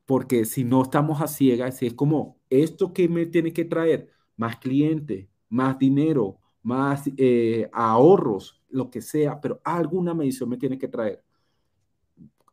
porque 0.09 0.47
si 0.47 0.65
no 0.65 0.85
estamos 0.85 1.21
a 1.21 1.29
ciegas, 1.29 1.83
es 1.83 1.93
como 1.93 2.41
esto 2.49 2.95
que 2.95 3.11
me 3.11 3.27
tiene 3.27 3.53
que 3.53 3.67
traer 3.67 4.09
más 4.39 4.57
clientes, 4.57 5.29
más 5.51 5.79
dinero, 5.79 6.39
más 6.63 7.03
eh, 7.19 7.69
ahorros, 7.75 8.63
lo 8.71 8.89
que 8.89 9.03
sea, 9.03 9.39
pero 9.39 9.61
alguna 9.63 10.15
medición 10.15 10.49
me 10.49 10.57
tiene 10.57 10.79
que 10.79 10.89
traer. 10.89 11.23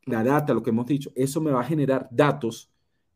La 0.03 0.21
data, 0.21 0.53
lo 0.53 0.61
que 0.61 0.71
hemos 0.71 0.85
dicho, 0.85 1.13
eso 1.15 1.39
me 1.39 1.51
va 1.51 1.61
a 1.61 1.63
generar 1.63 2.09
datos 2.11 2.69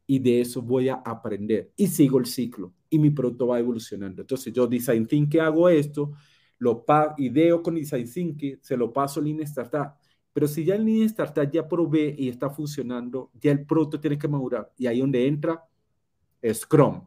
y 0.08 0.20
de 0.20 0.40
eso 0.40 0.62
voy 0.62 0.88
a 0.88 0.94
aprender 0.94 1.74
y 1.76 1.88
sigo 1.88 2.18
el 2.18 2.26
ciclo 2.26 2.74
y 2.90 2.98
mi 2.98 3.10
producto 3.10 3.48
va 3.48 3.60
evolucionando. 3.60 4.22
Entonces 4.22 4.54
yo 4.54 4.68
design 4.68 5.06
thinking 5.06 5.42
hago 5.42 5.68
esto, 5.68 6.14
lo 6.60 6.86
ideo 7.18 7.62
con 7.62 7.76
design 7.76 8.10
thinking, 8.10 8.58
se 8.62 8.78
lo 8.78 8.94
paso 8.94 9.20
a 9.20 9.24
Lean 9.24 9.42
Startup 9.42 9.96
pero 10.40 10.48
si 10.48 10.64
ya 10.64 10.76
el 10.76 10.86
Lean 10.86 11.02
Startup 11.02 11.52
ya 11.52 11.68
probé 11.68 12.16
y 12.18 12.30
está 12.30 12.50
funcionando, 12.50 13.30
ya 13.42 13.52
el 13.52 13.66
producto 13.66 14.00
tiene 14.00 14.18
que 14.18 14.30
madurar. 14.30 14.72
Y 14.78 14.88
ahí 14.88 15.02
donde 15.02 15.28
entra 15.28 15.68
Scrum. 16.54 17.06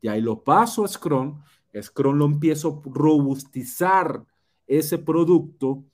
Y 0.00 0.06
ahí 0.06 0.20
lo 0.20 0.44
paso 0.44 0.84
a 0.84 0.86
Scrum. 0.86 1.42
Scrum 1.82 2.16
lo 2.16 2.26
empiezo 2.26 2.80
a 2.80 2.88
robustizar 2.88 4.24
ese 4.64 4.96
producto. 4.96 5.86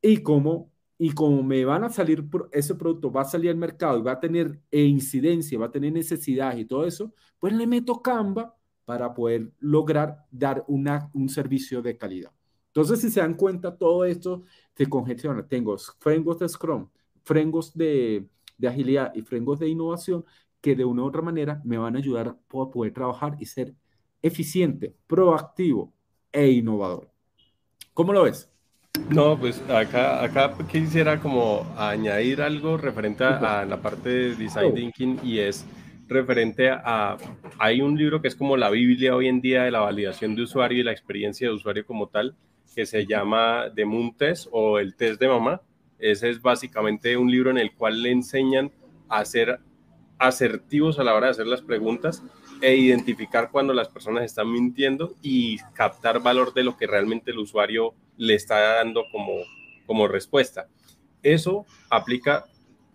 Y 0.00 0.18
como, 0.18 0.70
y 0.96 1.10
como 1.10 1.42
me 1.42 1.64
van 1.64 1.82
a 1.82 1.90
salir, 1.90 2.24
ese 2.52 2.76
producto 2.76 3.10
va 3.10 3.22
a 3.22 3.24
salir 3.24 3.50
al 3.50 3.56
mercado 3.56 3.98
y 3.98 4.02
va 4.02 4.12
a 4.12 4.20
tener 4.20 4.60
incidencia, 4.70 5.58
va 5.58 5.66
a 5.66 5.72
tener 5.72 5.92
necesidad 5.92 6.56
y 6.56 6.66
todo 6.66 6.86
eso, 6.86 7.12
pues 7.40 7.52
le 7.52 7.66
meto 7.66 8.00
Canva 8.00 8.54
para 8.84 9.12
poder 9.12 9.50
lograr 9.58 10.24
dar 10.30 10.64
una, 10.68 11.10
un 11.14 11.28
servicio 11.28 11.82
de 11.82 11.96
calidad. 11.96 12.30
Entonces, 12.78 13.00
si 13.00 13.10
se 13.10 13.18
dan 13.18 13.34
cuenta, 13.34 13.76
todo 13.76 14.04
esto 14.04 14.44
se 14.76 14.86
congestiona. 14.86 15.44
Tengo 15.44 15.76
frengos 15.98 16.38
de 16.38 16.48
Scrum, 16.48 16.88
frengos 17.24 17.76
de, 17.76 18.24
de 18.56 18.68
agilidad 18.68 19.12
y 19.16 19.22
frengos 19.22 19.58
de 19.58 19.68
innovación 19.68 20.24
que 20.60 20.76
de 20.76 20.84
una 20.84 21.02
u 21.02 21.06
otra 21.06 21.20
manera 21.20 21.60
me 21.64 21.76
van 21.76 21.96
a 21.96 21.98
ayudar 21.98 22.28
a 22.28 22.36
poder 22.46 22.92
trabajar 22.92 23.36
y 23.40 23.46
ser 23.46 23.74
eficiente, 24.22 24.94
proactivo 25.08 25.92
e 26.30 26.52
innovador. 26.52 27.10
¿Cómo 27.94 28.12
lo 28.12 28.22
ves? 28.22 28.48
No, 29.10 29.36
pues 29.36 29.60
acá, 29.68 30.22
acá 30.22 30.56
quisiera 30.70 31.18
como 31.18 31.66
añadir 31.76 32.40
algo 32.40 32.76
referente 32.76 33.24
a, 33.24 33.62
a 33.62 33.64
la 33.64 33.82
parte 33.82 34.08
de 34.08 34.36
design 34.36 34.72
thinking 34.72 35.18
y 35.24 35.40
es 35.40 35.66
referente 36.06 36.70
a, 36.70 37.16
hay 37.58 37.80
un 37.80 37.98
libro 37.98 38.22
que 38.22 38.28
es 38.28 38.36
como 38.36 38.56
la 38.56 38.70
Biblia 38.70 39.16
hoy 39.16 39.26
en 39.26 39.40
día 39.40 39.64
de 39.64 39.72
la 39.72 39.80
validación 39.80 40.36
de 40.36 40.42
usuario 40.42 40.78
y 40.78 40.84
la 40.84 40.92
experiencia 40.92 41.48
de 41.48 41.54
usuario 41.54 41.84
como 41.84 42.06
tal, 42.06 42.36
que 42.78 42.86
se 42.86 43.06
llama 43.06 43.72
The 43.74 43.84
Moon 43.84 44.16
Test 44.16 44.46
o 44.52 44.78
el 44.78 44.94
test 44.94 45.20
de 45.20 45.26
mamá. 45.26 45.60
Ese 45.98 46.30
es 46.30 46.40
básicamente 46.40 47.16
un 47.16 47.28
libro 47.28 47.50
en 47.50 47.58
el 47.58 47.74
cual 47.74 48.00
le 48.00 48.12
enseñan 48.12 48.70
a 49.08 49.24
ser 49.24 49.58
asertivos 50.16 51.00
a 51.00 51.02
la 51.02 51.16
hora 51.16 51.26
de 51.26 51.32
hacer 51.32 51.48
las 51.48 51.60
preguntas 51.60 52.22
e 52.60 52.76
identificar 52.76 53.50
cuando 53.50 53.74
las 53.74 53.88
personas 53.88 54.22
están 54.22 54.52
mintiendo 54.52 55.16
y 55.22 55.58
captar 55.74 56.22
valor 56.22 56.54
de 56.54 56.62
lo 56.62 56.76
que 56.76 56.86
realmente 56.86 57.32
el 57.32 57.40
usuario 57.40 57.94
le 58.16 58.34
está 58.36 58.60
dando 58.76 59.02
como, 59.10 59.32
como 59.84 60.06
respuesta. 60.06 60.68
Eso 61.24 61.66
aplica 61.90 62.44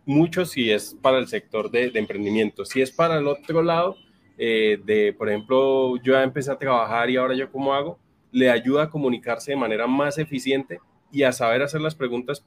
mucho 0.05 0.45
si 0.45 0.71
es 0.71 0.95
para 1.01 1.17
el 1.17 1.27
sector 1.27 1.69
de, 1.71 1.91
emprendimiento. 1.95 2.63
Si 2.63 2.81
es 2.81 2.89
para 2.89 3.17
el 3.17 3.27
otro 3.27 3.61
lado, 3.61 3.97
eh, 4.37 4.79
de, 4.85 5.11
por 5.11 5.27
ejemplo, 5.27 5.97
yo 5.97 6.13
ya 6.13 6.23
empecé 6.23 6.51
a 6.51 6.57
trabajar 6.57 7.09
y 7.09 7.17
ahora 7.17 7.35
yo 7.35 7.51
cómo 7.51 7.73
hago, 7.73 7.99
le 8.33 8.49
ayuda 8.49 8.83
a 8.83 8.89
comunicarse 8.89 9.51
de 9.51 9.57
manera 9.57 9.87
más 9.87 10.17
eficiente 10.17 10.79
y 11.11 11.23
a 11.23 11.31
saber 11.31 11.61
hacer 11.61 11.79
las 11.79 11.95
preguntas 11.95 12.45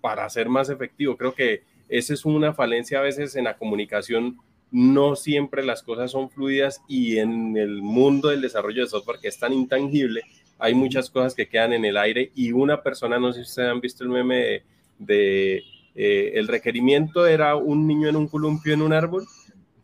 para 0.00 0.28
ser 0.30 0.48
más 0.48 0.70
efectivo. 0.70 1.16
Creo 1.16 1.34
que 1.34 1.64
esa 1.88 2.14
es 2.14 2.24
una 2.24 2.54
falencia 2.54 3.00
a 3.00 3.02
veces 3.02 3.36
en 3.36 3.44
la 3.44 3.58
comunicación. 3.58 4.38
No 4.70 5.16
siempre 5.16 5.64
las 5.64 5.82
cosas 5.82 6.12
son 6.12 6.30
fluidas 6.30 6.80
y 6.88 7.18
en 7.18 7.56
el 7.56 7.82
mundo 7.82 8.28
del 8.28 8.40
desarrollo 8.40 8.82
de 8.82 8.88
software 8.88 9.18
que 9.20 9.28
es 9.28 9.38
tan 9.38 9.52
intangible, 9.52 10.22
hay 10.58 10.74
muchas 10.74 11.10
cosas 11.10 11.34
que 11.34 11.48
quedan 11.48 11.72
en 11.72 11.84
el 11.84 11.96
aire 11.96 12.30
y 12.34 12.52
una 12.52 12.82
persona, 12.82 13.18
no 13.18 13.32
sé 13.32 13.40
si 13.40 13.50
ustedes 13.50 13.70
han 13.70 13.80
visto 13.80 14.04
el 14.04 14.10
meme 14.10 14.62
de, 14.98 15.62
eh, 15.94 16.32
el 16.34 16.48
requerimiento 16.48 17.26
era 17.26 17.56
un 17.56 17.86
niño 17.86 18.08
en 18.08 18.16
un 18.16 18.28
columpio 18.28 18.72
en 18.72 18.82
un 18.82 18.92
árbol 18.92 19.26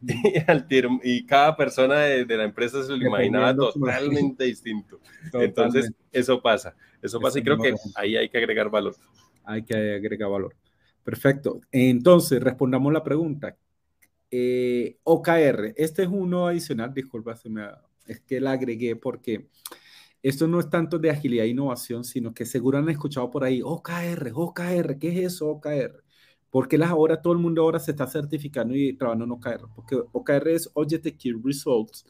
y, 1.03 1.27
cada 1.27 1.57
persona 1.57 2.01
de, 2.01 2.37
la 2.37 2.45
empresa 2.45 2.83
se 2.83 2.97
lo 2.97 3.07
imaginaba 3.07 3.55
totalmente 3.55 4.45
distinto. 4.45 5.01
Entonces, 5.33 5.93
eso 6.13 6.41
pasa, 6.41 6.75
eso 7.03 7.21
pasa 7.21 7.39
y 7.39 7.43
creo 7.43 7.59
que 7.59 7.75
ahí 7.95 8.17
hay 8.17 8.29
que 8.29 8.39
agregar 8.39 8.71
valor. 8.71 8.95
Hay 9.45 9.63
que 9.63 9.75
agregar 9.75 10.31
valor. 10.31 10.55
Perfecto. 11.05 11.61
Entonces, 11.73 12.43
respondamos 12.43 12.93
la 12.93 13.03
pregunta. 13.03 13.57
Eh, 14.31 14.99
OKR, 15.03 15.75
este 15.77 16.03
es 16.03 16.09
uno 16.09 16.47
adicional, 16.47 16.95
disculpa, 16.95 17.35
es 18.07 18.21
que 18.21 18.41
la 18.41 18.53
agregué 18.53 18.95
porque 18.95 19.49
esto 20.23 20.47
no 20.47 20.61
es 20.61 20.71
tanto 20.71 20.99
de 20.99 21.11
agilidad 21.11 21.47
e 21.47 21.49
innovación, 21.49 22.05
sino 22.05 22.33
que 22.33 22.45
seguro 22.45 22.79
han 22.79 22.89
escuchado 22.89 23.31
por 23.31 23.43
ahí, 23.43 23.61
OKR, 23.63 24.31
OKR, 24.35 24.99
¿qué 24.99 25.09
es 25.09 25.35
eso 25.35 25.49
OKR? 25.49 26.05
Porque 26.51 26.77
las 26.77 26.91
ahora 26.91 27.23
todo 27.23 27.33
el 27.33 27.39
mundo 27.39 27.63
ahora 27.63 27.79
se 27.79 27.93
está 27.93 28.07
certificando 28.07 28.75
y 28.75 28.97
trabajando 28.97 29.25
en 29.25 29.31
OKR? 29.33 29.69
Porque 29.75 29.97
OKR 30.13 30.49
es 30.49 30.71
Objective 30.75 31.17
Key 31.17 31.33
Results, 31.43 32.05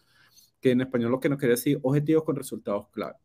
que 0.61 0.70
en 0.70 0.80
español 0.80 1.11
lo 1.11 1.20
que 1.20 1.28
nos 1.28 1.38
quiere 1.38 1.55
decir 1.55 1.78
objetivos 1.82 2.24
con 2.24 2.36
resultados 2.36 2.88
clave. 2.88 3.16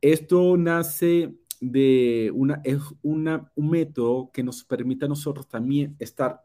Esto 0.00 0.56
nace 0.56 1.34
de 1.60 2.32
una, 2.34 2.60
es 2.64 2.80
una, 3.02 3.52
un 3.54 3.70
método 3.70 4.30
que 4.32 4.42
nos 4.42 4.64
permite 4.64 5.04
a 5.04 5.08
nosotros 5.08 5.48
también 5.48 5.94
estar 6.00 6.44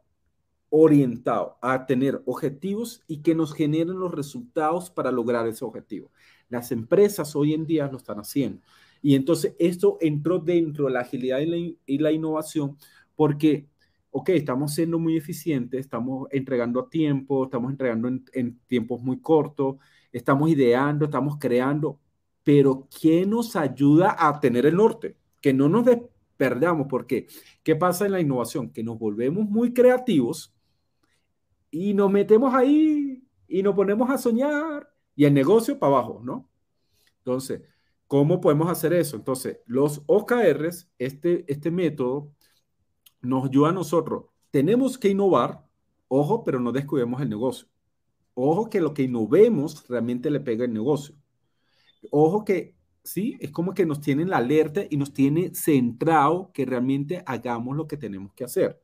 orientado 0.69 1.57
a 1.61 1.85
tener 1.85 2.21
objetivos 2.25 3.01
y 3.07 3.21
que 3.21 3.33
nos 3.33 3.53
generen 3.53 3.99
los 3.99 4.13
resultados 4.13 4.91
para 4.91 5.11
lograr 5.11 5.47
ese 5.47 5.65
objetivo. 5.65 6.11
Las 6.49 6.71
empresas 6.71 7.35
hoy 7.35 7.53
en 7.53 7.65
día 7.65 7.87
lo 7.87 7.97
están 7.97 8.19
haciendo. 8.19 8.61
Y 9.01 9.15
entonces 9.15 9.55
esto 9.59 9.97
entró 10.01 10.39
dentro 10.39 10.85
de 10.85 10.91
la 10.91 11.01
agilidad 11.01 11.39
y 11.39 11.45
la, 11.45 11.75
y 11.85 11.97
la 11.97 12.11
innovación 12.11 12.77
porque 13.15 13.67
ok, 14.17 14.29
estamos 14.29 14.73
siendo 14.73 14.97
muy 14.97 15.15
eficientes, 15.15 15.79
estamos 15.79 16.27
entregando 16.31 16.79
a 16.79 16.89
tiempo, 16.89 17.43
estamos 17.45 17.69
entregando 17.71 18.07
en, 18.07 18.59
tiempos 18.65 18.99
muy 19.03 19.21
cortos, 19.21 19.75
estamos 20.11 20.49
ideando, 20.49 21.05
estamos 21.05 21.37
creando, 21.39 21.99
pero 22.43 22.87
¿quién 22.99 23.29
nos 23.29 23.55
ayuda 23.55 24.15
a 24.17 24.39
tener 24.39 24.65
el 24.65 24.75
norte? 24.75 25.17
Que 25.39 25.53
no 25.53 25.69
nos 25.69 25.85
perdamos, 26.35 26.87
porque 26.89 27.27
¿qué 27.61 27.75
pasa 27.75 28.07
en 28.07 28.13
la 28.13 28.19
innovación? 28.19 28.71
Que 28.71 28.83
nos 28.83 28.97
volvemos 28.97 29.47
muy 29.47 29.71
creativos 29.71 30.51
y 31.69 31.93
nos 31.93 32.11
metemos 32.11 32.55
ahí 32.55 33.23
y 33.47 33.61
nos 33.61 33.75
ponemos 33.75 34.09
a 34.09 34.17
soñar 34.17 34.91
y 35.15 35.25
el 35.25 35.33
negocio 35.35 35.77
para 35.77 35.93
abajo, 35.93 36.21
¿no? 36.23 36.49
Entonces, 37.19 37.61
¿cómo 38.07 38.41
podemos 38.41 38.67
hacer 38.67 38.93
eso? 38.93 39.15
Entonces, 39.15 39.59
los 39.67 40.01
OKRs, 40.07 40.89
este, 40.97 41.45
este 41.47 41.69
método 41.69 42.33
nos 43.27 43.45
ayuda 43.45 43.69
a 43.69 43.73
nosotros. 43.73 44.25
Tenemos 44.51 44.97
que 44.97 45.09
innovar, 45.09 45.65
ojo, 46.07 46.43
pero 46.43 46.59
no 46.59 46.71
descuidemos 46.71 47.21
el 47.21 47.29
negocio. 47.29 47.67
Ojo 48.33 48.69
que 48.69 48.81
lo 48.81 48.93
que 48.93 49.03
innovemos 49.03 49.87
realmente 49.87 50.29
le 50.29 50.39
pega 50.39 50.65
el 50.65 50.73
negocio. 50.73 51.15
Ojo 52.11 52.45
que, 52.45 52.75
sí, 53.03 53.37
es 53.39 53.51
como 53.51 53.73
que 53.73 53.85
nos 53.85 53.99
tiene 53.99 54.25
la 54.25 54.37
alerta 54.37 54.81
y 54.89 54.97
nos 54.97 55.13
tiene 55.13 55.53
centrado 55.53 56.51
que 56.53 56.65
realmente 56.65 57.23
hagamos 57.25 57.75
lo 57.75 57.87
que 57.87 57.97
tenemos 57.97 58.33
que 58.33 58.43
hacer. 58.43 58.79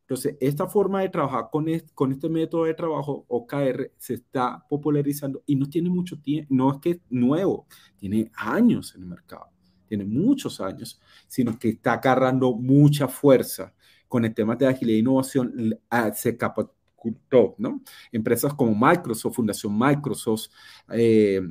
Entonces, 0.00 0.36
esta 0.40 0.66
forma 0.66 1.00
de 1.00 1.08
trabajar 1.08 1.48
con 1.50 1.68
este, 1.68 1.92
con 1.94 2.12
este 2.12 2.28
método 2.28 2.64
de 2.64 2.74
trabajo 2.74 3.24
OKR 3.28 3.92
se 3.96 4.14
está 4.14 4.62
popularizando 4.68 5.42
y 5.46 5.56
no 5.56 5.66
tiene 5.68 5.88
mucho 5.88 6.20
tiempo, 6.20 6.54
no 6.54 6.72
es 6.72 6.78
que 6.78 6.90
es 6.90 6.98
nuevo, 7.08 7.66
tiene 7.96 8.30
años 8.34 8.94
en 8.94 9.02
el 9.02 9.08
mercado, 9.08 9.48
tiene 9.86 10.04
muchos 10.04 10.60
años, 10.60 11.00
sino 11.26 11.58
que 11.58 11.70
está 11.70 11.94
agarrando 11.94 12.52
mucha 12.52 13.08
fuerza 13.08 13.72
con 14.14 14.24
el 14.24 14.32
tema 14.32 14.54
de 14.54 14.68
agilidad 14.68 14.94
e 14.94 15.00
innovación 15.00 15.76
se 16.14 16.36
catapultó, 16.36 17.56
¿no? 17.58 17.82
Empresas 18.12 18.54
como 18.54 18.72
Microsoft, 18.72 19.34
Fundación 19.34 19.76
Microsoft, 19.76 20.50
eh, 20.92 21.42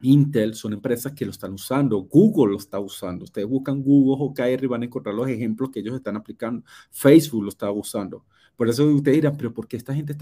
Intel 0.00 0.54
son 0.54 0.74
empresas 0.74 1.12
que 1.14 1.24
lo 1.24 1.32
están 1.32 1.52
usando, 1.52 1.98
Google 2.02 2.52
lo 2.52 2.58
está 2.58 2.78
usando. 2.78 3.24
Ustedes 3.24 3.48
buscan 3.48 3.82
Google 3.82 4.22
o 4.22 4.26
OKR 4.26 4.62
y 4.62 4.68
van 4.68 4.82
a 4.82 4.84
encontrar 4.84 5.16
los 5.16 5.26
ejemplos 5.26 5.70
que 5.70 5.80
ellos 5.80 5.96
están 5.96 6.14
aplicando. 6.14 6.64
Facebook 6.92 7.42
lo 7.42 7.48
está 7.48 7.68
usando. 7.72 8.24
Por 8.54 8.68
eso 8.68 8.84
ustedes 8.86 9.16
dirán, 9.16 9.36
pero 9.36 9.52
¿por 9.52 9.66
qué 9.66 9.76
esta 9.76 9.92
gente 9.92 10.12
es 10.12 10.18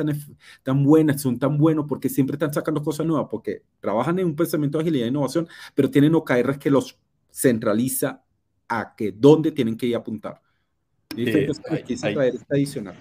tan, 0.63 0.83
buena, 0.83 1.19
son 1.19 1.39
tan 1.39 1.59
buenos? 1.59 1.85
Porque 1.87 2.09
siempre 2.09 2.37
están 2.37 2.55
sacando 2.55 2.83
cosas 2.83 3.05
nuevas, 3.05 3.29
porque 3.31 3.63
trabajan 3.79 4.19
en 4.19 4.25
un 4.25 4.37
pensamiento 4.37 4.79
de 4.79 4.85
agilidad 4.85 5.05
e 5.05 5.11
innovación, 5.11 5.47
pero 5.75 5.91
tienen 5.91 6.15
OKRs 6.15 6.57
que 6.57 6.71
los 6.71 6.99
centraliza 7.31 8.25
a 8.69 8.95
que 8.97 9.13
dónde 9.13 9.53
tienen 9.53 9.77
que 9.77 9.95
apuntar. 9.95 10.41
Eh, 11.17 11.49
adicional. 12.51 12.95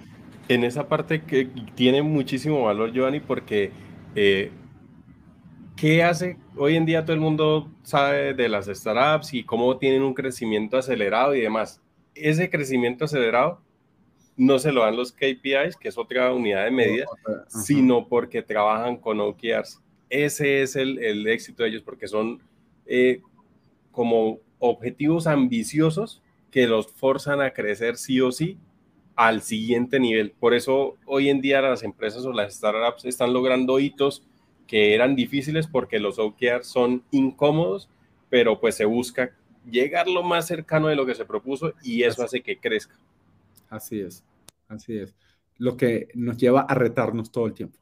En 0.47 0.63
esa 0.63 0.87
parte 0.87 1.23
que 1.23 1.47
tiene 1.75 2.01
muchísimo 2.01 2.63
valor, 2.63 2.91
Giovanni, 2.91 3.19
porque 3.19 3.71
eh, 4.15 4.51
¿qué 5.75 6.03
hace? 6.03 6.37
Hoy 6.57 6.75
en 6.75 6.85
día 6.85 7.03
todo 7.03 7.13
el 7.13 7.21
mundo 7.21 7.71
sabe 7.83 8.33
de 8.33 8.49
las 8.49 8.65
startups 8.65 9.33
y 9.33 9.43
cómo 9.43 9.77
tienen 9.77 10.01
un 10.01 10.13
crecimiento 10.13 10.77
acelerado 10.77 11.35
y 11.35 11.41
demás. 11.41 11.81
Ese 12.13 12.49
crecimiento 12.49 13.05
acelerado 13.05 13.61
no 14.35 14.59
se 14.59 14.71
lo 14.71 14.81
dan 14.81 14.97
los 14.97 15.11
KPIs, 15.11 15.77
que 15.79 15.89
es 15.89 15.97
otra 15.97 16.33
unidad 16.33 16.65
de 16.65 16.71
medida, 16.71 17.05
sino 17.47 18.07
porque 18.07 18.41
trabajan 18.41 18.97
con 18.97 19.19
OKRs. 19.19 19.81
Ese 20.09 20.61
es 20.61 20.75
el, 20.75 20.99
el 20.99 21.27
éxito 21.27 21.63
de 21.63 21.69
ellos, 21.69 21.83
porque 21.83 22.07
son 22.07 22.41
eh, 22.85 23.21
como 23.91 24.39
objetivos 24.59 25.27
ambiciosos 25.27 26.20
que 26.51 26.67
los 26.67 26.87
forzan 26.87 27.41
a 27.41 27.51
crecer 27.51 27.97
sí 27.97 28.21
o 28.21 28.31
sí 28.31 28.57
al 29.15 29.41
siguiente 29.41 29.99
nivel. 29.99 30.31
Por 30.31 30.53
eso 30.53 30.97
hoy 31.05 31.29
en 31.29 31.41
día 31.41 31.61
las 31.61 31.83
empresas 31.83 32.25
o 32.25 32.33
las 32.33 32.55
startups 32.55 33.05
están 33.05 33.33
logrando 33.33 33.79
hitos 33.79 34.23
que 34.67 34.93
eran 34.95 35.15
difíciles 35.15 35.67
porque 35.67 35.99
los 35.99 36.19
OKRs 36.19 36.67
son 36.67 37.03
incómodos, 37.11 37.89
pero 38.29 38.59
pues 38.59 38.75
se 38.75 38.85
busca 38.85 39.35
llegar 39.69 40.07
lo 40.07 40.23
más 40.23 40.47
cercano 40.47 40.87
de 40.87 40.95
lo 40.95 41.05
que 41.05 41.15
se 41.15 41.25
propuso 41.25 41.73
y 41.83 42.03
eso 42.03 42.23
hace 42.23 42.41
que 42.41 42.57
crezca. 42.57 42.95
Así 43.69 43.99
es, 43.99 44.23
así 44.67 44.97
es. 44.97 45.15
Lo 45.57 45.77
que 45.77 46.07
nos 46.13 46.37
lleva 46.37 46.61
a 46.61 46.73
retarnos 46.73 47.31
todo 47.31 47.45
el 47.45 47.53
tiempo. 47.53 47.77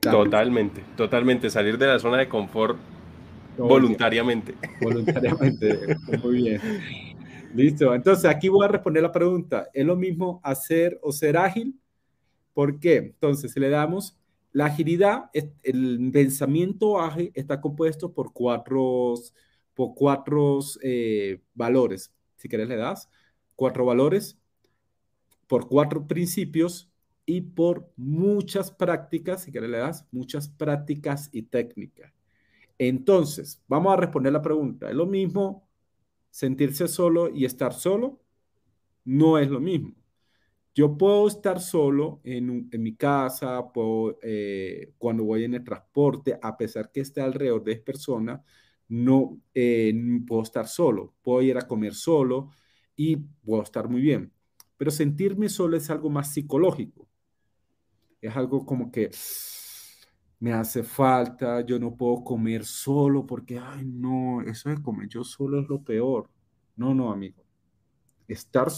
Totalmente, 0.00 0.82
totalmente. 0.96 1.50
Salir 1.50 1.78
de 1.78 1.86
la 1.86 1.98
zona 1.98 2.18
de 2.18 2.28
confort 2.28 2.76
voluntariamente. 3.56 4.54
Voluntariamente, 4.80 5.96
muy 6.22 6.36
bien. 6.42 6.60
Listo, 7.54 7.94
entonces 7.94 8.26
aquí 8.26 8.48
voy 8.48 8.64
a 8.64 8.68
responder 8.68 9.02
la 9.02 9.12
pregunta. 9.12 9.68
¿Es 9.72 9.84
lo 9.84 9.96
mismo 9.96 10.40
hacer 10.42 10.98
o 11.02 11.12
ser 11.12 11.36
ágil? 11.36 11.80
¿Por 12.52 12.78
qué? 12.78 12.96
Entonces, 12.96 13.52
si 13.52 13.60
le 13.60 13.70
damos 13.70 14.16
la 14.52 14.66
agilidad, 14.66 15.30
el 15.32 16.10
pensamiento 16.12 17.00
ágil 17.00 17.30
está 17.34 17.60
compuesto 17.60 18.12
por 18.12 18.32
cuatro, 18.32 19.14
por 19.74 19.94
cuatro 19.94 20.58
eh, 20.82 21.40
valores. 21.54 22.12
Si 22.36 22.48
quieres 22.48 22.68
le 22.68 22.76
das 22.76 23.08
cuatro 23.54 23.84
valores 23.84 24.38
por 25.46 25.66
cuatro 25.68 26.06
principios 26.06 26.90
y 27.26 27.40
por 27.40 27.90
muchas 27.96 28.70
prácticas, 28.70 29.42
si 29.42 29.50
quieres 29.50 29.70
le 29.70 29.78
das, 29.78 30.06
muchas 30.12 30.48
prácticas 30.48 31.28
y 31.32 31.42
técnicas. 31.42 32.12
Entonces, 32.78 33.62
vamos 33.66 33.92
a 33.92 33.96
responder 33.96 34.32
la 34.32 34.42
pregunta. 34.42 34.88
¿Es 34.88 34.94
lo 34.94 35.06
mismo 35.06 35.67
sentirse 36.30 36.88
solo 36.88 37.30
y 37.34 37.44
estar 37.44 37.72
solo? 37.72 38.20
No 39.04 39.38
es 39.38 39.50
lo 39.50 39.60
mismo. 39.60 39.94
Yo 40.74 40.96
puedo 40.96 41.26
estar 41.26 41.60
solo 41.60 42.20
en, 42.22 42.68
mi 42.70 42.94
casa, 42.94 43.64
eh, 44.22 44.92
cuando 44.96 45.24
voy 45.24 45.44
en 45.44 45.54
el 45.54 45.64
transporte, 45.64 46.38
a 46.40 46.56
pesar 46.56 46.92
que 46.92 47.00
esté 47.00 47.20
alrededor 47.20 47.64
de 47.64 47.76
personas, 47.76 48.42
no 48.88 49.40
eh, 49.54 49.92
puedo 50.26 50.42
estar 50.42 50.68
solo. 50.68 51.14
Puedo 51.22 51.42
ir 51.42 51.58
a 51.58 51.66
comer 51.66 51.94
solo 51.94 52.50
y 52.94 53.16
puedo 53.16 53.62
estar 53.62 53.88
muy 53.88 54.00
bien. 54.00 54.32
Pero 54.76 54.90
sentirme 54.92 55.48
solo 55.48 55.76
es 55.76 55.90
algo 55.90 56.10
más 56.10 56.32
psicológico. 56.32 57.08
Es 58.20 58.36
algo 58.36 58.64
como 58.64 58.92
que 58.92 59.10
me 60.40 60.52
hace 60.52 60.82
falta, 60.82 61.60
yo 61.62 61.78
no 61.78 61.94
puedo 61.94 62.22
comer 62.22 62.64
solo 62.64 63.26
porque, 63.26 63.58
ay, 63.58 63.84
no, 63.84 64.40
eso 64.42 64.70
de 64.70 64.80
comer 64.80 65.08
yo 65.08 65.24
solo 65.24 65.60
es 65.60 65.68
lo 65.68 65.82
peor. 65.82 66.30
No, 66.76 66.94
no, 66.94 67.10
amigo. 67.10 67.44
Estar 68.28 68.68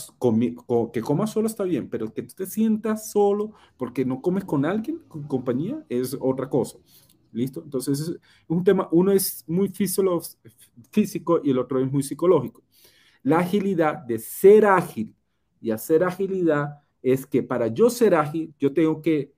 que 0.93 1.01
comas 1.03 1.31
solo 1.33 1.49
está 1.49 1.65
bien, 1.65 1.89
pero 1.91 2.13
que 2.13 2.23
tú 2.23 2.35
te 2.35 2.47
sientas 2.47 3.11
solo 3.11 3.53
porque 3.77 4.05
no 4.05 4.23
comes 4.23 4.45
con 4.45 4.65
alguien, 4.65 5.01
con 5.09 5.25
compañía, 5.25 5.85
es 5.89 6.17
otra 6.19 6.49
cosa. 6.49 6.79
¿Listo? 7.33 7.63
Entonces, 7.63 8.01
es 8.01 8.19
un 8.49 8.65
tema, 8.65 8.89
uno 8.93 9.13
es 9.13 9.45
muy 9.47 9.69
físico 9.69 11.41
y 11.45 11.51
el 11.51 11.59
otro 11.59 11.81
es 11.81 11.91
muy 11.91 12.03
psicológico. 12.03 12.63
La 13.23 13.41
agilidad 13.41 13.99
de 13.99 14.19
ser 14.19 14.65
ágil 14.67 15.15
y 15.61 15.71
hacer 15.71 16.05
agilidad 16.05 16.81
es 17.03 17.27
que 17.27 17.43
para 17.43 17.69
yo 17.69 17.91
ser 17.91 18.15
ágil, 18.15 18.55
yo 18.59 18.73
tengo 18.73 19.03
que, 19.03 19.33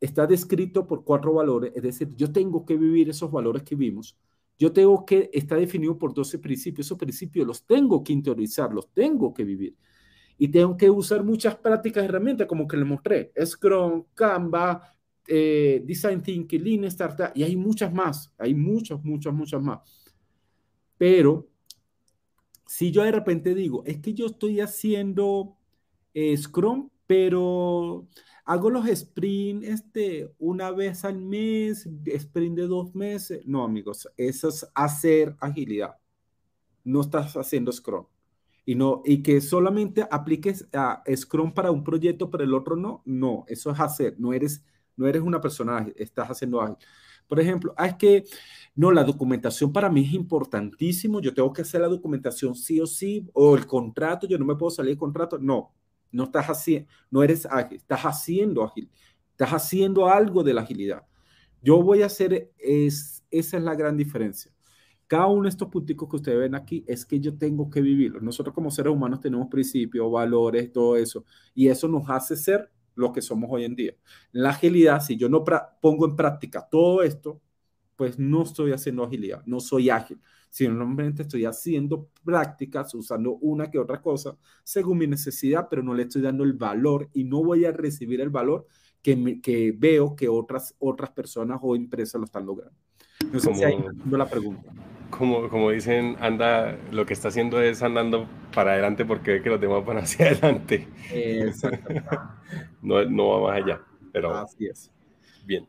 está 0.00 0.26
descrito 0.26 0.86
por 0.86 1.04
cuatro 1.04 1.32
valores, 1.34 1.72
es 1.74 1.82
decir, 1.82 2.14
yo 2.16 2.32
tengo 2.32 2.64
que 2.64 2.76
vivir 2.76 3.08
esos 3.08 3.30
valores 3.30 3.62
que 3.62 3.74
vimos, 3.74 4.16
yo 4.58 4.72
tengo 4.72 5.04
que, 5.04 5.30
está 5.32 5.56
definido 5.56 5.98
por 5.98 6.14
12 6.14 6.38
principios, 6.38 6.86
esos 6.86 6.98
principios 6.98 7.46
los 7.46 7.66
tengo 7.66 8.02
que 8.02 8.12
interiorizar, 8.12 8.72
los 8.72 8.88
tengo 8.92 9.34
que 9.34 9.44
vivir. 9.44 9.76
Y 10.38 10.48
tengo 10.48 10.76
que 10.76 10.90
usar 10.90 11.24
muchas 11.24 11.56
prácticas 11.56 12.04
herramientas 12.04 12.46
como 12.46 12.66
que 12.66 12.76
le 12.76 12.84
mostré, 12.84 13.32
Scrum, 13.44 14.04
Canva, 14.14 14.82
eh, 15.26 15.82
Design 15.84 16.22
Thinking, 16.22 16.62
Lean 16.62 16.84
Startup, 16.84 17.32
y 17.34 17.42
hay 17.42 17.56
muchas 17.56 17.92
más, 17.92 18.32
hay 18.38 18.54
muchas, 18.54 19.02
muchas, 19.02 19.32
muchas 19.34 19.62
más. 19.62 19.80
Pero 20.98 21.48
si 22.66 22.90
yo 22.90 23.02
de 23.02 23.12
repente 23.12 23.54
digo, 23.54 23.82
es 23.84 23.98
que 23.98 24.14
yo 24.14 24.26
estoy 24.26 24.60
haciendo 24.60 25.56
eh, 26.14 26.36
Scrum, 26.36 26.90
pero 27.06 28.08
hago 28.46 28.70
los 28.70 28.86
sprint 28.88 29.64
este, 29.64 30.32
una 30.38 30.70
vez 30.70 31.04
al 31.04 31.18
mes, 31.18 31.86
sprint 32.06 32.56
de 32.56 32.66
dos 32.66 32.94
meses. 32.94 33.42
No, 33.44 33.64
amigos, 33.64 34.08
eso 34.16 34.48
es 34.48 34.66
hacer 34.74 35.36
agilidad. 35.40 35.96
No 36.84 37.00
estás 37.02 37.36
haciendo 37.36 37.72
Scrum. 37.72 38.06
Y, 38.64 38.74
no, 38.76 39.02
y 39.04 39.22
que 39.22 39.40
solamente 39.40 40.06
apliques 40.10 40.66
a 40.72 41.02
Scrum 41.14 41.52
para 41.52 41.70
un 41.72 41.84
proyecto, 41.84 42.30
pero 42.30 42.44
el 42.44 42.54
otro 42.54 42.76
no. 42.76 43.02
No, 43.04 43.44
eso 43.48 43.70
es 43.72 43.80
hacer. 43.80 44.14
No 44.18 44.32
eres, 44.32 44.64
no 44.96 45.06
eres 45.06 45.22
una 45.22 45.40
persona 45.40 45.86
estás 45.96 46.28
haciendo 46.28 46.60
ágil. 46.60 46.76
Por 47.28 47.40
ejemplo, 47.40 47.74
ah, 47.76 47.88
es 47.88 47.94
que 47.96 48.24
no, 48.76 48.92
la 48.92 49.02
documentación 49.02 49.72
para 49.72 49.90
mí 49.90 50.04
es 50.04 50.12
importantísimo. 50.14 51.20
Yo 51.20 51.34
tengo 51.34 51.52
que 51.52 51.62
hacer 51.62 51.80
la 51.80 51.88
documentación 51.88 52.54
sí 52.54 52.80
o 52.80 52.86
sí, 52.86 53.28
o 53.32 53.56
el 53.56 53.66
contrato, 53.66 54.28
yo 54.28 54.38
no 54.38 54.44
me 54.44 54.54
puedo 54.54 54.70
salir 54.70 54.90
del 54.90 54.98
contrato. 54.98 55.38
No, 55.38 55.72
no 56.12 56.24
estás 56.24 56.46
haciendo, 56.46 56.88
no 57.10 57.22
eres 57.22 57.46
ágil, 57.46 57.78
estás 57.78 58.02
haciendo 58.02 58.64
ágil, 58.64 58.90
estás 59.30 59.50
haciendo 59.50 60.08
algo 60.08 60.42
de 60.42 60.54
la 60.54 60.62
agilidad. 60.62 61.02
Yo 61.62 61.82
voy 61.82 62.02
a 62.02 62.06
hacer, 62.06 62.52
es, 62.58 63.24
esa 63.30 63.56
es 63.56 63.62
la 63.62 63.74
gran 63.74 63.96
diferencia. 63.96 64.52
Cada 65.06 65.26
uno 65.26 65.44
de 65.44 65.50
estos 65.50 65.68
puntos 65.68 65.96
que 65.96 66.16
ustedes 66.16 66.38
ven 66.38 66.54
aquí 66.54 66.84
es 66.86 67.06
que 67.06 67.20
yo 67.20 67.36
tengo 67.36 67.70
que 67.70 67.80
vivirlo. 67.80 68.20
Nosotros 68.20 68.54
como 68.54 68.70
seres 68.70 68.92
humanos 68.92 69.20
tenemos 69.20 69.48
principios, 69.48 70.10
valores, 70.10 70.72
todo 70.72 70.96
eso, 70.96 71.24
y 71.54 71.68
eso 71.68 71.86
nos 71.86 72.08
hace 72.10 72.36
ser 72.36 72.70
lo 72.94 73.12
que 73.12 73.22
somos 73.22 73.48
hoy 73.52 73.64
en 73.64 73.76
día. 73.76 73.94
La 74.32 74.50
agilidad, 74.50 75.00
si 75.00 75.16
yo 75.16 75.28
no 75.28 75.44
pongo 75.80 76.06
en 76.06 76.16
práctica 76.16 76.66
todo 76.68 77.02
esto, 77.02 77.40
pues 77.94 78.18
no 78.18 78.42
estoy 78.42 78.72
haciendo 78.72 79.04
agilidad, 79.04 79.42
no 79.46 79.60
soy 79.60 79.90
ágil 79.90 80.20
simplemente 80.56 81.20
estoy 81.20 81.44
haciendo 81.44 82.08
prácticas, 82.24 82.94
usando 82.94 83.32
una 83.42 83.70
que 83.70 83.78
otra 83.78 84.00
cosa 84.00 84.38
según 84.64 84.96
mi 84.96 85.06
necesidad, 85.06 85.68
pero 85.68 85.82
no 85.82 85.92
le 85.92 86.04
estoy 86.04 86.22
dando 86.22 86.44
el 86.44 86.54
valor 86.54 87.10
y 87.12 87.24
no 87.24 87.44
voy 87.44 87.66
a 87.66 87.72
recibir 87.72 88.22
el 88.22 88.30
valor 88.30 88.66
que, 89.02 89.38
que 89.42 89.74
veo 89.76 90.16
que 90.16 90.30
otras, 90.30 90.74
otras 90.78 91.10
personas 91.10 91.58
o 91.60 91.76
empresas 91.76 92.18
lo 92.18 92.24
están 92.24 92.46
logrando. 92.46 92.74
No 93.30 93.38
sé 93.38 93.54
si 93.54 93.64
ahí 93.64 93.76
la 94.10 94.26
pregunta. 94.30 94.72
Como, 95.10 95.50
como 95.50 95.70
dicen, 95.72 96.16
anda, 96.20 96.78
lo 96.90 97.04
que 97.04 97.12
está 97.12 97.28
haciendo 97.28 97.60
es 97.60 97.82
andando 97.82 98.26
para 98.54 98.72
adelante 98.72 99.04
porque 99.04 99.32
ve 99.32 99.42
que 99.42 99.50
los 99.50 99.60
demás 99.60 99.84
van 99.84 99.98
hacia 99.98 100.26
adelante. 100.30 100.88
no, 102.80 103.04
no 103.04 103.28
va 103.28 103.52
más 103.52 103.62
allá, 103.62 103.82
pero 104.10 104.34
Así 104.34 104.66
es. 104.66 104.90
Bien. 105.44 105.68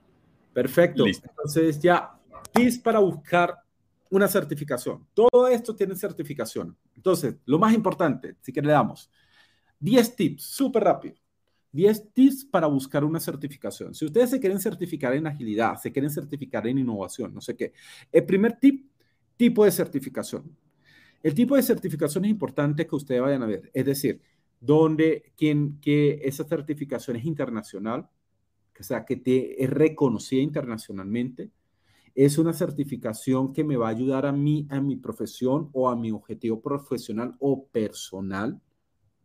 Perfecto. 0.53 1.05
Entonces 1.05 1.81
ya, 1.81 2.17
tips 2.53 2.79
para 2.79 2.99
buscar 2.99 3.66
una 4.09 4.27
certificación. 4.27 5.07
Todo 5.13 5.47
esto 5.47 5.75
tiene 5.75 5.95
certificación. 5.95 6.77
Entonces, 6.95 7.35
lo 7.45 7.59
más 7.59 7.73
importante, 7.73 8.35
si 8.41 8.51
que 8.51 8.61
le 8.61 8.71
damos 8.71 9.09
10 9.79 10.15
tips, 10.15 10.43
súper 10.43 10.83
rápido. 10.83 11.15
10 11.71 12.13
tips 12.13 12.45
para 12.45 12.67
buscar 12.67 13.03
una 13.03 13.19
certificación. 13.19 13.93
Si 13.93 14.05
ustedes 14.05 14.29
se 14.29 14.39
quieren 14.39 14.59
certificar 14.59 15.13
en 15.13 15.27
agilidad, 15.27 15.77
se 15.77 15.91
quieren 15.91 16.09
certificar 16.09 16.65
en 16.67 16.79
innovación, 16.79 17.33
no 17.33 17.41
sé 17.41 17.55
qué. 17.55 17.73
El 18.11 18.25
primer 18.25 18.57
tip, 18.59 18.89
tipo 19.35 19.63
de 19.63 19.71
certificación. 19.71 20.55
El 21.21 21.33
tipo 21.33 21.55
de 21.55 21.63
certificación 21.63 22.25
es 22.25 22.31
importante 22.31 22.87
que 22.87 22.95
ustedes 22.95 23.21
vayan 23.21 23.43
a 23.43 23.47
ver. 23.47 23.69
Es 23.73 23.85
decir, 23.85 24.21
donde 24.59 25.33
quien, 25.37 25.79
que 25.81 26.19
esa 26.23 26.43
certificación 26.45 27.17
es 27.17 27.25
internacional, 27.25 28.09
o 28.79 28.83
sea, 28.83 29.05
que 29.05 29.17
te, 29.17 29.63
es 29.63 29.69
reconocida 29.69 30.41
internacionalmente. 30.41 31.51
Es 32.17 32.39
una 32.39 32.51
certificación 32.51 33.53
que 33.53 33.63
me 33.63 33.77
va 33.77 33.89
a 33.89 33.91
ayudar 33.91 34.25
a 34.25 34.31
mí, 34.31 34.65
a 34.71 34.81
mi 34.81 34.95
profesión 34.95 35.69
o 35.71 35.87
a 35.87 35.95
mi 35.95 36.09
objetivo 36.09 36.59
profesional 36.59 37.35
o 37.39 37.67
personal. 37.67 38.59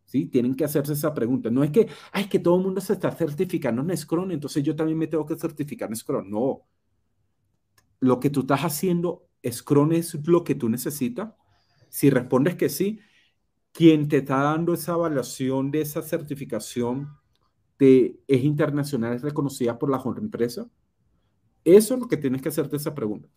¿Sí? 0.05 0.27
Tienen 0.27 0.55
que 0.55 0.67
hacerse 0.67 0.93
esa 0.93 1.15
pregunta. 1.15 1.51
No 1.51 1.65
es 1.65 1.71
que, 1.71 1.89
ay, 2.13 2.29
que 2.29 2.39
todo 2.39 2.57
el 2.59 2.63
mundo 2.65 2.83
se 2.83 2.93
está 2.93 3.11
certificando 3.11 3.81
en 3.81 3.97
Scrum, 3.97 4.31
entonces 4.31 4.63
yo 4.63 4.77
también 4.77 4.99
me 4.99 5.07
tengo 5.07 5.25
que 5.25 5.37
certificar 5.37 5.89
en 5.89 5.97
Scrum. 5.97 6.29
No. 6.29 6.67
Lo 7.99 8.21
que 8.21 8.29
tú 8.29 8.41
estás 8.41 8.61
haciendo, 8.61 9.27
Scrum 9.51 9.93
es 9.93 10.15
lo 10.27 10.45
que 10.45 10.55
tú 10.55 10.69
necesitas. 10.69 11.33
Si 11.89 12.11
respondes 12.11 12.57
que 12.57 12.69
sí, 12.69 13.01
quien 13.73 14.07
te 14.07 14.19
está 14.19 14.43
dando 14.43 14.75
esa 14.75 14.93
evaluación 14.93 15.71
de 15.71 15.81
esa 15.81 16.03
certificación 16.03 17.09
te, 17.79 18.21
es 18.29 18.45
internacional, 18.45 19.15
es 19.15 19.23
reconocida 19.23 19.79
por 19.79 19.89
la 19.89 20.03
empresa? 20.19 20.69
Eso 21.65 21.95
es 21.95 22.01
lo 22.01 22.09
que 22.09 22.17
tienes 22.17 22.43
que 22.43 22.49
hacerte 22.49 22.77
esa 22.77 22.95
pregunta. 22.95 23.29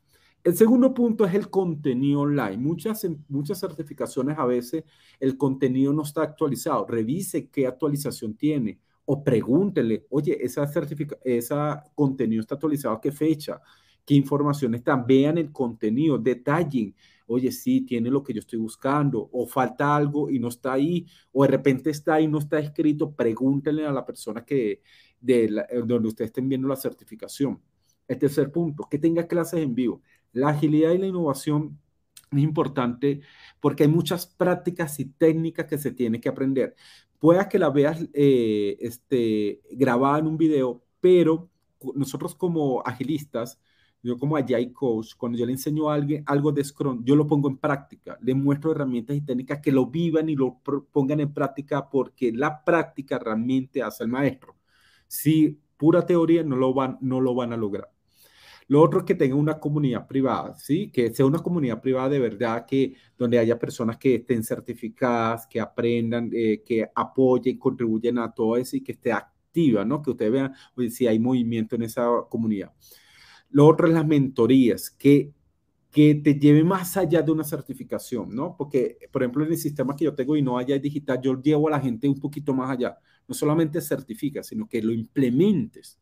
El 0.43 0.55
segundo 0.55 0.93
punto 0.93 1.25
es 1.25 1.33
el 1.33 1.49
contenido 1.49 2.21
online. 2.21 2.57
Muchas, 2.57 3.07
muchas 3.27 3.59
certificaciones 3.59 4.37
a 4.37 4.45
veces 4.45 4.83
el 5.19 5.37
contenido 5.37 5.91
no 5.91 6.03
está 6.03 6.21
actualizado. 6.21 6.85
Revise 6.85 7.49
qué 7.49 7.65
actualización 7.65 8.35
tiene 8.35 8.79
o 9.05 9.23
pregúntele, 9.23 10.05
oye, 10.09 10.37
esa 10.43 10.67
esa 11.23 11.83
contenido 11.93 12.41
está 12.41 12.55
actualizado, 12.55 12.99
¿qué 12.99 13.11
fecha? 13.11 13.61
¿Qué 14.03 14.15
información 14.15 14.73
está? 14.73 14.95
Vean 14.95 15.37
el 15.37 15.51
contenido, 15.51 16.17
detallen 16.17 16.95
oye, 17.27 17.51
sí, 17.51 17.81
tiene 17.81 18.09
lo 18.09 18.23
que 18.23 18.33
yo 18.33 18.39
estoy 18.39 18.59
buscando, 18.59 19.29
o 19.31 19.45
falta 19.47 19.95
algo 19.95 20.29
y 20.29 20.39
no 20.39 20.49
está 20.49 20.73
ahí, 20.73 21.05
o 21.31 21.43
de 21.43 21.49
repente 21.49 21.89
está 21.89 22.15
ahí 22.15 22.27
no 22.27 22.39
está 22.39 22.59
escrito, 22.59 23.13
pregúntenle 23.13 23.85
a 23.85 23.91
la 23.91 24.05
persona 24.05 24.45
que, 24.45 24.81
de 25.19 25.45
eh, 25.45 25.81
donde 25.85 26.07
ustedes 26.07 26.29
estén 26.29 26.49
viendo 26.49 26.67
la 26.67 26.75
certificación. 26.75 27.59
El 28.07 28.19
tercer 28.19 28.51
punto, 28.51 28.87
que 28.89 28.99
tenga 28.99 29.27
clases 29.27 29.61
en 29.61 29.75
vivo. 29.75 30.01
La 30.31 30.49
agilidad 30.49 30.91
y 30.91 30.97
la 30.97 31.07
innovación 31.07 31.79
es 32.31 32.39
importante 32.39 33.21
porque 33.59 33.83
hay 33.83 33.89
muchas 33.89 34.27
prácticas 34.27 34.99
y 34.99 35.05
técnicas 35.05 35.65
que 35.65 35.77
se 35.77 35.91
tienen 35.91 36.21
que 36.21 36.29
aprender. 36.29 36.75
Pueda 37.19 37.49
que 37.49 37.59
la 37.59 37.69
veas 37.69 38.07
eh, 38.13 38.77
este, 38.79 39.61
grabada 39.71 40.19
en 40.19 40.27
un 40.27 40.37
video, 40.37 40.83
pero 40.99 41.49
nosotros 41.95 42.35
como 42.35 42.81
agilistas 42.85 43.59
yo 44.05 44.19
como 44.19 44.37
Agile 44.37 44.71
Coach, 44.71 45.15
cuando 45.17 45.35
yo 45.35 45.47
le 45.47 45.53
enseño 45.53 45.89
a 45.89 45.95
alguien 45.95 46.23
algo 46.27 46.51
de 46.51 46.63
Scrum, 46.63 47.03
yo 47.03 47.15
lo 47.15 47.25
pongo 47.25 47.49
en 47.49 47.57
práctica, 47.57 48.19
le 48.21 48.35
muestro 48.35 48.71
herramientas 48.71 49.15
y 49.15 49.21
técnicas 49.21 49.59
que 49.61 49.71
lo 49.71 49.87
vivan 49.87 50.29
y 50.29 50.35
lo 50.35 50.59
pongan 50.91 51.21
en 51.21 51.33
práctica 51.33 51.89
porque 51.89 52.31
la 52.31 52.63
práctica 52.63 53.17
realmente 53.17 53.81
hace 53.81 54.03
el 54.03 54.11
maestro. 54.11 54.55
Si 55.07 55.59
pura 55.75 56.05
teoría 56.05 56.43
no 56.43 56.55
lo 56.55 56.71
van, 56.71 56.99
no 57.01 57.19
lo 57.19 57.33
van 57.33 57.53
a 57.53 57.57
lograr. 57.57 57.94
Lo 58.67 58.81
otro 58.81 58.99
es 58.99 59.05
que 59.05 59.13
tenga 59.13 59.35
una 59.35 59.59
comunidad 59.59 60.07
privada, 60.07 60.57
¿sí? 60.57 60.89
Que 60.89 61.13
sea 61.13 61.25
una 61.25 61.39
comunidad 61.39 61.81
privada 61.81 62.09
de 62.09 62.19
verdad, 62.19 62.65
que 62.65 62.95
donde 63.17 63.37
haya 63.37 63.59
personas 63.59 63.97
que 63.97 64.15
estén 64.15 64.43
certificadas, 64.43 65.45
que 65.45 65.59
aprendan, 65.59 66.31
eh, 66.33 66.63
que 66.65 66.89
apoyen, 66.95 67.59
contribuyen 67.59 68.17
a 68.17 68.31
todo 68.33 68.57
eso 68.57 68.75
y 68.75 68.81
que 68.81 68.93
esté 68.93 69.11
activa, 69.11 69.85
¿no? 69.85 70.01
Que 70.01 70.11
ustedes 70.11 70.31
vean 70.31 70.53
si 70.89 71.05
hay 71.05 71.19
movimiento 71.19 71.75
en 71.75 71.83
esa 71.83 72.07
comunidad. 72.27 72.73
Lo 73.51 73.67
otro 73.67 73.87
es 73.87 73.93
las 73.93 74.07
mentorías, 74.07 74.89
que, 74.89 75.31
que 75.91 76.15
te 76.15 76.33
lleve 76.33 76.63
más 76.63 76.97
allá 76.97 77.21
de 77.21 77.31
una 77.31 77.43
certificación, 77.43 78.35
¿no? 78.35 78.55
Porque, 78.57 78.97
por 79.11 79.21
ejemplo, 79.21 79.45
en 79.45 79.51
el 79.51 79.57
sistema 79.57 79.95
que 79.95 80.05
yo 80.05 80.15
tengo 80.15 80.35
y 80.35 80.41
no 80.41 80.57
haya 80.57 80.79
digital, 80.79 81.21
yo 81.21 81.39
llevo 81.39 81.67
a 81.67 81.71
la 81.71 81.79
gente 81.79 82.09
un 82.09 82.19
poquito 82.19 82.53
más 82.53 82.71
allá. 82.71 82.97
No 83.27 83.35
solamente 83.35 83.79
certifica, 83.79 84.41
sino 84.41 84.67
que 84.67 84.81
lo 84.81 84.91
implementes. 84.91 85.99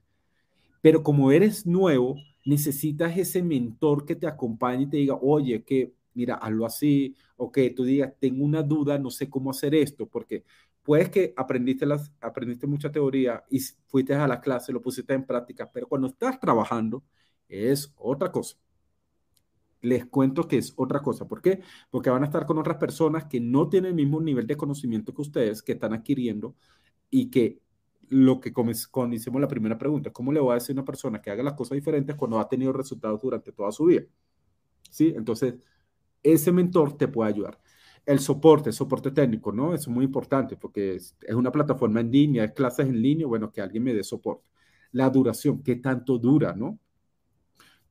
Pero 0.81 1.03
como 1.03 1.31
eres 1.31 1.65
nuevo, 1.65 2.15
necesitas 2.45 3.17
ese 3.17 3.43
mentor 3.43 4.05
que 4.05 4.15
te 4.15 4.27
acompañe 4.27 4.83
y 4.83 4.87
te 4.87 4.97
diga, 4.97 5.15
oye, 5.21 5.63
que 5.63 5.93
mira, 6.13 6.35
hazlo 6.35 6.65
así, 6.65 7.15
o 7.37 7.51
que 7.51 7.69
tú 7.71 7.83
digas, 7.83 8.13
tengo 8.19 8.43
una 8.43 8.61
duda, 8.63 8.97
no 8.99 9.09
sé 9.09 9.29
cómo 9.29 9.51
hacer 9.51 9.75
esto, 9.75 10.07
porque 10.07 10.43
puedes 10.83 11.09
que 11.09 11.33
aprendiste, 11.37 11.85
las, 11.85 12.11
aprendiste 12.21 12.67
mucha 12.67 12.91
teoría 12.91 13.43
y 13.49 13.59
fuiste 13.87 14.13
a 14.15 14.27
la 14.27 14.41
clase, 14.41 14.73
lo 14.73 14.81
pusiste 14.81 15.13
en 15.13 15.25
práctica, 15.25 15.69
pero 15.71 15.87
cuando 15.87 16.07
estás 16.07 16.39
trabajando, 16.39 17.03
es 17.47 17.93
otra 17.97 18.31
cosa. 18.31 18.57
Les 19.81 20.05
cuento 20.05 20.47
que 20.47 20.57
es 20.57 20.73
otra 20.77 21.01
cosa. 21.01 21.27
¿Por 21.27 21.41
qué? 21.41 21.61
Porque 21.91 22.09
van 22.09 22.23
a 22.23 22.27
estar 22.27 22.45
con 22.45 22.57
otras 22.57 22.77
personas 22.77 23.25
que 23.25 23.41
no 23.41 23.67
tienen 23.67 23.89
el 23.89 23.95
mismo 23.95 24.21
nivel 24.21 24.47
de 24.47 24.55
conocimiento 24.55 25.13
que 25.13 25.21
ustedes, 25.21 25.61
que 25.61 25.73
están 25.73 25.93
adquiriendo 25.93 26.55
y 27.09 27.29
que 27.29 27.59
lo 28.09 28.39
que 28.39 28.53
cuando 28.53 29.15
hicimos 29.15 29.41
la 29.41 29.47
primera 29.47 29.77
pregunta, 29.77 30.11
¿cómo 30.11 30.31
le 30.31 30.39
voy 30.39 30.51
a 30.51 30.55
decir 30.55 30.71
a 30.71 30.79
una 30.79 30.85
persona 30.85 31.21
que 31.21 31.31
haga 31.31 31.43
las 31.43 31.53
cosas 31.53 31.75
diferentes 31.75 32.15
cuando 32.15 32.39
ha 32.39 32.47
tenido 32.47 32.73
resultados 32.73 33.21
durante 33.21 33.51
toda 33.51 33.71
su 33.71 33.85
vida? 33.85 34.03
¿Sí? 34.89 35.13
Entonces, 35.15 35.55
ese 36.23 36.51
mentor 36.51 36.97
te 36.97 37.07
puede 37.07 37.31
ayudar. 37.31 37.59
El 38.05 38.19
soporte, 38.19 38.71
soporte 38.71 39.11
técnico, 39.11 39.51
¿no? 39.51 39.73
Es 39.73 39.87
muy 39.87 40.05
importante 40.05 40.57
porque 40.57 40.95
es, 40.95 41.15
una 41.29 41.51
plataforma 41.51 42.01
en 42.01 42.11
línea, 42.11 42.43
es 42.45 42.51
clases 42.53 42.87
en 42.87 43.01
línea, 43.01 43.27
bueno, 43.27 43.51
que 43.51 43.61
alguien 43.61 43.83
me 43.83 43.93
dé 43.93 44.03
soporte. 44.03 44.45
La 44.91 45.09
duración, 45.09 45.63
¿qué 45.63 45.77
tanto 45.77 46.17
dura, 46.17 46.53
no? 46.53 46.79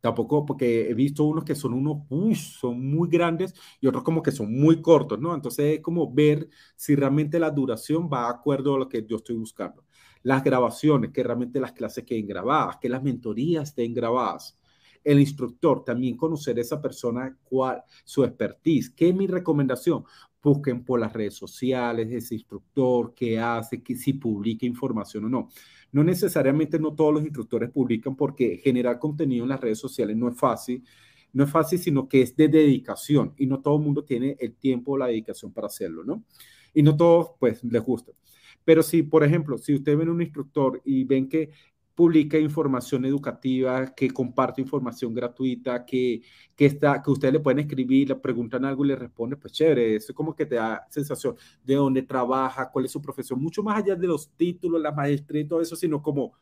Tampoco, 0.01 0.45
porque 0.45 0.91
he 0.91 0.95
visto 0.95 1.25
unos 1.25 1.45
que 1.45 1.55
son 1.55 1.75
unos, 1.75 2.09
son 2.41 2.85
muy 2.91 3.09
grandes 3.09 3.55
y 3.81 3.87
otros 3.87 4.03
como 4.03 4.21
que 4.23 4.33
son 4.33 4.53
muy 4.53 4.83
cortos, 4.83 5.19
¿no? 5.21 5.35
Entonces 5.35 5.77
es 5.77 5.81
como 5.81 6.13
ver 6.13 6.49
si 6.75 6.97
realmente 6.97 7.39
la 7.39 7.51
duración 7.51 8.11
va 8.13 8.25
de 8.25 8.31
acuerdo 8.35 8.75
a 8.75 8.79
lo 8.81 8.89
que 8.89 9.07
yo 9.07 9.17
estoy 9.17 9.37
buscando. 9.37 9.85
Las 10.23 10.45
grabaciones, 10.45 11.11
que 11.11 11.23
realmente 11.23 11.61
las 11.61 11.73
clases 11.73 12.05
queden 12.05 12.27
grabadas, 12.27 12.77
que 12.77 12.89
las 12.89 13.03
mentorías 13.03 13.71
estén 13.71 13.93
grabadas. 13.95 14.59
El 15.05 15.19
instructor, 15.19 15.85
también 15.85 16.17
conocer 16.17 16.59
a 16.59 16.61
esa 16.61 16.81
persona, 16.81 17.37
cuál, 17.43 17.83
su 18.05 18.25
expertise. 18.25 18.91
¿Qué 18.91 19.09
es 19.09 19.15
mi 19.15 19.27
recomendación? 19.27 20.05
Busquen 20.43 20.85
por 20.85 21.01
las 21.01 21.13
redes 21.13 21.35
sociales 21.35 22.11
ese 22.11 22.35
instructor, 22.35 23.15
qué 23.15 23.39
hace, 23.39 23.83
que, 23.83 23.97
si 23.97 24.13
publica 24.15 24.67
información 24.67 25.25
o 25.25 25.29
no. 25.29 25.49
No 25.93 26.05
necesariamente 26.05 26.79
no 26.79 26.95
todos 26.95 27.15
los 27.15 27.23
instructores 27.23 27.71
publican 27.71 28.17
porque 28.17 28.59
generar 28.63 28.99
contenido 28.99 29.45
en 29.45 29.51
las 29.51 29.61
redes 29.61 29.79
sociales 29.79 30.17
no 30.17 30.29
es 30.29 30.37
fácil. 30.37 30.85
No 31.33 31.45
es 31.45 31.51
fácil, 31.51 31.79
sino 31.79 32.09
que 32.09 32.23
es 32.23 32.37
de 32.37 32.49
dedicación 32.49 33.35
y 33.39 33.47
no 33.47 33.61
todo 33.61 33.77
el 33.77 33.83
mundo 33.83 34.05
tiene 34.05 34.37
el 34.39 34.55
tiempo 34.55 34.93
o 34.93 34.99
la 34.99 35.07
dedicación 35.07 35.53
para 35.53 35.67
hacerlo, 35.67 36.05
¿no? 36.05 36.25
Y 36.75 36.83
no 36.83 36.97
todos, 36.97 37.33
pues, 37.39 37.63
les 37.65 37.83
gusta. 37.83 38.13
Pero 38.65 38.83
si, 38.83 39.03
por 39.03 39.25
ejemplo, 39.25 39.59
si 39.59 39.75
usted 39.75 39.97
ven 39.97 40.09
un 40.09 40.23
instructor 40.23 40.81
y 40.85 41.05
ven 41.05 41.29
que 41.29 41.51
publica 41.95 42.39
información 42.39 43.05
educativa, 43.05 43.95
que 43.95 44.11
comparte 44.11 44.61
información 44.61 45.15
gratuita, 45.15 45.85
que, 45.85 46.23
que, 46.57 46.67
está, 46.67 47.03
que 47.03 47.11
ustedes 47.11 47.35
le 47.35 47.41
pueden 47.41 47.61
escribir, 47.61 48.09
le 48.09 48.17
preguntan 48.17 48.65
algo 48.65 48.85
y 48.85 48.89
le 48.89 48.97
responde, 48.97 49.37
pues 49.37 49.53
chévere, 49.53 49.97
eso 49.97 50.13
es 50.13 50.17
como 50.17 50.35
que 50.35 50.47
te 50.47 50.55
da 50.57 50.87
sensación 50.89 51.37
de 51.63 51.75
dónde 51.75 52.03
trabaja, 52.03 52.71
cuál 52.71 52.87
es 52.87 52.93
su 52.93 53.03
profesión, 53.03 53.43
mucho 53.43 53.63
más 53.63 53.83
allá 53.83 53.95
de 53.95 54.07
los 54.07 54.31
títulos, 54.37 54.81
la 54.81 54.93
maestría 54.93 55.43
y 55.43 55.49
todo 55.49 55.61
eso, 55.61 55.77
sino 55.77 56.01
como 56.03 56.33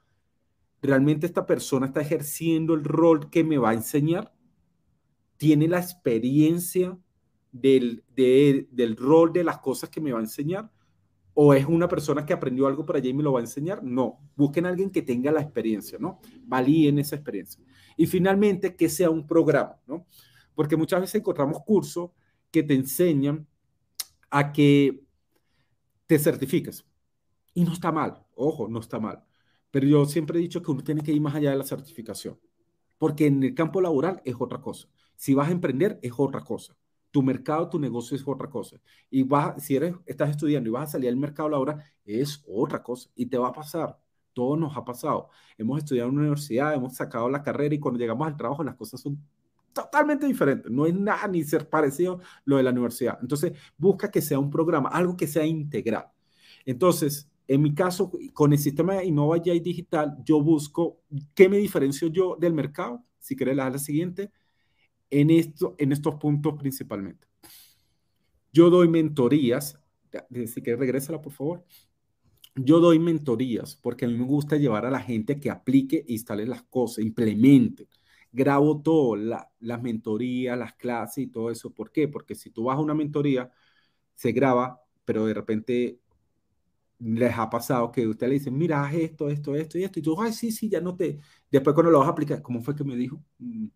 realmente 0.80 1.26
esta 1.26 1.44
persona 1.44 1.86
está 1.86 2.00
ejerciendo 2.00 2.74
el 2.74 2.84
rol 2.84 3.28
que 3.28 3.42
me 3.42 3.58
va 3.58 3.70
a 3.70 3.74
enseñar, 3.74 4.32
tiene 5.36 5.68
la 5.68 5.78
experiencia 5.78 6.96
del, 7.50 8.04
del 8.14 8.96
rol 8.96 9.32
de 9.32 9.42
las 9.42 9.58
cosas 9.58 9.90
que 9.90 10.00
me 10.00 10.12
va 10.12 10.20
a 10.20 10.22
enseñar 10.22 10.70
o 11.42 11.54
es 11.54 11.64
una 11.64 11.88
persona 11.88 12.26
que 12.26 12.34
aprendió 12.34 12.66
algo 12.66 12.84
por 12.84 12.96
allá 12.96 13.08
y 13.08 13.14
me 13.14 13.22
lo 13.22 13.32
va 13.32 13.38
a 13.38 13.42
enseñar. 13.42 13.82
No, 13.82 14.20
busquen 14.36 14.66
a 14.66 14.68
alguien 14.68 14.90
que 14.90 15.00
tenga 15.00 15.32
la 15.32 15.40
experiencia, 15.40 15.96
¿no? 15.98 16.20
Valíen 16.44 16.98
esa 16.98 17.16
experiencia. 17.16 17.64
Y 17.96 18.06
finalmente, 18.06 18.76
que 18.76 18.90
sea 18.90 19.08
un 19.08 19.26
programa, 19.26 19.80
¿no? 19.86 20.04
Porque 20.54 20.76
muchas 20.76 21.00
veces 21.00 21.14
encontramos 21.14 21.62
cursos 21.64 22.10
que 22.50 22.62
te 22.62 22.74
enseñan 22.74 23.46
a 24.28 24.52
que 24.52 25.02
te 26.06 26.18
certifiques. 26.18 26.84
Y 27.54 27.64
no 27.64 27.72
está 27.72 27.90
mal, 27.90 28.22
ojo, 28.34 28.68
no 28.68 28.78
está 28.78 29.00
mal. 29.00 29.24
Pero 29.70 29.86
yo 29.86 30.04
siempre 30.04 30.38
he 30.38 30.42
dicho 30.42 30.60
que 30.60 30.70
uno 30.70 30.84
tiene 30.84 31.00
que 31.00 31.12
ir 31.12 31.22
más 31.22 31.34
allá 31.34 31.52
de 31.52 31.56
la 31.56 31.64
certificación. 31.64 32.38
Porque 32.98 33.28
en 33.28 33.42
el 33.42 33.54
campo 33.54 33.80
laboral 33.80 34.20
es 34.26 34.34
otra 34.38 34.60
cosa. 34.60 34.88
Si 35.16 35.32
vas 35.32 35.48
a 35.48 35.52
emprender, 35.52 35.98
es 36.02 36.12
otra 36.18 36.42
cosa 36.42 36.76
tu 37.10 37.22
mercado, 37.22 37.68
tu 37.68 37.78
negocio 37.78 38.16
es 38.16 38.26
otra 38.26 38.48
cosa. 38.48 38.76
Y 39.10 39.22
vas, 39.22 39.62
si 39.62 39.76
eres, 39.76 39.94
estás 40.06 40.30
estudiando 40.30 40.68
y 40.68 40.72
vas 40.72 40.90
a 40.90 40.92
salir 40.92 41.08
al 41.08 41.16
mercado 41.16 41.48
laboral, 41.48 41.82
es 42.04 42.42
otra 42.46 42.82
cosa. 42.82 43.10
Y 43.14 43.26
te 43.26 43.38
va 43.38 43.48
a 43.48 43.52
pasar. 43.52 43.98
Todo 44.32 44.56
nos 44.56 44.76
ha 44.76 44.84
pasado. 44.84 45.28
Hemos 45.58 45.78
estudiado 45.78 46.08
en 46.08 46.14
una 46.14 46.22
universidad, 46.22 46.74
hemos 46.74 46.94
sacado 46.94 47.28
la 47.28 47.42
carrera 47.42 47.74
y 47.74 47.80
cuando 47.80 47.98
llegamos 47.98 48.26
al 48.26 48.36
trabajo 48.36 48.62
las 48.62 48.76
cosas 48.76 49.00
son 49.00 49.20
totalmente 49.72 50.26
diferentes. 50.26 50.70
No 50.70 50.86
es 50.86 50.94
nada 50.94 51.26
ni 51.28 51.42
ser 51.44 51.68
parecido 51.68 52.20
lo 52.44 52.56
de 52.56 52.62
la 52.62 52.70
universidad. 52.70 53.18
Entonces, 53.20 53.52
busca 53.76 54.10
que 54.10 54.20
sea 54.20 54.38
un 54.38 54.50
programa, 54.50 54.88
algo 54.90 55.16
que 55.16 55.26
sea 55.26 55.44
integral. 55.44 56.06
Entonces, 56.64 57.28
en 57.48 57.62
mi 57.62 57.74
caso, 57.74 58.12
con 58.32 58.52
el 58.52 58.58
sistema 58.58 59.02
Innova 59.02 59.38
y 59.38 59.60
Digital, 59.60 60.16
yo 60.24 60.40
busco 60.40 61.00
qué 61.34 61.48
me 61.48 61.58
diferencio 61.58 62.08
yo 62.08 62.36
del 62.38 62.54
mercado. 62.54 63.04
Si 63.18 63.36
quieres, 63.36 63.56
la 63.56 63.76
siguiente 63.78 64.30
en, 65.10 65.30
esto, 65.30 65.74
en 65.78 65.92
estos 65.92 66.16
puntos 66.16 66.54
principalmente. 66.58 67.26
Yo 68.52 68.70
doy 68.70 68.88
mentorías 68.88 69.80
si 70.46 70.62
quieres, 70.62 70.80
regrésala, 70.80 71.20
por 71.20 71.32
favor. 71.32 71.64
Yo 72.56 72.80
doy 72.80 72.98
mentorías 72.98 73.76
porque 73.76 74.04
a 74.04 74.08
mí 74.08 74.14
me 74.14 74.24
gusta 74.24 74.56
llevar 74.56 74.84
a 74.86 74.90
la 74.90 75.00
gente 75.00 75.38
que 75.38 75.50
aplique, 75.50 76.04
instale 76.08 76.46
las 76.46 76.62
cosas, 76.64 77.04
implemente. 77.04 77.88
Grabo 78.32 78.82
todo, 78.82 79.16
las 79.16 79.82
mentorías, 79.82 80.58
las 80.58 80.74
clases 80.74 81.24
y 81.24 81.26
todo 81.28 81.50
eso. 81.50 81.72
¿Por 81.72 81.90
qué? 81.92 82.08
Porque 82.08 82.34
si 82.34 82.50
tú 82.50 82.64
vas 82.64 82.76
a 82.76 82.80
una 82.80 82.94
mentoría, 82.94 83.50
se 84.14 84.32
graba, 84.32 84.80
pero 85.04 85.26
de 85.26 85.34
repente 85.34 86.00
les 86.98 87.36
ha 87.38 87.48
pasado 87.48 87.90
que 87.90 88.06
usted 88.06 88.28
le 88.28 88.34
dice, 88.34 88.50
mira, 88.50 88.84
haz 88.84 88.94
esto, 88.94 89.30
esto, 89.30 89.54
esto 89.56 89.78
y 89.78 89.84
esto, 89.84 89.98
y 90.00 90.02
tú, 90.02 90.20
ay, 90.20 90.32
sí, 90.32 90.52
sí, 90.52 90.68
ya 90.68 90.80
no 90.80 90.94
te. 90.94 91.18
Después 91.50 91.74
cuando 91.74 91.90
lo 91.90 92.00
vas 92.00 92.08
a 92.08 92.12
aplicar, 92.12 92.42
¿cómo 92.42 92.60
fue 92.62 92.76
que 92.76 92.84
me 92.84 92.94
dijo? 92.96 93.22
Mm. 93.38 93.68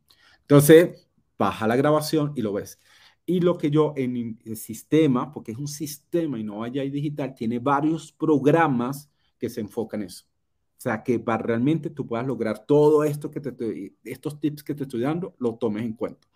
Entonces, 0.43 1.04
baja 1.39 1.67
la 1.67 1.77
grabación 1.77 2.33
y 2.37 2.43
lo 2.43 2.53
ves. 2.53 2.79
Y 3.27 3.41
lo 3.41 3.57
que 3.57 3.71
yo 3.71 3.95
en 3.97 4.39
el 4.45 4.57
sistema, 4.57 5.33
porque 5.33 5.53
es 5.53 5.59
un 5.59 5.69
sistema 5.69 6.39
y 6.39 6.45
no 6.45 6.59
vaya 6.59 6.83
digital, 6.83 7.35
tiene 7.35 7.59
varios 7.59 8.13
programas 8.13 9.11
que 9.39 9.49
se 9.49 9.61
enfocan 9.61 10.03
en 10.03 10.09
eso. 10.09 10.27
O 10.77 10.81
sea, 10.85 11.03
que 11.03 11.19
para 11.19 11.43
realmente 11.43 11.89
tú 11.89 12.07
puedas 12.07 12.27
lograr 12.27 12.67
todo 12.67 13.05
esto 13.05 13.31
que 13.31 13.41
te 13.41 13.51
estoy, 13.51 13.97
estos 14.05 14.39
tips 14.39 14.63
que 14.63 14.75
te 14.75 14.83
estoy 14.83 15.01
dando, 15.01 15.35
lo 15.39 15.55
tomes 15.55 15.85
en 15.85 15.95
cuenta. 15.95 16.29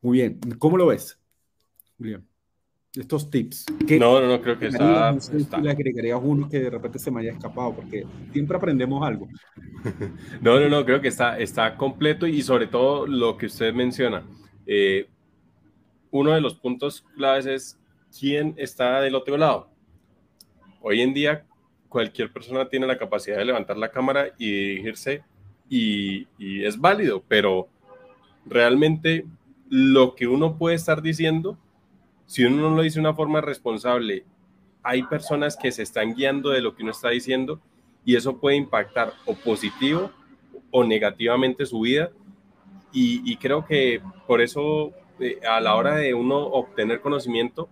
Muy 0.00 0.18
bien. 0.18 0.40
¿Cómo 0.58 0.78
lo 0.78 0.86
ves, 0.86 1.18
Julián? 1.98 2.29
Estos 2.94 3.30
tips. 3.30 3.66
No, 4.00 4.20
no, 4.20 4.26
no, 4.26 4.42
creo 4.42 4.58
que 4.58 4.66
está, 4.66 5.12
Le 5.60 5.70
agregaría 5.70 6.16
uno 6.16 6.48
que 6.48 6.58
de 6.58 6.70
repente 6.70 6.98
se 6.98 7.10
me 7.10 7.20
haya 7.20 7.32
escapado, 7.32 7.74
porque 7.74 8.04
siempre 8.32 8.56
aprendemos 8.56 9.06
algo. 9.06 9.28
No, 10.42 10.60
no, 10.60 10.68
no, 10.68 10.84
creo 10.84 11.00
que 11.00 11.08
está, 11.08 11.38
está 11.38 11.76
completo 11.76 12.26
y 12.26 12.42
sobre 12.42 12.66
todo 12.66 13.06
lo 13.06 13.38
que 13.38 13.46
usted 13.46 13.72
menciona. 13.72 14.24
Eh, 14.66 15.08
uno 16.10 16.32
de 16.32 16.40
los 16.40 16.54
puntos 16.54 17.02
claves 17.16 17.46
es 17.46 17.78
quién 18.18 18.54
está 18.58 19.00
del 19.00 19.14
otro 19.14 19.36
lado. 19.36 19.70
Hoy 20.82 21.00
en 21.00 21.14
día, 21.14 21.46
cualquier 21.88 22.32
persona 22.32 22.68
tiene 22.68 22.86
la 22.86 22.98
capacidad 22.98 23.38
de 23.38 23.44
levantar 23.44 23.76
la 23.76 23.90
cámara 23.90 24.34
y 24.38 24.50
dirigirse 24.50 25.22
y, 25.68 26.26
es 26.38 26.78
válido, 26.78 27.22
pero 27.28 27.68
realmente 28.44 29.24
lo 29.68 30.14
que 30.14 30.26
uno 30.26 30.58
puede 30.58 30.76
estar 30.76 31.00
diciendo, 31.00 31.56
si 32.30 32.44
uno 32.44 32.68
no 32.68 32.76
lo 32.76 32.82
dice 32.82 32.94
de 32.94 33.00
una 33.00 33.14
forma 33.14 33.40
responsable, 33.40 34.24
hay 34.82 35.02
personas 35.02 35.56
que 35.56 35.72
se 35.72 35.82
están 35.82 36.14
guiando 36.14 36.50
de 36.50 36.60
lo 36.60 36.74
que 36.74 36.84
uno 36.84 36.92
está 36.92 37.10
diciendo 37.10 37.60
y 38.04 38.14
eso 38.14 38.38
puede 38.38 38.56
impactar 38.56 39.12
o 39.26 39.34
positivo 39.34 40.12
o 40.70 40.84
negativamente 40.84 41.66
su 41.66 41.80
vida. 41.80 42.10
y 42.92 43.36
creo 43.36 43.64
que 43.64 44.00
por 44.26 44.40
eso 44.40 44.92
a 45.48 45.60
la 45.60 45.74
hora 45.74 45.96
de 45.96 46.14
uno 46.14 46.38
obtener 46.38 47.00
conocimiento, 47.00 47.68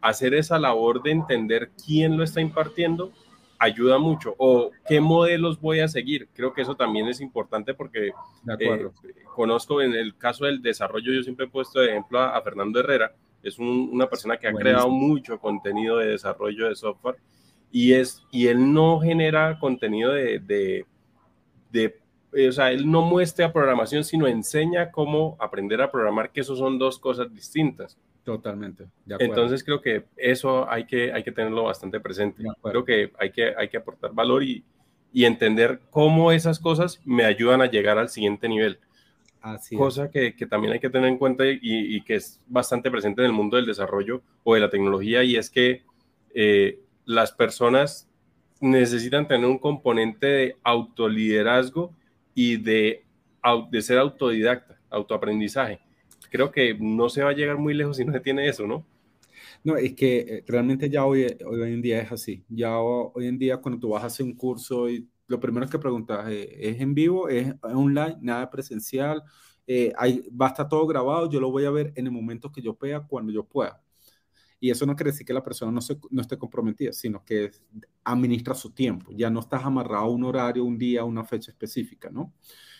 hacer 0.00 0.34
esa 0.34 0.58
labor 0.58 1.02
de 1.02 1.12
entender 1.12 1.70
quién 1.84 2.16
lo 2.16 2.24
está 2.24 2.40
impartiendo 2.40 3.12
ayuda 3.58 3.98
mucho. 3.98 4.34
O 4.38 4.70
qué 4.86 5.00
modelos 5.00 5.60
voy 5.60 5.80
a 5.80 5.88
seguir. 5.88 6.28
Creo 6.34 6.52
que 6.52 6.62
eso 6.62 6.76
también 6.76 7.08
es 7.08 7.20
importante 7.20 7.74
porque 7.74 8.08
eh, 8.08 8.88
conozco 9.34 9.80
en 9.80 9.94
el 9.94 10.16
caso 10.16 10.44
del 10.44 10.62
desarrollo, 10.62 11.12
yo 11.12 11.22
siempre 11.22 11.46
he 11.46 11.48
puesto 11.48 11.80
de 11.80 11.90
ejemplo 11.90 12.20
a, 12.20 12.40
Fernando 12.42 12.80
Herrera. 12.80 13.12
Es 13.44 13.58
una 13.58 14.08
persona 14.08 14.36
que 14.36 14.48
ha 14.48 14.52
creado 14.52 14.88
mucho 14.88 15.38
contenido 15.38 15.98
de 15.98 16.08
desarrollo 16.08 16.68
de 16.68 16.74
software 16.74 17.16
y, 17.70 17.92
es, 17.92 18.24
y 18.30 18.46
él 18.46 18.72
no 18.72 19.00
genera 19.00 19.58
contenido 19.58 20.12
de, 20.12 20.38
de, 20.38 20.86
de 21.70 21.98
eh, 22.32 22.48
o 22.48 22.52
sea, 22.52 22.72
él 22.72 22.90
no 22.90 23.02
muestra 23.02 23.52
programación, 23.52 24.04
sino 24.04 24.26
enseña 24.26 24.90
cómo 24.90 25.36
aprender 25.38 25.80
a 25.82 25.90
programar, 25.90 26.32
que 26.32 26.40
eso 26.40 26.56
son 26.56 26.78
dos 26.78 26.98
cosas 26.98 27.32
distintas. 27.32 27.96
Totalmente. 28.24 28.86
Entonces 29.18 29.62
creo 29.62 29.80
que 29.80 30.04
eso 30.16 30.68
hay 30.70 30.86
que, 30.86 31.12
hay 31.12 31.22
que 31.22 31.32
tenerlo 31.32 31.64
bastante 31.64 32.00
presente. 32.00 32.42
Creo 32.62 32.84
que 32.84 33.12
hay 33.18 33.30
que, 33.30 33.54
hay 33.56 33.68
que 33.68 33.76
aportar 33.76 34.12
valor 34.14 34.42
y, 34.42 34.64
y 35.12 35.26
entender 35.26 35.80
cómo 35.90 36.32
esas 36.32 36.58
cosas 36.58 37.00
me 37.04 37.24
ayudan 37.24 37.60
a 37.60 37.66
llegar 37.66 37.98
al 37.98 38.08
siguiente 38.08 38.48
nivel. 38.48 38.78
Así 39.44 39.76
Cosa 39.76 40.10
que, 40.10 40.34
que, 40.34 40.46
también 40.46 40.72
hay 40.72 40.80
que 40.80 40.88
tener 40.88 41.06
en 41.06 41.18
cuenta 41.18 41.44
y, 41.46 41.58
y, 41.60 42.00
que 42.00 42.14
es 42.14 42.40
bastante 42.46 42.90
presente 42.90 43.20
en 43.20 43.26
el 43.26 43.34
mundo 43.34 43.58
del 43.58 43.66
desarrollo 43.66 44.22
o 44.42 44.54
de 44.54 44.60
la 44.60 44.70
tecnología 44.70 45.22
y 45.22 45.36
es 45.36 45.50
que 45.50 45.82
eh, 46.32 46.80
las 47.04 47.30
personas 47.30 48.08
necesitan 48.62 49.28
tener 49.28 49.44
un 49.44 49.58
componente 49.58 50.26
de 50.26 50.56
autoliderazgo 50.62 51.94
y 52.34 52.56
de, 52.56 53.04
de 53.70 53.82
ser 53.82 53.98
autodidacta, 53.98 54.80
autoaprendizaje. 54.88 55.78
Creo 56.30 56.50
que 56.50 56.74
no 56.80 57.10
se 57.10 57.22
va 57.22 57.28
a 57.28 57.34
llegar 57.34 57.58
muy 57.58 57.74
lejos 57.74 57.98
si 57.98 58.04
no 58.06 58.14
se 58.14 58.20
tiene 58.20 58.48
eso, 58.48 58.66
¿no? 58.66 58.86
No, 59.62 59.76
es 59.76 59.92
que 59.92 60.20
eh, 60.20 60.44
realmente 60.46 60.88
ya 60.88 61.04
hoy, 61.04 61.26
hoy 61.44 61.62
en 61.70 61.82
día 61.82 62.00
es 62.00 62.10
así. 62.10 62.42
Ya 62.48 62.78
hoy 62.78 63.26
en 63.26 63.38
día 63.38 63.58
cuando 63.58 63.78
tú 63.78 63.90
vas 63.90 64.04
a 64.04 64.06
hacer 64.06 64.24
un 64.24 64.32
curso 64.32 64.88
y 64.88 65.06
lo 65.26 65.40
primero 65.40 65.68
que 65.68 65.78
preguntas 65.78 66.28
es, 66.28 66.46
eh, 66.46 66.70
¿es 66.70 66.80
en 66.80 66.94
vivo? 66.94 67.28
¿Es 67.28 67.54
online? 67.62 68.18
¿Nada 68.20 68.50
presencial? 68.50 69.22
Eh, 69.66 69.92
hay, 69.96 70.28
va 70.30 70.46
a 70.46 70.48
estar 70.50 70.68
todo 70.68 70.86
grabado, 70.86 71.30
yo 71.30 71.40
lo 71.40 71.50
voy 71.50 71.64
a 71.64 71.70
ver 71.70 71.92
en 71.96 72.06
el 72.06 72.12
momento 72.12 72.52
que 72.52 72.60
yo 72.60 72.74
pueda, 72.74 73.06
cuando 73.06 73.32
yo 73.32 73.44
pueda. 73.44 73.82
Y 74.60 74.70
eso 74.70 74.86
no 74.86 74.96
quiere 74.96 75.10
decir 75.10 75.26
que 75.26 75.34
la 75.34 75.42
persona 75.42 75.70
no, 75.72 75.80
se, 75.80 75.98
no 76.10 76.22
esté 76.22 76.38
comprometida, 76.38 76.92
sino 76.92 77.24
que 77.24 77.50
administra 78.04 78.54
su 78.54 78.70
tiempo. 78.72 79.12
Ya 79.12 79.30
no 79.30 79.40
estás 79.40 79.64
amarrado 79.64 80.04
a 80.04 80.10
un 80.10 80.24
horario, 80.24 80.64
un 80.64 80.78
día, 80.78 81.04
una 81.04 81.24
fecha 81.24 81.50
específica, 81.50 82.10
¿no? 82.10 82.32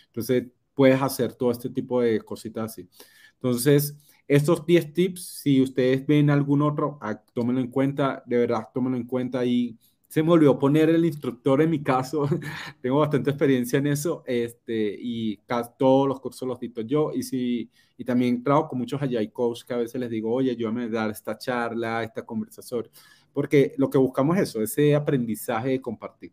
Entonces, 0.07 0.47
puedes 0.75 1.01
hacer 1.01 1.35
todo 1.35 1.51
este 1.51 1.71
tipo 1.71 2.01
de 2.01 2.21
cositas 2.21 2.73
así. 2.73 2.89
Entonces, 3.35 3.97
estos 4.27 4.65
10 4.65 4.95
tips, 4.95 5.27
si 5.43 5.61
ustedes 5.61 6.07
ven 6.07 6.31
algún 6.31 6.63
otro, 6.63 6.99
ah, 7.03 7.23
tómenlo 7.35 7.61
en 7.61 7.69
cuenta, 7.69 8.23
de 8.27 8.39
verdad, 8.39 8.69
tómenlo 8.73 8.97
en 8.97 9.07
cuenta 9.07 9.45
y 9.45 9.79
se 10.15 10.23
me 10.23 10.31
olvidó 10.31 10.57
poner 10.61 10.91
el 10.91 11.05
instructor 11.05 11.61
en 11.61 11.71
mi 11.71 11.83
caso. 11.83 12.29
Tengo 12.81 13.01
bastante 13.01 13.31
experiencia 13.31 13.81
en 13.81 13.89
eso 13.89 14.23
este, 14.27 14.97
y 14.97 15.41
todos 15.77 16.07
los 16.07 16.21
cursos 16.21 16.47
los 16.47 16.61
dicto 16.61 16.83
yo. 16.83 17.11
Y, 17.13 17.25
si, 17.25 17.69
y 17.99 18.05
también 18.05 18.41
trabajo 18.45 18.69
con 18.69 18.79
muchos 18.79 19.03
Agile 19.03 19.33
Coach 19.33 19.65
que 19.65 19.75
a 19.75 19.79
veces 19.79 20.01
les 20.01 20.09
digo, 20.09 20.33
oye, 20.33 20.53
ayúdame 20.53 20.85
a 20.85 20.89
dar 20.89 21.11
esta 21.11 21.37
charla, 21.37 22.05
esta 22.05 22.25
conversación. 22.25 22.89
Porque 23.33 23.75
lo 23.77 23.91
que 23.91 23.99
buscamos 23.99 24.37
es 24.37 24.51
eso, 24.51 24.63
ese 24.63 24.95
aprendizaje 24.95 25.71
de 25.71 25.83
compartir. 25.83 26.33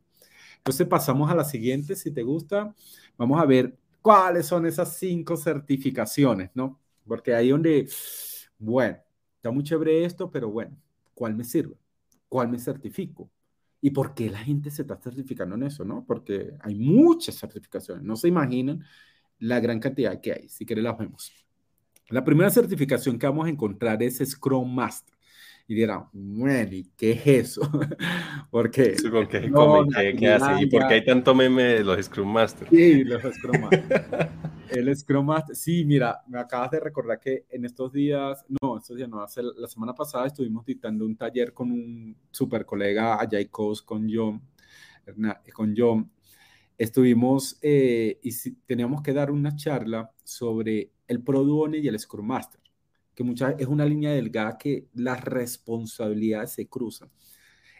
Entonces 0.57 0.85
pasamos 0.85 1.31
a 1.31 1.33
la 1.33 1.43
siguiente, 1.43 1.95
si 1.95 2.11
te 2.11 2.21
gusta. 2.21 2.75
Vamos 3.17 3.41
a 3.41 3.45
ver 3.45 3.75
cuáles 4.03 4.45
son 4.45 4.67
esas 4.67 4.95
cinco 4.95 5.35
certificaciones, 5.35 6.51
¿no? 6.53 6.79
Porque 7.07 7.33
ahí 7.33 7.49
donde, 7.49 7.89
bueno, 8.59 8.99
está 9.37 9.49
muy 9.49 9.63
chévere 9.63 10.05
esto, 10.05 10.29
pero 10.29 10.51
bueno, 10.51 10.77
¿cuál 11.15 11.33
me 11.33 11.43
sirve? 11.43 11.79
¿Cuál 12.29 12.49
me 12.49 12.59
certifico? 12.59 13.27
¿Y 13.81 13.89
por 13.91 14.13
qué 14.13 14.29
la 14.29 14.37
gente 14.37 14.69
se 14.69 14.83
está 14.83 14.95
certificando 14.97 15.55
en 15.55 15.63
eso? 15.63 15.83
¿no? 15.83 16.05
Porque 16.05 16.53
hay 16.59 16.75
muchas 16.75 17.35
certificaciones. 17.35 18.03
No 18.03 18.15
se 18.15 18.27
imaginan 18.27 18.83
la 19.39 19.59
gran 19.59 19.79
cantidad 19.79 20.21
que 20.21 20.33
hay. 20.33 20.49
Si 20.49 20.65
quieren, 20.65 20.83
las 20.83 20.97
vemos. 20.97 21.33
La 22.09 22.23
primera 22.23 22.49
certificación 22.49 23.17
que 23.17 23.25
vamos 23.25 23.47
a 23.47 23.49
encontrar 23.49 24.01
es 24.03 24.17
Scrum 24.19 24.71
Master. 24.71 25.15
Y 25.67 25.75
dirán, 25.75 26.05
bueno, 26.11 26.73
¿y 26.73 26.91
qué 26.97 27.11
es 27.11 27.27
eso? 27.27 27.61
porque 28.51 28.95
qué, 29.29 29.49
no, 29.49 29.87
¿Qué, 30.17 30.29
hace? 30.29 30.63
¿Y 30.63 30.65
por 30.67 30.87
qué 30.87 30.95
hay 30.95 31.05
tanto 31.05 31.33
meme 31.33 31.63
de 31.63 31.83
los 31.83 32.05
Scrum 32.05 32.31
Masters? 32.31 32.69
Sí, 32.69 33.03
los 33.03 33.21
Scrum 33.21 33.61
Masters. 33.61 34.05
el 34.71 34.95
Scrum 34.95 35.25
Master, 35.25 35.55
sí, 35.55 35.83
mira, 35.85 36.21
me 36.27 36.39
acabas 36.39 36.71
de 36.71 36.79
recordar 36.79 37.19
que 37.19 37.45
en 37.49 37.65
estos 37.65 37.91
días, 37.91 38.45
no, 38.61 38.77
estos 38.77 38.95
días 38.95 39.09
no, 39.09 39.21
hace, 39.21 39.41
la 39.43 39.67
semana 39.67 39.93
pasada 39.93 40.27
estuvimos 40.27 40.65
dictando 40.65 41.05
un 41.05 41.15
taller 41.15 41.53
con 41.53 41.71
un 41.71 42.15
super 42.31 42.65
colega 42.65 43.21
Ajay 43.21 43.47
Coast, 43.47 43.85
con 43.85 44.07
John, 44.11 44.41
con 45.53 45.73
John. 45.75 46.09
Estuvimos 46.77 47.59
eh, 47.61 48.19
y 48.23 48.31
teníamos 48.65 49.01
que 49.01 49.13
dar 49.13 49.29
una 49.29 49.55
charla 49.55 50.11
sobre 50.23 50.91
el 51.07 51.21
Product 51.21 51.75
y 51.75 51.87
el 51.87 51.99
Scrum 51.99 52.25
Master, 52.25 52.61
que 53.13 53.23
muchas, 53.23 53.55
es 53.59 53.67
una 53.67 53.85
línea 53.85 54.11
delgada 54.11 54.57
que 54.57 54.87
las 54.93 55.21
responsabilidades 55.23 56.53
se 56.53 56.67
cruzan. 56.67 57.09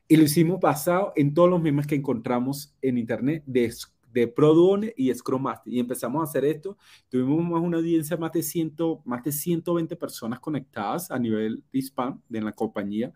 Y 0.08 0.18
lo 0.18 0.24
hicimos 0.24 0.60
basado 0.60 1.14
en 1.16 1.34
todos 1.34 1.50
los 1.50 1.62
memes 1.62 1.88
que 1.88 1.96
encontramos 1.96 2.76
en 2.82 2.98
internet 2.98 3.44
de 3.46 3.72
de 4.12 4.28
Product 4.28 4.94
y 4.98 5.14
Scrum 5.14 5.42
Master. 5.42 5.74
Y 5.74 5.80
empezamos 5.80 6.22
a 6.22 6.30
hacer 6.30 6.46
esto. 6.46 6.78
Tuvimos 7.10 7.62
una 7.62 7.78
audiencia 7.78 8.18
más 8.18 8.32
de, 8.32 8.44
100, 8.44 8.76
más 9.06 9.24
de 9.24 9.32
120 9.32 9.96
personas 9.96 10.40
conectadas 10.40 11.12
a 11.12 11.20
nivel 11.20 11.64
spam 11.74 12.22
de 12.28 12.42
la 12.42 12.52
compañía. 12.52 13.14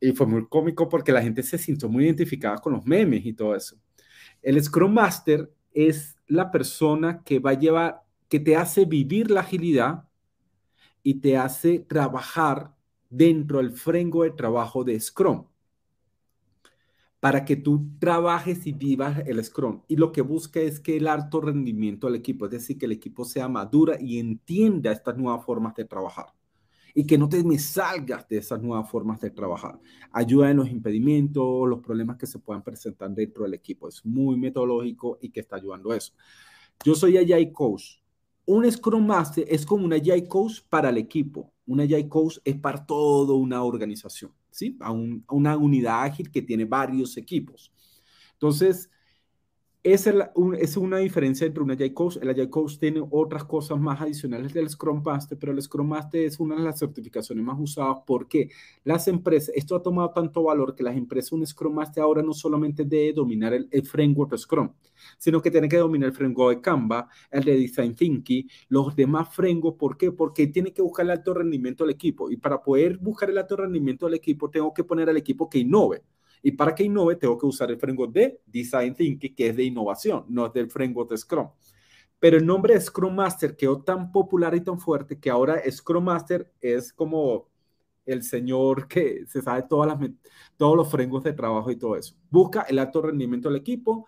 Y 0.00 0.12
fue 0.12 0.26
muy 0.26 0.46
cómico 0.46 0.88
porque 0.88 1.12
la 1.12 1.22
gente 1.22 1.42
se 1.42 1.58
sintió 1.58 1.88
muy 1.88 2.04
identificada 2.04 2.56
con 2.58 2.72
los 2.72 2.86
memes 2.86 3.24
y 3.24 3.32
todo 3.32 3.54
eso. 3.54 3.76
El 4.42 4.62
Scrum 4.62 4.92
Master 4.92 5.52
es 5.72 6.16
la 6.26 6.50
persona 6.50 7.22
que 7.22 7.38
va 7.38 7.50
a 7.50 7.58
llevar, 7.58 8.02
que 8.28 8.40
te 8.40 8.56
hace 8.56 8.84
vivir 8.84 9.30
la 9.30 9.40
agilidad 9.40 10.04
y 11.02 11.14
te 11.14 11.36
hace 11.36 11.80
trabajar 11.80 12.74
dentro 13.10 13.58
del 13.58 13.72
framework 13.72 14.32
de 14.32 14.36
trabajo 14.36 14.84
de 14.84 14.98
Scrum 14.98 15.44
para 17.20 17.44
que 17.44 17.56
tú 17.56 17.90
trabajes 17.98 18.66
y 18.66 18.72
vivas 18.72 19.22
el 19.26 19.44
Scrum. 19.44 19.82
Y 19.88 19.96
lo 19.96 20.10
que 20.12 20.22
busca 20.22 20.60
es 20.60 20.80
que 20.80 20.96
el 20.96 21.06
alto 21.06 21.40
rendimiento 21.40 22.06
del 22.06 22.16
equipo, 22.16 22.46
es 22.46 22.52
decir, 22.52 22.78
que 22.78 22.86
el 22.86 22.92
equipo 22.92 23.24
sea 23.24 23.48
madura 23.48 23.96
y 24.00 24.18
entienda 24.18 24.92
estas 24.92 25.16
nuevas 25.18 25.44
formas 25.44 25.74
de 25.74 25.84
trabajar. 25.84 26.26
y 26.94 27.06
que 27.06 27.18
no 27.18 27.28
te 27.28 27.44
me 27.44 27.58
salgas 27.58 28.28
de 28.28 28.38
esas 28.38 28.60
nuevas 28.62 28.90
formas 28.90 29.20
de 29.20 29.30
trabajar. 29.30 29.78
Ayuda 30.12 30.50
en 30.50 30.56
los 30.58 30.68
impedimentos, 30.70 31.68
los 31.68 31.80
problemas 31.80 32.16
que 32.16 32.26
se 32.26 32.38
puedan 32.40 32.62
presentar 32.64 33.10
dentro 33.12 33.44
del 33.44 33.54
equipo. 33.54 33.88
Es 33.88 34.04
muy 34.04 34.36
metodológico 34.36 35.18
y 35.20 35.30
que 35.30 35.40
está 35.40 35.56
ayudando 35.56 35.92
a 35.92 35.96
eso. 35.96 36.12
Yo 36.84 36.94
soy 36.94 37.16
Agile 37.18 37.52
Coach. 37.52 37.98
Un 38.46 38.70
Scrum 38.70 39.06
Master 39.06 39.44
es 39.48 39.64
como 39.64 39.84
un 39.84 39.92
Agile 39.92 40.26
Coach 40.26 40.62
para 40.68 40.90
el 40.90 40.98
equipo. 40.98 41.52
Un 41.66 41.80
Agile 41.80 42.08
Coach 42.08 42.38
es 42.44 42.56
para 42.56 42.84
toda 42.84 43.34
una 43.34 43.62
organización, 43.62 44.32
¿sí? 44.50 44.76
A, 44.80 44.88
a 44.88 45.34
una 45.34 45.56
unidad 45.56 46.02
ágil 46.04 46.30
que 46.30 46.42
tiene 46.42 46.64
varios 46.64 47.16
equipos. 47.16 47.72
Entonces, 48.34 48.90
esa 49.82 50.30
es, 50.58 50.76
una 50.76 50.98
diferencia 50.98 51.46
entre 51.46 51.62
un 51.62 51.70
Agile 51.70 51.94
Coach. 51.94 52.18
El 52.20 52.28
Agile 52.28 52.50
Coach 52.50 52.78
tiene 52.78 53.02
otras 53.10 53.44
cosas 53.44 53.80
más 53.80 53.98
adicionales 54.00 54.52
del 54.52 54.68
Scrum 54.68 55.02
Master, 55.02 55.38
pero 55.38 55.52
el 55.52 55.62
Scrum 55.62 55.88
Master 55.88 56.22
es 56.22 56.38
una 56.38 56.56
de 56.56 56.62
las 56.62 56.78
certificaciones 56.78 57.42
más 57.42 57.56
usadas 57.58 57.96
porque 58.06 58.50
las 58.84 59.08
empresas, 59.08 59.54
esto 59.56 59.74
ha 59.74 59.82
tomado 59.82 60.10
tanto 60.10 60.42
valor 60.42 60.74
que 60.74 60.82
las 60.82 60.96
empresas, 60.96 61.32
un 61.32 61.46
Scrum 61.46 61.74
Master 61.74 62.02
ahora 62.02 62.22
no 62.22 62.34
solamente 62.34 62.84
debe 62.84 63.14
dominar 63.14 63.54
el, 63.54 63.68
framework 63.86 64.32
de 64.32 64.38
Scrum, 64.38 64.70
sino 65.16 65.40
que 65.40 65.50
tiene 65.50 65.68
que 65.68 65.78
dominar 65.78 66.10
el 66.10 66.14
framework 66.14 66.56
de 66.56 66.60
Canva, 66.60 67.08
el 67.30 67.44
de 67.44 67.56
Design 67.56 67.94
Thinking, 67.94 68.48
los 68.68 68.94
demás 68.94 69.34
frameworks. 69.34 69.78
¿Por 69.78 69.96
qué? 69.96 70.12
Porque 70.12 70.46
tiene 70.48 70.74
que 70.74 70.82
buscar 70.82 71.06
el 71.06 71.12
alto 71.12 71.32
rendimiento 71.32 71.84
del 71.84 71.94
equipo. 71.94 72.30
Y 72.30 72.36
para 72.36 72.62
poder 72.62 72.98
buscar 72.98 73.30
el 73.30 73.38
alto 73.38 73.56
rendimiento 73.56 74.04
del 74.06 74.14
equipo, 74.14 74.50
tengo 74.50 74.74
que 74.74 74.84
poner 74.84 75.08
al 75.08 75.16
equipo 75.16 75.48
que 75.48 75.58
innove. 75.58 76.02
Y 76.42 76.52
para 76.52 76.74
que 76.74 76.84
innove, 76.84 77.16
tengo 77.16 77.36
que 77.36 77.46
usar 77.46 77.70
el 77.70 77.78
framework 77.78 78.12
de 78.12 78.40
Design 78.46 78.94
Thinking, 78.94 79.34
que 79.34 79.48
es 79.48 79.56
de 79.56 79.64
innovación, 79.64 80.24
no 80.28 80.46
es 80.46 80.52
del 80.52 80.70
framework 80.70 81.10
de 81.10 81.18
Scrum. 81.18 81.48
Pero 82.18 82.36
el 82.36 82.46
nombre 82.46 82.74
de 82.74 82.80
Scrum 82.80 83.14
Master 83.14 83.56
quedó 83.56 83.82
tan 83.82 84.12
popular 84.12 84.54
y 84.54 84.60
tan 84.60 84.78
fuerte 84.78 85.18
que 85.18 85.30
ahora 85.30 85.60
Scrum 85.70 86.04
Master 86.04 86.52
es 86.60 86.92
como 86.92 87.48
el 88.04 88.22
señor 88.22 88.88
que 88.88 89.24
se 89.26 89.42
sabe 89.42 89.64
todas 89.68 89.88
las, 89.88 90.10
todos 90.56 90.76
los 90.76 90.90
frameworks 90.90 91.24
de 91.24 91.32
trabajo 91.32 91.70
y 91.70 91.76
todo 91.76 91.96
eso. 91.96 92.14
Busca 92.30 92.62
el 92.62 92.78
alto 92.78 93.02
rendimiento 93.02 93.48
del 93.48 93.58
equipo, 93.58 94.06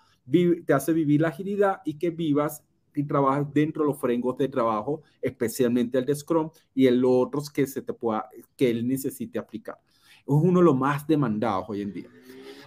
te 0.66 0.72
hace 0.72 0.92
vivir 0.92 1.20
la 1.20 1.28
agilidad 1.28 1.80
y 1.84 1.98
que 1.98 2.10
vivas 2.10 2.64
y 2.94 3.04
trabajes 3.04 3.46
dentro 3.52 3.82
de 3.82 3.88
los 3.88 3.98
frameworks 3.98 4.38
de 4.38 4.48
trabajo, 4.48 5.02
especialmente 5.20 5.98
el 5.98 6.04
de 6.04 6.14
Scrum 6.14 6.50
y 6.74 6.86
el 6.86 7.02
otros 7.04 7.50
que 7.50 7.66
se 7.66 7.82
te 7.82 7.92
pueda, 7.92 8.28
que 8.56 8.70
él 8.70 8.86
necesite 8.86 9.38
aplicar. 9.38 9.78
Es 10.26 10.34
uno 10.34 10.60
de 10.60 10.64
los 10.64 10.76
más 10.76 11.06
demandados 11.06 11.66
hoy 11.68 11.82
en 11.82 11.92
día. 11.92 12.08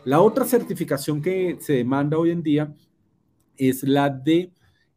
La 0.04 0.22
otra 0.22 0.46
certificación 0.46 1.22
que 1.22 1.58
se 1.60 1.74
demanda 1.74 2.18
hoy 2.18 2.32
en 2.32 2.44
día 2.44 2.74
es 3.58 3.84
la 3.84 4.10
de, 4.10 4.52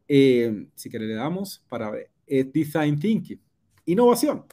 eh, 0.07 0.69
si 0.75 0.91
que 0.91 0.99
le 0.99 1.15
damos 1.15 1.65
para 1.69 1.91
ver, 1.91 2.11
es 2.27 2.53
Design 2.53 2.99
Thinking, 2.99 3.41
innovación. 3.87 4.45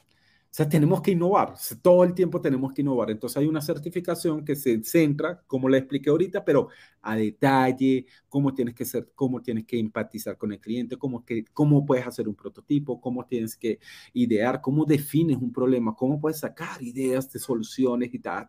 Sea, 0.56 0.70
tenemos 0.70 1.02
que 1.02 1.12
innovar, 1.12 1.54
todo 1.82 2.06
el 2.06 2.14
tiempo 2.14 2.40
tenemos 2.40 2.72
que 2.72 2.82
innovar. 2.82 3.12
Entonces 3.12 3.36
hay 3.36 3.46
una 3.46 3.60
certificación 3.60 4.46
que 4.46 4.56
se 4.56 4.82
centra, 4.86 5.44
como 5.48 5.68
le 5.68 5.80
expliqué 5.80 6.10
ahorita, 6.10 6.46
pero 6.46 6.70
a 7.02 7.18
detalle, 7.18 8.06
cómo 8.30 8.54
tienes 8.54 8.74
que 8.74 8.86
ser, 8.86 9.12
cómo 9.16 9.42
tienes 9.42 9.66
que 9.66 9.78
empatizar 9.78 10.38
con 10.38 10.54
el 10.54 10.62
cliente, 10.62 10.96
cómo, 10.96 11.26
que, 11.26 11.44
cómo 11.52 11.86
puedes 11.86 12.08
hacer 12.08 12.30
un 12.30 12.36
prototipo, 12.36 13.02
cómo 13.02 13.26
tienes 13.26 13.58
que 13.58 13.80
idear, 14.14 14.62
cómo 14.62 14.86
defines 14.86 15.36
un 15.36 15.52
problema, 15.52 15.94
cómo 15.94 16.22
puedes 16.22 16.40
sacar 16.40 16.82
ideas 16.82 17.30
de 17.34 17.40
soluciones 17.40 18.14
y 18.14 18.20
tal, 18.20 18.48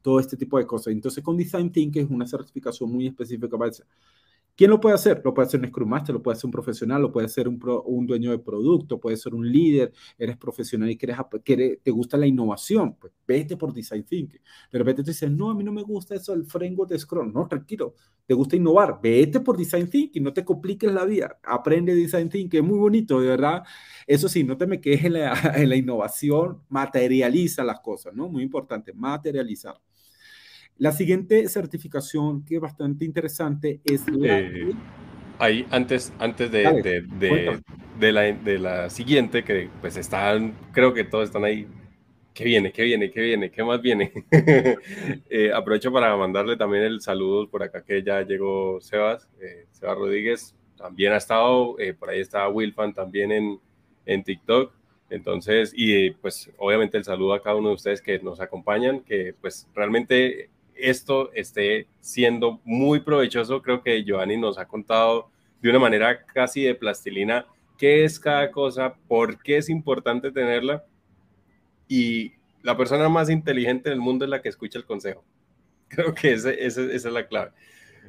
todo 0.00 0.20
este 0.20 0.38
tipo 0.38 0.56
de 0.56 0.66
cosas. 0.66 0.94
Entonces 0.94 1.22
con 1.22 1.36
Design 1.36 1.70
Thinking 1.70 2.04
es 2.04 2.10
una 2.10 2.26
certificación 2.26 2.90
muy 2.90 3.08
específica 3.08 3.58
para 3.58 3.72
eso. 3.72 3.84
¿Quién 4.54 4.70
lo 4.70 4.80
puede 4.80 4.94
hacer? 4.94 5.22
Lo 5.24 5.32
puede 5.32 5.48
hacer 5.48 5.60
un 5.60 5.68
Scrum 5.68 5.88
Master, 5.88 6.14
lo 6.14 6.22
puede 6.22 6.36
hacer 6.36 6.46
un 6.46 6.52
profesional, 6.52 7.00
lo 7.02 7.10
puede 7.10 7.26
hacer 7.26 7.48
un, 7.48 7.58
un 7.86 8.06
dueño 8.06 8.30
de 8.30 8.38
producto, 8.38 9.00
puede 9.00 9.16
ser 9.16 9.34
un 9.34 9.50
líder, 9.50 9.92
eres 10.18 10.36
profesional 10.36 10.90
y 10.90 10.96
quieres, 10.98 11.16
quieres, 11.42 11.78
te 11.82 11.90
gusta 11.90 12.18
la 12.18 12.26
innovación, 12.26 12.94
pues 13.00 13.12
vete 13.26 13.56
por 13.56 13.72
Design 13.72 14.04
Thinking. 14.04 14.40
De 14.70 14.78
repente 14.78 15.02
te 15.02 15.10
dices, 15.12 15.30
no, 15.30 15.50
a 15.50 15.54
mí 15.54 15.64
no 15.64 15.72
me 15.72 15.82
gusta 15.82 16.14
eso, 16.14 16.34
el 16.34 16.44
framework 16.44 16.90
de 16.90 16.98
Scrum. 16.98 17.32
No, 17.32 17.48
tranquilo, 17.48 17.94
te 18.26 18.34
gusta 18.34 18.56
innovar, 18.56 19.00
vete 19.02 19.40
por 19.40 19.56
Design 19.56 19.88
Thinking, 19.88 20.22
no 20.22 20.32
te 20.32 20.44
compliques 20.44 20.92
la 20.92 21.04
vida, 21.06 21.38
aprende 21.42 21.94
Design 21.94 22.28
Thinking, 22.28 22.60
es 22.62 22.68
muy 22.68 22.78
bonito, 22.78 23.20
de 23.20 23.28
verdad. 23.28 23.62
Eso 24.06 24.28
sí, 24.28 24.44
no 24.44 24.56
te 24.58 24.66
me 24.66 24.80
quejes 24.80 25.06
en 25.06 25.14
la, 25.14 25.32
en 25.56 25.68
la 25.68 25.76
innovación, 25.76 26.62
materializa 26.68 27.64
las 27.64 27.80
cosas, 27.80 28.14
¿no? 28.14 28.28
Muy 28.28 28.42
importante, 28.42 28.92
materializar. 28.92 29.80
La 30.82 30.90
siguiente 30.90 31.48
certificación 31.48 32.44
que 32.44 32.56
es 32.56 32.60
bastante 32.60 33.04
interesante 33.04 33.80
es 33.84 34.02
la... 34.08 34.40
Eh, 34.40 34.72
ahí, 35.38 35.64
antes, 35.70 36.12
antes 36.18 36.50
de, 36.50 36.64
de, 36.82 37.62
de, 38.00 38.12
la, 38.12 38.22
de, 38.22 38.58
la, 38.58 38.90
siguiente, 38.90 39.44
que 39.44 39.70
pues 39.80 39.96
están, 39.96 40.56
creo 40.72 40.92
que 40.92 41.04
todos 41.04 41.26
están 41.26 41.44
ahí. 41.44 41.68
¿Qué 42.34 42.42
viene? 42.42 42.72
¿Qué 42.72 42.82
viene? 42.82 43.12
¿Qué 43.12 43.20
viene? 43.20 43.52
¿Qué 43.52 43.62
más 43.62 43.80
viene? 43.80 44.10
eh, 45.30 45.52
aprovecho 45.54 45.92
para 45.92 46.16
mandarle 46.16 46.56
también 46.56 46.82
el 46.82 47.00
saludo 47.00 47.48
por 47.48 47.62
acá 47.62 47.84
que 47.84 48.02
ya 48.02 48.22
llegó 48.22 48.80
Sebas, 48.80 49.28
eh, 49.40 49.66
Sebas 49.70 49.96
Rodríguez, 49.96 50.56
también 50.76 51.12
ha 51.12 51.18
estado, 51.18 51.78
eh, 51.78 51.94
por 51.94 52.10
ahí 52.10 52.18
está 52.18 52.48
Wilfan 52.48 52.92
también 52.92 53.30
en, 53.30 53.60
en 54.04 54.24
TikTok. 54.24 54.72
Entonces, 55.10 55.72
y 55.76 56.10
pues 56.10 56.50
obviamente 56.58 56.98
el 56.98 57.04
saludo 57.04 57.34
a 57.34 57.42
cada 57.42 57.54
uno 57.54 57.68
de 57.68 57.74
ustedes 57.76 58.02
que 58.02 58.18
nos 58.18 58.40
acompañan, 58.40 59.04
que 59.04 59.32
pues 59.40 59.68
realmente 59.74 60.50
esto 60.82 61.32
esté 61.32 61.86
siendo 62.00 62.60
muy 62.64 63.00
provechoso. 63.00 63.62
Creo 63.62 63.82
que 63.82 64.04
Giovanni 64.04 64.36
nos 64.36 64.58
ha 64.58 64.66
contado 64.66 65.30
de 65.60 65.70
una 65.70 65.78
manera 65.78 66.24
casi 66.26 66.62
de 66.64 66.74
plastilina 66.74 67.46
qué 67.78 68.04
es 68.04 68.18
cada 68.18 68.50
cosa, 68.50 68.94
por 69.08 69.40
qué 69.42 69.58
es 69.58 69.68
importante 69.68 70.30
tenerla. 70.32 70.84
Y 71.88 72.32
la 72.62 72.76
persona 72.76 73.08
más 73.08 73.30
inteligente 73.30 73.90
del 73.90 74.00
mundo 74.00 74.24
es 74.24 74.30
la 74.30 74.42
que 74.42 74.48
escucha 74.48 74.78
el 74.78 74.84
consejo. 74.84 75.24
Creo 75.88 76.14
que 76.14 76.32
esa 76.32 76.50
es 76.52 77.04
la 77.04 77.26
clave. 77.26 77.52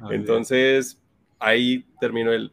Ah, 0.00 0.08
Entonces, 0.10 1.00
ahí 1.38 1.86
termino 2.00 2.32
el, 2.32 2.52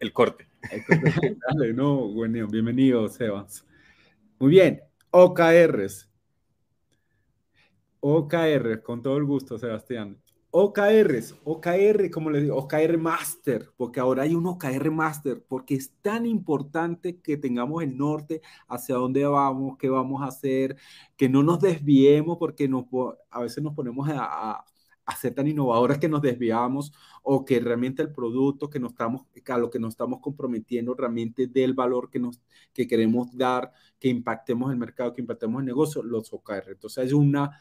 el 0.00 0.12
corte. 0.12 0.48
Dale, 1.48 1.72
no, 1.72 2.08
bueno, 2.08 2.46
bienvenido, 2.48 3.08
Sebas. 3.08 3.64
Muy 4.38 4.50
bien, 4.50 4.82
OKRs. 5.10 6.09
OKR, 8.00 8.82
con 8.82 9.02
todo 9.02 9.16
el 9.16 9.24
gusto, 9.24 9.58
Sebastián. 9.58 10.20
OKRs, 10.52 11.36
OKR, 11.44 12.10
como 12.10 12.30
les 12.30 12.42
digo, 12.42 12.56
OKR 12.56 12.98
Master, 12.98 13.70
porque 13.76 14.00
ahora 14.00 14.24
hay 14.24 14.34
un 14.34 14.46
OKR 14.46 14.90
Master, 14.90 15.44
porque 15.46 15.76
es 15.76 15.92
tan 16.02 16.26
importante 16.26 17.20
que 17.20 17.36
tengamos 17.36 17.84
el 17.84 17.96
norte, 17.96 18.42
hacia 18.66 18.96
dónde 18.96 19.24
vamos, 19.26 19.78
qué 19.78 19.88
vamos 19.88 20.22
a 20.22 20.26
hacer, 20.26 20.76
que 21.16 21.28
no 21.28 21.44
nos 21.44 21.60
desviemos, 21.60 22.36
porque 22.38 22.68
nos, 22.68 22.86
a 23.30 23.40
veces 23.42 23.62
nos 23.62 23.74
ponemos 23.74 24.08
a, 24.08 24.64
a, 25.06 25.16
ser 25.16 25.34
tan 25.34 25.46
innovadores 25.46 25.98
que 25.98 26.08
nos 26.08 26.22
desviamos, 26.22 26.92
o 27.22 27.44
que 27.44 27.60
realmente 27.60 28.02
el 28.02 28.12
producto 28.12 28.68
que 28.68 28.80
nos 28.80 28.90
estamos, 28.92 29.26
a 29.48 29.58
lo 29.58 29.70
que 29.70 29.78
nos 29.78 29.94
estamos 29.94 30.20
comprometiendo 30.20 30.94
realmente 30.94 31.46
del 31.46 31.74
valor 31.74 32.10
que, 32.10 32.18
nos, 32.18 32.40
que 32.72 32.88
queremos 32.88 33.36
dar, 33.36 33.72
que 34.00 34.08
impactemos 34.08 34.72
el 34.72 34.78
mercado, 34.78 35.12
que 35.12 35.20
impactemos 35.20 35.60
el 35.60 35.66
negocio, 35.66 36.02
los 36.02 36.32
OKR. 36.32 36.72
Entonces 36.72 37.04
hay 37.04 37.12
una 37.12 37.60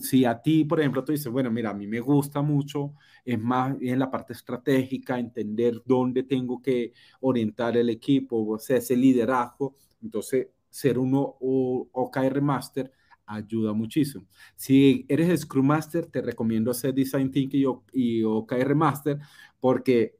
si 0.00 0.24
a 0.24 0.40
ti, 0.40 0.64
por 0.64 0.80
ejemplo, 0.80 1.04
tú 1.04 1.12
dices, 1.12 1.30
bueno, 1.30 1.50
mira, 1.50 1.70
a 1.70 1.74
mí 1.74 1.86
me 1.86 2.00
gusta 2.00 2.42
mucho, 2.42 2.94
es 3.24 3.38
más 3.38 3.76
en 3.80 3.98
la 3.98 4.10
parte 4.10 4.32
estratégica, 4.32 5.18
entender 5.18 5.82
dónde 5.84 6.22
tengo 6.22 6.62
que 6.62 6.92
orientar 7.20 7.76
el 7.76 7.90
equipo, 7.90 8.46
o 8.46 8.58
sea, 8.58 8.78
ese 8.78 8.96
liderazgo, 8.96 9.74
entonces 10.02 10.48
ser 10.70 10.98
uno 10.98 11.36
OKR 11.40 12.40
Master 12.42 12.92
ayuda 13.26 13.72
muchísimo. 13.72 14.26
Si 14.54 15.04
eres 15.08 15.40
Scrum 15.40 15.66
Master, 15.66 16.06
te 16.06 16.22
recomiendo 16.22 16.70
hacer 16.70 16.94
Design 16.94 17.30
Thinking 17.30 17.80
y, 17.92 18.22
OKR 18.22 18.74
Master 18.74 19.18
porque 19.58 20.16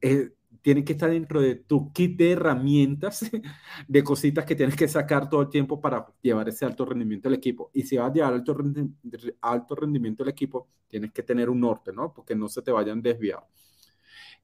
es, 0.00 0.32
tiene 0.62 0.84
que 0.84 0.92
estar 0.92 1.10
dentro 1.10 1.40
de 1.40 1.56
tu 1.56 1.92
kit 1.92 2.16
de 2.16 2.32
herramientas, 2.32 3.20
de 3.88 4.04
cositas 4.04 4.44
que 4.44 4.54
tienes 4.54 4.76
que 4.76 4.88
sacar 4.88 5.28
todo 5.28 5.42
el 5.42 5.48
tiempo 5.48 5.80
para 5.80 6.06
llevar 6.22 6.48
ese 6.48 6.64
alto 6.64 6.84
rendimiento 6.84 7.28
del 7.28 7.38
equipo. 7.38 7.70
Y 7.74 7.82
si 7.82 7.96
vas 7.96 8.10
a 8.10 8.14
llevar 8.14 8.34
alto, 8.34 9.74
rendimiento 9.74 10.24
del 10.24 10.32
equipo, 10.32 10.68
tienes 10.86 11.12
que 11.12 11.22
tener 11.22 11.50
un 11.50 11.60
norte, 11.60 11.92
¿no? 11.92 12.12
Porque 12.14 12.34
no 12.34 12.48
se 12.48 12.62
te 12.62 12.70
vayan 12.70 13.02
desviados. 13.02 13.44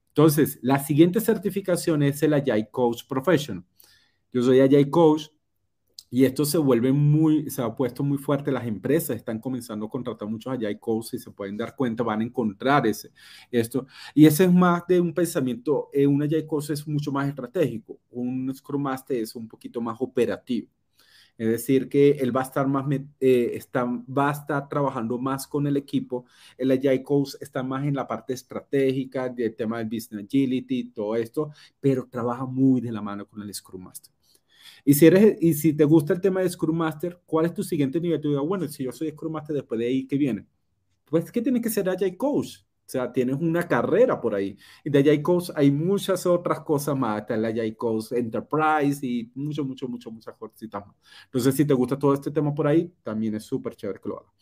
Entonces, 0.08 0.58
la 0.62 0.80
siguiente 0.80 1.20
certificación 1.20 2.02
es 2.02 2.22
el 2.22 2.34
Agile 2.34 2.68
Coach 2.70 3.04
Professional. 3.08 3.64
Yo 4.32 4.42
soy 4.42 4.60
Agile 4.60 4.90
Coach, 4.90 5.28
y 6.10 6.24
esto 6.24 6.44
se 6.44 6.58
vuelve 6.58 6.92
muy, 6.92 7.50
se 7.50 7.62
ha 7.62 7.74
puesto 7.74 8.02
muy 8.02 8.18
fuerte. 8.18 8.50
Las 8.50 8.66
empresas 8.66 9.16
están 9.16 9.38
comenzando 9.40 9.86
a 9.86 9.90
contratar 9.90 10.28
muchos 10.28 10.52
allá 10.52 10.70
y 10.70 10.78
y 10.78 11.18
se 11.18 11.30
pueden 11.30 11.56
dar 11.56 11.76
cuenta, 11.76 12.02
van 12.02 12.20
a 12.20 12.24
encontrar 12.24 12.86
ese, 12.86 13.10
esto. 13.50 13.86
Y 14.14 14.26
ese 14.26 14.44
es 14.44 14.52
más 14.52 14.86
de 14.86 15.00
un 15.00 15.12
pensamiento, 15.12 15.90
eh, 15.92 16.06
un 16.06 16.22
Agile 16.22 16.46
Coach 16.46 16.70
es 16.70 16.86
mucho 16.86 17.12
más 17.12 17.28
estratégico. 17.28 17.98
Un 18.10 18.54
Scrum 18.54 18.82
Master 18.82 19.18
es 19.18 19.34
un 19.34 19.48
poquito 19.48 19.80
más 19.80 19.96
operativo. 20.00 20.68
Es 21.38 21.48
decir, 21.48 21.88
que 21.88 22.10
él 22.12 22.36
va 22.36 22.40
a 22.40 22.44
estar 22.44 22.66
más, 22.66 22.84
eh, 23.20 23.52
está, 23.54 23.84
va 23.84 24.28
a 24.30 24.32
estar 24.32 24.68
trabajando 24.68 25.18
más 25.18 25.46
con 25.46 25.66
el 25.68 25.76
equipo. 25.76 26.24
El 26.56 26.72
Agile 26.72 27.02
Coach 27.02 27.34
está 27.40 27.62
más 27.62 27.84
en 27.84 27.94
la 27.94 28.06
parte 28.08 28.32
estratégica, 28.34 29.28
del 29.28 29.54
tema 29.54 29.78
del 29.78 29.86
Business 29.88 30.24
Agility, 30.24 30.90
todo 30.90 31.14
esto, 31.16 31.52
pero 31.80 32.08
trabaja 32.10 32.44
muy 32.46 32.80
de 32.80 32.92
la 32.92 33.02
mano 33.02 33.26
con 33.26 33.42
el 33.42 33.54
Scrum 33.54 33.84
Master. 33.84 34.17
Y 34.88 34.94
si, 34.94 35.04
eres, 35.04 35.36
y 35.42 35.52
si 35.52 35.74
te 35.74 35.84
gusta 35.84 36.14
el 36.14 36.20
tema 36.22 36.40
de 36.40 36.48
Scrum 36.48 36.74
Master, 36.74 37.20
¿cuál 37.26 37.44
es 37.44 37.52
tu 37.52 37.62
siguiente 37.62 38.00
nivel? 38.00 38.22
Tú 38.22 38.30
digas, 38.30 38.42
bueno, 38.42 38.66
si 38.68 38.84
yo 38.84 38.90
soy 38.90 39.10
Scrum 39.10 39.34
Master, 39.34 39.54
después 39.56 39.78
de 39.78 39.86
ahí, 39.86 40.06
¿qué 40.06 40.16
viene? 40.16 40.46
Pues 41.04 41.30
que 41.30 41.42
tienes 41.42 41.60
que 41.60 41.68
ser 41.68 41.90
Agile 41.90 42.16
Coach. 42.16 42.60
O 42.60 42.64
sea, 42.86 43.12
tienes 43.12 43.36
una 43.38 43.68
carrera 43.68 44.18
por 44.18 44.34
ahí. 44.34 44.56
Y 44.82 44.88
de 44.88 45.00
Agile 45.00 45.22
Coach 45.22 45.50
hay 45.54 45.70
muchas 45.70 46.24
otras 46.24 46.60
cosas 46.60 46.96
más. 46.96 47.20
Está 47.20 47.34
el 47.34 47.44
Agile 47.44 47.76
Coach 47.76 48.12
Enterprise 48.12 49.06
y 49.06 49.30
mucho, 49.34 49.62
mucho, 49.62 49.88
mucho, 49.88 50.10
muchas 50.10 50.34
cositas 50.36 50.86
más. 50.86 50.96
Entonces, 51.26 51.54
si 51.54 51.66
te 51.66 51.74
gusta 51.74 51.98
todo 51.98 52.14
este 52.14 52.30
tema 52.30 52.54
por 52.54 52.66
ahí, 52.66 52.90
también 53.02 53.34
es 53.34 53.44
súper 53.44 53.76
chévere 53.76 54.00
que 54.00 54.08
lo 54.08 54.20
hagas. 54.20 54.32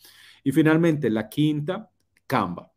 Y 0.45 0.53
finalmente, 0.53 1.09
la 1.09 1.27
quinta, 1.27 1.91
Canva. 2.25 2.71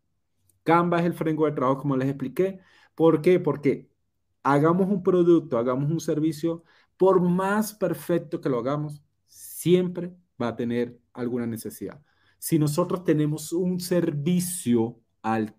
Canva 0.65 0.99
es 0.99 1.07
el 1.07 1.15
framework 1.15 1.53
de 1.53 1.57
trabajo, 1.57 1.83
como 1.83 1.97
les 1.97 2.09
expliqué. 2.09 2.59
¿Por 2.97 3.23
qué? 3.23 3.39
Porque 3.39 3.89
hagamos 4.43 4.89
un 4.89 5.03
producto, 5.03 5.59
hagamos 5.59 5.91
un 5.91 6.01
servicio, 6.01 6.65
por 7.01 7.19
más 7.23 7.73
perfecto 7.73 8.43
que 8.43 8.51
lo 8.51 8.59
hagamos, 8.59 9.01
siempre 9.27 10.15
va 10.39 10.49
a 10.49 10.57
tener 10.57 11.01
alguna 11.15 11.47
necesidad. 11.47 11.99
Si 12.39 12.59
nosotros 12.59 13.05
tenemos 13.05 13.55
un 13.55 13.81
servicio 13.81 15.01
al 15.23 15.57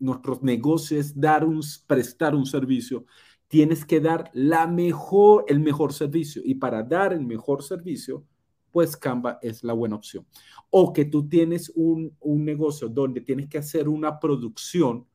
nuestros 0.00 0.42
negocios 0.42 1.12
dar 1.14 1.44
un, 1.44 1.60
prestar 1.86 2.34
un 2.34 2.44
servicio, 2.44 3.06
tienes 3.46 3.84
que 3.84 4.00
dar 4.00 4.32
la 4.32 4.66
mejor, 4.66 5.44
el 5.46 5.60
mejor 5.60 5.92
servicio. 5.92 6.42
Y 6.44 6.56
para 6.56 6.82
dar 6.82 7.12
el 7.12 7.24
mejor 7.24 7.62
servicio, 7.62 8.26
pues 8.72 8.96
Canva 8.96 9.38
es 9.42 9.62
la 9.62 9.74
buena 9.74 9.94
opción. 9.94 10.26
O 10.70 10.92
que 10.92 11.04
tú 11.04 11.28
tienes 11.28 11.70
un, 11.76 12.16
un 12.18 12.44
negocio 12.44 12.88
donde 12.88 13.20
tienes 13.20 13.48
que 13.48 13.58
hacer 13.58 13.88
una 13.88 14.18
producción, 14.18 15.06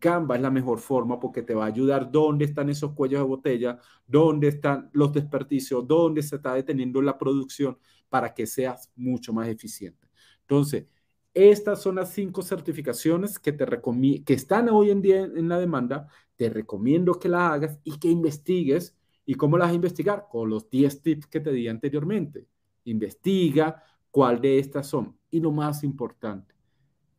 Canva 0.00 0.34
es 0.36 0.42
la 0.42 0.50
mejor 0.50 0.80
forma 0.80 1.20
porque 1.20 1.42
te 1.42 1.54
va 1.54 1.64
a 1.64 1.68
ayudar 1.68 2.10
dónde 2.10 2.46
están 2.46 2.68
esos 2.70 2.92
cuellos 2.94 3.20
de 3.20 3.26
botella, 3.26 3.78
dónde 4.06 4.48
están 4.48 4.90
los 4.92 5.12
desperdicios, 5.12 5.86
dónde 5.86 6.22
se 6.22 6.36
está 6.36 6.54
deteniendo 6.54 7.00
la 7.02 7.16
producción 7.18 7.78
para 8.08 8.34
que 8.34 8.46
seas 8.46 8.90
mucho 8.96 9.32
más 9.32 9.46
eficiente. 9.48 10.08
Entonces, 10.40 10.86
estas 11.32 11.80
son 11.80 11.96
las 11.96 12.12
cinco 12.12 12.42
certificaciones 12.42 13.38
que, 13.38 13.52
te 13.52 13.64
que 14.24 14.34
están 14.34 14.68
hoy 14.68 14.90
en 14.90 15.00
día 15.00 15.20
en 15.20 15.48
la 15.48 15.58
demanda. 15.58 16.08
Te 16.36 16.50
recomiendo 16.50 17.18
que 17.20 17.28
las 17.28 17.52
hagas 17.52 17.80
y 17.84 17.98
que 17.98 18.08
investigues. 18.08 18.96
¿Y 19.24 19.34
cómo 19.34 19.56
las 19.56 19.68
vas 19.68 19.76
investigar? 19.76 20.26
Con 20.28 20.50
los 20.50 20.68
10 20.68 21.02
tips 21.02 21.26
que 21.28 21.40
te 21.40 21.52
di 21.52 21.68
anteriormente. 21.68 22.48
Investiga 22.84 23.84
cuál 24.10 24.40
de 24.40 24.58
estas 24.58 24.88
son. 24.88 25.16
Y 25.30 25.38
lo 25.40 25.52
más 25.52 25.84
importante, 25.84 26.54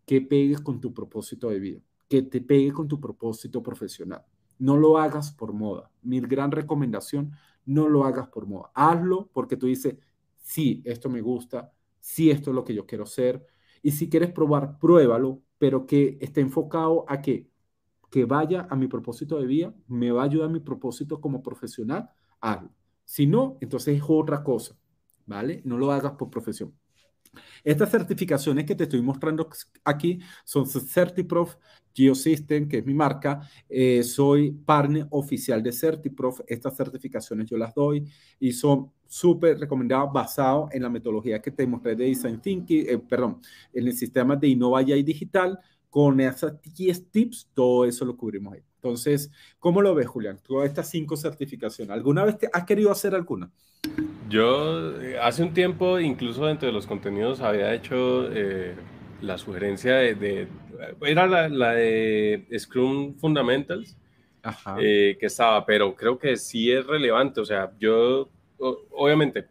que 0.05 0.21
pegues 0.21 0.59
con 0.59 0.81
tu 0.81 0.93
propósito 0.93 1.49
de 1.49 1.59
vida, 1.59 1.81
que 2.11 2.23
te 2.23 2.41
pegue 2.41 2.73
con 2.73 2.89
tu 2.89 2.99
propósito 2.99 3.63
profesional. 3.63 4.25
No 4.59 4.75
lo 4.75 4.97
hagas 4.97 5.31
por 5.31 5.53
moda. 5.53 5.89
Mi 6.01 6.19
gran 6.19 6.51
recomendación, 6.51 7.31
no 7.65 7.87
lo 7.87 8.03
hagas 8.03 8.27
por 8.27 8.45
moda. 8.47 8.69
Hazlo 8.73 9.29
porque 9.31 9.55
tú 9.55 9.67
dices, 9.67 9.95
sí, 10.37 10.81
esto 10.85 11.09
me 11.09 11.21
gusta, 11.21 11.71
sí, 12.01 12.29
esto 12.29 12.49
es 12.49 12.55
lo 12.55 12.65
que 12.65 12.73
yo 12.73 12.85
quiero 12.85 13.05
ser 13.05 13.47
y 13.81 13.91
si 13.91 14.09
quieres 14.09 14.33
probar, 14.33 14.77
pruébalo, 14.77 15.41
pero 15.57 15.85
que 15.85 16.17
esté 16.19 16.41
enfocado 16.41 17.05
a 17.07 17.21
que, 17.21 17.49
que 18.09 18.25
vaya 18.25 18.67
a 18.69 18.75
mi 18.75 18.87
propósito 18.87 19.39
de 19.39 19.45
vida, 19.47 19.73
me 19.87 20.11
va 20.11 20.23
a 20.23 20.25
ayudar 20.25 20.49
a 20.49 20.51
mi 20.51 20.59
propósito 20.59 21.21
como 21.21 21.41
profesional, 21.41 22.09
hazlo. 22.41 22.71
Si 23.05 23.25
no, 23.25 23.57
entonces 23.61 23.95
es 23.97 24.03
otra 24.05 24.43
cosa, 24.43 24.77
¿vale? 25.25 25.61
No 25.63 25.77
lo 25.77 25.93
hagas 25.93 26.13
por 26.13 26.29
profesión. 26.29 26.75
Estas 27.63 27.91
certificaciones 27.91 28.65
que 28.65 28.75
te 28.75 28.83
estoy 28.83 29.01
mostrando 29.01 29.49
aquí 29.83 30.19
son 30.43 30.65
CertiProf 30.67 31.55
Geosystem, 31.93 32.67
que 32.67 32.79
es 32.79 32.85
mi 32.85 32.93
marca. 32.93 33.41
Eh, 33.69 34.03
soy 34.03 34.51
partner 34.51 35.07
oficial 35.11 35.61
de 35.61 35.71
CertiProf. 35.71 36.41
Estas 36.47 36.75
certificaciones 36.75 37.49
yo 37.49 37.57
las 37.57 37.73
doy 37.73 38.05
y 38.39 38.51
son 38.51 38.91
súper 39.07 39.59
recomendadas 39.59 40.11
basadas 40.11 40.73
en 40.73 40.83
la 40.83 40.89
metodología 40.89 41.41
que 41.41 41.51
te 41.51 41.67
mostré 41.67 41.95
de 41.95 42.05
Design 42.05 42.41
Thinking, 42.41 42.85
eh, 42.87 42.97
perdón, 42.97 43.41
en 43.73 43.87
el 43.87 43.93
sistema 43.93 44.35
de 44.35 44.47
Innova 44.47 44.81
y 44.81 45.03
Digital. 45.03 45.59
Con 45.89 46.21
esas 46.21 46.53
10 46.61 47.11
tips, 47.11 47.49
todo 47.53 47.83
eso 47.83 48.05
lo 48.05 48.15
cubrimos 48.15 48.53
ahí. 48.53 48.63
Entonces, 48.75 49.29
¿cómo 49.59 49.81
lo 49.81 49.93
ves, 49.93 50.07
Julián? 50.07 50.39
Todas 50.41 50.69
estas 50.69 50.89
cinco 50.89 51.17
certificaciones. 51.17 51.91
¿Alguna 51.91 52.23
vez 52.23 52.37
te 52.37 52.49
has 52.51 52.63
querido 52.63 52.91
hacer 52.91 53.13
alguna? 53.13 53.51
Yo 54.31 55.01
eh, 55.01 55.19
hace 55.19 55.43
un 55.43 55.53
tiempo, 55.53 55.99
incluso 55.99 56.45
dentro 56.45 56.67
de 56.67 56.71
los 56.73 56.87
contenidos, 56.87 57.41
había 57.41 57.73
hecho 57.73 58.31
eh, 58.31 58.75
la 59.21 59.37
sugerencia 59.37 59.95
de, 59.95 60.47
era 61.01 61.27
la, 61.27 61.73
de 61.73 62.47
Scrum 62.57 63.15
Fundamentals, 63.15 63.97
eh, 64.79 65.17
que 65.19 65.25
estaba, 65.25 65.65
pero 65.65 65.93
creo 65.95 66.17
que 66.17 66.37
sí 66.37 66.71
es 66.71 66.87
relevante. 66.87 67.41
O 67.41 67.45
sea, 67.45 67.73
yo, 67.77 68.29
obviamente, 68.91 69.47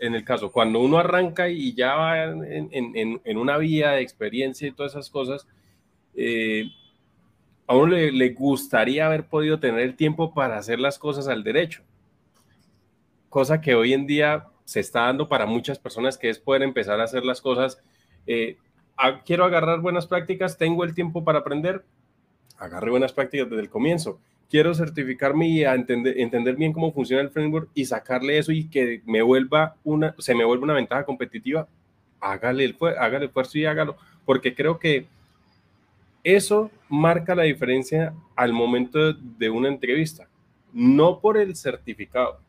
en 0.00 0.16
el 0.16 0.24
caso, 0.24 0.50
cuando 0.50 0.80
uno 0.80 0.98
arranca 0.98 1.48
y 1.48 1.72
ya 1.72 1.94
va 1.94 2.24
en, 2.24 2.68
en, 2.72 3.20
en 3.24 3.38
una 3.38 3.56
vía 3.56 3.92
de 3.92 4.00
experiencia 4.02 4.66
y 4.66 4.72
todas 4.72 4.92
esas 4.92 5.10
cosas, 5.10 5.46
a 7.68 7.76
uno 7.76 7.86
le, 7.86 8.10
le 8.10 8.30
gustaría 8.30 9.06
haber 9.06 9.26
podido 9.26 9.60
tener 9.60 9.80
el 9.80 9.94
tiempo 9.94 10.34
para 10.34 10.58
hacer 10.58 10.80
las 10.80 10.98
cosas 10.98 11.28
al 11.28 11.44
derecho 11.44 11.84
cosa 13.34 13.60
que 13.60 13.74
hoy 13.74 13.92
en 13.92 14.06
día 14.06 14.46
se 14.64 14.78
está 14.78 15.06
dando 15.06 15.28
para 15.28 15.44
muchas 15.44 15.76
personas, 15.76 16.16
que 16.16 16.30
es 16.30 16.38
poder 16.38 16.62
empezar 16.62 17.00
a 17.00 17.02
hacer 17.02 17.24
las 17.24 17.40
cosas. 17.40 17.82
Eh, 18.28 18.58
quiero 19.26 19.44
agarrar 19.44 19.80
buenas 19.80 20.06
prácticas, 20.06 20.56
tengo 20.56 20.84
el 20.84 20.94
tiempo 20.94 21.24
para 21.24 21.40
aprender, 21.40 21.84
agarre 22.58 22.92
buenas 22.92 23.12
prácticas 23.12 23.50
desde 23.50 23.62
el 23.62 23.68
comienzo. 23.68 24.20
Quiero 24.48 24.72
certificarme 24.72 25.48
y 25.48 25.64
entender, 25.64 26.16
entender 26.20 26.54
bien 26.54 26.72
cómo 26.72 26.92
funciona 26.92 27.22
el 27.22 27.30
framework 27.30 27.70
y 27.74 27.86
sacarle 27.86 28.38
eso 28.38 28.52
y 28.52 28.68
que 28.68 29.02
me 29.04 29.20
vuelva 29.20 29.74
una, 29.82 30.14
se 30.18 30.32
me 30.36 30.44
vuelva 30.44 30.62
una 30.62 30.74
ventaja 30.74 31.04
competitiva. 31.04 31.66
Hágale 32.20 32.64
el, 32.64 32.76
hágale 32.96 33.16
el 33.16 33.30
esfuerzo 33.30 33.58
y 33.58 33.64
hágalo, 33.64 33.96
porque 34.24 34.54
creo 34.54 34.78
que 34.78 35.08
eso 36.22 36.70
marca 36.88 37.34
la 37.34 37.42
diferencia 37.42 38.14
al 38.36 38.52
momento 38.52 39.12
de 39.12 39.50
una 39.50 39.66
entrevista, 39.66 40.28
no 40.72 41.18
por 41.18 41.36
el 41.36 41.56
certificado, 41.56 42.43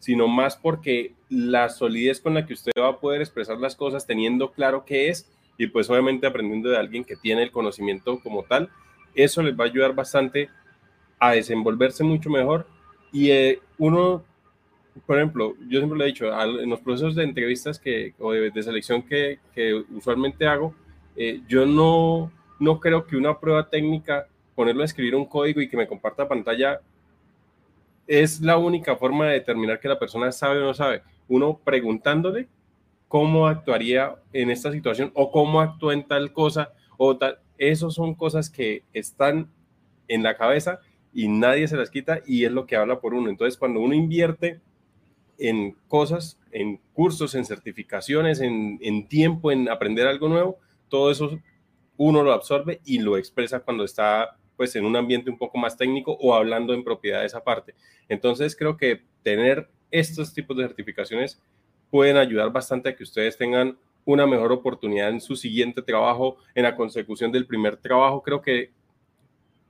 sino 0.00 0.26
más 0.26 0.56
porque 0.56 1.14
la 1.28 1.68
solidez 1.68 2.20
con 2.20 2.34
la 2.34 2.44
que 2.44 2.54
usted 2.54 2.72
va 2.76 2.88
a 2.88 2.98
poder 2.98 3.20
expresar 3.20 3.58
las 3.58 3.76
cosas 3.76 4.06
teniendo 4.06 4.50
claro 4.50 4.84
qué 4.84 5.10
es 5.10 5.30
y 5.56 5.66
pues 5.68 5.88
obviamente 5.90 6.26
aprendiendo 6.26 6.70
de 6.70 6.78
alguien 6.78 7.04
que 7.04 7.16
tiene 7.16 7.42
el 7.42 7.52
conocimiento 7.52 8.18
como 8.20 8.42
tal, 8.42 8.70
eso 9.14 9.42
les 9.42 9.54
va 9.54 9.64
a 9.64 9.68
ayudar 9.68 9.94
bastante 9.94 10.48
a 11.18 11.32
desenvolverse 11.32 12.02
mucho 12.02 12.30
mejor. 12.30 12.66
Y 13.12 13.30
eh, 13.30 13.60
uno, 13.76 14.24
por 15.06 15.18
ejemplo, 15.18 15.54
yo 15.68 15.78
siempre 15.78 15.98
lo 15.98 16.04
he 16.04 16.08
dicho, 16.08 16.26
en 16.42 16.70
los 16.70 16.80
procesos 16.80 17.14
de 17.14 17.24
entrevistas 17.24 17.78
que, 17.78 18.14
o 18.18 18.32
de, 18.32 18.62
selección 18.62 19.02
que, 19.02 19.38
usualmente 19.90 20.46
hago, 20.46 20.74
eh, 21.14 21.42
yo 21.46 21.66
no, 21.66 22.32
no 22.58 22.80
creo 22.80 23.06
que 23.06 23.16
una 23.16 23.38
prueba 23.38 23.68
técnica, 23.68 24.26
ponerlo 24.54 24.80
a 24.80 24.86
escribir 24.86 25.14
un 25.14 25.26
código 25.26 25.60
y 25.60 25.68
que 25.68 25.76
me 25.76 25.86
comparta 25.86 26.26
pantalla 26.26 26.80
es 28.10 28.40
la 28.40 28.58
única 28.58 28.96
forma 28.96 29.26
de 29.26 29.34
determinar 29.34 29.78
que 29.78 29.86
la 29.86 30.00
persona 30.00 30.32
sabe 30.32 30.58
o 30.58 30.64
no 30.64 30.74
sabe. 30.74 31.02
Uno 31.28 31.60
preguntándole 31.62 32.48
cómo 33.06 33.46
actuaría 33.46 34.16
en 34.32 34.50
esta 34.50 34.72
situación 34.72 35.12
o 35.14 35.30
cómo 35.30 35.60
actúa 35.60 35.94
en 35.94 36.04
tal 36.08 36.32
cosa 36.32 36.72
o 36.98 37.16
tal. 37.16 37.38
Esas 37.56 37.94
son 37.94 38.16
cosas 38.16 38.50
que 38.50 38.82
están 38.92 39.48
en 40.08 40.24
la 40.24 40.36
cabeza 40.36 40.80
y 41.14 41.28
nadie 41.28 41.68
se 41.68 41.76
las 41.76 41.88
quita 41.88 42.18
y 42.26 42.44
es 42.44 42.50
lo 42.50 42.66
que 42.66 42.74
habla 42.74 43.00
por 43.00 43.14
uno. 43.14 43.30
Entonces, 43.30 43.56
cuando 43.56 43.78
uno 43.78 43.94
invierte 43.94 44.60
en 45.38 45.76
cosas, 45.86 46.36
en 46.50 46.80
cursos, 46.92 47.36
en 47.36 47.44
certificaciones, 47.44 48.40
en, 48.40 48.80
en 48.82 49.06
tiempo, 49.06 49.52
en 49.52 49.68
aprender 49.68 50.08
algo 50.08 50.28
nuevo, 50.28 50.58
todo 50.88 51.12
eso 51.12 51.38
uno 51.96 52.24
lo 52.24 52.32
absorbe 52.32 52.80
y 52.84 52.98
lo 52.98 53.16
expresa 53.16 53.60
cuando 53.60 53.84
está 53.84 54.36
pues 54.60 54.76
en 54.76 54.84
un 54.84 54.94
ambiente 54.94 55.30
un 55.30 55.38
poco 55.38 55.56
más 55.56 55.74
técnico 55.74 56.18
o 56.20 56.34
hablando 56.34 56.74
en 56.74 56.84
propiedad 56.84 57.20
de 57.20 57.26
esa 57.26 57.42
parte. 57.42 57.74
Entonces 58.10 58.54
creo 58.54 58.76
que 58.76 59.00
tener 59.22 59.70
estos 59.90 60.34
tipos 60.34 60.54
de 60.54 60.64
certificaciones 60.64 61.40
pueden 61.90 62.18
ayudar 62.18 62.52
bastante 62.52 62.90
a 62.90 62.94
que 62.94 63.02
ustedes 63.02 63.38
tengan 63.38 63.78
una 64.04 64.26
mejor 64.26 64.52
oportunidad 64.52 65.08
en 65.08 65.22
su 65.22 65.34
siguiente 65.34 65.80
trabajo, 65.80 66.36
en 66.54 66.64
la 66.64 66.76
consecución 66.76 67.32
del 67.32 67.46
primer 67.46 67.78
trabajo. 67.78 68.20
Creo 68.20 68.42
que 68.42 68.70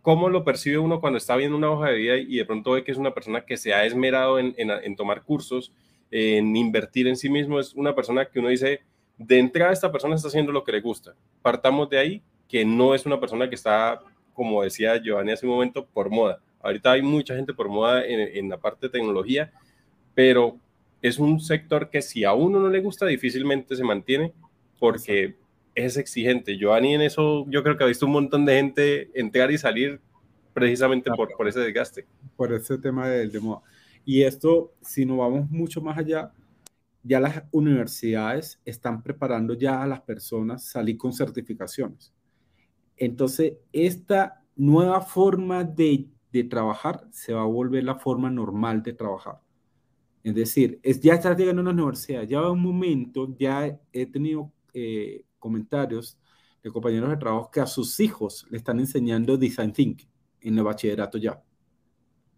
cómo 0.03 0.29
lo 0.29 0.43
percibe 0.43 0.79
uno 0.79 1.01
cuando 1.01 1.19
está 1.19 1.37
viendo 1.37 1.57
una 1.57 1.71
hoja 1.71 1.91
de 1.91 1.95
vida 1.95 2.17
y 2.17 2.39
de 2.39 2.45
pronto 2.45 2.73
ve 2.73 2.83
que 2.83 2.91
es 2.91 2.99
una 2.99 3.15
persona 3.15 3.43
que 3.47 3.57
se 3.57 3.73
ha 3.73 3.85
esmerado 3.85 4.41
en, 4.41 4.57
en 4.57 4.97
tomar 4.97 5.23
cursos, 5.23 5.73
en 6.11 6.57
invertir 6.57 7.07
en 7.07 7.17
sí 7.17 7.29
mismo, 7.29 7.61
es 7.61 7.75
una 7.75 7.95
persona 7.95 8.25
que 8.25 8.41
uno 8.41 8.49
dice, 8.49 8.81
de 9.19 9.39
entrada 9.39 9.73
esta 9.73 9.93
persona 9.93 10.17
está 10.17 10.27
haciendo 10.27 10.51
lo 10.51 10.65
que 10.65 10.73
le 10.73 10.81
gusta. 10.81 11.15
Partamos 11.43 11.89
de 11.91 11.99
ahí, 11.99 12.23
que 12.49 12.65
no 12.65 12.93
es 12.97 13.07
una 13.07 13.21
persona 13.21 13.49
que 13.49 13.55
está 13.55 14.03
como 14.35 14.63
decía 14.63 14.97
Giovanni 15.03 15.33
hace 15.33 15.47
un 15.47 15.53
momento, 15.53 15.87
por 15.87 16.11
moda. 16.11 16.41
Ahorita 16.63 16.93
hay 16.93 17.03
mucha 17.03 17.35
gente 17.35 17.55
por 17.55 17.69
moda 17.69 18.05
en, 18.05 18.49
la 18.49 18.59
parte 18.59 18.87
de 18.87 18.91
tecnología, 18.91 19.53
pero 20.15 20.59
es 21.01 21.19
un 21.19 21.41
sector 21.41 21.89
que 21.89 22.03
si 22.03 22.25
a 22.25 22.35
uno 22.35 22.61
no 22.61 22.69
le 22.69 22.81
gusta, 22.81 23.07
difícilmente 23.07 23.75
se 23.77 23.85
mantiene 23.85 24.33
porque 24.79 25.37
es 25.75 25.97
exigente. 25.97 26.59
Giovanni 26.59 26.95
en 26.95 27.03
eso 27.03 27.47
yo 27.49 27.63
creo 27.63 27.77
que 27.77 27.85
ha 27.85 27.87
visto 27.87 28.07
un 28.07 28.13
montón 28.13 28.45
de 28.45 28.57
gente 28.57 29.11
entrar 29.15 29.51
y 29.51 29.59
salir 29.59 30.01
precisamente 30.53 31.11
por, 31.11 31.35
por 31.37 31.49
ese 31.49 31.61
desgaste. 31.61 32.07
Por 32.37 32.53
ese 32.53 32.77
tema 32.77 33.09
del 33.09 33.33
de 33.33 33.41
moda. 33.41 33.63
Y 34.05 34.23
esto, 34.23 34.75
si 34.83 35.07
nos 35.07 35.19
vamos 35.19 35.51
mucho 35.51 35.81
más 35.81 35.97
allá, 35.97 36.33
ya 37.03 37.21
las 37.21 37.43
universidades 37.51 38.61
están 38.65 39.03
preparando 39.03 39.55
ya 39.55 39.83
a 39.83 39.87
las 39.87 40.01
personas 40.03 40.65
salir 40.65 40.99
con 40.99 41.13
certificaciones. 41.13 42.13
Entonces, 43.01 43.55
esta 43.73 44.45
nueva 44.57 45.01
forma 45.01 45.65
de, 45.65 46.11
trabajar 46.49 47.09
se 47.11 47.33
va 47.33 47.43
a 47.43 47.47
volver 47.47 47.83
la 47.83 47.97
forma 47.97 48.31
normal 48.31 48.83
de 48.83 48.93
trabajar. 48.93 49.41
Es 50.23 50.35
decir, 50.35 50.79
es, 50.83 51.01
ya 51.01 51.15
está 51.15 51.35
llegando 51.35 51.61
a 51.61 51.65
una 51.65 51.73
universidad. 51.73 52.25
Ya 52.25 52.41
va 52.41 52.53
un 52.53 52.63
momento, 52.63 53.35
ya 53.39 53.81
he 53.93 54.07
tenido 54.07 54.53
eh, 54.75 55.25
comentarios 55.39 56.19
de 56.63 56.71
compañeros 56.71 57.09
de 57.11 57.17
trabajo 57.17 57.51
que 57.51 57.61
a 57.61 57.67
sus 57.67 57.99
hijos 58.01 58.47
le 58.51 58.59
están 58.59 58.79
enseñando 58.79 59.39
design 59.39 59.73
thinking 59.73 60.09
en 60.43 60.59
el 60.59 60.65
bachillerato 60.65 61.17
ya. 61.19 61.43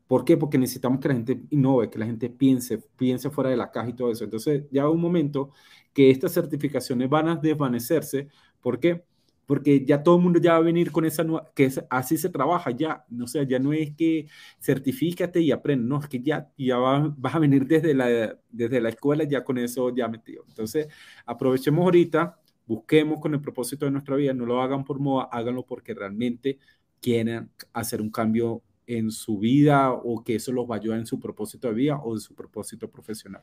¿Por 0.07 0.25
qué? 0.25 0.37
Porque 0.37 0.59
necesitamos 0.59 1.01
que 1.01 1.09
la 1.09 1.15
gente 1.15 1.43
innove, 1.51 1.91
que 1.91 1.99
la 1.99 2.07
gente 2.07 2.31
piense, 2.31 2.79
piense 2.97 3.31
fuera 3.31 3.51
de 3.51 3.57
la 3.57 3.71
caja 3.73 3.89
y 3.89 3.95
todo 3.95 4.13
eso. 4.13 4.25
Entonces, 4.25 4.65
ya 4.71 4.85
va 4.85 4.91
un 4.91 5.01
momento 5.01 5.51
que 5.93 6.11
estas 6.11 6.33
certificaciones 6.33 7.09
van 7.09 7.29
a 7.29 7.37
desvanecerse. 7.37 8.29
¿Por 8.61 8.79
qué? 8.79 9.05
Porque 9.47 9.85
ya 9.85 10.03
todo 10.03 10.17
el 10.17 10.23
mundo 10.23 10.41
ya 10.41 10.53
va 10.53 10.59
a 10.59 10.61
venir 10.61 10.93
con 10.93 11.05
esa 11.05 11.25
nueva, 11.25 11.51
que 11.55 11.71
así 11.91 12.17
se 12.17 12.29
trabaja 12.29 12.71
ya. 12.71 13.05
No 13.09 13.27
sé, 13.27 13.47
ya 13.47 13.59
no 13.59 13.73
es 13.73 13.95
que 13.95 14.29
certifícate 14.61 15.41
y 15.41 15.51
aprende, 15.51 15.87
no, 15.87 16.01
es 16.01 16.09
que 16.09 16.21
ya, 16.21 16.51
ya 16.57 16.79
vas 16.79 17.35
a 17.35 17.39
venir 17.39 17.67
desde 17.67 17.95
la, 17.95 18.39
desde 18.51 18.81
la 18.81 18.89
escuela 18.91 19.25
ya 19.25 19.45
con 19.45 19.59
eso 19.59 19.95
ya 19.95 20.09
metido. 20.09 20.45
Entonces, 20.49 20.89
aprovechemos 21.27 21.85
ahorita 21.85 22.39
busquemos 22.67 23.21
con 23.21 23.35
el 23.35 23.41
propósito 23.41 23.85
de 23.85 23.91
nuestra 23.91 24.17
vida, 24.17 24.33
no 24.33 24.47
lo 24.47 24.61
hagan 24.63 24.85
por 24.85 24.99
moda, 24.99 25.29
háganlo 25.31 25.65
porque 25.67 25.95
realmente 25.95 26.59
quieren 27.01 27.51
hacer 27.73 28.01
un 28.01 28.11
cambio 28.11 28.63
en 28.87 29.11
su 29.11 29.39
vida 29.39 29.93
o 29.93 30.23
que 30.25 30.37
eso 30.37 30.53
los 30.53 30.67
va 30.67 30.79
en 30.79 31.07
su 31.07 31.19
propósito 31.19 31.69
de 31.69 31.75
vida 31.75 31.97
o 31.97 32.15
en 32.15 32.21
su 32.21 32.35
propósito 32.35 32.91
profesional. 32.91 33.43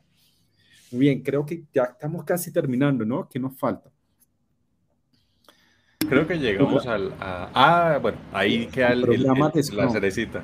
Muy 0.90 1.00
bien, 1.02 1.22
creo 1.22 1.46
que 1.46 1.64
ya 1.72 1.84
estamos 1.84 2.24
casi 2.24 2.52
terminando, 2.52 3.04
¿no? 3.04 3.28
¿Qué 3.28 3.38
nos 3.38 3.56
falta? 3.56 3.90
Creo 6.10 6.26
que 6.26 6.38
llegamos 6.38 6.86
al... 6.86 7.14
ah, 7.20 7.98
bueno, 8.02 8.18
ahí 8.32 8.66
queda 8.66 8.92
el, 8.92 9.22
la 9.22 9.90
cerecita. 9.90 10.42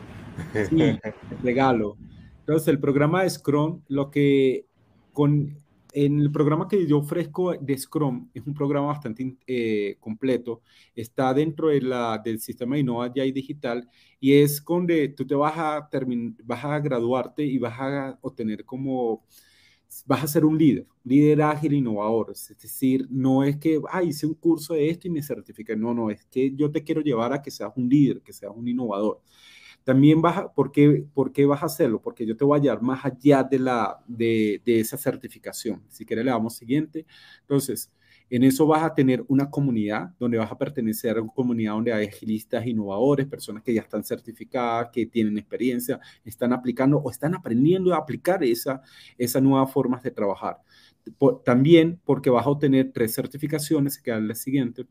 Sí, 0.68 0.80
el 0.80 1.02
regalo. 1.43 1.97
Entonces, 2.40 2.68
el 2.68 2.78
programa 2.78 3.22
de 3.24 3.30
Scrum, 3.30 3.82
lo 3.88 4.10
que 4.10 4.66
con 5.12 5.59
en 5.97 6.20
el 6.20 6.30
programa 6.30 6.68
que 6.68 6.86
yo 6.86 6.98
ofrezco 6.98 7.55
de 7.55 7.78
Scrum, 7.78 8.28
es 8.34 8.47
un 8.47 8.52
programa 8.52 8.88
bastante 8.88 9.34
eh, 9.47 9.97
completo, 9.98 10.60
está 10.94 11.32
dentro 11.32 11.68
de 11.68 11.80
la, 11.80 12.20
del 12.22 12.38
sistema 12.38 12.74
de 12.74 12.82
Innova 12.82 13.10
y 13.14 13.32
Digital 13.32 13.88
y 14.20 14.34
es 14.34 14.62
donde 14.62 15.09
tú 15.09 15.26
te 15.26 15.34
vas 15.34 15.55
a, 15.56 15.88
vas 16.44 16.64
a 16.66 16.78
graduarte 16.80 17.47
y 17.47 17.56
vas 17.56 17.80
a 17.80 18.18
obtener 18.20 18.66
como, 18.66 19.24
vas 20.06 20.24
a 20.24 20.27
ser 20.27 20.44
un 20.44 20.59
líder, 20.59 20.86
líder 21.05 21.43
ágil, 21.43 21.73
innovador. 21.74 22.31
Es 22.32 22.48
decir, 22.60 23.06
no 23.10 23.44
es 23.44 23.56
que, 23.56 23.81
ah, 23.90 24.02
hice 24.02 24.27
un 24.27 24.35
curso 24.35 24.74
de 24.74 24.90
esto 24.90 25.09
y 25.09 25.10
me 25.10 25.23
certifique, 25.23 25.77
no, 25.77 25.94
no, 25.94 26.10
es 26.10 26.24
que 26.27 26.55
yo 26.55 26.70
te 26.70 26.82
quiero 26.85 27.01
llevar 27.01 27.32
a 27.32 27.43
que 27.43 27.51
seas 27.51 27.73
un 27.77 27.89
líder, 27.89 28.23
que 28.23 28.32
seas 28.32 28.52
un 28.55 28.68
innovador. 28.68 29.20
También 29.85 30.23
vas 30.23 30.39
a, 30.39 30.52
¿por 30.52 30.73
qué, 30.73 31.06
¿por 31.14 31.32
qué 31.32 31.47
vas 31.47 31.62
a 31.62 31.66
hacerlo? 31.66 32.02
Porque 32.02 32.27
yo 32.27 32.36
te 32.36 32.44
voy 32.44 32.59
a 32.59 32.62
llevar 32.62 32.82
más 32.82 33.05
allá 33.05 33.44
de, 33.44 33.59
la, 33.60 34.02
de, 34.09 34.60
de 34.64 34.81
esa 34.81 34.98
certificación. 34.98 35.82
Si 35.89 36.05
quieres, 36.05 36.24
le 36.24 36.32
damos 36.32 36.56
siguiente. 36.56 37.06
Entonces, 37.43 37.93
en 38.28 38.42
eso 38.42 38.66
vas 38.66 38.82
a 38.82 38.94
tener 38.94 39.24
una 39.28 39.48
comunidad 39.50 40.10
donde 40.18 40.38
vas 40.38 40.50
a 40.50 40.58
pertenecer 40.58 41.16
a 41.16 41.22
una 41.22 41.32
comunidad 41.32 41.74
donde 41.74 41.92
hay 41.92 42.06
agilistas, 42.06 42.66
innovadores, 42.66 43.26
personas 43.26 43.62
que 43.62 43.72
ya 43.72 43.82
están 43.82 44.04
certificadas, 44.04 44.88
que 44.92 45.06
tienen 45.06 45.38
experiencia, 45.38 46.00
están 46.24 46.52
aplicando 46.52 46.98
o 46.98 47.10
están 47.10 47.34
aprendiendo 47.34 47.94
a 47.94 47.98
aplicar 47.98 48.42
esa, 48.42 48.82
esas 49.16 49.42
nuevas 49.42 49.72
formas 49.72 50.02
de 50.02 50.10
trabajar. 50.10 50.58
también 51.44 52.00
porque 52.04 52.30
vas 52.30 52.46
a 52.46 52.50
obtener 52.50 52.90
tres 52.92 53.14
certificaciones, 53.14 53.98
que 53.98 54.10
es 54.10 54.22
la 54.22 54.34
siguiente, 54.34 54.86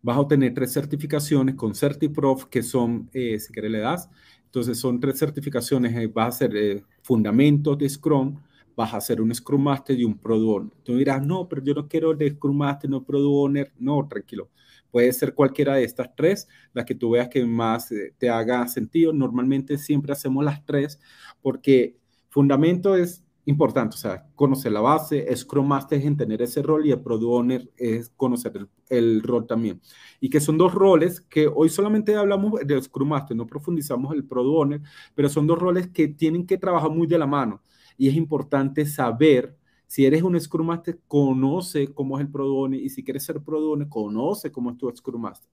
vas 0.00 0.16
a 0.16 0.20
obtener 0.20 0.54
tres 0.54 0.72
certificaciones 0.72 1.54
con 1.54 1.74
CertiProf, 1.74 2.44
que 2.46 2.62
son, 2.62 3.08
eh, 3.12 3.38
si 3.40 3.52
quieres 3.52 3.70
le 3.72 3.78
das, 3.78 4.10
entonces 4.44 4.78
son 4.78 5.00
tres 5.00 5.18
certificaciones, 5.18 5.96
eh, 5.96 6.06
vas 6.06 6.26
a 6.26 6.28
hacer 6.28 6.56
eh, 6.56 6.84
fundamentos 7.02 7.76
de 7.78 7.88
Scrum, 7.88 8.38
vas 8.76 8.94
a 8.94 8.98
hacer 8.98 9.20
un 9.20 9.34
Scrum 9.34 9.62
Master 9.62 9.98
y 9.98 10.04
un 10.04 10.18
Product 10.18 10.48
Owner. 10.48 10.72
Tú 10.82 10.96
dirás, 10.96 11.24
no, 11.24 11.48
pero 11.48 11.62
yo 11.62 11.74
no 11.74 11.88
quiero 11.88 12.14
de 12.14 12.30
Scrum 12.30 12.56
Master, 12.56 12.90
no 12.90 13.04
Product 13.04 13.34
Owner. 13.34 13.72
No, 13.78 14.06
tranquilo. 14.08 14.50
Puede 14.90 15.12
ser 15.12 15.34
cualquiera 15.34 15.74
de 15.74 15.84
estas 15.84 16.14
tres, 16.14 16.48
la 16.72 16.84
que 16.84 16.94
tú 16.94 17.10
veas 17.10 17.28
que 17.28 17.44
más 17.44 17.92
te 18.18 18.30
haga 18.30 18.66
sentido. 18.68 19.12
Normalmente 19.12 19.76
siempre 19.78 20.12
hacemos 20.12 20.44
las 20.44 20.64
tres 20.64 21.00
porque 21.42 21.96
fundamento 22.30 22.96
es 22.96 23.24
importante, 23.46 23.94
o 23.94 23.98
sea, 23.98 24.26
conocer 24.34 24.72
la 24.72 24.80
base, 24.80 25.34
Scrum 25.36 25.66
Master 25.66 25.98
es 25.98 26.06
en 26.06 26.16
tener 26.16 26.40
ese 26.42 26.62
rol 26.62 26.86
y 26.86 26.92
el 26.92 27.00
Product 27.00 27.30
Owner 27.30 27.70
es 27.76 28.10
conocer 28.16 28.68
el, 28.88 29.22
rol 29.22 29.46
también. 29.46 29.80
Y 30.20 30.30
que 30.30 30.40
son 30.40 30.56
dos 30.56 30.72
roles 30.72 31.20
que 31.20 31.46
hoy 31.46 31.68
solamente 31.68 32.16
hablamos 32.16 32.60
de 32.64 32.80
Scrum 32.80 33.08
Master, 33.08 33.36
no 33.36 33.46
profundizamos 33.46 34.14
el 34.14 34.24
Product 34.24 34.56
Owner, 34.56 34.80
pero 35.14 35.28
son 35.28 35.46
dos 35.46 35.58
roles 35.58 35.88
que 35.88 36.08
tienen 36.08 36.46
que 36.46 36.58
trabajar 36.58 36.90
muy 36.90 37.06
de 37.06 37.18
la 37.18 37.26
mano. 37.26 37.62
Y 37.96 38.08
es 38.08 38.14
importante 38.16 38.86
saber, 38.86 39.56
si 39.86 40.04
eres 40.06 40.22
un 40.22 40.38
Scrum 40.40 40.66
Master, 40.66 40.98
conoce 41.06 41.92
cómo 41.92 42.18
es 42.18 42.24
el 42.24 42.30
Product 42.30 42.56
Owner 42.56 42.80
y 42.80 42.88
si 42.88 43.04
quieres 43.04 43.24
ser 43.24 43.40
Product 43.40 43.72
Owner, 43.72 43.88
conoce 43.88 44.50
cómo 44.50 44.70
es 44.70 44.78
tu 44.78 44.90
Scrum 44.94 45.22
Master. 45.22 45.50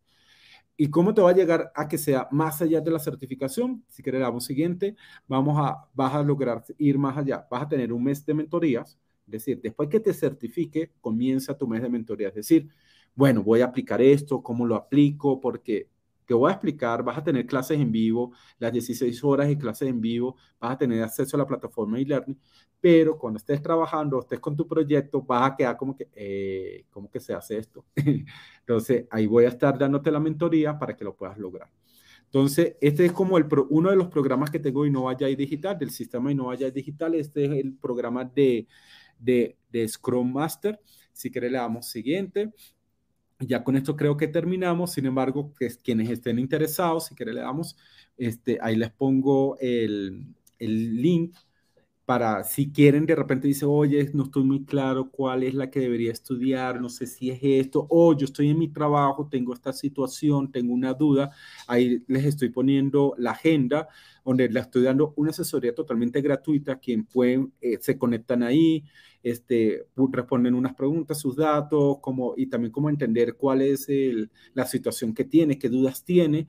¿Y 0.77 0.89
cómo 0.89 1.13
te 1.13 1.21
va 1.21 1.29
a 1.29 1.35
llegar 1.35 1.71
a 1.75 1.87
que 1.87 1.97
sea 1.97 2.27
más 2.31 2.61
allá 2.61 2.81
de 2.81 2.89
la 2.89 2.99
certificación? 2.99 3.83
Si 3.87 4.01
quieres, 4.01 4.21
damos 4.21 4.45
siguiente, 4.45 4.95
vamos 5.27 5.55
a, 5.59 5.87
vas 5.93 6.15
a 6.15 6.23
lograr 6.23 6.63
ir 6.79 6.97
más 6.97 7.17
allá. 7.17 7.45
Vas 7.51 7.63
a 7.63 7.69
tener 7.69 7.93
un 7.93 8.03
mes 8.03 8.25
de 8.25 8.33
mentorías, 8.33 8.97
es 9.27 9.31
decir, 9.31 9.61
después 9.61 9.89
que 9.89 9.99
te 9.99 10.13
certifique, 10.13 10.91
comienza 10.99 11.57
tu 11.57 11.67
mes 11.67 11.81
de 11.81 11.89
mentoría. 11.89 12.29
Es 12.29 12.35
decir, 12.35 12.67
bueno, 13.13 13.43
voy 13.43 13.61
a 13.61 13.65
aplicar 13.65 14.01
esto, 14.01 14.41
cómo 14.41 14.65
lo 14.65 14.75
aplico, 14.75 15.39
porque 15.39 15.87
te 16.31 16.35
voy 16.35 16.49
a 16.49 16.53
explicar, 16.53 17.03
vas 17.03 17.17
a 17.17 17.23
tener 17.25 17.45
clases 17.45 17.77
en 17.77 17.91
vivo, 17.91 18.31
las 18.57 18.71
16 18.71 19.21
horas 19.25 19.49
de 19.49 19.57
clases 19.57 19.89
en 19.89 19.99
vivo, 19.99 20.37
vas 20.61 20.71
a 20.71 20.77
tener 20.77 21.03
acceso 21.03 21.35
a 21.35 21.39
la 21.39 21.45
plataforma 21.45 21.99
e-learning, 21.99 22.39
pero 22.79 23.17
cuando 23.17 23.35
estés 23.35 23.61
trabajando, 23.61 24.21
estés 24.21 24.39
con 24.39 24.55
tu 24.55 24.65
proyecto, 24.65 25.21
vas 25.21 25.51
a 25.51 25.55
quedar 25.57 25.75
como 25.75 25.93
que, 25.93 26.07
eh, 26.13 26.85
¿cómo 26.89 27.11
que 27.11 27.19
se 27.19 27.33
hace 27.33 27.57
esto? 27.57 27.83
Entonces, 28.61 29.07
ahí 29.11 29.27
voy 29.27 29.43
a 29.43 29.49
estar 29.49 29.77
dándote 29.77 30.09
la 30.09 30.21
mentoría 30.21 30.79
para 30.79 30.95
que 30.95 31.03
lo 31.03 31.17
puedas 31.17 31.37
lograr. 31.37 31.69
Entonces, 32.23 32.77
este 32.79 33.07
es 33.07 33.11
como 33.11 33.37
el 33.37 33.45
uno 33.69 33.89
de 33.89 33.97
los 33.97 34.07
programas 34.07 34.49
que 34.49 34.59
tengo 34.59 34.85
Innova 34.85 35.13
y 35.19 35.35
Digital, 35.35 35.77
del 35.77 35.89
sistema 35.89 36.31
Innova 36.31 36.55
y 36.55 36.71
Digital. 36.71 37.13
Este 37.15 37.43
es 37.43 37.51
el 37.51 37.73
programa 37.73 38.23
de, 38.23 38.69
de, 39.19 39.57
de 39.69 39.85
Scrum 39.85 40.31
Master. 40.31 40.79
Si 41.11 41.29
quieres, 41.29 41.51
le 41.51 41.57
damos 41.57 41.87
siguiente. 41.87 42.53
Ya 43.47 43.63
con 43.63 43.75
esto 43.75 43.95
creo 43.95 44.17
que 44.17 44.27
terminamos. 44.27 44.93
Sin 44.93 45.05
embargo, 45.05 45.53
que 45.57 45.67
quienes 45.83 46.09
estén 46.09 46.39
interesados, 46.39 47.07
si 47.07 47.15
quieren 47.15 47.35
le 47.35 47.41
damos, 47.41 47.75
este, 48.17 48.59
ahí 48.61 48.75
les 48.75 48.91
pongo 48.91 49.57
el, 49.59 50.27
el 50.59 51.01
link 51.01 51.35
para 52.05 52.43
si 52.43 52.71
quieren 52.71 53.05
de 53.05 53.15
repente 53.15 53.47
dice, 53.47 53.65
oye, 53.65 54.11
no 54.13 54.23
estoy 54.25 54.43
muy 54.43 54.65
claro 54.65 55.09
cuál 55.11 55.43
es 55.43 55.55
la 55.55 55.71
que 55.71 55.79
debería 55.79 56.11
estudiar, 56.11 56.81
no 56.81 56.89
sé 56.89 57.07
si 57.07 57.31
es 57.31 57.39
esto, 57.43 57.87
o 57.89 58.17
yo 58.17 58.25
estoy 58.25 58.49
en 58.49 58.59
mi 58.59 58.69
trabajo, 58.69 59.29
tengo 59.31 59.53
esta 59.53 59.73
situación, 59.73 60.51
tengo 60.51 60.73
una 60.73 60.93
duda, 60.93 61.31
ahí 61.67 62.03
les 62.07 62.25
estoy 62.25 62.49
poniendo 62.49 63.15
la 63.17 63.31
agenda 63.31 63.87
donde 64.25 64.49
les 64.49 64.65
estoy 64.65 64.83
dando 64.83 65.13
una 65.17 65.31
asesoría 65.31 65.73
totalmente 65.75 66.21
gratuita, 66.21 66.79
quien 66.79 67.05
pueden, 67.05 67.53
eh, 67.61 67.77
se 67.81 67.97
conectan 67.97 68.43
ahí, 68.43 68.83
este, 69.23 69.85
responden 70.11 70.55
unas 70.55 70.75
preguntas, 70.75 71.19
sus 71.19 71.35
datos, 71.35 71.97
como, 72.01 72.33
y 72.37 72.47
también 72.47 72.71
cómo 72.71 72.89
entender 72.89 73.35
cuál 73.35 73.61
es 73.61 73.87
la 74.53 74.65
situación 74.65 75.13
que 75.13 75.25
tiene, 75.25 75.59
qué 75.59 75.69
dudas 75.69 76.03
tiene, 76.03 76.47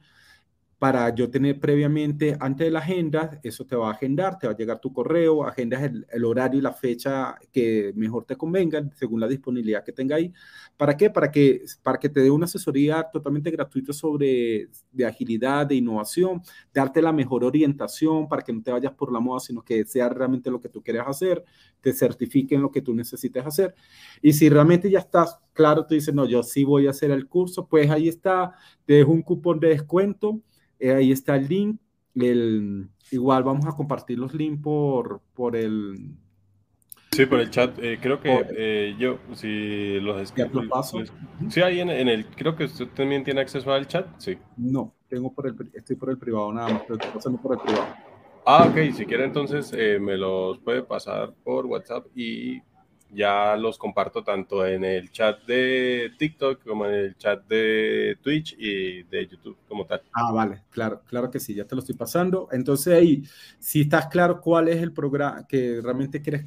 para 0.82 1.14
yo 1.14 1.30
tener 1.30 1.60
previamente 1.60 2.36
antes 2.40 2.66
de 2.66 2.72
la 2.72 2.80
agenda, 2.80 3.38
eso 3.44 3.64
te 3.64 3.76
va 3.76 3.86
a 3.86 3.92
agendar, 3.92 4.36
te 4.36 4.48
va 4.48 4.52
a 4.52 4.56
llegar 4.56 4.80
tu 4.80 4.92
correo, 4.92 5.44
agendas 5.44 5.80
el, 5.84 6.24
horario 6.24 6.58
y 6.58 6.60
la 6.60 6.72
fecha 6.72 7.36
que 7.52 7.92
mejor 7.94 8.24
te 8.24 8.34
convenga 8.34 8.82
según 8.96 9.20
la 9.20 9.28
disponibilidad 9.28 9.84
que 9.84 9.92
tenga 9.92 10.16
ahí. 10.16 10.32
¿Para 10.76 10.96
qué? 10.96 11.08
Para 11.08 11.30
que, 11.30 11.62
para 11.84 11.98
que 12.00 12.08
te 12.08 12.18
dé 12.18 12.32
una 12.32 12.46
asesoría 12.46 13.06
totalmente 13.12 13.52
gratuita 13.52 13.92
sobre 13.92 14.70
de 14.90 15.06
agilidad, 15.06 15.68
de 15.68 15.76
innovación, 15.76 16.42
darte 16.74 17.00
la 17.00 17.12
mejor 17.12 17.44
orientación 17.44 18.28
para 18.28 18.42
que 18.42 18.52
no 18.52 18.60
te 18.60 18.72
vayas 18.72 18.92
por 18.92 19.12
la 19.12 19.20
moda, 19.20 19.38
sino 19.38 19.62
que 19.62 19.84
sea 19.84 20.08
realmente 20.08 20.50
lo 20.50 20.60
que 20.60 20.68
tú 20.68 20.82
quieres 20.82 21.04
hacer, 21.06 21.44
te 21.80 21.92
certifiquen 21.92 22.60
lo 22.60 22.72
que 22.72 22.82
tú 22.82 22.92
necesites 22.92 23.46
hacer. 23.46 23.72
Y 24.20 24.32
si 24.32 24.48
realmente 24.48 24.90
ya 24.90 24.98
estás 24.98 25.38
claro, 25.52 25.86
tú 25.86 25.94
dices, 25.94 26.12
no, 26.12 26.26
yo 26.26 26.42
sí 26.42 26.64
voy 26.64 26.88
a 26.88 26.90
hacer 26.90 27.12
el 27.12 27.28
curso, 27.28 27.68
pues 27.68 27.88
ahí 27.88 28.08
está, 28.08 28.56
te 28.84 28.94
dejo 28.94 29.12
un 29.12 29.22
cupón 29.22 29.60
de 29.60 29.68
descuento 29.68 30.42
eh, 30.82 30.92
ahí 30.92 31.12
está 31.12 31.36
el 31.36 31.48
link. 31.48 31.80
El, 32.16 32.88
igual 33.12 33.44
vamos 33.44 33.66
a 33.66 33.76
compartir 33.76 34.18
los 34.18 34.34
links 34.34 34.60
por, 34.60 35.20
por 35.32 35.54
el... 35.54 36.16
Sí, 37.12 37.26
por 37.26 37.38
el 37.38 37.50
chat. 37.50 37.78
Eh, 37.78 37.98
creo 38.02 38.20
que 38.20 38.46
eh, 38.56 38.96
yo, 38.98 39.18
si 39.34 40.00
los 40.00 40.20
escribo... 40.20 40.68
paso? 40.68 40.98
Sí, 41.48 41.62
ahí 41.62 41.78
en, 41.80 41.90
en, 41.90 42.08
el... 42.08 42.26
Creo 42.26 42.56
que 42.56 42.64
usted 42.64 42.88
también 42.88 43.22
tiene 43.22 43.40
acceso 43.40 43.72
al 43.72 43.86
chat, 43.86 44.08
sí. 44.18 44.36
No, 44.56 44.92
tengo 45.08 45.32
por 45.32 45.46
el, 45.46 45.54
estoy 45.72 45.94
por 45.94 46.10
el 46.10 46.18
privado 46.18 46.52
nada 46.52 46.68
más, 46.68 46.82
pero 46.82 46.94
estoy 46.94 47.12
pasando 47.12 47.40
por 47.40 47.54
el 47.54 47.60
privado. 47.60 47.86
Ah, 48.44 48.66
ok, 48.68 48.92
si 48.92 49.06
quiere 49.06 49.24
entonces 49.24 49.72
me 50.00 50.16
los 50.16 50.58
puede 50.58 50.82
pasar 50.82 51.32
por 51.44 51.64
WhatsApp 51.66 52.06
y 52.16 52.60
ya 53.14 53.56
los 53.56 53.78
comparto 53.78 54.24
tanto 54.24 54.66
en 54.66 54.84
el 54.84 55.10
chat 55.10 55.44
de 55.44 56.12
TikTok 56.18 56.64
como 56.64 56.86
en 56.86 56.94
el 56.94 57.16
chat 57.16 57.46
de 57.46 58.16
Twitch 58.22 58.56
y 58.58 59.02
de 59.02 59.26
YouTube 59.26 59.58
como 59.68 59.84
tal. 59.84 60.02
Ah, 60.12 60.32
vale, 60.32 60.62
claro, 60.70 61.02
claro 61.06 61.30
que 61.30 61.38
sí, 61.38 61.54
ya 61.54 61.66
te 61.66 61.74
lo 61.74 61.80
estoy 61.80 61.94
pasando. 61.94 62.48
Entonces 62.52 62.94
ahí, 62.94 63.22
si 63.58 63.82
estás 63.82 64.06
claro 64.06 64.40
cuál 64.40 64.68
es 64.68 64.82
el 64.82 64.92
programa 64.92 65.46
que 65.46 65.80
realmente 65.82 66.22
quieres, 66.22 66.46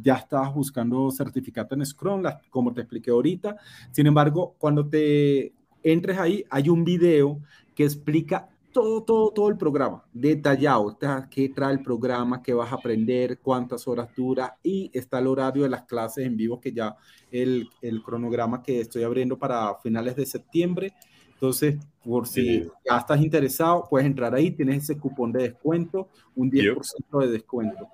ya 0.00 0.14
estás 0.14 0.54
buscando 0.54 1.10
certificado 1.10 1.74
en 1.74 1.84
Scrum, 1.84 2.22
como 2.48 2.72
te 2.72 2.80
expliqué 2.80 3.10
ahorita. 3.10 3.56
Sin 3.92 4.06
embargo, 4.06 4.54
cuando 4.58 4.88
te 4.88 5.52
entres 5.82 6.18
ahí, 6.18 6.44
hay 6.48 6.70
un 6.70 6.84
video 6.84 7.38
que 7.74 7.84
explica 7.84 8.48
todo, 8.78 9.02
todo, 9.02 9.30
todo 9.32 9.48
el 9.48 9.56
programa, 9.56 10.04
detallado, 10.12 10.96
qué 11.28 11.48
trae 11.48 11.72
el 11.72 11.82
programa, 11.82 12.40
qué 12.40 12.54
vas 12.54 12.70
a 12.70 12.76
aprender, 12.76 13.40
cuántas 13.40 13.88
horas 13.88 14.08
dura 14.16 14.56
y 14.62 14.88
está 14.94 15.18
el 15.18 15.26
horario 15.26 15.64
de 15.64 15.68
las 15.68 15.82
clases 15.82 16.24
en 16.24 16.36
vivo 16.36 16.60
que 16.60 16.72
ya 16.72 16.96
el, 17.32 17.68
el 17.82 18.02
cronograma 18.04 18.62
que 18.62 18.80
estoy 18.80 19.02
abriendo 19.02 19.36
para 19.36 19.74
finales 19.82 20.14
de 20.14 20.26
septiembre. 20.26 20.92
Entonces, 21.32 21.76
por 22.04 22.28
si 22.28 22.68
ya 22.88 22.98
estás 22.98 23.20
interesado, 23.20 23.84
puedes 23.90 24.06
entrar 24.06 24.32
ahí, 24.32 24.52
tienes 24.52 24.84
ese 24.84 24.96
cupón 24.96 25.32
de 25.32 25.42
descuento, 25.42 26.08
un 26.36 26.48
10% 26.48 27.20
de 27.20 27.32
descuento. 27.32 27.88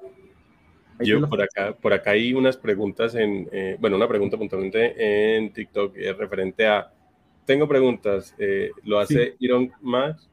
yo 1.01 1.27
por 1.27 1.41
acá, 1.41 1.75
por 1.75 1.95
acá 1.95 2.11
hay 2.11 2.35
unas 2.35 2.59
preguntas 2.59 3.15
en, 3.15 3.49
eh, 3.53 3.79
bueno, 3.81 3.97
una 3.97 4.09
pregunta 4.09 4.37
puntualmente 4.37 5.37
en 5.37 5.51
TikTok 5.51 5.97
eh, 5.97 6.13
referente 6.13 6.67
a, 6.67 6.93
tengo 7.47 7.67
preguntas, 7.67 8.35
eh, 8.39 8.71
¿lo 8.83 8.99
hace 8.99 9.37
Iron 9.39 9.73
Max? 9.81 10.31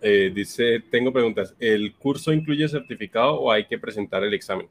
Eh, 0.00 0.30
dice, 0.34 0.80
tengo 0.90 1.12
preguntas, 1.12 1.54
¿el 1.58 1.94
curso 1.96 2.32
incluye 2.32 2.68
certificado 2.68 3.40
o 3.40 3.50
hay 3.50 3.66
que 3.66 3.78
presentar 3.78 4.22
el 4.22 4.32
examen? 4.32 4.68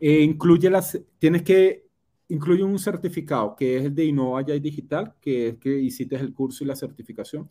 Eh, 0.00 0.20
incluye 0.20 0.68
las, 0.68 1.00
tienes 1.18 1.42
que, 1.42 1.86
incluye 2.28 2.64
un 2.64 2.78
certificado 2.78 3.54
que 3.54 3.76
es 3.76 3.84
el 3.84 3.94
de 3.94 4.06
Innova 4.06 4.42
y 4.42 4.60
Digital, 4.60 5.14
que 5.20 5.48
es 5.48 5.58
que 5.58 5.78
hiciste 5.78 6.16
el 6.16 6.34
curso 6.34 6.64
y 6.64 6.66
la 6.66 6.74
certificación. 6.74 7.48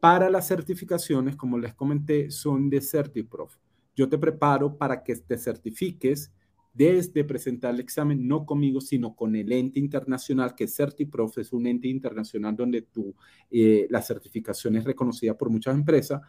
Para 0.00 0.30
las 0.30 0.48
certificaciones, 0.48 1.36
como 1.36 1.58
les 1.58 1.74
comenté, 1.74 2.30
son 2.30 2.68
de 2.70 2.80
CertiProf. 2.80 3.56
Yo 3.94 4.08
te 4.08 4.18
preparo 4.18 4.76
para 4.76 5.02
que 5.02 5.14
te 5.16 5.36
certifiques 5.36 6.32
desde 6.74 7.24
presentar 7.24 7.72
el 7.72 7.80
examen, 7.80 8.26
no 8.26 8.44
conmigo, 8.44 8.80
sino 8.80 9.14
con 9.14 9.36
el 9.36 9.50
ente 9.52 9.78
internacional, 9.78 10.54
que 10.54 10.66
CertiProf, 10.66 11.38
es 11.38 11.52
un 11.52 11.66
ente 11.66 11.88
internacional 11.88 12.56
donde 12.56 12.82
tú, 12.82 13.14
eh, 13.50 13.86
la 13.90 14.02
certificación 14.02 14.76
es 14.76 14.84
reconocida 14.84 15.38
por 15.38 15.50
muchas 15.50 15.74
empresas, 15.74 16.20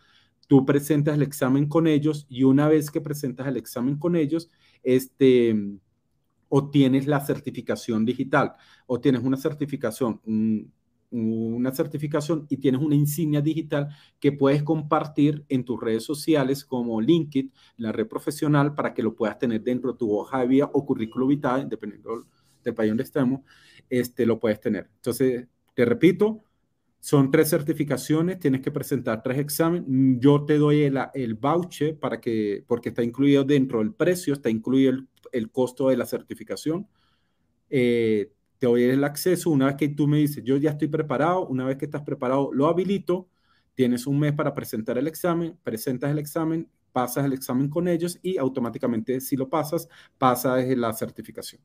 tú 0.48 0.66
presentas 0.66 1.16
el 1.16 1.24
examen 1.24 1.68
con 1.68 1.88
ellos 1.88 2.28
y 2.30 2.44
una 2.44 2.70
vez 2.70 2.92
que 2.92 3.02
presentas 3.02 3.48
el 3.48 3.58
examen 3.58 3.98
con 3.98 4.16
ellos, 4.16 4.50
este, 4.84 5.56
obtienes 6.50 7.08
la 7.08 7.20
certificación 7.20 8.06
digital. 8.06 8.54
O 8.86 9.00
tienes 9.00 9.24
una 9.24 9.38
certificación, 9.38 10.22
una 11.12 11.72
certificación 11.72 12.46
y 12.50 12.58
tienes 12.58 12.82
una 12.82 12.96
insignia 12.96 13.42
digital 13.42 13.90
que 14.20 14.32
puedes 14.32 14.64
compartir 14.64 15.46
en 15.50 15.64
tus 15.64 15.80
redes 15.80 16.04
sociales 16.04 16.66
como 16.66 17.00
LinkedIn, 17.00 17.52
la 17.78 17.92
red 17.92 18.08
profesional, 18.08 18.76
para 18.76 18.94
que 18.94 19.04
lo 19.04 19.16
puedas 19.16 19.38
tener 19.38 19.62
dentro 19.64 19.92
de 19.94 19.98
tu 19.98 20.12
hoja 20.16 20.40
de 20.40 20.48
vida 20.48 20.70
o 20.74 20.86
currículo 20.86 21.28
vitae, 21.28 21.66
dependiendo 21.66 22.26
del 22.64 22.74
país 22.74 22.90
donde 22.90 23.04
estemos, 23.04 23.42
este, 23.90 24.26
lo 24.26 24.40
puedes 24.40 24.60
tener. 24.60 24.90
Entonces, 24.96 25.48
te 25.74 25.86
repito, 25.86 26.44
son 27.00 27.30
tres 27.30 27.50
certificaciones, 27.50 28.40
tienes 28.40 28.62
que 28.62 28.72
presentar 28.72 29.22
tres 29.22 29.38
exámenes. 29.38 29.86
Yo 30.20 30.44
te 30.44 30.58
doy 30.58 30.84
el, 30.84 30.98
el 31.14 31.36
voucher 31.36 32.00
para 32.00 32.20
que, 32.20 32.64
porque 32.66 32.90
está 32.90 33.04
incluido 33.04 33.44
dentro 33.44 33.80
del 33.80 33.94
precio, 33.94 34.34
está 34.34 34.50
incluido 34.50 34.92
el, 34.92 35.08
el 35.32 35.52
costo 35.52 35.90
de 35.90 35.98
la 35.98 36.06
certificación. 36.06 36.88
Eh, 37.70 38.32
te 38.60 38.68
doy 38.68 38.84
el 38.84 39.04
acceso. 39.04 39.50
Una 39.50 39.68
vez 39.68 39.76
que 39.76 39.90
tú 39.90 40.08
me 40.08 40.18
dices, 40.18 40.44
yo 40.44 40.58
ya 40.58 40.72
estoy 40.72 40.88
preparado, 40.88 41.48
una 41.48 41.66
vez 41.66 41.78
que 41.78 41.86
estás 41.86 42.02
preparado, 42.02 42.52
lo 42.54 42.68
habilito. 42.68 43.28
Tienes 43.74 44.08
un 44.08 44.20
mes 44.20 44.34
para 44.34 44.54
presentar 44.54 44.98
el 44.98 45.08
examen, 45.08 45.58
presentas 45.64 46.10
el 46.12 46.20
examen, 46.20 46.70
pasas 46.94 47.26
el 47.26 47.34
examen 47.34 47.70
con 47.70 47.90
ellos 47.90 48.18
y 48.22 48.38
automáticamente, 48.38 49.20
si 49.20 49.36
lo 49.36 49.50
pasas, 49.50 49.90
pasas 50.18 50.66
la 50.78 50.94
certificación. 50.94 51.62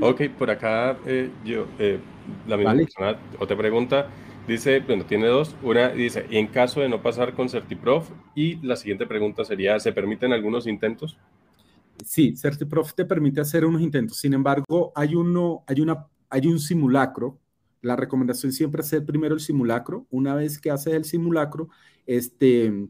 Ok, 0.00 0.22
por 0.38 0.50
acá 0.50 0.96
eh, 1.06 1.30
yo, 1.44 1.66
eh, 1.78 1.98
la 2.46 2.56
misma 2.56 2.74
persona, 2.74 3.18
otra 3.40 3.56
pregunta, 3.56 4.08
dice, 4.46 4.80
bueno, 4.80 5.04
tiene 5.04 5.26
dos. 5.26 5.56
Una 5.62 5.88
dice, 5.88 6.26
y 6.30 6.36
en 6.36 6.46
caso 6.46 6.80
de 6.80 6.88
no 6.88 7.02
pasar 7.02 7.34
con 7.34 7.48
CertiProf, 7.48 8.10
y 8.36 8.56
la 8.64 8.76
siguiente 8.76 9.06
pregunta 9.06 9.44
sería, 9.44 9.78
¿se 9.80 9.92
permiten 9.92 10.32
algunos 10.32 10.68
intentos? 10.68 11.18
Sí, 12.04 12.36
CertiProf 12.36 12.94
te 12.94 13.04
permite 13.04 13.40
hacer 13.40 13.64
unos 13.64 13.82
intentos. 13.82 14.18
Sin 14.18 14.34
embargo, 14.34 14.92
hay, 14.94 15.14
uno, 15.14 15.64
hay, 15.66 15.80
una, 15.80 16.06
hay 16.30 16.46
un 16.46 16.58
simulacro. 16.58 17.38
La 17.80 17.96
recomendación 17.96 18.52
siempre 18.52 18.80
es 18.80 18.88
hacer 18.88 19.04
primero 19.04 19.34
el 19.34 19.40
simulacro. 19.40 20.06
Una 20.10 20.34
vez 20.34 20.58
que 20.58 20.70
haces 20.70 20.94
el 20.94 21.04
simulacro, 21.04 21.68
este, 22.06 22.88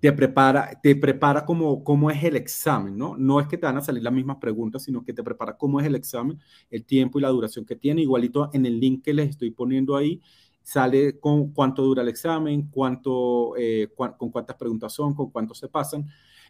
te 0.00 0.12
prepara, 0.12 0.78
te 0.82 0.96
prepara 0.96 1.44
como 1.44 1.82
cómo 1.82 2.10
es 2.10 2.22
el 2.24 2.36
examen, 2.36 2.96
¿no? 2.96 3.16
No 3.16 3.40
es 3.40 3.46
que 3.46 3.56
te 3.56 3.66
van 3.66 3.76
a 3.76 3.82
salir 3.82 4.02
las 4.02 4.12
mismas 4.12 4.36
preguntas, 4.36 4.82
sino 4.82 5.04
que 5.04 5.12
te 5.12 5.22
prepara 5.22 5.56
cómo 5.56 5.80
es 5.80 5.86
el 5.86 5.94
examen, 5.94 6.38
el 6.70 6.84
tiempo 6.84 7.18
y 7.18 7.22
la 7.22 7.28
duración 7.28 7.64
que 7.64 7.76
tiene. 7.76 8.02
Igualito 8.02 8.50
en 8.52 8.66
el 8.66 8.78
link 8.78 9.02
que 9.04 9.14
les 9.14 9.30
estoy 9.30 9.50
poniendo 9.50 9.96
ahí, 9.96 10.20
sale 10.62 11.18
con 11.18 11.52
cuánto 11.52 11.82
dura 11.82 12.02
el 12.02 12.08
examen, 12.08 12.68
cuánto, 12.70 13.56
eh, 13.56 13.88
con 13.96 14.30
cuántas 14.30 14.56
preguntas 14.56 14.92
son, 14.92 15.14
con 15.14 15.30
cuánto 15.30 15.54
se 15.54 15.68
pasan 15.68 16.06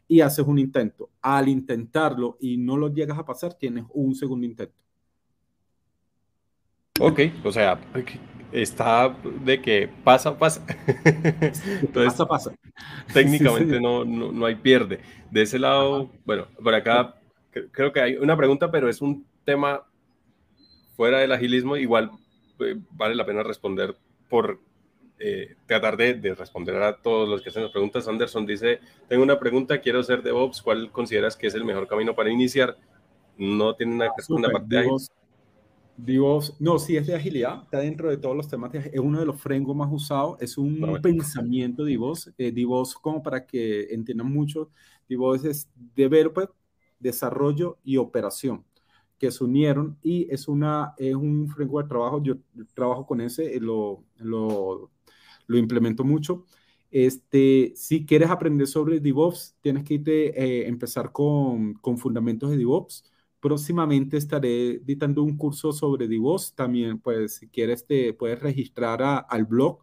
y 0.09 0.21
haces 0.21 0.47
un 0.47 0.59
intento. 0.59 1.11
Al 1.21 1.49
intentarlo 1.49 2.37
y 2.41 2.57
no 2.57 2.77
lo 2.77 2.93
llegas 2.93 3.19
a 3.19 3.25
pasar, 3.25 3.55
tienes 3.55 3.85
un 3.93 4.15
segundo 4.15 4.47
intento. 4.47 4.75
Ok, 7.01 7.21
o 7.43 7.51
sea, 7.51 7.81
está 8.53 9.17
de 9.45 9.61
que 9.61 9.91
pasa, 10.05 10.39
pasa. 10.39 10.65
Entonces, 11.83 12.13
pasa, 12.13 12.27
pasa. 12.27 12.55
Técnicamente 13.13 13.81
No, 13.81 14.05
no, 14.05 14.47
hay 14.47 14.55
pierde. 14.55 15.01
De 15.31 15.43
ese 15.43 15.59
lado, 15.59 16.11
bueno, 16.25 16.47
por 16.63 16.75
acá 16.75 17.17
creo 17.73 17.93
que 17.93 18.01
hay 18.01 18.17
una 18.17 18.37
pregunta, 18.37 18.71
pero 18.71 18.89
es 18.89 19.01
un 19.01 19.27
tema 19.45 19.85
fuera 20.97 21.19
del 21.19 21.33
agilismo, 21.33 21.77
igual 21.77 22.11
eh, 22.61 22.77
vale 22.93 23.15
la 23.15 23.27
pena 23.27 23.43
responder 23.43 23.97
por 24.29 24.61
eh, 25.19 25.55
tratar 25.67 25.97
de, 25.97 26.35
responder 26.35 26.83
a 26.83 26.97
todos 27.01 27.29
los 27.29 27.41
que 27.41 27.49
hacen 27.49 27.63
las 27.63 27.73
preguntas. 27.73 28.09
Anderson 28.09 28.45
dice, 28.45 28.81
tengo 29.09 29.23
una 29.23 29.39
pregunta, 29.39 29.81
quiero 29.81 30.03
ser 30.03 30.23
DevOps, 30.23 30.61
¿cuál 30.61 30.91
consideras 30.91 31.37
que 31.37 31.47
es 31.47 31.55
el 31.55 31.65
mejor 31.65 31.87
camino 31.87 32.15
para 32.15 32.31
iniciar? 32.31 32.77
No 33.39 33.75
tiene 33.75 33.95
una, 33.95 34.11
segunda 34.19 34.51
parte 34.51 34.77
de 34.77 34.91
DevOps, 35.97 36.57
no, 36.59 36.79
sí 36.79 36.97
es 36.97 37.07
de 37.07 37.15
agilidad, 37.15 37.63
está 37.63 37.79
dentro 37.79 38.11
de 38.11 38.17
todos 38.17 38.37
los 38.37 38.49
temas, 38.49 38.75
es 38.75 38.99
uno 38.99 39.21
de 39.21 39.27
los 39.27 39.41
frameworks 39.41 39.79
más 39.79 39.93
usados, 39.93 40.37
es 40.41 40.59
un 40.59 40.99
pensamiento 41.01 41.85
de 41.85 41.93
DevOps, 41.93 42.33
eh, 42.37 42.51
DevOps 42.51 42.95
como 42.95 43.23
para 43.23 43.47
que 43.47 43.95
entiendan 43.95 44.33
mucho, 44.33 44.71
DevOps 45.09 45.45
es 45.45 45.71
developer, 45.95 46.51
desarrollo 46.99 47.79
y 47.85 47.97
operación 47.97 48.65
que 49.19 49.31
se 49.31 49.45
unieron 49.45 49.97
y 50.03 50.27
es, 50.33 50.49
una, 50.49 50.95
es 50.99 51.15
un 51.15 51.49
framework 51.49 51.87
de 51.87 51.89
trabajo, 51.89 52.23
yo 52.23 52.35
trabajo 52.75 53.07
con 53.07 53.21
ese, 53.21 53.61
lo, 53.61 54.03
lo 54.19 54.91
lo 55.47 55.59
implemento 55.59 56.05
mucho. 56.05 56.45
Este, 56.91 57.73
si 57.77 58.07
quieres 58.07 58.31
aprender 58.31 58.67
sobre 58.69 59.01
DevOps, 59.01 59.57
tienes 59.61 59.85
que 59.85 59.95
irte, 59.95 60.41
eh, 60.41 60.69
empezar 60.69 61.11
con, 61.13 61.75
con, 61.75 61.99
fundamentos 61.99 62.51
de 62.51 62.57
DevOps. 62.57 63.05
Próximamente 63.41 64.17
estaré 64.17 64.77
editando 64.77 65.23
un 65.23 65.37
curso 65.37 65.73
sobre 65.73 66.07
DevOps. 66.07 66.55
También, 66.55 67.01
pues, 67.01 67.37
si 67.37 67.49
quieres, 67.49 67.85
te 67.87 68.15
puedes 68.15 68.41
registrar 68.41 69.27
al 69.29 69.45
blog 69.45 69.81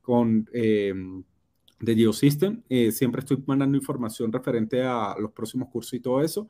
con, 0.00 0.48
eh, 0.52 0.94
de 1.80 1.94
GeoSystem. 1.94 2.62
Eh, 2.68 2.92
siempre 2.92 3.20
estoy 3.20 3.42
mandando 3.46 3.76
información 3.76 4.32
referente 4.32 4.82
a 4.82 5.14
los 5.18 5.32
próximos 5.32 5.68
cursos 5.68 5.94
y 5.94 6.00
todo 6.00 6.22
eso. 6.22 6.48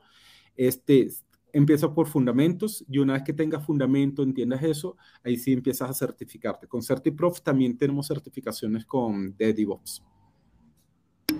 Este, 0.55 1.09
empieza 1.53 1.93
por 1.93 2.07
fundamentos 2.07 2.85
y 2.89 2.99
una 2.99 3.13
vez 3.13 3.23
que 3.23 3.33
tengas 3.33 3.65
fundamento, 3.65 4.23
entiendas 4.23 4.63
eso, 4.63 4.97
ahí 5.23 5.37
sí 5.37 5.53
empiezas 5.53 5.89
a 5.89 5.93
certificarte. 5.93 6.67
Con 6.67 6.81
CertiProf 6.81 7.41
también 7.41 7.77
tenemos 7.77 8.07
certificaciones 8.07 8.85
con 8.85 9.35
de 9.37 9.53
DevOps. 9.53 10.03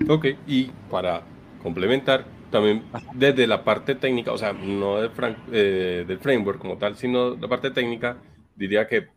Ok, 0.09 0.27
y 0.47 0.71
para 0.89 1.23
complementar, 1.61 2.25
también 2.51 2.83
desde 3.13 3.47
la 3.47 3.63
parte 3.63 3.95
técnica, 3.95 4.31
o 4.31 4.37
sea, 4.37 4.53
no 4.53 5.01
del, 5.01 5.11
eh, 5.51 6.05
del 6.07 6.19
framework 6.19 6.59
como 6.59 6.77
tal, 6.77 6.95
sino 6.95 7.35
la 7.35 7.47
parte 7.47 7.71
técnica, 7.71 8.17
diría 8.55 8.87
que 8.87 9.07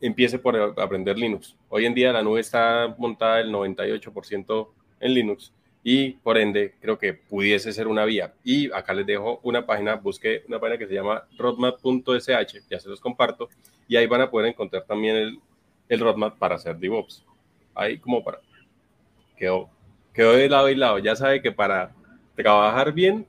empiece 0.00 0.38
por 0.38 0.56
aprender 0.80 1.18
Linux. 1.18 1.56
Hoy 1.68 1.86
en 1.86 1.94
día 1.94 2.12
la 2.12 2.22
nube 2.22 2.40
está 2.40 2.94
montada 2.98 3.40
el 3.40 3.52
98% 3.52 4.68
en 5.00 5.14
Linux 5.14 5.52
y 5.82 6.12
por 6.12 6.38
ende 6.38 6.74
creo 6.80 6.98
que 6.98 7.14
pudiese 7.14 7.72
ser 7.72 7.88
una 7.88 8.04
vía. 8.04 8.34
Y 8.44 8.70
acá 8.72 8.92
les 8.92 9.06
dejo 9.06 9.40
una 9.42 9.64
página, 9.66 9.96
busqué 9.96 10.44
una 10.48 10.58
página 10.58 10.78
que 10.78 10.86
se 10.86 10.94
llama 10.94 11.24
roadmap.sh, 11.38 12.62
ya 12.68 12.80
se 12.80 12.88
los 12.88 13.00
comparto, 13.00 13.48
y 13.88 13.96
ahí 13.96 14.06
van 14.06 14.20
a 14.20 14.30
poder 14.30 14.48
encontrar 14.48 14.84
también 14.84 15.16
el, 15.16 15.40
el 15.88 16.00
roadmap 16.00 16.38
para 16.38 16.56
hacer 16.56 16.76
DevOps. 16.76 17.24
Ahí 17.74 17.98
como 17.98 18.22
para... 18.22 18.40
Quedó 19.36 19.70
quedó 20.12 20.32
de 20.32 20.48
lado 20.48 20.68
y 20.68 20.74
lado. 20.74 20.98
Ya 20.98 21.16
sabe 21.16 21.42
que 21.42 21.52
para 21.52 21.92
trabajar 22.34 22.92
bien 22.92 23.26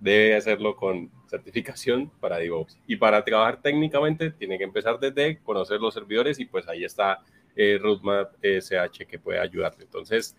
debe 0.00 0.36
hacerlo 0.36 0.76
con 0.76 1.10
certificación 1.28 2.10
para 2.20 2.38
DevOps. 2.38 2.78
Y 2.86 2.96
para 2.96 3.24
trabajar 3.24 3.60
técnicamente 3.60 4.30
tiene 4.30 4.58
que 4.58 4.64
empezar 4.64 4.98
desde 4.98 5.38
conocer 5.42 5.80
los 5.80 5.94
servidores 5.94 6.38
y 6.38 6.44
pues 6.44 6.68
ahí 6.68 6.84
está 6.84 7.20
eh, 7.54 7.78
Roadmap 7.80 8.34
SH 8.42 9.06
que 9.06 9.18
puede 9.18 9.38
ayudarte. 9.38 9.82
Entonces, 9.84 10.36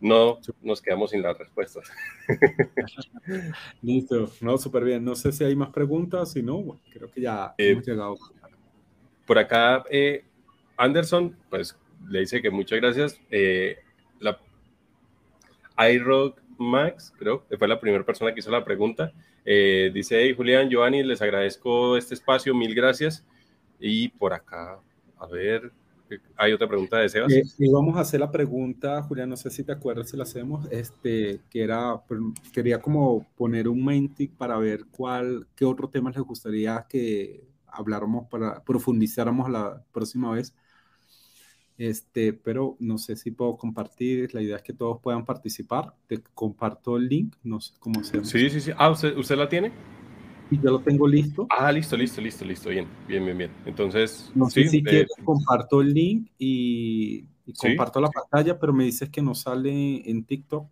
no 0.00 0.38
nos 0.62 0.80
quedamos 0.80 1.10
sin 1.10 1.22
las 1.22 1.36
respuestas. 1.38 1.90
Listo, 3.82 4.30
no, 4.40 4.58
súper 4.58 4.84
bien. 4.84 5.04
No 5.04 5.14
sé 5.14 5.32
si 5.32 5.44
hay 5.44 5.54
más 5.54 5.70
preguntas, 5.70 6.32
si 6.32 6.42
no, 6.42 6.78
creo 6.92 7.10
que 7.10 7.20
ya 7.20 7.54
eh, 7.58 7.70
hemos 7.70 7.86
llegado. 7.86 8.16
Por 9.26 9.38
acá, 9.38 9.84
eh, 9.90 10.24
Anderson, 10.76 11.36
pues 11.48 11.76
le 12.08 12.20
dice 12.20 12.40
que 12.40 12.50
muchas 12.50 12.80
gracias. 12.80 13.20
Eh, 13.30 13.78
la 14.18 14.38
iRock 15.90 16.40
Max, 16.58 17.12
creo 17.18 17.46
que 17.46 17.56
fue 17.56 17.68
la 17.68 17.80
primera 17.80 18.04
persona 18.04 18.32
que 18.34 18.40
hizo 18.40 18.50
la 18.50 18.64
pregunta. 18.64 19.12
Eh, 19.44 19.90
dice, 19.94 20.20
hey, 20.20 20.34
Julián, 20.36 20.68
Giovanni, 20.68 21.02
les 21.02 21.22
agradezco 21.22 21.96
este 21.96 22.14
espacio, 22.14 22.54
mil 22.54 22.74
gracias. 22.74 23.26
Y 23.78 24.08
por 24.08 24.34
acá, 24.34 24.78
a 25.18 25.26
ver, 25.26 25.72
hay 26.36 26.52
otra 26.52 26.68
pregunta 26.68 26.98
de 26.98 27.08
Sebas. 27.08 27.32
Eh, 27.32 27.42
y 27.58 27.70
vamos 27.70 27.96
a 27.96 28.00
hacer 28.00 28.20
la 28.20 28.30
pregunta, 28.30 29.02
Julián, 29.02 29.28
no 29.28 29.36
sé 29.36 29.50
si 29.50 29.64
te 29.64 29.72
acuerdas 29.72 30.10
si 30.10 30.16
la 30.16 30.24
hacemos, 30.24 30.66
este, 30.70 31.40
que 31.50 31.62
era, 31.62 32.00
quería 32.52 32.80
como 32.80 33.26
poner 33.36 33.68
un 33.68 33.84
main 33.84 34.14
para 34.36 34.56
ver 34.58 34.86
cuál, 34.90 35.46
qué 35.54 35.64
otro 35.64 35.88
tema 35.88 36.10
les 36.10 36.22
gustaría 36.22 36.86
que 36.88 37.44
habláramos 37.66 38.28
para 38.28 38.62
profundizáramos 38.64 39.50
la 39.50 39.82
próxima 39.92 40.32
vez. 40.32 40.54
Este, 41.78 42.34
pero 42.34 42.76
no 42.78 42.98
sé 42.98 43.16
si 43.16 43.30
puedo 43.30 43.56
compartir. 43.56 44.34
La 44.34 44.42
idea 44.42 44.56
es 44.56 44.62
que 44.62 44.74
todos 44.74 45.00
puedan 45.00 45.24
participar. 45.24 45.94
Te 46.06 46.22
comparto 46.34 46.98
el 46.98 47.08
link, 47.08 47.36
no 47.42 47.58
sé 47.58 47.72
cómo 47.78 48.04
se 48.04 48.22
Sí, 48.22 48.50
sí, 48.50 48.60
sí. 48.60 48.70
Ah, 48.76 48.90
¿usted, 48.90 49.16
usted 49.16 49.36
la 49.36 49.48
tiene? 49.48 49.72
Y 50.50 50.56
ya 50.56 50.70
lo 50.70 50.80
tengo 50.80 51.06
listo. 51.06 51.46
Ah, 51.50 51.70
listo, 51.70 51.96
listo, 51.96 52.20
listo, 52.20 52.44
listo. 52.44 52.70
Bien, 52.70 52.86
bien, 53.06 53.24
bien, 53.24 53.38
bien. 53.38 53.50
Entonces, 53.66 54.30
no 54.34 54.50
sé 54.50 54.68
si 54.68 54.82
quieres, 54.82 55.10
comparto 55.24 55.80
el 55.80 55.94
link 55.94 56.30
y, 56.38 57.24
comparto 57.56 58.00
la 58.00 58.10
pantalla, 58.10 58.58
pero 58.58 58.72
me 58.72 58.84
dices 58.84 59.08
que 59.10 59.22
no 59.22 59.34
sale 59.34 60.08
en 60.10 60.24
TikTok. 60.24 60.66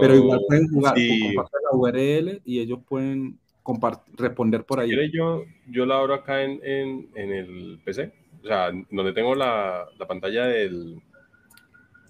pero 0.00 0.14
igual 0.14 0.40
pueden 0.46 0.68
jugar, 0.68 0.96
sí. 0.96 1.34
la 1.34 1.76
URL 1.76 2.40
y 2.44 2.60
ellos 2.60 2.80
pueden 2.88 3.38
responder 4.14 4.64
por 4.64 4.80
ahí. 4.80 4.90
Si 4.90 5.16
yo, 5.16 5.42
yo 5.68 5.84
la 5.84 5.98
abro 5.98 6.14
acá 6.14 6.42
en, 6.42 6.60
en, 6.62 7.08
en 7.14 7.32
el 7.32 7.80
PC 7.84 8.12
o 8.42 8.46
sea, 8.46 8.70
donde 8.90 9.12
tengo 9.12 9.34
la, 9.34 9.86
la 9.98 10.06
pantalla 10.06 10.46
del, 10.46 11.02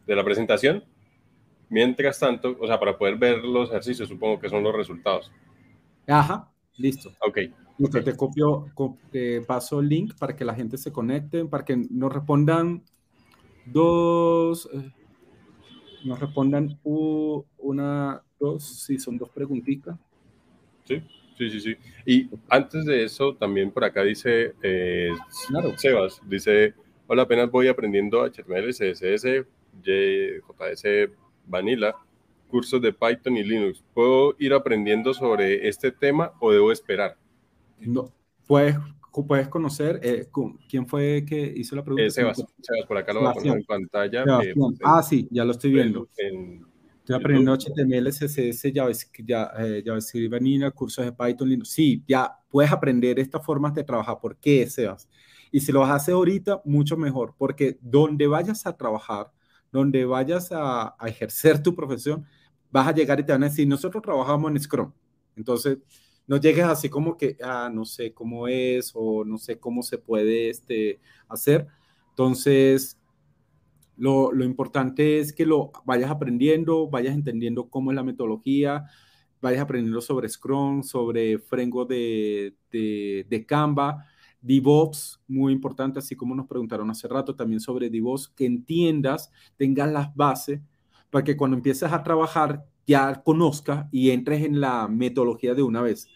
de 0.07 0.17
la 0.17 0.25
presentación, 0.25 0.85
mientras 1.69 2.19
tanto, 2.19 2.57
o 2.61 2.67
sea, 2.67 2.79
para 2.79 2.97
poder 2.97 3.17
ver 3.17 3.39
los 3.39 3.71
ejercicios, 3.71 4.09
supongo 4.09 4.39
que 4.39 4.49
son 4.49 4.63
los 4.63 4.75
resultados. 4.75 5.33
Ajá, 6.07 6.51
listo. 6.79 7.13
Ok. 7.21 7.39
Listo, 7.79 8.03
te 8.03 8.17
copio, 8.17 8.67
te 9.13 9.41
paso 9.43 9.81
el 9.81 9.89
link 9.89 10.15
para 10.19 10.35
que 10.35 10.45
la 10.45 10.55
gente 10.55 10.77
se 10.79 10.91
conecte, 10.91 11.45
para 11.45 11.65
que 11.65 11.77
nos 11.77 12.13
respondan 12.13 12.83
dos, 13.67 14.69
eh, 14.73 14.93
nos 16.05 16.19
respondan 16.19 16.79
una, 16.83 18.23
dos, 18.41 18.85
sí, 18.85 18.99
son 18.99 19.17
dos 19.17 19.31
preguntitas. 19.31 19.97
Sí. 20.85 21.03
Sí, 21.39 21.51
sí, 21.51 21.61
sí. 21.61 21.77
Y 22.05 22.29
antes 22.49 22.85
de 22.85 23.05
eso, 23.05 23.37
también 23.37 23.71
por 23.71 23.85
acá 23.85 24.03
dice 24.03 24.55
eh, 24.61 25.13
Sebas, 25.77 26.21
dice, 26.29 26.75
hola, 27.07 27.23
apenas 27.23 27.49
voy 27.49 27.69
aprendiendo 27.69 28.25
HTML, 28.25 28.71
CSS, 28.71 29.47
JS 29.81 31.11
Vanilla, 31.47 31.95
cursos 32.49 32.81
de 32.81 32.93
Python 32.93 33.37
y 33.37 33.45
Linux. 33.45 33.85
¿Puedo 33.95 34.35
ir 34.39 34.53
aprendiendo 34.53 35.15
sobre 35.15 35.69
este 35.69 35.93
tema 35.93 36.33
o 36.41 36.51
debo 36.51 36.73
esperar? 36.73 37.17
No, 37.79 38.13
puedes, 38.47 38.77
puedes 39.27 39.49
conocer 39.49 40.01
eh, 40.03 40.27
quién 40.69 40.87
fue 40.87 41.25
que 41.27 41.41
hizo 41.57 41.77
la 41.77 41.85
pregunta. 41.85 42.05
Eh, 42.05 42.11
Sebas, 42.11 42.37
Sebas, 42.37 42.87
por 42.87 42.97
acá 42.97 43.13
lo 43.13 43.21
voy 43.21 43.31
a 43.31 43.33
poner 43.33 43.57
en 43.59 43.65
pantalla. 43.65 44.25
ah, 44.83 45.03
sí, 45.03 45.29
ya 45.31 45.45
lo 45.45 45.53
estoy 45.53 45.73
viendo. 45.73 46.09
En, 46.17 46.67
Estoy 47.09 47.21
aprendiendo 47.21 47.55
HTML, 47.55 48.11
CSS, 48.11 48.71
JavaScript, 48.71 49.31
eh, 49.31 49.83
JavaScript 49.83 50.31
Vanilla, 50.31 50.71
cursos 50.71 51.07
de 51.07 51.13
Python, 51.13 51.65
Sí, 51.65 52.05
ya 52.07 52.31
puedes 52.51 52.71
aprender 52.71 53.19
estas 53.19 53.43
formas 53.43 53.73
de 53.73 53.83
trabajar. 53.83 54.19
¿Por 54.21 54.37
qué, 54.37 54.69
Sebas? 54.69 55.09
Y 55.51 55.61
si 55.61 55.73
lo 55.73 55.83
hacer 55.85 56.13
ahorita, 56.13 56.61
mucho 56.67 56.99
mejor, 56.99 57.35
porque 57.39 57.79
donde 57.81 58.27
vayas 58.27 58.67
a 58.67 58.77
trabajar, 58.77 59.33
donde 59.73 60.05
vayas 60.05 60.53
a, 60.53 60.97
a, 60.99 61.09
ejercer 61.09 61.63
tu 61.63 61.75
profesión, 61.75 62.27
vas 62.71 62.89
a 62.89 62.93
llegar 62.93 63.21
y 63.21 63.25
te 63.25 63.33
van 63.33 63.43
a 63.43 63.49
decir, 63.49 63.67
nosotros 63.67 64.03
trabajamos 64.03 64.51
en 64.51 64.61
Scrum. 64.61 64.93
Entonces, 65.37 65.79
no 66.27 66.37
llegues 66.37 66.65
así 66.65 66.89
como 66.89 67.17
que, 67.17 67.37
ah, 67.43 67.71
no 67.73 67.85
sé 67.85 68.13
cómo 68.13 68.49
es 68.49 68.93
o 68.95 69.25
no 69.25 69.39
sé 69.39 69.59
cómo 69.59 69.83
se 69.83 69.99
puede 69.99 70.51
este, 70.51 71.01
hacer. 71.29 71.67
Entonces, 72.11 72.99
lo, 73.97 74.45
importante 74.45 75.19
es 75.19 75.33
que 75.33 75.47
lo 75.47 75.73
vayas 75.85 76.11
aprendiendo, 76.11 76.89
vayas 76.89 77.15
entendiendo 77.15 77.69
cómo 77.69 77.91
es 77.91 77.97
la 77.97 78.05
metodología, 78.05 78.85
vayas 79.41 79.63
aprendiendo 79.63 80.01
sobre 80.01 80.29
Scrum, 80.29 80.83
sobre 80.83 81.39
Frengo 81.39 81.85
de, 81.85 82.55
de, 82.71 83.27
de 83.29 83.47
Canva, 83.47 84.05
DevOps, 84.41 85.21
muy 85.27 85.53
importante, 85.53 85.99
así 85.99 86.15
como 86.15 86.35
nos 86.35 86.47
preguntaron 86.47 86.91
hace 86.91 87.09
rato 87.09 87.35
también 87.35 87.61
sobre 87.61 87.91
DevOps, 87.91 88.29
que 88.29 88.47
entiendas, 88.47 89.33
tengas 89.57 89.91
las 89.91 90.15
bases 90.15 90.61
para 91.11 91.25
que 91.25 91.37
cuando 91.37 91.57
empieces 91.57 91.93
a 91.93 92.03
trabajar 92.03 92.65
ya 92.87 93.23
conozcas 93.23 93.87
y 93.93 94.11
entres 94.11 94.45
en 94.45 94.61
la 94.61 94.89
metodología 94.89 95.55
de 95.55 95.63
una 95.63 95.83
vez, 95.83 96.09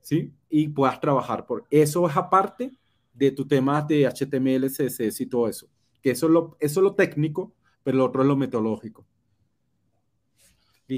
¿sí? 0.00 0.32
Y 0.48 0.68
puedas 0.68 1.00
trabajar. 1.00 1.46
Por 1.46 1.64
eso 1.70 2.08
es 2.08 2.16
aparte 2.16 2.72
de 3.12 3.30
tu 3.30 3.46
tema 3.46 3.82
de 3.82 4.06
HTML, 4.06 4.68
CSS 4.70 5.20
y 5.20 5.26
todo 5.26 5.48
eso 5.48 5.68
que 6.04 6.10
eso 6.10 6.26
es 6.26 6.32
lo, 6.32 6.56
eso 6.60 6.82
lo 6.82 6.94
técnico, 6.94 7.54
pero 7.82 7.96
lo 7.96 8.04
otro 8.04 8.20
es 8.20 8.28
lo 8.28 8.36
metodológico. 8.36 9.06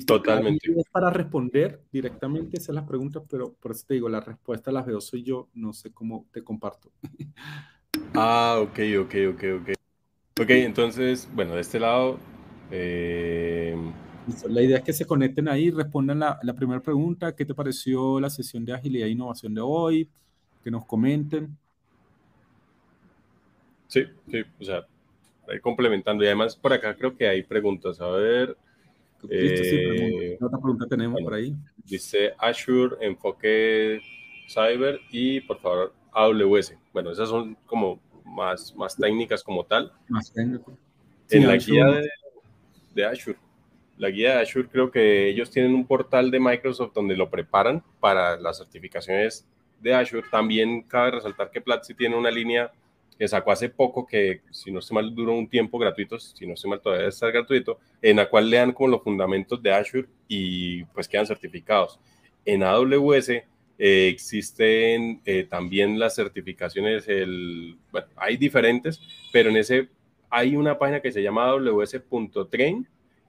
Totalmente. 0.04 0.68
Es 0.76 0.88
para 0.90 1.10
responder 1.10 1.80
directamente 1.92 2.56
esas 2.56 2.74
las 2.74 2.88
preguntas, 2.88 3.22
pero 3.30 3.52
por 3.52 3.70
eso 3.70 3.84
te 3.86 3.94
digo, 3.94 4.08
la 4.08 4.18
respuesta 4.18 4.72
las 4.72 4.84
veo 4.84 5.00
soy 5.00 5.22
yo, 5.22 5.48
no 5.54 5.72
sé 5.72 5.92
cómo 5.92 6.26
te 6.32 6.42
comparto. 6.42 6.90
Ah, 8.14 8.58
ok, 8.60 8.78
ok, 9.00 9.14
ok, 9.34 9.44
ok. 9.60 9.68
Ok, 10.40 10.50
entonces, 10.50 11.28
bueno, 11.32 11.54
de 11.54 11.60
este 11.60 11.78
lado... 11.78 12.18
Eh, 12.70 13.76
la 14.48 14.62
idea 14.62 14.78
es 14.78 14.84
que 14.84 14.92
se 14.92 15.06
conecten 15.06 15.48
ahí, 15.48 15.70
respondan 15.70 16.18
la, 16.18 16.38
la 16.42 16.54
primera 16.54 16.80
pregunta, 16.80 17.34
¿qué 17.34 17.44
te 17.44 17.54
pareció 17.54 18.18
la 18.18 18.30
sesión 18.30 18.64
de 18.64 18.72
agilidad 18.72 19.06
e 19.06 19.12
innovación 19.12 19.54
de 19.54 19.60
hoy? 19.60 20.10
Que 20.64 20.70
nos 20.70 20.84
comenten. 20.84 21.56
Sí, 23.86 24.04
sí, 24.30 24.42
o 24.60 24.64
sea, 24.64 24.86
complementando. 25.62 26.24
Y 26.24 26.26
además 26.26 26.56
por 26.56 26.72
acá 26.72 26.94
creo 26.96 27.16
que 27.16 27.28
hay 27.28 27.42
preguntas. 27.42 28.00
A 28.00 28.08
ver. 28.08 28.56
Eh, 29.30 30.36
otra 30.40 30.58
pregunta 30.58 30.86
tenemos 30.86 31.20
por 31.22 31.34
ahí? 31.34 31.54
Dice 31.84 32.32
Azure, 32.38 32.96
enfoque 33.00 34.00
cyber 34.48 35.00
y 35.10 35.40
por 35.40 35.58
favor 35.60 35.94
AWS. 36.12 36.74
Bueno, 36.92 37.10
esas 37.10 37.28
son 37.28 37.56
como 37.66 38.00
más, 38.24 38.74
más 38.76 38.96
técnicas 38.96 39.42
como 39.42 39.64
tal. 39.64 39.92
Más 40.08 40.32
técnicas. 40.32 40.74
en 41.30 41.46
la 41.46 41.56
guía 41.56 41.86
de, 41.86 42.08
de, 42.96 43.04
Azure. 43.04 43.38
La 43.96 44.10
guía 44.10 44.36
de 44.36 44.42
Azure 44.42 44.68
creo 44.68 44.90
que 44.90 45.28
ellos 45.28 45.50
tienen 45.50 45.74
un 45.74 45.86
portal 45.86 46.30
de 46.30 46.40
Microsoft 46.40 46.92
donde 46.94 47.16
lo 47.16 47.30
preparan 47.30 47.82
para 48.00 48.36
las 48.36 48.58
certificaciones 48.58 49.46
de 49.80 49.94
Azure. 49.94 50.26
También 50.30 50.82
cabe 50.82 51.12
resaltar 51.12 51.50
que 51.50 51.60
Platzi 51.60 51.94
tiene 51.94 52.16
una 52.16 52.30
línea 52.30 52.72
que 53.18 53.28
sacó 53.28 53.50
hace 53.50 53.68
poco, 53.68 54.06
que 54.06 54.42
si 54.50 54.70
no 54.70 54.80
estoy 54.80 54.96
mal 54.96 55.14
duró 55.14 55.32
un 55.32 55.48
tiempo 55.48 55.78
gratuito, 55.78 56.18
si 56.18 56.46
no 56.46 56.54
estoy 56.54 56.70
mal 56.70 56.80
todavía 56.80 57.08
está 57.08 57.28
gratuito, 57.28 57.78
en 58.02 58.16
la 58.16 58.28
cual 58.28 58.50
le 58.50 58.58
dan 58.58 58.72
como 58.72 58.88
los 58.88 59.02
fundamentos 59.02 59.62
de 59.62 59.72
Azure 59.72 60.06
y 60.28 60.84
pues 60.84 61.08
quedan 61.08 61.26
certificados. 61.26 61.98
En 62.44 62.62
AWS 62.62 63.30
eh, 63.30 63.44
existen 63.78 65.20
eh, 65.24 65.44
también 65.44 65.98
las 65.98 66.14
certificaciones, 66.14 67.08
el, 67.08 67.78
bueno, 67.90 68.08
hay 68.16 68.36
diferentes, 68.36 69.00
pero 69.32 69.50
en 69.50 69.56
ese 69.56 69.88
hay 70.30 70.56
una 70.56 70.78
página 70.78 71.00
que 71.00 71.12
se 71.12 71.22
llama 71.22 71.48
aws.train, 71.48 72.88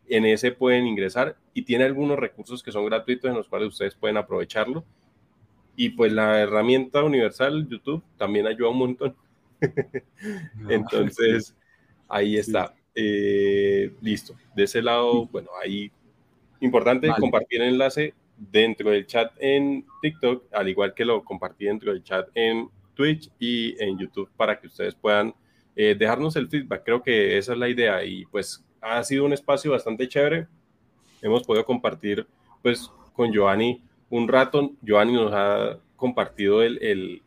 en 0.10 0.26
ese 0.26 0.52
pueden 0.52 0.88
ingresar 0.88 1.38
y 1.54 1.64
tiene 1.64 1.84
algunos 1.84 2.18
recursos 2.18 2.64
que 2.64 2.72
son 2.72 2.86
gratuitos 2.86 3.30
en 3.30 3.36
los 3.36 3.48
cuales 3.48 3.70
ustedes 3.70 3.96
pueden 3.96 4.18
aprovecharlo. 4.18 4.86
Y 5.76 5.90
pues 5.90 6.12
la 6.12 6.40
herramienta 6.40 7.04
universal, 7.04 7.68
YouTube, 7.70 8.04
también 8.18 8.48
ayuda 8.48 8.70
un 8.70 8.78
montón 8.78 9.16
Entonces, 10.70 11.56
ahí 12.08 12.38
está. 12.38 12.74
Eh, 12.96 13.94
listo. 14.02 14.36
De 14.56 14.64
ese 14.64 14.82
lado, 14.82 15.28
bueno, 15.28 15.50
ahí 15.64 15.92
importante 16.60 17.08
compartir 17.20 17.62
el 17.62 17.70
enlace 17.70 18.16
dentro 18.36 18.90
del 18.90 19.06
chat 19.06 19.32
en 19.40 19.86
TikTok, 20.02 20.46
al 20.52 20.70
igual 20.70 20.94
que 20.94 21.06
lo 21.06 21.24
compartí 21.24 21.66
dentro 21.66 21.92
del 21.92 22.04
chat 22.04 22.30
en 22.34 22.70
Twitch 22.96 23.30
y 23.40 23.82
en 23.82 23.98
YouTube 24.00 24.30
para 24.36 24.60
que 24.60 24.68
ustedes 24.68 24.96
puedan 24.96 25.34
eh, 25.80 25.96
dejarnos 25.98 26.36
el 26.36 26.50
feedback. 26.50 26.84
Creo 26.84 27.04
que 27.04 27.38
esa 27.38 27.54
es 27.54 27.60
la 27.60 27.70
idea 27.70 28.04
y 28.04 28.26
pues 28.26 28.66
ha 28.82 29.04
sido 29.04 29.26
un 29.26 29.34
espacio 29.34 29.72
bastante 29.72 30.08
chévere. 30.08 30.48
Hemos 31.22 31.44
podido 31.44 31.66
compartir 31.66 32.26
pues 32.64 32.92
con 33.14 33.32
Giovanni 33.32 33.84
un 34.10 34.28
rato. 34.28 34.72
Giovanni 34.82 35.14
nos 35.14 35.32
ha 35.34 35.78
compartido 35.96 36.64
el, 36.64 37.22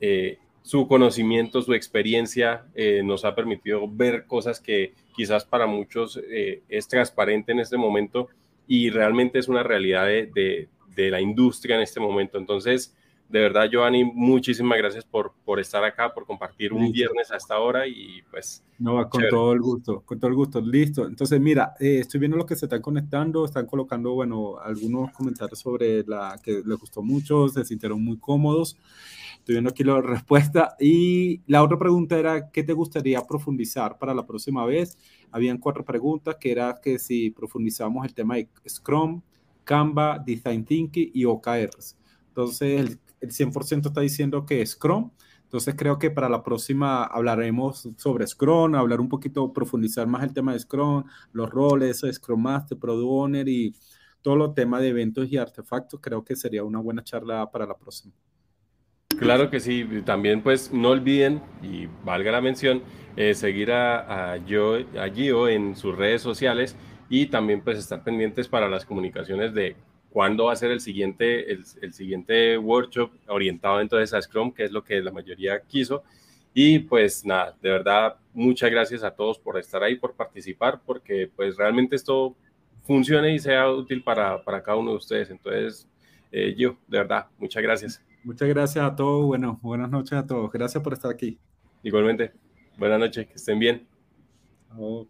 eh, 0.00 0.38
su 0.62 0.88
conocimiento, 0.88 1.62
su 1.62 1.72
experiencia, 1.72 2.66
eh, 2.74 3.02
nos 3.04 3.24
ha 3.24 3.36
permitido 3.36 3.88
ver 3.88 4.26
cosas 4.26 4.58
que 4.58 4.94
quizás 5.14 5.44
para 5.44 5.68
muchos 5.68 6.20
es 6.68 6.88
transparente 6.88 7.52
en 7.52 7.60
este 7.60 7.76
momento 7.76 8.28
y 8.66 8.90
realmente 8.90 9.38
es 9.38 9.46
una 9.46 9.62
realidad 9.62 10.06
de, 10.06 10.68
de 10.96 11.10
la 11.12 11.20
industria 11.20 11.76
en 11.76 11.82
este 11.82 12.00
momento. 12.00 12.38
Entonces, 12.38 12.92
de 13.34 13.40
verdad, 13.40 13.68
Giovanni, 13.68 14.04
muchísimas 14.04 14.78
gracias 14.78 15.04
por, 15.04 15.32
por 15.44 15.58
estar 15.58 15.82
acá, 15.82 16.14
por 16.14 16.24
compartir 16.24 16.72
un 16.72 16.92
viernes 16.92 17.32
a 17.32 17.36
esta 17.36 17.58
hora 17.58 17.84
y 17.84 18.22
pues... 18.30 18.62
No, 18.78 19.08
con 19.08 19.24
todo 19.28 19.52
el 19.52 19.60
gusto, 19.60 20.02
con 20.02 20.20
todo 20.20 20.28
el 20.28 20.36
gusto, 20.36 20.60
listo. 20.60 21.04
Entonces, 21.04 21.40
mira, 21.40 21.74
eh, 21.80 21.98
estoy 21.98 22.20
viendo 22.20 22.36
los 22.36 22.46
que 22.46 22.54
se 22.54 22.66
están 22.66 22.80
conectando, 22.80 23.44
están 23.44 23.66
colocando, 23.66 24.12
bueno, 24.12 24.58
algunos 24.62 25.10
comentarios 25.10 25.58
sobre 25.58 26.04
la 26.04 26.38
que 26.40 26.62
les 26.64 26.78
gustó 26.78 27.02
mucho, 27.02 27.48
se 27.48 27.64
sintieron 27.64 28.00
muy 28.04 28.18
cómodos. 28.18 28.78
Estoy 29.38 29.56
viendo 29.56 29.70
aquí 29.70 29.82
la 29.82 30.00
respuesta. 30.00 30.76
Y 30.78 31.40
la 31.48 31.64
otra 31.64 31.76
pregunta 31.76 32.16
era, 32.16 32.52
¿qué 32.52 32.62
te 32.62 32.72
gustaría 32.72 33.20
profundizar 33.22 33.98
para 33.98 34.14
la 34.14 34.24
próxima 34.24 34.64
vez? 34.64 34.96
Habían 35.32 35.58
cuatro 35.58 35.84
preguntas, 35.84 36.36
que 36.38 36.52
era 36.52 36.78
que 36.80 37.00
si 37.00 37.30
profundizamos 37.30 38.06
el 38.06 38.14
tema 38.14 38.36
de 38.36 38.48
Scrum, 38.68 39.22
Canva, 39.64 40.22
Design 40.24 40.64
Thinking 40.64 41.10
y 41.12 41.24
OKRs. 41.24 41.96
Entonces, 42.28 42.80
el, 42.80 42.98
el 43.24 43.30
100% 43.30 43.86
está 43.86 44.00
diciendo 44.00 44.44
que 44.46 44.64
Scrum. 44.64 45.10
Entonces, 45.44 45.74
creo 45.76 45.98
que 45.98 46.10
para 46.10 46.28
la 46.28 46.42
próxima 46.42 47.04
hablaremos 47.04 47.88
sobre 47.96 48.26
Scrum, 48.26 48.74
hablar 48.74 49.00
un 49.00 49.08
poquito, 49.08 49.52
profundizar 49.52 50.06
más 50.06 50.24
el 50.24 50.34
tema 50.34 50.52
de 50.52 50.58
Scrum, 50.58 51.04
los 51.32 51.50
roles, 51.50 52.04
Scrum 52.12 52.42
Master, 52.42 52.78
Product 52.78 53.08
Owner 53.08 53.48
y 53.48 53.74
todo 54.20 54.36
lo 54.36 54.52
tema 54.52 54.80
de 54.80 54.88
eventos 54.88 55.28
y 55.30 55.36
artefactos. 55.36 56.00
Creo 56.00 56.24
que 56.24 56.34
sería 56.34 56.64
una 56.64 56.80
buena 56.80 57.04
charla 57.04 57.50
para 57.50 57.66
la 57.66 57.76
próxima. 57.76 58.12
Claro 59.18 59.48
que 59.48 59.60
sí, 59.60 59.86
también 60.04 60.42
pues 60.42 60.72
no 60.72 60.90
olviden, 60.90 61.40
y 61.62 61.86
valga 62.04 62.32
la 62.32 62.40
mención, 62.40 62.82
eh, 63.16 63.34
seguir 63.34 63.70
a, 63.70 64.32
a, 64.32 64.36
yo, 64.38 64.76
a 64.98 65.08
Gio 65.08 65.48
en 65.48 65.76
sus 65.76 65.96
redes 65.96 66.20
sociales 66.20 66.74
y 67.08 67.26
también 67.26 67.62
pues 67.62 67.78
estar 67.78 68.02
pendientes 68.02 68.48
para 68.48 68.68
las 68.68 68.84
comunicaciones 68.84 69.54
de 69.54 69.76
cuándo 70.14 70.44
va 70.44 70.52
a 70.52 70.56
ser 70.56 70.70
el 70.70 70.78
siguiente, 70.78 71.50
el, 71.50 71.92
siguiente 71.92 72.56
workshop 72.56 73.10
orientado 73.26 73.80
entonces 73.80 74.14
a 74.14 74.22
Scrum, 74.22 74.52
que 74.52 74.62
es 74.62 74.70
lo 74.70 74.84
que 74.84 75.00
la 75.00 75.10
mayoría 75.10 75.60
quiso. 75.60 76.04
Y 76.54 76.78
pues 76.78 77.26
nada, 77.26 77.56
de 77.60 77.68
verdad, 77.68 78.14
muchas 78.32 78.70
gracias 78.70 79.02
a 79.02 79.10
todos 79.10 79.40
por 79.40 79.58
estar 79.58 79.82
ahí, 79.82 79.96
por 79.96 80.14
participar, 80.14 80.80
porque 80.86 81.28
pues 81.34 81.56
realmente 81.56 81.96
esto 81.96 82.36
funcione 82.84 83.34
y 83.34 83.40
sea 83.40 83.68
útil 83.68 84.04
para, 84.04 84.40
para 84.44 84.62
cada 84.62 84.78
uno 84.78 84.92
de 84.92 84.98
ustedes. 84.98 85.30
Entonces, 85.30 85.88
eh, 86.30 86.54
yo, 86.56 86.76
de 86.86 86.98
verdad, 86.98 87.26
muchas 87.36 87.64
gracias. 87.64 88.00
Muchas 88.22 88.48
gracias 88.48 88.84
a 88.84 88.94
todos. 88.94 89.26
Bueno, 89.26 89.58
buenas 89.62 89.90
noches 89.90 90.12
a 90.12 90.24
todos. 90.24 90.52
Gracias 90.52 90.80
por 90.80 90.92
estar 90.92 91.10
aquí. 91.10 91.40
Igualmente. 91.82 92.30
Buenas 92.78 93.00
noches, 93.00 93.26
que 93.26 93.34
estén 93.34 93.58
bien. 93.58 93.84
Oh. 94.78 95.08